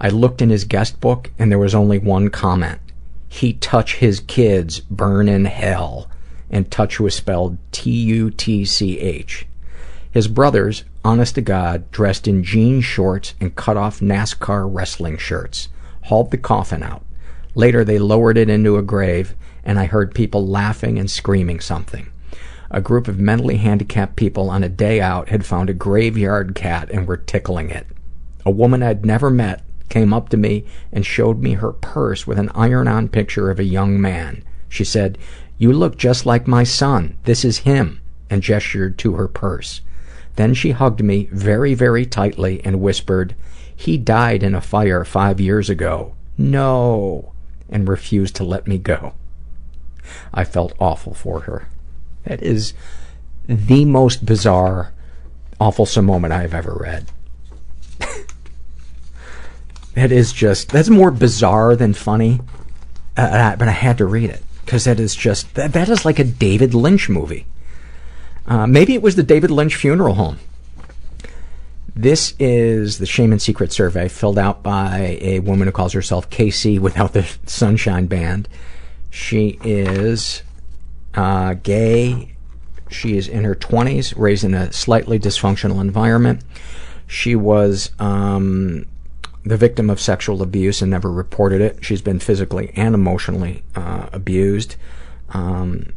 I 0.00 0.08
looked 0.08 0.42
in 0.42 0.50
his 0.50 0.64
guest 0.64 1.00
book 1.00 1.30
and 1.38 1.50
there 1.50 1.58
was 1.58 1.74
only 1.74 1.98
one 1.98 2.28
comment. 2.28 2.80
He 3.28 3.52
touch 3.54 3.96
his 3.96 4.20
kids, 4.20 4.80
burn 4.80 5.28
in 5.28 5.44
hell. 5.44 6.08
And 6.50 6.70
touch 6.70 7.00
was 7.00 7.14
spelled 7.14 7.58
T 7.72 7.90
U 7.90 8.30
T 8.30 8.64
C 8.64 8.98
H. 9.00 9.46
His 10.10 10.28
brothers, 10.28 10.84
honest 11.04 11.34
to 11.36 11.40
God, 11.40 11.90
dressed 11.90 12.28
in 12.28 12.44
jean 12.44 12.80
shorts 12.80 13.34
and 13.40 13.56
cut 13.56 13.76
off 13.76 13.98
NASCAR 14.00 14.68
wrestling 14.72 15.16
shirts, 15.16 15.68
hauled 16.02 16.30
the 16.30 16.36
coffin 16.38 16.82
out. 16.84 17.04
Later, 17.56 17.84
they 17.84 17.98
lowered 17.98 18.36
it 18.36 18.48
into 18.48 18.76
a 18.76 18.82
grave, 18.82 19.34
and 19.64 19.80
I 19.80 19.86
heard 19.86 20.14
people 20.14 20.46
laughing 20.46 20.96
and 20.98 21.10
screaming 21.10 21.58
something. 21.58 22.06
A 22.70 22.80
group 22.80 23.08
of 23.08 23.18
mentally 23.18 23.56
handicapped 23.56 24.14
people 24.14 24.48
on 24.50 24.62
a 24.62 24.68
day 24.68 25.00
out 25.00 25.30
had 25.30 25.46
found 25.46 25.70
a 25.70 25.74
graveyard 25.74 26.54
cat 26.54 26.88
and 26.90 27.06
were 27.08 27.16
tickling 27.16 27.70
it. 27.70 27.86
A 28.44 28.50
woman 28.50 28.80
I'd 28.82 29.04
never 29.06 29.28
met 29.30 29.64
came 29.94 30.12
up 30.12 30.28
to 30.28 30.36
me 30.36 30.64
and 30.92 31.06
showed 31.06 31.38
me 31.40 31.52
her 31.54 31.70
purse 31.70 32.26
with 32.26 32.36
an 32.36 32.50
iron-on 32.52 33.06
picture 33.08 33.48
of 33.48 33.60
a 33.60 33.64
young 33.78 34.00
man. 34.00 34.42
She 34.68 34.82
said, 34.82 35.16
You 35.56 35.72
look 35.72 35.96
just 35.96 36.26
like 36.26 36.48
my 36.48 36.64
son. 36.64 37.16
This 37.26 37.44
is 37.44 37.58
him, 37.58 38.00
and 38.28 38.42
gestured 38.42 38.98
to 38.98 39.14
her 39.14 39.28
purse. 39.28 39.82
Then 40.34 40.52
she 40.52 40.72
hugged 40.72 41.00
me 41.04 41.28
very, 41.30 41.74
very 41.74 42.04
tightly 42.06 42.60
and 42.64 42.80
whispered, 42.80 43.36
He 43.84 43.96
died 43.96 44.42
in 44.42 44.52
a 44.56 44.60
fire 44.60 45.04
five 45.04 45.40
years 45.40 45.70
ago. 45.70 46.14
No, 46.36 47.30
and 47.70 47.86
refused 47.86 48.34
to 48.36 48.44
let 48.44 48.66
me 48.66 48.78
go. 48.78 49.14
I 50.34 50.42
felt 50.42 50.72
awful 50.80 51.14
for 51.14 51.42
her. 51.42 51.68
That 52.24 52.42
is 52.42 52.74
the 53.46 53.84
most 53.84 54.26
bizarre, 54.26 54.92
awfulsome 55.60 56.04
moment 56.04 56.32
I 56.32 56.40
have 56.40 56.52
ever 56.54 56.74
read. 56.74 57.04
That 59.94 60.10
is 60.12 60.32
just 60.32 60.70
that's 60.70 60.90
more 60.90 61.10
bizarre 61.10 61.74
than 61.76 61.94
funny. 61.94 62.40
Uh, 63.16 63.20
uh 63.22 63.56
but 63.56 63.68
I 63.68 63.72
had 63.72 63.98
to 63.98 64.06
read 64.06 64.30
it 64.30 64.42
because 64.64 64.84
that 64.84 65.00
is 65.00 65.14
just 65.14 65.54
that, 65.54 65.72
that 65.72 65.88
is 65.88 66.04
like 66.04 66.18
a 66.18 66.24
David 66.24 66.74
Lynch 66.74 67.08
movie. 67.08 67.46
Uh, 68.46 68.66
maybe 68.66 68.94
it 68.94 69.00
was 69.02 69.16
the 69.16 69.22
David 69.22 69.50
Lynch 69.50 69.74
funeral 69.74 70.14
home. 70.14 70.38
This 71.96 72.34
is 72.40 72.98
the 72.98 73.06
Shame 73.06 73.30
and 73.30 73.40
Secret 73.40 73.72
survey 73.72 74.08
filled 74.08 74.36
out 74.38 74.64
by 74.64 75.16
a 75.22 75.38
woman 75.40 75.68
who 75.68 75.72
calls 75.72 75.92
herself 75.92 76.28
Casey 76.28 76.78
without 76.78 77.12
the 77.12 77.26
Sunshine 77.46 78.06
Band. 78.06 78.48
She 79.10 79.58
is 79.62 80.42
uh, 81.14 81.54
gay. 81.54 82.32
She 82.90 83.16
is 83.16 83.28
in 83.28 83.44
her 83.44 83.54
20s, 83.54 84.12
raised 84.18 84.42
in 84.44 84.54
a 84.54 84.72
slightly 84.72 85.18
dysfunctional 85.20 85.80
environment. 85.80 86.42
She 87.06 87.36
was 87.36 87.92
um, 88.00 88.86
the 89.44 89.56
victim 89.56 89.90
of 89.90 90.00
sexual 90.00 90.42
abuse 90.42 90.80
and 90.80 90.90
never 90.90 91.12
reported 91.12 91.60
it. 91.60 91.84
She's 91.84 92.00
been 92.02 92.18
physically 92.18 92.72
and 92.74 92.94
emotionally 92.94 93.62
uh, 93.76 94.08
abused. 94.12 94.76
Um, 95.30 95.92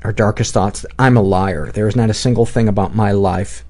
her 0.00 0.12
darkest 0.12 0.52
thoughts 0.54 0.86
I'm 0.98 1.16
a 1.16 1.22
liar. 1.22 1.70
There 1.72 1.86
is 1.86 1.94
not 1.94 2.10
a 2.10 2.14
single 2.14 2.46
thing 2.46 2.68
about 2.68 2.94
my 2.94 3.12
life 3.12 3.64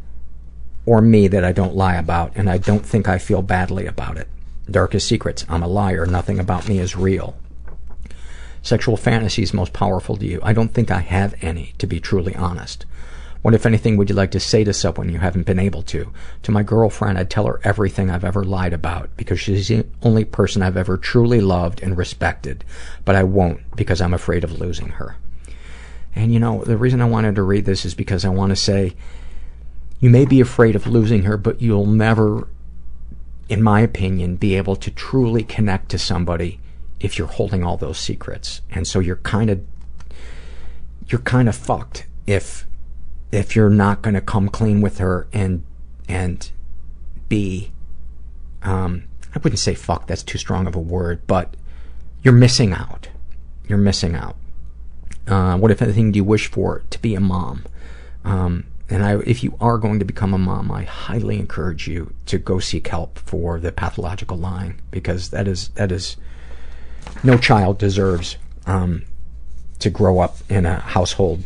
or 0.86 1.02
me 1.02 1.28
that 1.28 1.44
I 1.44 1.52
don't 1.52 1.76
lie 1.76 1.96
about, 1.96 2.32
and 2.34 2.48
I 2.48 2.58
don't 2.58 2.86
think 2.86 3.08
I 3.08 3.18
feel 3.18 3.42
badly 3.42 3.86
about 3.86 4.16
it. 4.16 4.28
Darkest 4.70 5.06
secrets 5.06 5.44
I'm 5.48 5.62
a 5.62 5.68
liar. 5.68 6.06
Nothing 6.06 6.38
about 6.38 6.68
me 6.68 6.78
is 6.78 6.96
real. 6.96 7.36
Sexual 8.62 8.96
fantasies 8.96 9.52
most 9.52 9.72
powerful 9.72 10.16
to 10.16 10.24
you. 10.24 10.40
I 10.44 10.52
don't 10.52 10.72
think 10.72 10.90
I 10.92 11.00
have 11.00 11.34
any, 11.42 11.74
to 11.78 11.86
be 11.86 11.98
truly 11.98 12.34
honest. 12.36 12.86
What, 13.42 13.54
if 13.54 13.66
anything, 13.66 13.96
would 13.96 14.08
you 14.08 14.14
like 14.14 14.30
to 14.32 14.40
say 14.40 14.62
to 14.62 14.72
someone 14.72 15.08
you 15.08 15.18
haven't 15.18 15.46
been 15.46 15.58
able 15.58 15.82
to? 15.82 16.12
To 16.44 16.52
my 16.52 16.62
girlfriend, 16.62 17.18
I'd 17.18 17.28
tell 17.28 17.46
her 17.46 17.60
everything 17.64 18.08
I've 18.08 18.24
ever 18.24 18.44
lied 18.44 18.72
about 18.72 19.10
because 19.16 19.40
she's 19.40 19.66
the 19.66 19.84
only 20.02 20.24
person 20.24 20.62
I've 20.62 20.76
ever 20.76 20.96
truly 20.96 21.40
loved 21.40 21.82
and 21.82 21.96
respected. 21.98 22.64
But 23.04 23.16
I 23.16 23.24
won't 23.24 23.58
because 23.74 24.00
I'm 24.00 24.14
afraid 24.14 24.44
of 24.44 24.60
losing 24.60 24.90
her. 24.90 25.16
And 26.14 26.32
you 26.32 26.38
know, 26.38 26.62
the 26.62 26.76
reason 26.76 27.00
I 27.00 27.04
wanted 27.06 27.34
to 27.34 27.42
read 27.42 27.64
this 27.64 27.84
is 27.84 27.96
because 27.96 28.24
I 28.24 28.28
want 28.28 28.50
to 28.50 28.56
say 28.56 28.94
you 29.98 30.08
may 30.08 30.24
be 30.24 30.40
afraid 30.40 30.76
of 30.76 30.86
losing 30.86 31.24
her, 31.24 31.36
but 31.36 31.60
you'll 31.60 31.86
never, 31.86 32.46
in 33.48 33.60
my 33.60 33.80
opinion, 33.80 34.36
be 34.36 34.54
able 34.54 34.76
to 34.76 34.90
truly 34.92 35.42
connect 35.42 35.88
to 35.90 35.98
somebody 35.98 36.60
if 37.00 37.18
you're 37.18 37.26
holding 37.26 37.64
all 37.64 37.76
those 37.76 37.98
secrets. 37.98 38.60
And 38.70 38.86
so 38.86 39.00
you're 39.00 39.16
kind 39.16 39.50
of 39.50 39.62
you're 41.08 41.20
kind 41.22 41.48
of 41.48 41.56
fucked 41.56 42.06
if 42.28 42.66
if 43.32 43.56
you're 43.56 43.70
not 43.70 44.02
going 44.02 44.14
to 44.14 44.20
come 44.20 44.48
clean 44.48 44.80
with 44.80 44.98
her 44.98 45.26
and 45.32 45.64
and 46.08 46.50
be 47.28 47.72
um, 48.62 49.04
I 49.34 49.38
wouldn't 49.42 49.58
say 49.58 49.74
fuck 49.74 50.06
that's 50.06 50.22
too 50.22 50.38
strong 50.38 50.66
of 50.66 50.76
a 50.76 50.80
word, 50.80 51.26
but 51.26 51.56
you're 52.22 52.34
missing 52.34 52.72
out. 52.72 53.08
You're 53.66 53.78
missing 53.78 54.14
out. 54.14 54.36
Uh, 55.26 55.56
what 55.56 55.72
if 55.72 55.82
anything 55.82 56.12
do 56.12 56.18
you 56.18 56.24
wish 56.24 56.48
for 56.50 56.84
to 56.90 56.98
be 57.00 57.14
a 57.16 57.20
mom? 57.20 57.64
Um, 58.24 58.66
and 58.88 59.04
I, 59.04 59.18
if 59.20 59.42
you 59.42 59.56
are 59.60 59.78
going 59.78 59.98
to 59.98 60.04
become 60.04 60.34
a 60.34 60.38
mom, 60.38 60.70
I 60.70 60.84
highly 60.84 61.38
encourage 61.38 61.88
you 61.88 62.12
to 62.26 62.38
go 62.38 62.58
seek 62.60 62.86
help 62.88 63.18
for 63.18 63.58
the 63.58 63.72
pathological 63.72 64.36
lying 64.36 64.80
because 64.92 65.30
that 65.30 65.48
is 65.48 65.68
that 65.70 65.90
is 65.90 66.16
no 67.24 67.38
child 67.38 67.78
deserves 67.78 68.36
um, 68.66 69.02
to 69.78 69.90
grow 69.90 70.20
up 70.20 70.36
in 70.48 70.66
a 70.66 70.76
household 70.78 71.42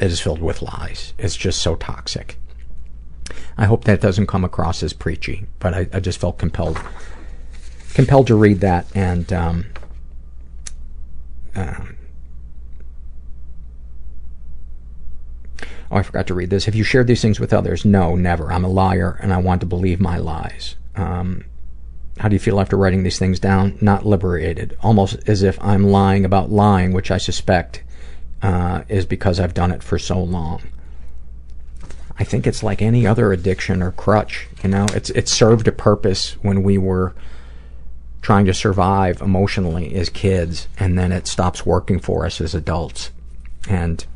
that 0.00 0.10
is 0.10 0.20
filled 0.20 0.40
with 0.40 0.62
lies. 0.62 1.12
It's 1.18 1.36
just 1.36 1.60
so 1.60 1.76
toxic. 1.76 2.38
I 3.58 3.66
hope 3.66 3.84
that 3.84 4.00
doesn't 4.00 4.28
come 4.28 4.44
across 4.44 4.82
as 4.82 4.94
preachy, 4.94 5.46
but 5.58 5.74
I, 5.74 5.88
I 5.92 6.00
just 6.00 6.18
felt 6.18 6.38
compelled 6.38 6.78
compelled 7.92 8.26
to 8.28 8.34
read 8.34 8.60
that 8.60 8.86
and 8.94 9.30
um, 9.32 9.66
uh, 11.54 11.84
Oh, 15.92 15.96
I 15.96 16.02
forgot 16.04 16.28
to 16.28 16.34
read 16.34 16.50
this. 16.50 16.64
Have 16.66 16.76
you 16.76 16.84
shared 16.84 17.08
these 17.08 17.20
things 17.20 17.40
with 17.40 17.52
others? 17.52 17.84
No, 17.84 18.14
never. 18.14 18.50
I'm 18.52 18.64
a 18.64 18.68
liar 18.68 19.18
and 19.20 19.34
I 19.34 19.38
want 19.38 19.60
to 19.60 19.66
believe 19.66 20.00
my 20.00 20.16
lies. 20.18 20.76
Um, 20.96 21.44
how 22.18 22.28
do 22.28 22.36
you 22.36 22.38
feel 22.38 22.60
after 22.60 22.76
writing 22.76 23.02
these 23.02 23.18
things 23.18 23.40
down? 23.40 23.76
Not 23.80 24.06
liberated. 24.06 24.78
Almost 24.82 25.18
as 25.28 25.42
if 25.42 25.58
I'm 25.60 25.82
lying 25.82 26.24
about 26.24 26.48
lying, 26.50 26.92
which 26.92 27.10
I 27.10 27.18
suspect 27.18 27.82
uh, 28.42 28.84
is 28.88 29.04
because 29.04 29.38
i've 29.38 29.52
done 29.52 29.70
it 29.70 29.82
for 29.82 29.98
so 29.98 30.18
long. 30.18 30.62
I 32.18 32.24
think 32.24 32.46
it's 32.46 32.62
like 32.62 32.80
any 32.80 33.06
other 33.06 33.32
addiction 33.34 33.82
or 33.82 33.92
crutch, 33.92 34.48
you 34.62 34.70
know? 34.70 34.86
It's 34.94 35.10
it 35.10 35.28
served 35.28 35.68
a 35.68 35.72
purpose 35.72 36.36
when 36.40 36.62
we 36.62 36.78
were 36.78 37.14
trying 38.22 38.46
to 38.46 38.54
survive 38.54 39.20
emotionally 39.20 39.94
as 39.94 40.08
kids 40.08 40.68
and 40.78 40.98
then 40.98 41.12
it 41.12 41.26
stops 41.26 41.66
working 41.66 42.00
for 42.00 42.24
us 42.24 42.40
as 42.40 42.54
adults. 42.54 43.10
And 43.68 44.06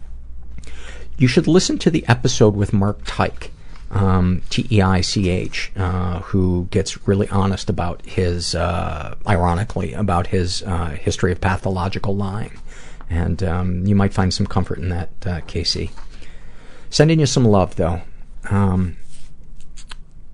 you 1.18 1.28
should 1.28 1.46
listen 1.46 1.76
to 1.80 1.90
the 1.90 2.06
episode 2.08 2.56
with 2.56 2.72
Mark 2.72 3.04
Teich, 3.04 3.50
um, 3.90 4.40
T-E-I-C-H, 4.48 5.72
uh, 5.76 6.20
who 6.20 6.66
gets 6.70 7.06
really 7.06 7.28
honest 7.28 7.68
about 7.68 8.04
his, 8.06 8.54
uh, 8.54 9.16
ironically, 9.28 9.92
about 9.92 10.28
his 10.28 10.62
uh, 10.62 10.90
history 10.90 11.30
of 11.30 11.42
pathological 11.42 12.16
lying. 12.16 12.52
And 13.10 13.42
um, 13.42 13.86
you 13.86 13.94
might 13.94 14.12
find 14.12 14.32
some 14.32 14.46
comfort 14.46 14.78
in 14.78 14.88
that, 14.90 15.10
uh, 15.26 15.40
Casey. 15.46 15.90
Sending 16.90 17.20
you 17.20 17.26
some 17.26 17.44
love, 17.44 17.76
though. 17.76 18.00
Um, 18.50 18.96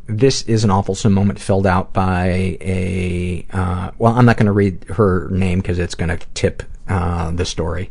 this 0.06 0.42
is 0.42 0.64
an 0.64 0.70
awful 0.70 0.96
moment 1.10 1.38
filled 1.38 1.66
out 1.66 1.92
by 1.92 2.58
a. 2.60 3.44
Uh, 3.52 3.90
well, 3.98 4.12
I'm 4.14 4.26
not 4.26 4.36
going 4.36 4.46
to 4.46 4.52
read 4.52 4.84
her 4.90 5.28
name 5.30 5.60
because 5.60 5.78
it's 5.78 5.94
going 5.94 6.16
to 6.16 6.24
tip 6.34 6.62
uh, 6.88 7.30
the 7.30 7.44
story. 7.44 7.90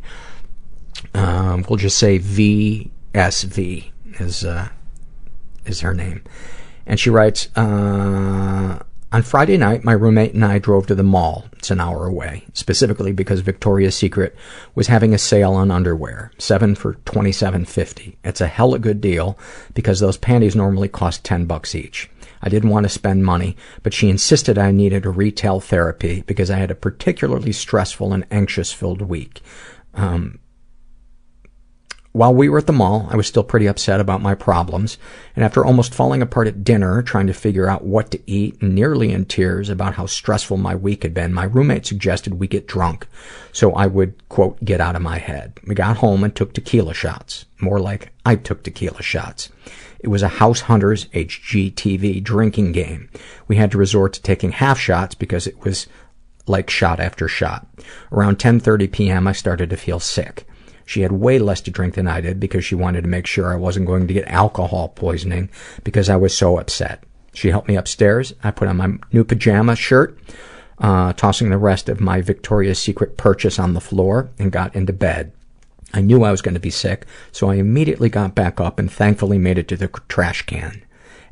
Um, 1.13 1.65
we'll 1.67 1.77
just 1.77 1.97
say 1.97 2.19
VSV 2.19 3.89
is 4.19 4.43
uh, 4.43 4.67
is 5.65 5.79
her 5.81 5.93
name, 5.93 6.21
and 6.85 6.99
she 6.99 7.09
writes. 7.09 7.47
Uh, 7.55 8.79
on 9.11 9.23
friday 9.23 9.57
night, 9.57 9.83
my 9.83 9.91
roommate 9.91 10.33
and 10.33 10.45
i 10.45 10.59
drove 10.59 10.85
to 10.85 10.93
the 10.93 11.03
mall. 11.03 11.45
it's 11.53 11.71
an 11.71 11.79
hour 11.79 12.05
away, 12.05 12.43
specifically 12.53 13.11
because 13.11 13.39
victoria's 13.39 13.95
secret 13.95 14.35
was 14.75 14.87
having 14.87 15.13
a 15.13 15.17
sale 15.17 15.53
on 15.53 15.71
underwear, 15.71 16.31
seven 16.37 16.75
for 16.75 16.93
twenty 17.05 17.31
seven 17.31 17.65
fifty. 17.65 18.19
it's 18.23 18.39
a 18.41 18.45
hella 18.47 18.77
good 18.77 19.01
deal 19.01 19.35
because 19.73 19.99
those 19.99 20.17
panties 20.17 20.55
normally 20.55 20.87
cost 20.87 21.23
ten 21.23 21.45
bucks 21.47 21.73
each. 21.73 22.07
i 22.43 22.49
didn't 22.49 22.69
want 22.69 22.83
to 22.83 22.89
spend 22.89 23.25
money, 23.25 23.57
but 23.81 23.93
she 23.95 24.09
insisted 24.11 24.59
i 24.59 24.69
needed 24.69 25.07
a 25.07 25.09
retail 25.09 25.59
therapy 25.59 26.23
because 26.27 26.51
i 26.51 26.57
had 26.57 26.69
a 26.69 26.75
particularly 26.75 27.51
stressful 27.51 28.13
and 28.13 28.27
anxious-filled 28.29 29.01
week. 29.01 29.41
um, 29.95 30.37
while 32.11 32.33
we 32.33 32.49
were 32.49 32.57
at 32.57 32.65
the 32.65 32.73
mall, 32.73 33.07
I 33.11 33.15
was 33.15 33.27
still 33.27 33.43
pretty 33.43 33.67
upset 33.67 33.99
about 33.99 34.21
my 34.21 34.33
problems, 34.33 34.97
and 35.35 35.45
after 35.45 35.63
almost 35.63 35.93
falling 35.93 36.23
apart 36.23 36.47
at 36.47 36.63
dinner, 36.63 37.03
trying 37.03 37.27
to 37.27 37.33
figure 37.33 37.69
out 37.69 37.83
what 37.85 38.09
to 38.09 38.19
eat, 38.25 38.63
nearly 38.63 39.11
in 39.11 39.25
tears 39.25 39.69
about 39.69 39.93
how 39.93 40.07
stressful 40.07 40.57
my 40.57 40.73
week 40.73 41.03
had 41.03 41.13
been, 41.13 41.31
my 41.35 41.43
roommate 41.43 41.85
suggested 41.85 42.33
we 42.39 42.47
get 42.47 42.67
drunk 42.67 43.05
so 43.51 43.73
I 43.73 43.85
would, 43.85 44.27
quote, 44.27 44.63
get 44.63 44.81
out 44.81 44.95
of 44.95 45.03
my 45.03 45.19
head. 45.19 45.59
We 45.67 45.75
got 45.75 45.97
home 45.97 46.23
and 46.23 46.33
took 46.33 46.53
tequila 46.53 46.95
shots. 46.95 47.45
More 47.61 47.79
like 47.79 48.11
I 48.25 48.35
took 48.37 48.63
tequila 48.63 49.01
shots. 49.03 49.49
It 49.99 50.07
was 50.07 50.23
a 50.23 50.27
House 50.29 50.61
Hunters 50.61 51.05
HGTV 51.13 52.23
drinking 52.23 52.71
game. 52.71 53.09
We 53.47 53.57
had 53.57 53.69
to 53.71 53.77
resort 53.77 54.13
to 54.13 54.21
taking 54.21 54.53
half 54.53 54.79
shots 54.79 55.13
because 55.13 55.45
it 55.45 55.63
was 55.63 55.85
like 56.47 56.69
shot 56.71 56.99
after 56.99 57.27
shot. 57.27 57.67
Around 58.11 58.39
10:30 58.39 58.91
p.m., 58.91 59.27
I 59.27 59.33
started 59.33 59.69
to 59.69 59.77
feel 59.77 59.99
sick. 59.99 60.47
She 60.89 61.01
had 61.01 61.11
way 61.11 61.37
less 61.37 61.61
to 61.61 61.69
drink 61.69 61.93
than 61.93 62.07
I 62.07 62.19
did 62.19 62.39
because 62.39 62.65
she 62.65 62.73
wanted 62.73 63.03
to 63.03 63.07
make 63.09 63.27
sure 63.27 63.53
I 63.53 63.57
wasn't 63.57 63.85
going 63.85 64.07
to 64.07 64.13
get 64.15 64.27
alcohol 64.27 64.87
poisoning 64.89 65.49
because 65.83 66.09
I 66.09 66.15
was 66.15 66.35
so 66.35 66.57
upset. 66.57 67.03
She 67.31 67.49
helped 67.49 67.67
me 67.67 67.77
upstairs. 67.77 68.33
I 68.43 68.49
put 68.49 68.67
on 68.67 68.77
my 68.77 68.93
new 69.13 69.23
pajama 69.23 69.75
shirt, 69.75 70.17
uh, 70.79 71.13
tossing 71.13 71.51
the 71.51 71.59
rest 71.59 71.89
of 71.89 72.01
my 72.01 72.21
Victoria's 72.21 72.79
Secret 72.79 73.17
purchase 73.17 73.59
on 73.59 73.75
the 73.75 73.79
floor, 73.79 74.31
and 74.39 74.51
got 74.51 74.75
into 74.75 74.91
bed. 74.91 75.31
I 75.93 76.01
knew 76.01 76.23
I 76.23 76.31
was 76.31 76.41
going 76.41 76.55
to 76.55 76.59
be 76.59 76.71
sick, 76.71 77.05
so 77.31 77.51
I 77.51 77.57
immediately 77.57 78.09
got 78.09 78.33
back 78.33 78.59
up 78.59 78.79
and 78.79 78.91
thankfully 78.91 79.37
made 79.37 79.59
it 79.59 79.67
to 79.67 79.77
the 79.77 79.89
trash 80.07 80.41
can. 80.47 80.81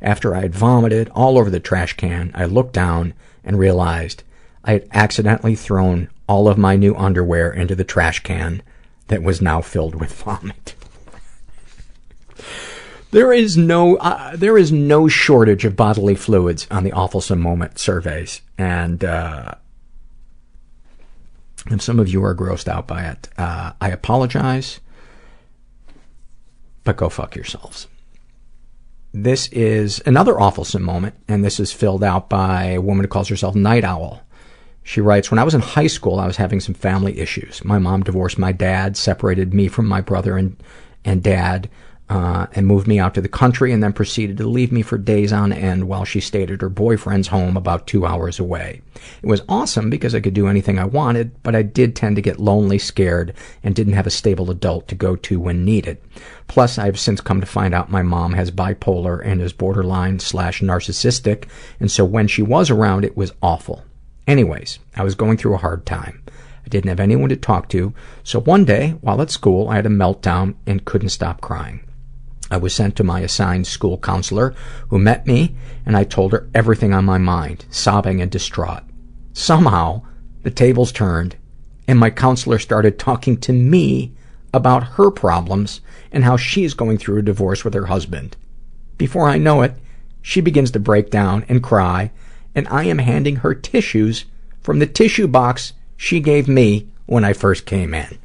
After 0.00 0.36
I 0.36 0.42
had 0.42 0.54
vomited 0.54 1.08
all 1.16 1.36
over 1.36 1.50
the 1.50 1.58
trash 1.58 1.94
can, 1.94 2.30
I 2.32 2.44
looked 2.44 2.74
down 2.74 3.12
and 3.42 3.58
realized 3.58 4.22
I 4.64 4.74
had 4.74 4.88
accidentally 4.92 5.56
thrown 5.56 6.10
all 6.28 6.46
of 6.46 6.58
my 6.58 6.76
new 6.76 6.94
underwear 6.94 7.50
into 7.52 7.74
the 7.74 7.82
trash 7.82 8.20
can 8.22 8.62
that 9.08 9.22
was 9.22 9.42
now 9.42 9.60
filled 9.60 9.94
with 9.96 10.22
vomit. 10.22 10.74
There 13.10 13.32
is 13.32 13.56
no 13.56 13.96
uh, 13.96 14.36
there 14.36 14.56
is 14.58 14.70
no 14.70 15.08
shortage 15.08 15.64
of 15.64 15.74
bodily 15.74 16.14
fluids 16.14 16.66
on 16.70 16.84
the 16.84 16.90
awfulsome 16.90 17.40
moment 17.40 17.78
surveys, 17.78 18.42
and 18.58 19.02
uh, 19.02 19.52
if 21.70 21.80
some 21.82 21.98
of 21.98 22.08
you 22.08 22.22
are 22.22 22.34
grossed 22.34 22.68
out 22.68 22.86
by 22.86 23.04
it, 23.04 23.28
uh, 23.38 23.72
I 23.80 23.88
apologize, 23.90 24.80
but 26.84 26.98
go 26.98 27.08
fuck 27.08 27.34
yourselves. 27.34 27.86
This 29.14 29.48
is 29.48 30.02
another 30.04 30.34
awfulsome 30.34 30.82
moment, 30.82 31.14
and 31.28 31.42
this 31.42 31.58
is 31.58 31.72
filled 31.72 32.04
out 32.04 32.28
by 32.28 32.64
a 32.72 32.80
woman 32.82 33.04
who 33.04 33.08
calls 33.08 33.28
herself 33.28 33.54
Night 33.54 33.84
Owl. 33.84 34.22
She 34.88 35.02
writes, 35.02 35.30
When 35.30 35.38
I 35.38 35.44
was 35.44 35.52
in 35.54 35.60
high 35.60 35.86
school, 35.86 36.18
I 36.18 36.26
was 36.26 36.38
having 36.38 36.60
some 36.60 36.74
family 36.74 37.18
issues. 37.20 37.62
My 37.62 37.78
mom 37.78 38.04
divorced 38.04 38.38
my 38.38 38.52
dad, 38.52 38.96
separated 38.96 39.52
me 39.52 39.68
from 39.68 39.86
my 39.86 40.00
brother 40.00 40.38
and, 40.38 40.56
and 41.04 41.22
dad, 41.22 41.68
uh, 42.08 42.46
and 42.54 42.66
moved 42.66 42.88
me 42.88 42.98
out 42.98 43.12
to 43.12 43.20
the 43.20 43.28
country, 43.28 43.70
and 43.70 43.82
then 43.82 43.92
proceeded 43.92 44.38
to 44.38 44.48
leave 44.48 44.72
me 44.72 44.80
for 44.80 44.96
days 44.96 45.30
on 45.30 45.52
end 45.52 45.88
while 45.88 46.06
she 46.06 46.20
stayed 46.20 46.50
at 46.50 46.62
her 46.62 46.70
boyfriend's 46.70 47.28
home 47.28 47.54
about 47.54 47.86
two 47.86 48.06
hours 48.06 48.38
away. 48.40 48.80
It 49.22 49.26
was 49.28 49.42
awesome 49.46 49.90
because 49.90 50.14
I 50.14 50.20
could 50.22 50.32
do 50.32 50.46
anything 50.48 50.78
I 50.78 50.86
wanted, 50.86 51.32
but 51.42 51.54
I 51.54 51.60
did 51.60 51.94
tend 51.94 52.16
to 52.16 52.22
get 52.22 52.40
lonely, 52.40 52.78
scared, 52.78 53.34
and 53.62 53.74
didn't 53.74 53.92
have 53.92 54.06
a 54.06 54.10
stable 54.10 54.50
adult 54.50 54.88
to 54.88 54.94
go 54.94 55.16
to 55.16 55.38
when 55.38 55.66
needed. 55.66 55.98
Plus, 56.46 56.78
I 56.78 56.86
have 56.86 56.98
since 56.98 57.20
come 57.20 57.40
to 57.42 57.46
find 57.46 57.74
out 57.74 57.90
my 57.90 58.00
mom 58.02 58.32
has 58.32 58.50
bipolar 58.50 59.20
and 59.22 59.42
is 59.42 59.52
borderline 59.52 60.18
slash 60.20 60.62
narcissistic, 60.62 61.44
and 61.78 61.90
so 61.90 62.06
when 62.06 62.26
she 62.26 62.40
was 62.40 62.70
around, 62.70 63.04
it 63.04 63.18
was 63.18 63.34
awful. 63.42 63.84
Anyways, 64.28 64.78
I 64.94 65.04
was 65.04 65.14
going 65.14 65.38
through 65.38 65.54
a 65.54 65.64
hard 65.64 65.86
time. 65.86 66.22
I 66.62 66.68
didn't 66.68 66.88
have 66.90 67.00
anyone 67.00 67.30
to 67.30 67.36
talk 67.36 67.66
to, 67.70 67.94
so 68.22 68.38
one 68.40 68.66
day, 68.66 68.90
while 69.00 69.22
at 69.22 69.30
school, 69.30 69.70
I 69.70 69.76
had 69.76 69.86
a 69.86 69.88
meltdown 69.88 70.54
and 70.66 70.84
couldn't 70.84 71.08
stop 71.08 71.40
crying. 71.40 71.80
I 72.50 72.58
was 72.58 72.74
sent 72.74 72.94
to 72.96 73.04
my 73.04 73.20
assigned 73.20 73.66
school 73.66 73.96
counselor, 73.96 74.54
who 74.90 74.98
met 74.98 75.26
me, 75.26 75.54
and 75.86 75.96
I 75.96 76.04
told 76.04 76.32
her 76.32 76.46
everything 76.52 76.92
on 76.92 77.06
my 77.06 77.16
mind, 77.16 77.64
sobbing 77.70 78.20
and 78.20 78.30
distraught. 78.30 78.82
Somehow, 79.32 80.02
the 80.42 80.50
tables 80.50 80.92
turned, 80.92 81.36
and 81.86 81.98
my 81.98 82.10
counselor 82.10 82.58
started 82.58 82.98
talking 82.98 83.38
to 83.38 83.52
me 83.54 84.12
about 84.52 84.98
her 85.00 85.10
problems 85.10 85.80
and 86.12 86.22
how 86.24 86.36
she's 86.36 86.74
going 86.74 86.98
through 86.98 87.18
a 87.18 87.22
divorce 87.22 87.64
with 87.64 87.72
her 87.72 87.86
husband. 87.86 88.36
Before 88.98 89.26
I 89.26 89.38
know 89.38 89.62
it, 89.62 89.72
she 90.20 90.42
begins 90.42 90.70
to 90.72 90.78
break 90.78 91.08
down 91.08 91.46
and 91.48 91.62
cry 91.62 92.10
and 92.58 92.66
I 92.68 92.82
am 92.84 92.98
handing 92.98 93.36
her 93.36 93.54
tissues 93.54 94.24
from 94.62 94.80
the 94.80 94.86
tissue 94.86 95.28
box 95.28 95.74
she 95.96 96.18
gave 96.18 96.48
me 96.48 96.88
when 97.06 97.24
I 97.24 97.32
first 97.32 97.66
came 97.66 97.94
in. 97.94 98.18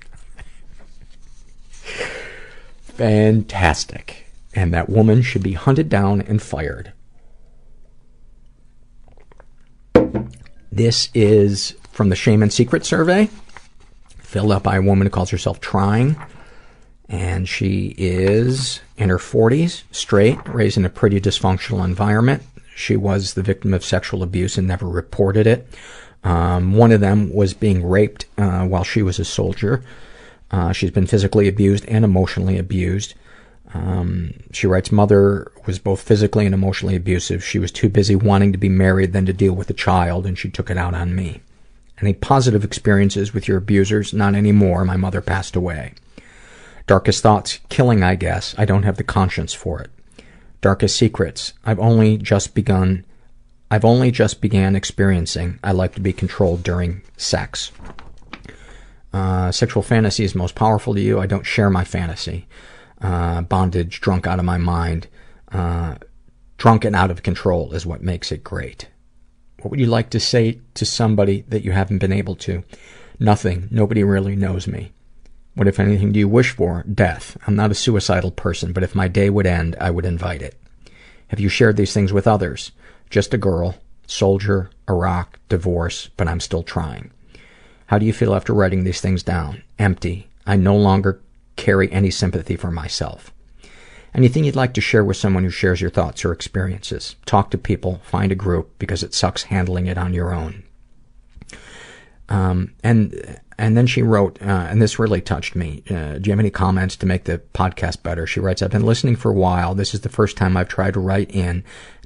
Fantastic. 2.81 4.25
And 4.55 4.73
that 4.73 4.89
woman 4.89 5.21
should 5.21 5.43
be 5.43 5.53
hunted 5.53 5.87
down 5.87 6.21
and 6.21 6.41
fired. 6.41 6.93
This 10.71 11.09
is 11.13 11.75
from 11.91 12.09
the 12.09 12.15
Shame 12.15 12.41
and 12.41 12.51
Secret 12.51 12.87
survey, 12.87 13.29
filled 14.17 14.51
out 14.51 14.63
by 14.63 14.77
a 14.77 14.81
woman 14.81 15.05
who 15.05 15.11
calls 15.11 15.29
herself 15.29 15.61
Trying. 15.61 16.15
And 17.09 17.47
she 17.47 17.93
is 17.99 18.79
in 18.97 19.09
her 19.09 19.19
40s, 19.19 19.83
straight, 19.91 20.39
raised 20.47 20.77
in 20.77 20.85
a 20.85 20.89
pretty 20.89 21.21
dysfunctional 21.21 21.85
environment 21.85 22.41
she 22.75 22.95
was 22.95 23.33
the 23.33 23.43
victim 23.43 23.73
of 23.73 23.83
sexual 23.85 24.23
abuse 24.23 24.57
and 24.57 24.67
never 24.67 24.87
reported 24.87 25.45
it. 25.47 25.67
Um, 26.23 26.73
one 26.73 26.91
of 26.91 27.01
them 27.01 27.33
was 27.33 27.53
being 27.53 27.85
raped 27.87 28.25
uh, 28.37 28.65
while 28.65 28.83
she 28.83 29.01
was 29.01 29.19
a 29.19 29.25
soldier. 29.25 29.83
Uh, 30.51 30.71
she's 30.71 30.91
been 30.91 31.07
physically 31.07 31.47
abused 31.47 31.85
and 31.85 32.05
emotionally 32.05 32.57
abused. 32.57 33.13
Um, 33.73 34.33
she 34.51 34.67
writes, 34.67 34.91
Mother 34.91 35.51
was 35.65 35.79
both 35.79 35.99
physically 36.01 36.45
and 36.45 36.53
emotionally 36.53 36.95
abusive. 36.95 37.43
She 37.43 37.57
was 37.59 37.71
too 37.71 37.89
busy 37.89 38.15
wanting 38.15 38.51
to 38.51 38.57
be 38.57 38.69
married 38.69 39.13
than 39.13 39.25
to 39.25 39.33
deal 39.33 39.53
with 39.53 39.69
a 39.69 39.73
child, 39.73 40.25
and 40.25 40.37
she 40.37 40.49
took 40.49 40.69
it 40.69 40.77
out 40.77 40.93
on 40.93 41.15
me. 41.15 41.41
Any 42.01 42.13
positive 42.13 42.63
experiences 42.63 43.33
with 43.33 43.47
your 43.47 43.57
abusers? 43.57 44.13
Not 44.13 44.35
anymore. 44.35 44.85
My 44.85 44.97
mother 44.97 45.21
passed 45.21 45.55
away. 45.55 45.93
Darkest 46.85 47.23
thoughts? 47.23 47.59
Killing, 47.69 48.03
I 48.03 48.15
guess. 48.15 48.53
I 48.57 48.65
don't 48.65 48.83
have 48.83 48.97
the 48.97 49.03
conscience 49.03 49.53
for 49.53 49.81
it 49.81 49.89
darkest 50.63 50.95
secrets 50.95 51.51
i've 51.65 51.77
only 51.79 52.15
just 52.17 52.55
begun 52.55 53.03
i've 53.69 53.83
only 53.83 54.09
just 54.09 54.39
began 54.39 54.77
experiencing 54.77 55.59
i 55.61 55.73
like 55.73 55.93
to 55.93 55.99
be 55.99 56.13
controlled 56.13 56.63
during 56.63 57.01
sex 57.17 57.69
uh, 59.11 59.51
sexual 59.51 59.83
fantasy 59.83 60.23
is 60.23 60.33
most 60.33 60.55
powerful 60.55 60.95
to 60.95 61.01
you 61.01 61.19
i 61.19 61.25
don't 61.25 61.45
share 61.45 61.69
my 61.69 61.83
fantasy 61.83 62.47
uh, 63.01 63.41
bondage 63.41 63.99
drunk 63.99 64.25
out 64.25 64.39
of 64.39 64.45
my 64.45 64.57
mind 64.57 65.05
uh, 65.51 65.95
drunk 66.57 66.85
and 66.85 66.95
out 66.95 67.11
of 67.11 67.23
control 67.23 67.73
is 67.73 67.85
what 67.85 68.01
makes 68.01 68.31
it 68.31 68.41
great 68.41 68.87
what 69.61 69.69
would 69.69 69.81
you 69.81 69.85
like 69.85 70.09
to 70.09 70.19
say 70.19 70.61
to 70.75 70.85
somebody 70.85 71.43
that 71.49 71.65
you 71.65 71.73
haven't 71.73 71.97
been 71.99 72.13
able 72.13 72.37
to 72.37 72.63
nothing 73.19 73.67
nobody 73.69 74.01
really 74.01 74.33
knows 74.35 74.65
me 74.65 74.93
what, 75.55 75.67
if 75.67 75.79
anything, 75.79 76.11
do 76.11 76.19
you 76.19 76.27
wish 76.27 76.51
for? 76.51 76.83
Death. 76.91 77.37
I'm 77.45 77.55
not 77.55 77.71
a 77.71 77.75
suicidal 77.75 78.31
person, 78.31 78.73
but 78.73 78.83
if 78.83 78.95
my 78.95 79.07
day 79.07 79.29
would 79.29 79.45
end, 79.45 79.75
I 79.79 79.91
would 79.91 80.05
invite 80.05 80.41
it. 80.41 80.59
Have 81.27 81.39
you 81.39 81.49
shared 81.49 81.77
these 81.77 81.93
things 81.93 82.11
with 82.11 82.27
others? 82.27 82.71
Just 83.09 83.33
a 83.33 83.37
girl, 83.37 83.75
soldier, 84.07 84.71
Iraq, 84.89 85.39
divorce, 85.49 86.09
but 86.17 86.27
I'm 86.27 86.39
still 86.39 86.63
trying. 86.63 87.11
How 87.87 87.99
do 87.99 88.05
you 88.05 88.13
feel 88.13 88.33
after 88.33 88.53
writing 88.53 88.83
these 88.83 89.01
things 89.01 89.21
down? 89.21 89.61
Empty. 89.77 90.27
I 90.47 90.55
no 90.55 90.75
longer 90.75 91.21
carry 91.55 91.91
any 91.91 92.09
sympathy 92.09 92.55
for 92.55 92.71
myself. 92.71 93.31
Anything 94.15 94.43
you'd 94.43 94.55
like 94.55 94.73
to 94.75 94.81
share 94.81 95.05
with 95.05 95.17
someone 95.17 95.43
who 95.43 95.49
shares 95.51 95.81
your 95.81 95.89
thoughts 95.89 96.25
or 96.25 96.31
experiences? 96.31 97.15
Talk 97.25 97.51
to 97.51 97.57
people, 97.59 98.01
find 98.03 98.31
a 98.31 98.35
group, 98.35 98.71
because 98.79 99.03
it 99.03 99.13
sucks 99.13 99.43
handling 99.43 99.85
it 99.85 99.97
on 99.99 100.13
your 100.13 100.33
own. 100.33 100.63
Um, 102.29 102.73
and 102.83 103.39
and 103.57 103.77
then 103.77 103.85
she 103.87 104.01
wrote, 104.01 104.41
uh, 104.41 104.45
and 104.69 104.81
this 104.81 104.99
really 104.99 105.21
touched 105.21 105.55
me. 105.55 105.83
Uh, 105.89 106.17
do 106.17 106.27
you 106.27 106.31
have 106.31 106.39
any 106.39 106.49
comments 106.49 106.95
to 106.97 107.05
make 107.05 107.25
the 107.25 107.39
podcast 107.53 108.01
better? 108.01 108.25
She 108.25 108.39
writes, 108.39 108.61
I've 108.61 108.71
been 108.71 108.85
listening 108.85 109.15
for 109.15 109.29
a 109.31 109.35
while. 109.35 109.75
This 109.75 109.93
is 109.93 110.01
the 110.01 110.09
first 110.09 110.37
time 110.37 110.57
I've 110.57 110.67
tried 110.69 110.95
to 110.95 110.99
write 110.99 111.29
in, 111.31 111.63
and 111.63 111.63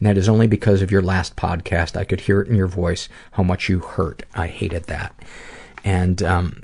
that 0.08 0.18
is 0.18 0.28
only 0.30 0.48
because 0.48 0.82
of 0.82 0.92
your 0.92 1.02
last 1.02 1.36
podcast. 1.36 1.96
I 1.98 2.04
could 2.04 2.22
hear 2.22 2.42
it 2.42 2.48
in 2.50 2.56
your 2.56 2.68
voice 2.68 3.10
how 3.32 3.44
much 3.44 3.70
you 3.70 3.80
hurt. 3.80 4.24
I 4.36 4.48
hated 4.48 4.86
that. 4.86 5.16
And, 5.84 6.22
um, 6.24 6.64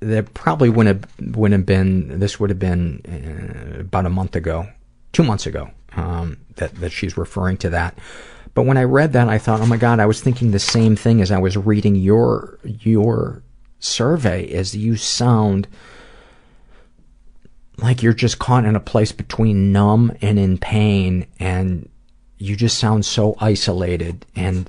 that 0.00 0.32
probably 0.32 0.70
wouldn't 0.70 1.04
have, 1.18 1.36
wouldn't 1.36 1.60
have 1.60 1.66
been, 1.66 2.20
this 2.20 2.40
would 2.40 2.48
have 2.48 2.58
been 2.58 3.02
uh, 3.74 3.80
about 3.80 4.06
a 4.06 4.10
month 4.10 4.34
ago, 4.34 4.66
two 5.12 5.22
months 5.22 5.44
ago, 5.46 5.70
um, 5.94 6.38
that, 6.56 6.74
that 6.76 6.90
she's 6.90 7.18
referring 7.18 7.58
to 7.58 7.68
that. 7.70 7.98
But 8.54 8.66
when 8.66 8.76
I 8.76 8.84
read 8.84 9.12
that, 9.12 9.28
I 9.28 9.38
thought, 9.38 9.60
oh 9.60 9.66
my 9.66 9.76
god, 9.76 10.00
I 10.00 10.06
was 10.06 10.20
thinking 10.20 10.50
the 10.50 10.58
same 10.58 10.96
thing 10.96 11.20
as 11.20 11.30
I 11.30 11.38
was 11.38 11.56
reading 11.56 11.94
your 11.96 12.58
your 12.64 13.42
survey. 13.78 14.44
Is 14.44 14.74
you 14.76 14.96
sound 14.96 15.68
like 17.78 18.02
you're 18.02 18.12
just 18.12 18.38
caught 18.38 18.64
in 18.64 18.76
a 18.76 18.80
place 18.80 19.12
between 19.12 19.72
numb 19.72 20.12
and 20.20 20.38
in 20.38 20.58
pain, 20.58 21.26
and 21.38 21.88
you 22.38 22.56
just 22.56 22.78
sound 22.78 23.04
so 23.04 23.36
isolated. 23.40 24.26
And 24.34 24.68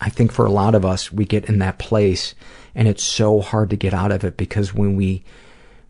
I 0.00 0.10
think 0.10 0.30
for 0.32 0.44
a 0.44 0.50
lot 0.52 0.74
of 0.74 0.84
us, 0.84 1.10
we 1.10 1.24
get 1.24 1.46
in 1.46 1.58
that 1.60 1.78
place, 1.78 2.34
and 2.74 2.86
it's 2.86 3.02
so 3.02 3.40
hard 3.40 3.70
to 3.70 3.76
get 3.76 3.94
out 3.94 4.12
of 4.12 4.24
it 4.24 4.36
because 4.36 4.74
when 4.74 4.94
we 4.96 5.24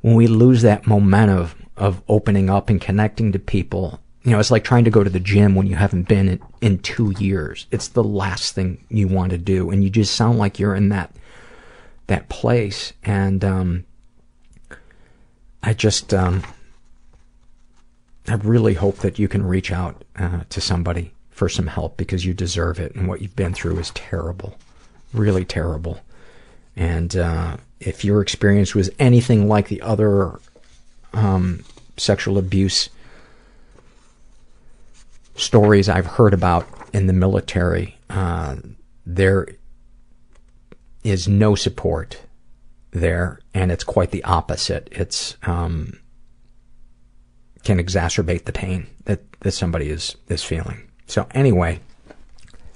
when 0.03 0.15
we 0.15 0.29
lose 0.29 0.63
that 0.63 0.87
momentum 0.87 1.51
of 1.77 2.03
opening 2.09 2.49
up 2.51 2.71
and 2.71 2.81
connecting 2.81 3.33
to 3.33 3.39
people 3.41 3.99
you 4.25 4.31
know, 4.31 4.39
it's 4.39 4.51
like 4.51 4.65
trying 4.65 4.85
to 4.85 4.91
go 4.91 5.03
to 5.03 5.11
the 5.11 5.21
gym 5.21 5.55
when 5.55 5.67
you 5.67 5.75
haven't 5.75 6.07
been 6.09 6.29
in, 6.29 6.41
in 6.61 6.79
two 6.79 7.13
years. 7.19 7.67
It's 7.71 7.89
the 7.89 8.05
last 8.05 8.55
thing 8.55 8.85
you 8.89 9.09
want 9.09 9.31
to 9.31 9.39
do, 9.39 9.71
and 9.71 9.83
you 9.83 9.91
just 9.91 10.15
sound 10.15 10.39
like 10.39 10.59
you're 10.59 10.75
in 10.77 10.91
that 10.91 11.15
that 12.07 12.29
place. 12.29 12.93
And 13.03 13.45
um, 13.45 13.85
I 15.63 15.73
just, 15.73 16.13
um, 16.15 16.43
I 18.29 18.35
really 18.35 18.75
hope 18.75 18.99
that 18.99 19.19
you 19.19 19.27
can 19.29 19.45
reach 19.47 19.73
out 19.73 20.03
uh, 20.17 20.41
to 20.51 20.61
somebody 20.61 21.13
for 21.31 21.49
some 21.49 21.67
help 21.67 21.97
because 21.97 22.25
you 22.25 22.33
deserve 22.33 22.79
it, 22.79 22.95
and 22.95 23.09
what 23.09 23.23
you've 23.23 23.37
been 23.37 23.55
through 23.55 23.79
is 23.81 23.91
terrible, 23.91 24.57
really 25.13 25.45
terrible. 25.45 26.01
And 26.77 27.17
uh, 27.17 27.57
if 27.81 28.05
your 28.05 28.23
experience 28.23 28.73
was 28.75 28.89
anything 29.01 29.49
like 29.49 29.67
the 29.67 29.83
other 29.83 30.39
um, 31.13 31.65
sexual 31.97 32.39
abuse 32.39 32.89
stories 35.35 35.89
I've 35.89 36.07
heard 36.07 36.35
about 36.35 36.67
in 36.93 37.07
the 37.07 37.13
military, 37.13 37.97
uh, 38.11 38.57
there 39.07 39.49
is 41.03 41.27
no 41.27 41.55
support 41.55 42.21
there, 42.93 43.41
and 43.55 43.73
it's 43.73 43.85
quite 43.85 44.11
the 44.11 44.23
opposite. 44.25 44.89
It's 44.93 45.37
um, 45.45 45.99
can 47.65 47.79
exacerbate 47.79 48.45
the 48.45 48.53
pain 48.53 48.87
that 49.05 49.21
that 49.41 49.53
somebody 49.53 49.89
is 49.89 50.17
is 50.29 50.45
feeling. 50.45 50.83
So 51.07 51.27
anyway, 51.33 51.81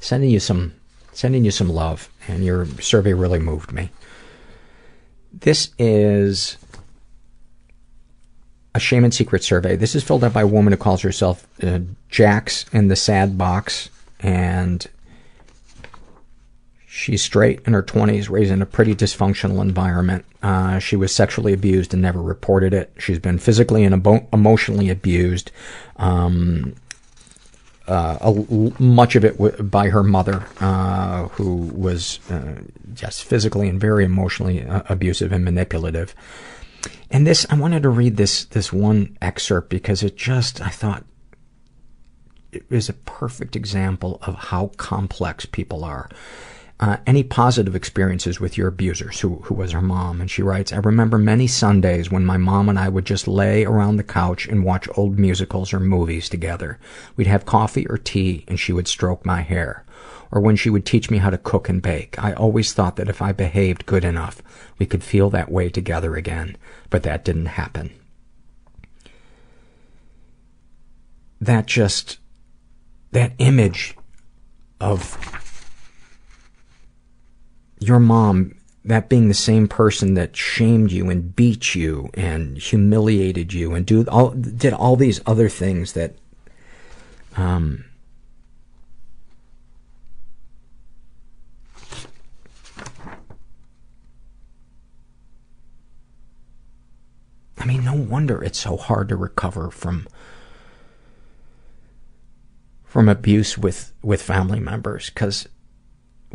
sending 0.01 0.31
you 0.31 0.41
some 0.41 0.73
sending 1.13 1.45
you 1.45 1.51
some 1.51 1.69
love, 1.69 2.09
and 2.29 2.45
your 2.45 2.67
survey 2.81 3.13
really 3.13 3.39
moved 3.39 3.73
me. 3.73 3.91
This 5.33 5.71
is 5.79 6.57
a 8.77 8.79
shame 8.79 9.05
and 9.05 9.13
secret 9.15 9.43
survey. 9.43 9.75
This 9.75 9.95
is 9.95 10.05
filled 10.05 10.23
out 10.23 10.35
by 10.35 10.43
a 10.43 10.47
woman 10.47 10.73
who 10.73 10.77
calls 10.77 11.01
herself 11.01 11.47
uh, 11.65 11.81
Jax 12.11 12.67
in 12.75 12.89
the 12.89 12.95
Sad 12.95 13.39
Box, 13.39 13.89
and 14.21 14.87
she's 16.87 17.25
straight 17.25 17.61
in 17.67 17.73
her 17.73 17.83
20s, 17.83 18.29
raised 18.29 18.53
in 18.53 18.61
a 18.61 18.67
pretty 18.67 18.95
dysfunctional 18.95 19.63
environment. 19.63 20.27
Uh, 20.43 20.79
she 20.79 20.95
was 20.95 21.13
sexually 21.15 21.55
abused 21.55 21.95
and 21.95 22.03
never 22.03 22.21
reported 22.23 22.75
it. 22.75 22.93
She's 22.99 23.19
been 23.19 23.39
physically 23.39 23.83
and 23.83 23.95
emo- 24.07 24.29
emotionally 24.33 24.91
abused. 24.91 25.51
Um, 25.97 26.75
uh, 27.89 28.19
a, 28.21 28.83
much 28.83 29.17
of 29.17 29.25
it 29.25 29.39
w- 29.39 29.63
by 29.63 29.89
her 29.89 30.03
mother, 30.03 30.45
uh, 30.61 31.29
who 31.29 31.55
was 31.73 32.19
uh, 32.31 32.61
just 32.93 33.25
physically 33.25 33.69
and 33.69 33.81
very 33.81 34.05
emotionally 34.05 34.65
uh, 34.67 34.83
abusive 34.91 35.33
and 35.33 35.45
manipulative 35.47 36.15
and 37.11 37.27
this, 37.27 37.47
i 37.51 37.55
wanted 37.55 37.83
to 37.83 37.89
read 37.89 38.17
this 38.17 38.45
this 38.47 38.73
one 38.73 39.17
excerpt 39.23 39.69
because 39.69 40.03
it 40.03 40.17
just, 40.17 40.61
i 40.61 40.69
thought 40.69 41.05
it 42.53 42.65
is 42.71 42.89
a 42.89 42.93
perfect 42.95 43.55
example 43.55 44.19
of 44.23 44.35
how 44.35 44.69
complex 44.79 45.45
people 45.45 45.85
are. 45.85 46.09
Uh, 46.81 46.97
any 47.07 47.23
positive 47.23 47.75
experiences 47.77 48.41
with 48.41 48.57
your 48.57 48.67
abusers, 48.69 49.21
who, 49.21 49.37
who 49.43 49.55
was 49.55 49.73
her 49.73 49.83
mom? 49.83 50.21
And 50.23 50.31
she 50.31 50.43
writes, 50.43 50.73
I 50.73 50.77
remember 50.79 51.19
many 51.19 51.47
Sundays 51.47 52.11
when 52.11 52.25
my 52.25 52.37
mom 52.39 52.71
and 52.71 52.79
I 52.79 52.89
would 52.89 53.05
just 53.05 53.29
lay 53.29 53.65
around 53.65 53.97
the 53.97 54.03
couch 54.05 54.47
and 54.47 54.65
watch 54.65 54.89
old 54.97 55.19
musicals 55.19 55.75
or 55.75 55.81
movies 55.81 56.31
together. 56.31 56.79
We'd 57.17 57.27
have 57.27 57.45
coffee 57.45 57.87
or 57.89 57.99
tea, 57.99 58.45
and 58.49 58.59
she 58.61 58.73
would 58.73 58.89
stroke 58.89 59.27
my 59.27 59.43
hair 59.43 59.85
or 60.31 60.41
when 60.41 60.57
she 60.57 60.71
would 60.71 60.85
teach 60.85 61.11
me 61.11 61.19
how 61.19 61.31
to 61.31 61.39
cook 61.39 61.69
and 61.69 61.83
bake. 61.83 62.23
I 62.23 62.33
always 62.33 62.73
thought 62.73 62.97
that 62.97 63.09
if 63.09 63.23
I 63.23 63.33
behaved 63.33 63.87
good 63.87 64.05
enough, 64.05 64.43
we 64.79 64.87
could 64.87 65.05
feel 65.05 65.31
that 65.31 65.51
way 65.51 65.69
together 65.69 66.17
again, 66.17 66.57
but 66.91 67.03
that 67.05 67.25
didn't 67.25 67.47
happen. 67.47 67.91
That 71.41 71.67
just, 71.67 72.19
that 73.13 73.33
image 73.39 73.95
of 74.81 75.43
your 77.79 78.01
mom, 78.01 78.55
that 78.85 79.09
being 79.09 79.29
the 79.29 79.35
same 79.35 79.69
person 79.69 80.15
that 80.15 80.35
shamed 80.37 80.91
you 80.93 81.11
and 81.11 81.37
beat 81.37 81.75
you 81.75 82.11
and 82.15 82.57
humiliated 82.57 83.53
you 83.53 83.75
and 83.75 83.85
do 83.85 84.05
all, 84.09 84.31
did 84.31 84.73
all 84.73 84.97
these 84.97 85.21
other 85.27 85.49
things 85.49 85.93
that, 85.93 86.15
um, 87.37 87.85
I 97.67 97.69
mean, 97.69 97.85
no 97.85 97.95
wonder 97.95 98.41
it's 98.45 98.61
so 98.61 98.77
hard 98.77 99.09
to 99.09 99.17
recover 99.17 99.73
from 99.73 100.07
from 102.85 103.09
abuse 103.09 103.59
with 103.59 103.93
with 104.03 104.23
family 104.23 104.61
members 104.61 105.11
because 105.11 105.49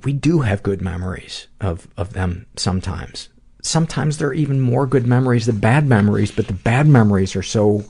we 0.03 0.11
do 0.11 0.41
have 0.41 0.61
good 0.61 0.81
memories 0.81 1.47
of 1.61 1.87
of 1.95 2.11
them 2.11 2.47
sometimes. 2.57 3.29
Sometimes 3.61 4.17
there 4.17 4.27
are 4.27 4.33
even 4.33 4.59
more 4.59 4.85
good 4.85 5.07
memories 5.07 5.45
than 5.45 5.59
bad 5.59 5.87
memories, 5.87 6.33
but 6.33 6.47
the 6.47 6.53
bad 6.53 6.85
memories 6.85 7.33
are 7.37 7.43
so 7.43 7.85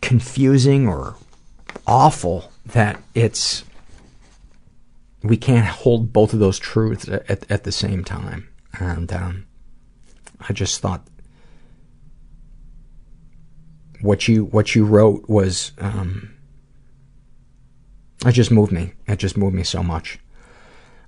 confusing 0.00 0.88
or 0.88 1.16
awful 1.86 2.50
that 2.64 3.02
it's 3.14 3.64
we 5.22 5.36
can't 5.36 5.66
hold 5.66 6.10
both 6.10 6.32
of 6.32 6.38
those 6.38 6.58
truths 6.58 7.06
at, 7.06 7.44
at 7.50 7.64
the 7.64 7.72
same 7.72 8.02
time. 8.02 8.48
And 8.80 9.12
um, 9.12 9.46
I 10.48 10.54
just 10.54 10.80
thought 10.80 11.02
what 14.00 14.28
you 14.28 14.44
what 14.46 14.74
you 14.74 14.84
wrote 14.84 15.28
was 15.28 15.72
um, 15.78 16.32
it 18.24 18.32
just 18.32 18.50
moved 18.50 18.72
me. 18.72 18.92
It 19.06 19.16
just 19.18 19.36
moved 19.36 19.54
me 19.54 19.62
so 19.64 19.82
much. 19.82 20.18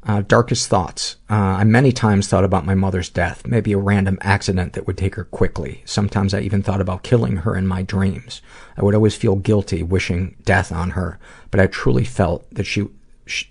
Uh, 0.04 0.22
darkest 0.22 0.68
thoughts. 0.68 1.16
Uh, 1.28 1.34
I 1.34 1.64
many 1.64 1.90
times 1.90 2.28
thought 2.28 2.44
about 2.44 2.64
my 2.64 2.74
mother's 2.74 3.10
death, 3.10 3.46
maybe 3.46 3.72
a 3.72 3.78
random 3.78 4.16
accident 4.20 4.72
that 4.72 4.86
would 4.86 4.96
take 4.96 5.16
her 5.16 5.24
quickly. 5.24 5.82
Sometimes 5.84 6.32
I 6.32 6.40
even 6.40 6.62
thought 6.62 6.80
about 6.80 7.02
killing 7.02 7.38
her 7.38 7.56
in 7.56 7.66
my 7.66 7.82
dreams. 7.82 8.40
I 8.76 8.84
would 8.84 8.94
always 8.94 9.16
feel 9.16 9.36
guilty 9.36 9.82
wishing 9.82 10.36
death 10.44 10.70
on 10.70 10.90
her, 10.90 11.18
but 11.50 11.60
I 11.60 11.66
truly 11.66 12.04
felt 12.04 12.46
that 12.54 12.64
she, 12.64 12.86
she 13.26 13.50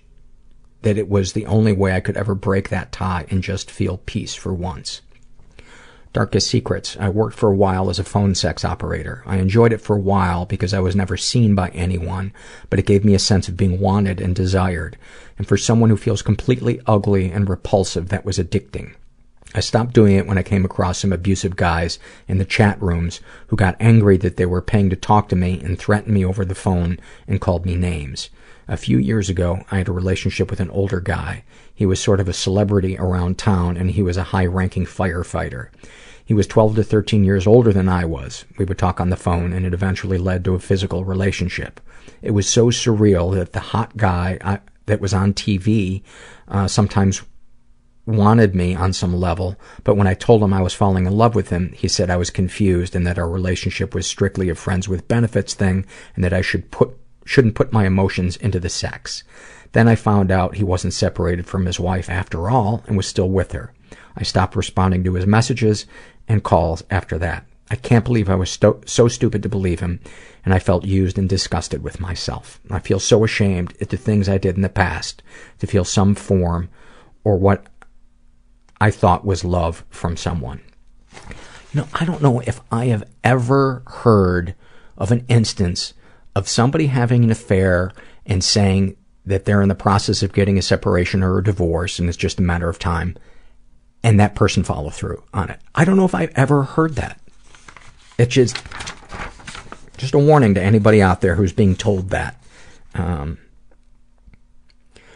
that 0.82 0.96
it 0.96 1.08
was 1.10 1.32
the 1.32 1.46
only 1.46 1.72
way 1.74 1.94
I 1.94 2.00
could 2.00 2.16
ever 2.16 2.34
break 2.34 2.70
that 2.70 2.92
tie 2.92 3.26
and 3.30 3.42
just 3.42 3.70
feel 3.70 3.98
peace 3.98 4.34
for 4.34 4.52
once 4.54 5.02
darkest 6.14 6.48
secrets. 6.48 6.96
i 6.98 7.08
worked 7.08 7.36
for 7.36 7.50
a 7.50 7.54
while 7.54 7.90
as 7.90 7.98
a 7.98 8.04
phone 8.04 8.34
sex 8.34 8.64
operator. 8.64 9.22
i 9.26 9.36
enjoyed 9.36 9.72
it 9.72 9.80
for 9.80 9.94
a 9.96 10.00
while 10.00 10.46
because 10.46 10.72
i 10.72 10.80
was 10.80 10.96
never 10.96 11.16
seen 11.18 11.54
by 11.54 11.68
anyone 11.70 12.32
but 12.70 12.78
it 12.78 12.86
gave 12.86 13.04
me 13.04 13.14
a 13.14 13.18
sense 13.18 13.46
of 13.48 13.56
being 13.58 13.78
wanted 13.78 14.18
and 14.20 14.34
desired 14.34 14.96
and 15.36 15.46
for 15.46 15.56
someone 15.58 15.90
who 15.90 15.96
feels 15.98 16.22
completely 16.22 16.80
ugly 16.86 17.30
and 17.30 17.48
repulsive 17.48 18.08
that 18.08 18.24
was 18.24 18.38
addicting. 18.38 18.92
I 19.54 19.60
stopped 19.60 19.94
doing 19.94 20.16
it 20.16 20.26
when 20.26 20.36
I 20.36 20.42
came 20.42 20.64
across 20.64 20.98
some 20.98 21.12
abusive 21.12 21.54
guys 21.54 21.98
in 22.26 22.38
the 22.38 22.44
chat 22.44 22.80
rooms 22.82 23.20
who 23.46 23.56
got 23.56 23.76
angry 23.80 24.16
that 24.18 24.36
they 24.36 24.44
were 24.44 24.60
paying 24.60 24.90
to 24.90 24.96
talk 24.96 25.28
to 25.28 25.36
me 25.36 25.60
and 25.60 25.78
threatened 25.78 26.12
me 26.12 26.24
over 26.24 26.44
the 26.44 26.56
phone 26.56 26.98
and 27.28 27.40
called 27.40 27.64
me 27.64 27.76
names. 27.76 28.28
A 28.66 28.76
few 28.76 28.98
years 28.98 29.30
ago, 29.30 29.64
I 29.70 29.78
had 29.78 29.88
a 29.88 29.92
relationship 29.92 30.50
with 30.50 30.60
an 30.60 30.68
older 30.70 31.00
guy. 31.00 31.44
He 31.72 31.86
was 31.86 31.98
sort 32.02 32.20
of 32.20 32.28
a 32.28 32.34
celebrity 32.34 32.98
around 32.98 33.38
town 33.38 33.76
and 33.78 33.92
he 33.92 34.02
was 34.02 34.16
a 34.18 34.24
high 34.24 34.44
ranking 34.46 34.84
firefighter. 34.84 35.68
He 36.28 36.34
was 36.34 36.46
12 36.46 36.76
to 36.76 36.84
13 36.84 37.24
years 37.24 37.46
older 37.46 37.72
than 37.72 37.88
I 37.88 38.04
was. 38.04 38.44
We 38.58 38.66
would 38.66 38.76
talk 38.76 39.00
on 39.00 39.08
the 39.08 39.16
phone, 39.16 39.54
and 39.54 39.64
it 39.64 39.72
eventually 39.72 40.18
led 40.18 40.44
to 40.44 40.54
a 40.54 40.58
physical 40.58 41.02
relationship. 41.06 41.80
It 42.20 42.32
was 42.32 42.46
so 42.46 42.66
surreal 42.66 43.34
that 43.34 43.54
the 43.54 43.60
hot 43.60 43.96
guy 43.96 44.36
I, 44.42 44.58
that 44.84 45.00
was 45.00 45.14
on 45.14 45.32
TV 45.32 46.02
uh, 46.46 46.68
sometimes 46.68 47.22
wanted 48.04 48.54
me 48.54 48.74
on 48.74 48.92
some 48.92 49.16
level, 49.16 49.56
but 49.84 49.96
when 49.96 50.06
I 50.06 50.12
told 50.12 50.42
him 50.42 50.52
I 50.52 50.60
was 50.60 50.74
falling 50.74 51.06
in 51.06 51.16
love 51.16 51.34
with 51.34 51.48
him, 51.48 51.72
he 51.74 51.88
said 51.88 52.10
I 52.10 52.18
was 52.18 52.28
confused 52.28 52.94
and 52.94 53.06
that 53.06 53.18
our 53.18 53.28
relationship 53.30 53.94
was 53.94 54.06
strictly 54.06 54.50
a 54.50 54.54
friends 54.54 54.86
with 54.86 55.08
benefits 55.08 55.54
thing 55.54 55.86
and 56.14 56.22
that 56.22 56.34
I 56.34 56.42
should 56.42 56.70
put 56.70 56.94
shouldn't 57.24 57.54
put 57.54 57.72
my 57.72 57.86
emotions 57.86 58.36
into 58.36 58.60
the 58.60 58.68
sex. 58.70 59.24
Then 59.72 59.88
I 59.88 59.94
found 59.94 60.30
out 60.30 60.56
he 60.56 60.64
wasn't 60.64 60.92
separated 60.92 61.46
from 61.46 61.64
his 61.64 61.80
wife 61.80 62.10
after 62.10 62.50
all 62.50 62.84
and 62.86 62.98
was 62.98 63.06
still 63.06 63.28
with 63.30 63.52
her. 63.52 63.72
I 64.14 64.24
stopped 64.24 64.56
responding 64.56 65.04
to 65.04 65.14
his 65.14 65.26
messages 65.26 65.86
and 66.28 66.44
calls 66.44 66.84
after 66.90 67.18
that. 67.18 67.46
I 67.70 67.76
can't 67.76 68.04
believe 68.04 68.30
I 68.30 68.34
was 68.34 68.50
sto- 68.50 68.80
so 68.86 69.08
stupid 69.08 69.42
to 69.42 69.48
believe 69.48 69.80
him, 69.80 70.00
and 70.44 70.54
I 70.54 70.58
felt 70.58 70.84
used 70.84 71.18
and 71.18 71.28
disgusted 71.28 71.82
with 71.82 72.00
myself. 72.00 72.60
I 72.70 72.78
feel 72.78 72.98
so 73.00 73.24
ashamed 73.24 73.74
at 73.80 73.90
the 73.90 73.96
things 73.96 74.28
I 74.28 74.38
did 74.38 74.56
in 74.56 74.62
the 74.62 74.68
past 74.68 75.22
to 75.58 75.66
feel 75.66 75.84
some 75.84 76.14
form 76.14 76.70
or 77.24 77.36
what 77.36 77.66
I 78.80 78.90
thought 78.90 79.24
was 79.24 79.44
love 79.44 79.84
from 79.90 80.16
someone. 80.16 80.60
You 81.72 81.80
know, 81.82 81.88
I 81.92 82.04
don't 82.04 82.22
know 82.22 82.40
if 82.40 82.60
I 82.72 82.86
have 82.86 83.04
ever 83.24 83.82
heard 83.86 84.54
of 84.96 85.10
an 85.12 85.26
instance 85.28 85.92
of 86.34 86.48
somebody 86.48 86.86
having 86.86 87.24
an 87.24 87.30
affair 87.30 87.92
and 88.24 88.42
saying 88.42 88.96
that 89.26 89.44
they're 89.44 89.60
in 89.60 89.68
the 89.68 89.74
process 89.74 90.22
of 90.22 90.32
getting 90.32 90.56
a 90.56 90.62
separation 90.62 91.22
or 91.22 91.38
a 91.38 91.44
divorce 91.44 91.98
and 91.98 92.08
it's 92.08 92.16
just 92.16 92.38
a 92.38 92.42
matter 92.42 92.68
of 92.70 92.78
time 92.78 93.14
and 94.02 94.18
that 94.20 94.34
person 94.34 94.62
follow 94.64 94.90
through 94.90 95.22
on 95.34 95.50
it. 95.50 95.60
I 95.74 95.84
don't 95.84 95.96
know 95.96 96.04
if 96.04 96.14
I've 96.14 96.32
ever 96.36 96.62
heard 96.62 96.94
that. 96.96 97.20
It's 98.18 98.34
just, 98.34 98.60
just 99.96 100.14
a 100.14 100.18
warning 100.18 100.54
to 100.54 100.62
anybody 100.62 101.02
out 101.02 101.20
there 101.20 101.34
who's 101.34 101.52
being 101.52 101.76
told 101.76 102.10
that. 102.10 102.36
Um, 102.94 103.38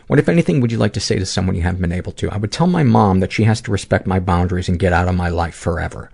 what, 0.07 0.19
if 0.19 0.29
anything, 0.29 0.61
would 0.61 0.73
you 0.73 0.79
like 0.79 0.93
to 0.95 1.01
say 1.01 1.19
to 1.19 1.27
someone 1.27 1.57
you 1.57 1.63
haven't 1.63 1.81
been 1.81 1.93
able 1.93 2.13
to? 2.13 2.31
I 2.31 2.37
would 2.37 2.53
tell 2.53 2.67
my 2.67 2.83
mom 2.83 3.21
that 3.21 3.33
she 3.33 3.45
has 3.45 3.61
to 3.63 3.71
respect 3.73 4.07
my 4.07 4.21
boundaries 4.21 4.69
and 4.69 4.79
get 4.79 4.93
out 4.93 5.09
of 5.09 5.15
my 5.15 5.29
life 5.29 5.55
forever. 5.55 6.11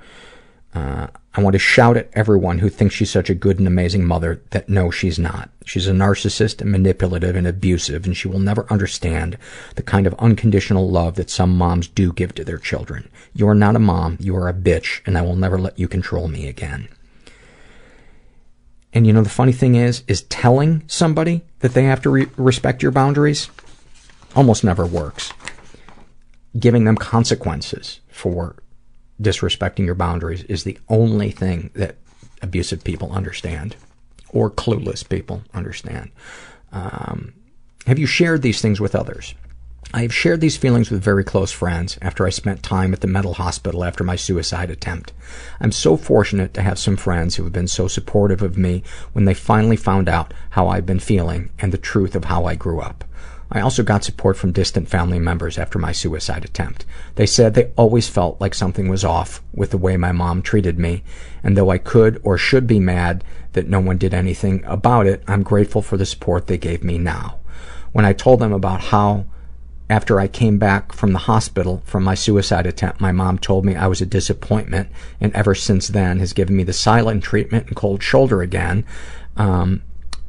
Uh, 0.75 1.09
i 1.39 1.41
want 1.41 1.53
to 1.55 1.59
shout 1.59 1.97
at 1.97 2.11
everyone 2.15 2.59
who 2.59 2.69
thinks 2.69 2.97
she's 2.97 3.11
such 3.13 3.31
a 3.31 3.35
good 3.35 3.59
and 3.59 3.67
amazing 3.69 4.05
mother 4.05 4.43
that 4.51 4.69
no 4.69 4.91
she's 4.91 5.19
not. 5.21 5.49
she's 5.65 5.87
a 5.87 5.93
narcissist 5.93 6.61
and 6.61 6.71
manipulative 6.73 7.37
and 7.37 7.47
abusive 7.47 8.05
and 8.05 8.17
she 8.17 8.27
will 8.27 8.41
never 8.41 8.67
understand 8.73 9.39
the 9.77 9.83
kind 9.83 10.05
of 10.07 10.15
unconditional 10.15 10.91
love 10.91 11.15
that 11.15 11.31
some 11.31 11.57
moms 11.57 11.87
do 11.87 12.13
give 12.13 12.35
to 12.35 12.43
their 12.43 12.59
children. 12.59 13.09
you 13.35 13.47
are 13.47 13.55
not 13.55 13.77
a 13.77 13.89
mom, 13.93 14.17
you 14.21 14.35
are 14.35 14.49
a 14.49 14.53
bitch 14.69 15.01
and 15.07 15.17
i 15.17 15.23
will 15.23 15.37
never 15.37 15.59
let 15.59 15.79
you 15.79 15.87
control 15.87 16.27
me 16.27 16.49
again. 16.49 16.89
And 18.93 19.07
you 19.07 19.13
know 19.13 19.23
the 19.23 19.39
funny 19.43 19.53
thing 19.53 19.77
is, 19.77 20.03
is 20.09 20.23
telling 20.23 20.83
somebody 20.89 21.43
that 21.61 21.73
they 21.73 21.85
have 21.85 22.03
to 22.03 22.11
re- 22.11 22.27
respect 22.37 22.83
your 22.83 22.91
boundaries 22.91 23.49
almost 24.35 24.65
never 24.65 24.85
works. 24.87 25.33
Giving 26.59 26.83
them 26.85 26.97
consequences 26.97 28.01
for 28.09 28.57
disrespecting 29.21 29.85
your 29.85 29.95
boundaries 29.95 30.45
is 30.45 30.65
the 30.65 30.79
only 30.89 31.31
thing 31.31 31.71
that 31.75 31.97
abusive 32.43 32.85
people 32.85 33.13
understand 33.13 33.77
or 34.31 34.51
clueless 34.51 35.09
people 35.09 35.43
understand. 35.55 36.11
Um, 36.73 37.35
have 37.87 37.99
you 37.99 38.07
shared 38.07 38.43
these 38.43 38.61
things 38.61 38.81
with 38.81 38.95
others? 38.95 39.35
I 39.95 40.03
have 40.03 40.13
shared 40.13 40.43
these 40.43 40.59
feelings 40.59 40.91
with 40.91 41.03
very 41.03 41.25
close 41.25 41.51
friends 41.51 41.99
after 42.03 42.27
I 42.27 42.31
spent 42.31 42.63
time 42.63 42.93
at 42.93 43.01
the 43.01 43.07
mental 43.07 43.35
hospital 43.35 43.85
after 43.85 44.05
my 44.05 44.17
suicide 44.17 44.71
attempt. 44.71 45.15
I'm 45.61 45.73
so 45.73 45.97
fortunate 45.97 46.53
to 46.55 46.63
have 46.63 46.79
some 46.79 46.97
friends 46.99 47.37
who 47.37 47.45
have 47.45 47.55
been 47.55 47.69
so 47.69 47.89
supportive 47.89 48.43
of 48.43 48.59
me 48.59 48.83
when 49.15 49.25
they 49.25 49.33
finally 49.33 49.77
found 49.77 50.07
out 50.09 50.35
how 50.51 50.69
I've 50.69 50.85
been 50.85 50.99
feeling 50.99 51.51
and 51.59 51.73
the 51.73 51.79
truth 51.79 52.15
of 52.15 52.25
how 52.25 52.45
I 52.45 52.55
grew 52.55 52.81
up 52.81 53.05
i 53.51 53.61
also 53.61 53.83
got 53.83 54.05
support 54.05 54.37
from 54.37 54.53
distant 54.53 54.89
family 54.89 55.19
members 55.19 55.57
after 55.59 55.79
my 55.79 55.93
suicide 55.93 56.45
attempt 56.45 56.85
they 57.15 57.27
said 57.27 57.55
they 57.55 57.71
always 57.77 58.09
felt 58.09 58.41
like 58.41 58.55
something 58.55 58.89
was 58.89 59.05
off 59.05 59.43
with 59.55 59.71
the 59.71 59.79
way 59.79 59.97
my 59.97 60.13
mom 60.13 60.43
treated 60.43 60.79
me 60.79 61.03
and 61.43 61.57
though 61.57 61.71
i 61.71 61.79
could 61.79 62.21
or 62.25 62.37
should 62.37 62.67
be 62.67 62.81
mad 62.81 63.23
that 63.53 63.69
no 63.69 63.81
one 63.81 63.97
did 63.97 64.13
anything 64.13 64.63
about 64.65 65.07
it, 65.07 65.23
i'm 65.27 65.43
grateful 65.43 65.81
for 65.83 65.97
the 65.97 66.05
support 66.07 66.47
they 66.49 66.59
gave 66.59 66.83
me 66.85 66.99
now 66.99 67.39
when 67.93 68.05
i 68.05 68.13
told 68.13 68.41
them 68.41 68.53
about 68.53 68.81
how 68.81 69.25
after 69.91 70.21
I 70.21 70.29
came 70.29 70.59
back 70.59 70.93
from 70.93 71.15
the 71.15 71.19
hospital 71.21 71.81
from 71.87 72.05
my 72.05 72.15
suicide 72.15 72.67
attempt, 72.67 73.01
my 73.01 73.11
mom 73.11 73.39
told 73.39 73.65
me 73.65 73.75
I 73.75 73.87
was 73.87 74.03
a 74.03 74.05
disappointment, 74.05 74.91
and 75.19 75.33
ever 75.33 75.55
since 75.55 75.89
then 75.89 76.19
has 76.19 76.35
given 76.35 76.55
me 76.55 76.63
the 76.63 76.75
silent 76.75 77.25
treatment 77.25 77.69
and 77.69 77.75
cold 77.75 78.03
shoulder 78.03 78.43
again. 78.43 78.85
Um, 79.39 79.83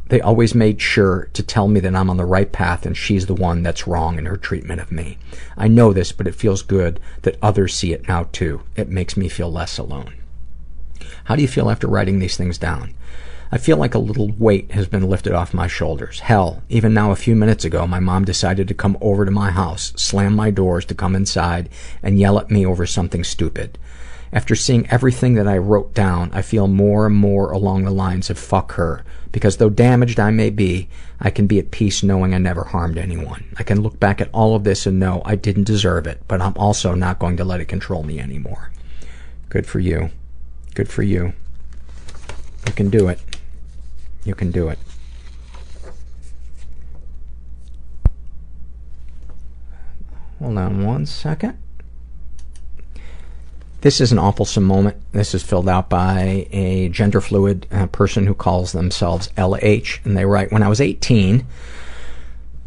they 0.09 0.19
always 0.21 0.55
made 0.55 0.81
sure 0.81 1.29
to 1.33 1.43
tell 1.43 1.67
me 1.67 1.79
that 1.79 1.95
I'm 1.95 2.09
on 2.09 2.17
the 2.17 2.25
right 2.25 2.51
path 2.51 2.85
and 2.85 2.97
she's 2.97 3.27
the 3.27 3.35
one 3.35 3.63
that's 3.63 3.87
wrong 3.87 4.17
in 4.17 4.25
her 4.25 4.37
treatment 4.37 4.81
of 4.81 4.91
me. 4.91 5.17
I 5.55 5.67
know 5.67 5.93
this, 5.93 6.11
but 6.11 6.27
it 6.27 6.35
feels 6.35 6.61
good 6.63 6.99
that 7.21 7.37
others 7.41 7.75
see 7.75 7.93
it 7.93 8.07
now 8.07 8.27
too. 8.31 8.61
It 8.75 8.89
makes 8.89 9.15
me 9.15 9.29
feel 9.29 9.51
less 9.51 9.77
alone. 9.77 10.13
How 11.25 11.35
do 11.35 11.43
you 11.43 11.47
feel 11.47 11.69
after 11.69 11.87
writing 11.87 12.17
these 12.19 12.35
things 12.35 12.57
down? 12.57 12.93
I 13.51 13.57
feel 13.57 13.77
like 13.77 13.95
a 13.95 13.99
little 13.99 14.29
weight 14.37 14.71
has 14.71 14.87
been 14.87 15.07
lifted 15.09 15.33
off 15.33 15.53
my 15.53 15.67
shoulders. 15.67 16.21
Hell, 16.21 16.63
even 16.69 16.93
now 16.93 17.11
a 17.11 17.15
few 17.15 17.35
minutes 17.35 17.65
ago, 17.65 17.85
my 17.87 17.99
mom 17.99 18.25
decided 18.25 18.67
to 18.67 18.73
come 18.73 18.97
over 19.01 19.25
to 19.25 19.31
my 19.31 19.51
house, 19.51 19.93
slam 19.95 20.35
my 20.35 20.51
doors 20.51 20.85
to 20.85 20.95
come 20.95 21.15
inside, 21.15 21.69
and 22.03 22.19
yell 22.19 22.37
at 22.39 22.51
me 22.51 22.63
over 22.65 22.85
something 22.85 23.23
stupid. 23.23 23.77
After 24.31 24.53
seeing 24.55 24.87
everything 24.89 25.33
that 25.35 25.47
I 25.47 25.57
wrote 25.57 25.93
down, 25.95 26.29
I 26.33 26.41
feel 26.43 26.67
more 26.67 27.07
and 27.07 27.15
more 27.15 27.51
along 27.51 27.83
the 27.83 27.91
lines 27.91 28.29
of 28.29 28.37
fuck 28.37 28.73
her, 28.73 29.03
because 29.31 29.57
though 29.57 29.71
damaged 29.71 30.19
I 30.19 30.29
may 30.29 30.51
be, 30.51 30.87
I 31.19 31.31
can 31.31 31.47
be 31.47 31.57
at 31.57 31.71
peace 31.71 32.03
knowing 32.03 32.33
I 32.35 32.37
never 32.37 32.65
harmed 32.65 32.97
anyone. 32.99 33.43
I 33.57 33.63
can 33.63 33.81
look 33.81 33.99
back 33.99 34.21
at 34.21 34.29
all 34.31 34.55
of 34.55 34.63
this 34.63 34.85
and 34.85 34.99
know 34.99 35.23
I 35.25 35.35
didn't 35.35 35.63
deserve 35.63 36.05
it, 36.05 36.21
but 36.27 36.41
I'm 36.41 36.53
also 36.57 36.93
not 36.93 37.17
going 37.17 37.37
to 37.37 37.43
let 37.43 37.59
it 37.59 37.65
control 37.65 38.03
me 38.03 38.19
anymore. 38.19 38.69
Good 39.49 39.65
for 39.65 39.79
you. 39.79 40.11
Good 40.75 40.89
for 40.89 41.01
you. 41.01 41.33
You 42.67 42.73
can 42.73 42.91
do 42.91 43.07
it. 43.07 43.19
You 44.25 44.35
can 44.35 44.51
do 44.51 44.69
it. 44.69 44.77
Hold 50.39 50.57
on 50.59 50.85
one 50.85 51.05
second. 51.07 51.57
This 53.81 54.01
is 54.01 54.11
an 54.11 54.17
awfulsome 54.17 54.63
moment. 54.63 54.97
This 55.13 55.33
is 55.33 55.41
filled 55.41 55.69
out 55.69 55.89
by 55.89 56.47
a 56.51 56.89
gender 56.89 57.21
fluid 57.21 57.65
uh, 57.71 57.85
person 57.87 58.27
who 58.27 58.33
calls 58.33 58.73
themselves 58.73 59.29
LH, 59.37 60.03
and 60.05 60.17
they 60.17 60.25
write 60.25 60.51
When 60.51 60.63
I 60.63 60.67
was 60.67 60.81
18, 60.81 61.45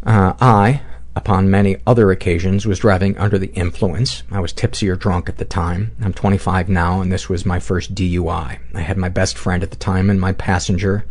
uh, 0.07 0.33
I, 0.41 0.81
upon 1.15 1.51
many 1.51 1.77
other 1.87 2.11
occasions, 2.11 2.65
was 2.65 2.79
driving 2.79 3.17
under 3.19 3.37
the 3.37 3.53
influence. 3.53 4.23
I 4.31 4.41
was 4.41 4.55
tipsy 4.55 4.89
or 4.89 4.97
drunk 4.97 5.29
at 5.29 5.37
the 5.37 5.45
time. 5.45 5.91
I'm 6.03 6.15
25 6.15 6.71
now, 6.71 7.03
and 7.03 7.13
this 7.13 7.29
was 7.29 7.45
my 7.45 7.59
first 7.61 7.95
DUI. 7.95 8.57
I 8.75 8.81
had 8.81 8.97
my 8.97 9.11
best 9.11 9.37
friend 9.37 9.63
at 9.63 9.69
the 9.71 9.77
time 9.77 10.09
and 10.09 10.19
my 10.19 10.33
passenger 10.33 11.05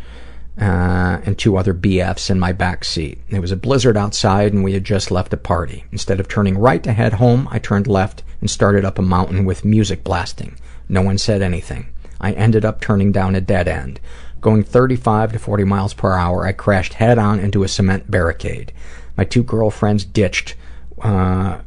uh, 0.60 1.22
and 1.24 1.38
two 1.38 1.56
other 1.56 1.74
bfs 1.74 2.30
in 2.30 2.38
my 2.38 2.52
back 2.52 2.84
seat. 2.84 3.22
it 3.30 3.40
was 3.40 3.54
a 3.54 3.56
blizzard 3.56 3.96
outside 3.96 4.52
and 4.52 4.66
we 4.66 4.74
had 4.74 4.84
just 4.84 5.10
left 5.10 5.32
a 5.32 5.38
party. 5.38 5.86
instead 5.94 6.20
of 6.20 6.28
turning 6.28 6.58
right 6.58 6.84
to 6.84 6.92
head 6.92 7.14
home, 7.14 7.48
i 7.52 7.58
turned 7.58 7.88
left 7.88 8.22
and 8.42 8.50
started 8.52 8.84
up 8.84 9.00
a 9.00 9.02
mountain 9.02 9.46
with 9.46 9.64
music 9.64 10.04
blasting. 10.04 10.58
no 10.90 11.02
one 11.02 11.18
said 11.18 11.42
anything. 11.42 11.86
i 12.20 12.34
ended 12.34 12.66
up 12.66 12.82
turning 12.82 13.14
down 13.14 13.34
a 13.34 13.40
dead 13.40 13.66
end. 13.66 13.98
going 14.42 14.62
thirty 14.62 14.98
five 14.98 15.32
to 15.32 15.40
forty 15.40 15.64
miles 15.64 15.94
per 15.94 16.12
hour, 16.18 16.46
i 16.46 16.52
crashed 16.52 16.96
head 16.96 17.18
on 17.18 17.40
into 17.40 17.64
a 17.64 17.68
cement 17.70 18.12
barricade. 18.12 18.74
my 19.16 19.24
two 19.24 19.44
girlfriends 19.44 20.04
ditched 20.04 20.56
uh, 21.04 21.60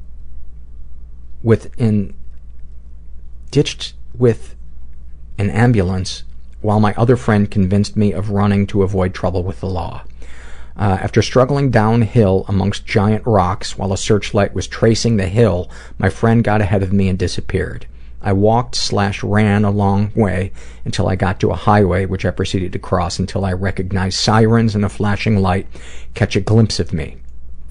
within 1.42 2.12
ditched 3.50 3.94
with 4.14 4.54
an 5.38 5.48
ambulance 5.48 6.24
while 6.64 6.80
my 6.80 6.94
other 6.96 7.14
friend 7.16 7.50
convinced 7.50 7.94
me 7.94 8.12
of 8.12 8.30
running 8.30 8.66
to 8.66 8.82
avoid 8.82 9.12
trouble 9.12 9.44
with 9.44 9.60
the 9.60 9.68
law. 9.68 10.02
Uh, 10.78 10.96
after 11.00 11.20
struggling 11.20 11.70
downhill 11.70 12.42
amongst 12.48 12.86
giant 12.86 13.24
rocks 13.26 13.76
while 13.76 13.92
a 13.92 13.98
searchlight 13.98 14.54
was 14.54 14.66
tracing 14.66 15.16
the 15.18 15.26
hill, 15.28 15.70
my 15.98 16.08
friend 16.08 16.42
got 16.42 16.62
ahead 16.62 16.82
of 16.82 16.90
me 16.92 17.06
and 17.08 17.18
disappeared. 17.18 17.86
I 18.22 18.32
walked 18.32 18.74
slash 18.76 19.22
ran 19.22 19.66
a 19.66 19.70
long 19.70 20.10
way 20.14 20.50
until 20.86 21.06
I 21.06 21.16
got 21.16 21.38
to 21.40 21.50
a 21.50 21.54
highway, 21.54 22.06
which 22.06 22.24
I 22.24 22.30
proceeded 22.30 22.72
to 22.72 22.78
cross 22.78 23.18
until 23.18 23.44
I 23.44 23.52
recognized 23.52 24.18
sirens 24.18 24.74
and 24.74 24.86
a 24.86 24.88
flashing 24.88 25.36
light 25.42 25.66
catch 26.14 26.34
a 26.34 26.40
glimpse 26.40 26.80
of 26.80 26.94
me. 26.94 27.18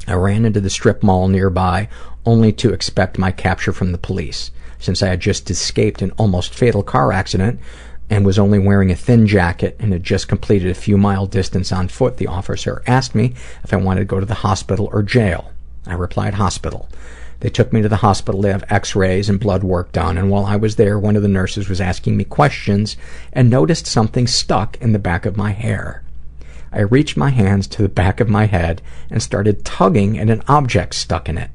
I 0.07 0.13
ran 0.13 0.45
into 0.45 0.61
the 0.61 0.69
strip 0.69 1.01
mall 1.01 1.27
nearby, 1.29 1.89
only 2.27 2.53
to 2.53 2.71
expect 2.71 3.17
my 3.17 3.31
capture 3.31 3.73
from 3.73 3.91
the 3.91 3.97
police. 3.97 4.51
Since 4.77 5.01
I 5.01 5.07
had 5.07 5.21
just 5.21 5.49
escaped 5.49 6.01
an 6.03 6.11
almost 6.17 6.53
fatal 6.53 6.83
car 6.83 7.11
accident, 7.11 7.59
and 8.09 8.25
was 8.25 8.37
only 8.39 8.59
wearing 8.59 8.91
a 8.91 8.95
thin 8.95 9.25
jacket 9.27 9.75
and 9.79 9.93
had 9.93 10.03
just 10.03 10.27
completed 10.27 10.69
a 10.69 10.73
few 10.75 10.97
mile 10.97 11.25
distance 11.25 11.71
on 11.71 11.87
foot, 11.87 12.17
the 12.17 12.27
officer 12.27 12.83
asked 12.85 13.15
me 13.15 13.33
if 13.63 13.71
I 13.73 13.77
wanted 13.77 14.01
to 14.01 14.05
go 14.05 14.19
to 14.19 14.25
the 14.25 14.33
hospital 14.35 14.89
or 14.91 15.03
jail. 15.03 15.51
I 15.85 15.93
replied, 15.93 16.35
hospital. 16.35 16.89
They 17.39 17.49
took 17.49 17.73
me 17.73 17.81
to 17.81 17.89
the 17.89 17.97
hospital 17.97 18.41
to 18.41 18.51
have 18.51 18.63
x 18.69 18.95
rays 18.95 19.29
and 19.29 19.39
blood 19.39 19.63
work 19.65 19.91
done, 19.91 20.17
and 20.17 20.29
while 20.29 20.45
I 20.45 20.55
was 20.55 20.75
there, 20.77 20.97
one 20.97 21.15
of 21.17 21.21
the 21.23 21.27
nurses 21.27 21.67
was 21.69 21.81
asking 21.81 22.15
me 22.17 22.23
questions 22.23 22.95
and 23.33 23.49
noticed 23.49 23.85
something 23.87 24.27
stuck 24.27 24.77
in 24.81 24.93
the 24.93 24.99
back 24.99 25.25
of 25.25 25.35
my 25.37 25.51
hair. 25.51 26.03
I 26.71 26.81
reached 26.81 27.17
my 27.17 27.29
hands 27.31 27.67
to 27.67 27.81
the 27.81 27.89
back 27.89 28.19
of 28.19 28.29
my 28.29 28.45
head 28.47 28.81
and 29.09 29.21
started 29.21 29.65
tugging 29.65 30.17
at 30.17 30.29
an 30.29 30.41
object 30.47 30.95
stuck 30.95 31.27
in 31.29 31.37
it. 31.37 31.51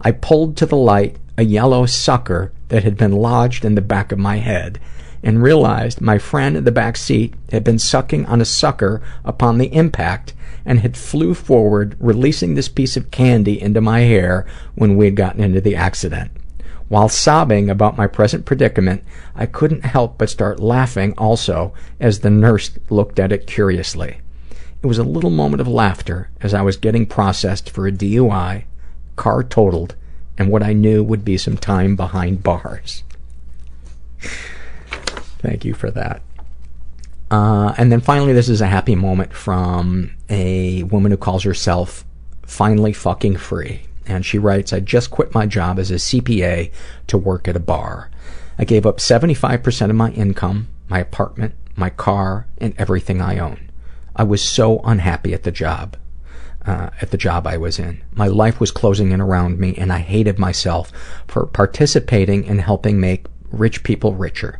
I 0.00 0.12
pulled 0.12 0.56
to 0.58 0.66
the 0.66 0.76
light 0.76 1.16
a 1.36 1.42
yellow 1.42 1.86
sucker 1.86 2.52
that 2.68 2.84
had 2.84 2.96
been 2.96 3.12
lodged 3.12 3.64
in 3.64 3.74
the 3.74 3.82
back 3.82 4.12
of 4.12 4.18
my 4.18 4.36
head 4.38 4.78
and 5.22 5.42
realized 5.42 6.00
my 6.00 6.18
friend 6.18 6.56
in 6.56 6.64
the 6.64 6.72
back 6.72 6.96
seat 6.96 7.34
had 7.52 7.64
been 7.64 7.78
sucking 7.78 8.26
on 8.26 8.40
a 8.40 8.44
sucker 8.44 9.02
upon 9.24 9.58
the 9.58 9.72
impact 9.74 10.32
and 10.64 10.80
had 10.80 10.96
flew 10.96 11.32
forward, 11.32 11.96
releasing 12.00 12.54
this 12.54 12.68
piece 12.68 12.96
of 12.96 13.10
candy 13.10 13.60
into 13.60 13.80
my 13.80 14.00
hair 14.00 14.46
when 14.74 14.96
we 14.96 15.04
had 15.04 15.16
gotten 15.16 15.42
into 15.42 15.60
the 15.60 15.76
accident. 15.76 16.30
While 16.88 17.08
sobbing 17.08 17.68
about 17.68 17.96
my 17.96 18.06
present 18.06 18.44
predicament, 18.44 19.02
I 19.34 19.46
couldn't 19.46 19.84
help 19.84 20.18
but 20.18 20.30
start 20.30 20.60
laughing 20.60 21.14
also 21.18 21.72
as 22.00 22.20
the 22.20 22.30
nurse 22.30 22.70
looked 22.90 23.18
at 23.18 23.32
it 23.32 23.46
curiously. 23.46 24.18
It 24.82 24.86
was 24.86 24.98
a 24.98 25.04
little 25.04 25.30
moment 25.30 25.60
of 25.60 25.66
laughter 25.68 26.30
as 26.40 26.54
I 26.54 26.62
was 26.62 26.76
getting 26.76 27.06
processed 27.06 27.70
for 27.70 27.86
a 27.88 27.92
DUI, 27.92 28.64
car 29.16 29.42
totaled, 29.42 29.96
and 30.38 30.50
what 30.50 30.62
I 30.62 30.74
knew 30.74 31.02
would 31.02 31.24
be 31.24 31.38
some 31.38 31.56
time 31.56 31.96
behind 31.96 32.42
bars. 32.42 33.02
Thank 35.46 35.64
you 35.64 35.74
for 35.74 35.92
that. 35.92 36.22
Uh, 37.30 37.72
and 37.78 37.92
then 37.92 38.00
finally, 38.00 38.32
this 38.32 38.48
is 38.48 38.60
a 38.60 38.66
happy 38.66 38.96
moment 38.96 39.32
from 39.32 40.10
a 40.28 40.82
woman 40.82 41.12
who 41.12 41.16
calls 41.16 41.44
herself 41.44 42.04
Finally 42.42 42.92
Fucking 42.94 43.36
Free. 43.36 43.82
And 44.06 44.26
she 44.26 44.38
writes, 44.38 44.72
I 44.72 44.80
just 44.80 45.12
quit 45.12 45.34
my 45.34 45.46
job 45.46 45.78
as 45.78 45.92
a 45.92 45.96
CPA 46.02 46.72
to 47.06 47.16
work 47.16 47.46
at 47.46 47.54
a 47.54 47.60
bar. 47.60 48.10
I 48.58 48.64
gave 48.64 48.86
up 48.86 48.98
75% 48.98 49.88
of 49.88 49.94
my 49.94 50.10
income, 50.10 50.66
my 50.88 50.98
apartment, 50.98 51.54
my 51.76 51.90
car, 51.90 52.48
and 52.58 52.74
everything 52.76 53.20
I 53.20 53.38
own. 53.38 53.70
I 54.16 54.24
was 54.24 54.42
so 54.42 54.80
unhappy 54.80 55.32
at 55.32 55.44
the 55.44 55.52
job. 55.52 55.96
Uh, 56.66 56.90
at 57.00 57.12
the 57.12 57.16
job 57.16 57.46
I 57.46 57.56
was 57.56 57.78
in. 57.78 58.02
My 58.14 58.26
life 58.26 58.58
was 58.58 58.72
closing 58.72 59.12
in 59.12 59.20
around 59.20 59.60
me, 59.60 59.76
and 59.76 59.92
I 59.92 59.98
hated 60.00 60.40
myself 60.40 60.90
for 61.28 61.46
participating 61.46 62.48
and 62.48 62.60
helping 62.60 62.98
make 62.98 63.26
rich 63.52 63.84
people 63.84 64.12
richer. 64.12 64.58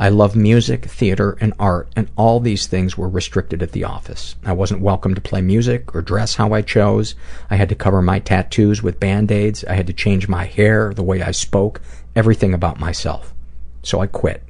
I 0.00 0.10
love 0.10 0.36
music, 0.36 0.84
theater, 0.84 1.36
and 1.40 1.52
art, 1.58 1.88
and 1.96 2.06
all 2.14 2.38
these 2.38 2.68
things 2.68 2.96
were 2.96 3.08
restricted 3.08 3.64
at 3.64 3.72
the 3.72 3.82
office. 3.82 4.36
I 4.44 4.52
wasn't 4.52 4.80
welcome 4.80 5.12
to 5.16 5.20
play 5.20 5.40
music 5.40 5.92
or 5.92 6.02
dress 6.02 6.36
how 6.36 6.52
I 6.52 6.62
chose. 6.62 7.16
I 7.50 7.56
had 7.56 7.68
to 7.70 7.74
cover 7.74 8.00
my 8.00 8.20
tattoos 8.20 8.80
with 8.80 9.00
band-aids. 9.00 9.64
I 9.64 9.72
had 9.74 9.88
to 9.88 9.92
change 9.92 10.28
my 10.28 10.44
hair, 10.44 10.94
the 10.94 11.02
way 11.02 11.20
I 11.20 11.32
spoke, 11.32 11.80
everything 12.14 12.54
about 12.54 12.78
myself. 12.78 13.34
So 13.82 13.98
I 13.98 14.06
quit. 14.06 14.44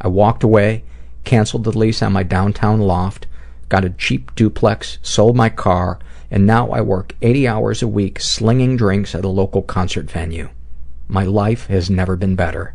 I 0.00 0.08
walked 0.08 0.42
away, 0.42 0.84
canceled 1.24 1.64
the 1.64 1.76
lease 1.78 2.02
on 2.02 2.14
my 2.14 2.22
downtown 2.22 2.80
loft, 2.80 3.26
got 3.68 3.84
a 3.84 3.90
cheap 3.90 4.34
duplex, 4.34 4.96
sold 5.02 5.36
my 5.36 5.50
car, 5.50 5.98
and 6.30 6.46
now 6.46 6.70
I 6.70 6.80
work 6.80 7.14
80 7.20 7.46
hours 7.46 7.82
a 7.82 7.88
week 7.88 8.20
slinging 8.20 8.78
drinks 8.78 9.14
at 9.14 9.22
a 9.26 9.28
local 9.28 9.60
concert 9.60 10.10
venue. 10.10 10.48
My 11.08 11.24
life 11.24 11.66
has 11.66 11.90
never 11.90 12.16
been 12.16 12.36
better. 12.36 12.72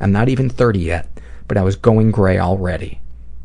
I'm 0.00 0.12
not 0.12 0.28
even 0.28 0.50
30 0.50 0.78
yet 0.78 1.08
but 1.48 1.56
I 1.56 1.62
was 1.62 1.76
going 1.76 2.10
gray 2.10 2.38
already. 2.38 3.00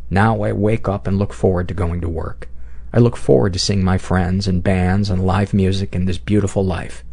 Now 0.09 0.41
I 0.43 0.53
wake 0.53 0.87
up 0.87 1.07
and 1.07 1.17
look 1.17 1.33
forward 1.33 1.67
to 1.67 1.73
going 1.73 2.01
to 2.01 2.09
work. 2.09 2.47
I 2.93 2.99
look 2.99 3.17
forward 3.17 3.53
to 3.53 3.59
seeing 3.59 3.83
my 3.83 3.97
friends 3.97 4.47
and 4.47 4.63
bands 4.63 5.09
and 5.09 5.25
live 5.25 5.53
music 5.53 5.93
and 5.93 6.07
this 6.07 6.17
beautiful 6.17 6.63
life. 6.65 7.03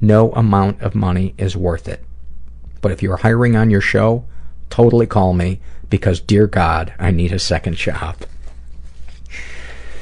No 0.00 0.32
amount 0.32 0.80
of 0.82 0.94
money 0.94 1.34
is 1.38 1.56
worth 1.56 1.88
it. 1.88 2.04
But 2.80 2.92
if 2.92 3.02
you're 3.02 3.18
hiring 3.18 3.54
on 3.54 3.70
your 3.70 3.80
show, 3.80 4.24
totally 4.68 5.06
call 5.06 5.32
me 5.32 5.60
because, 5.88 6.20
dear 6.20 6.48
God, 6.48 6.92
I 6.98 7.12
need 7.12 7.32
a 7.32 7.38
second 7.38 7.76
job. 7.76 8.16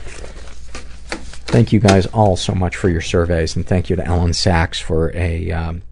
Thank 0.07 1.73
you 1.73 1.81
guys 1.81 2.07
all 2.07 2.37
so 2.37 2.55
much 2.55 2.77
for 2.77 2.89
your 2.89 3.01
surveys, 3.01 3.57
and 3.57 3.67
thank 3.67 3.91
you 3.91 3.97
to 3.97 4.03
Elyn 4.03 4.31
Saks 4.31 4.81
for 4.81 5.13
a, 5.17 5.51
um, 5.51 5.83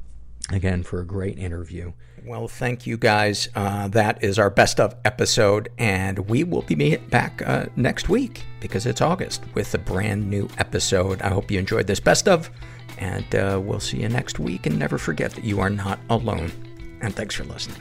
again, 0.50 0.84
for 0.84 1.00
a 1.00 1.04
great 1.04 1.36
interview. 1.36 1.92
Well, 2.28 2.46
thank 2.46 2.86
you 2.86 2.98
guys. 2.98 3.48
Uh, 3.56 3.88
that 3.88 4.22
is 4.22 4.38
our 4.38 4.50
best 4.50 4.80
of 4.80 4.94
episode, 5.06 5.70
and 5.78 6.18
we 6.28 6.44
will 6.44 6.60
be 6.60 6.96
back 6.96 7.40
uh, 7.46 7.66
next 7.74 8.10
week 8.10 8.44
because 8.60 8.84
it's 8.84 9.00
August 9.00 9.42
with 9.54 9.72
a 9.72 9.78
brand 9.78 10.28
new 10.28 10.46
episode. 10.58 11.22
I 11.22 11.30
hope 11.30 11.50
you 11.50 11.58
enjoyed 11.58 11.86
this 11.86 12.00
best 12.00 12.28
of, 12.28 12.50
and 12.98 13.24
uh, 13.34 13.58
we'll 13.64 13.80
see 13.80 13.96
you 14.00 14.10
next 14.10 14.38
week. 14.38 14.66
And 14.66 14.78
never 14.78 14.98
forget 14.98 15.30
that 15.36 15.44
you 15.44 15.60
are 15.60 15.70
not 15.70 16.00
alone. 16.10 16.52
And 17.00 17.16
thanks 17.16 17.34
for 17.34 17.44
listening. 17.44 17.78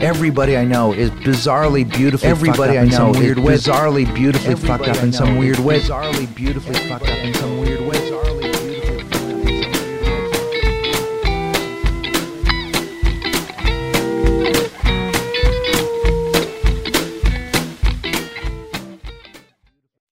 Everybody 0.00 0.56
I 0.56 0.64
know 0.64 0.94
is 0.94 1.10
bizarrely 1.10 1.88
beautifully 1.88 2.28
Everybody 2.30 2.78
I 2.78 2.86
know 2.86 3.10
is 3.14 3.36
bizarrely 3.36 4.12
beautifully 4.14 4.54
fucked 4.56 4.88
up 4.88 4.96
in 5.02 5.12
some 5.12 5.36
weird 5.36 5.58
way. 5.58 5.80
Bizarrely 5.80 6.32
beautifully 6.34 6.74
fucked 6.88 7.06
up 7.08 7.18
in 7.18 7.34
some 7.34 7.58
weird 7.60 7.80
way. 7.82 8.11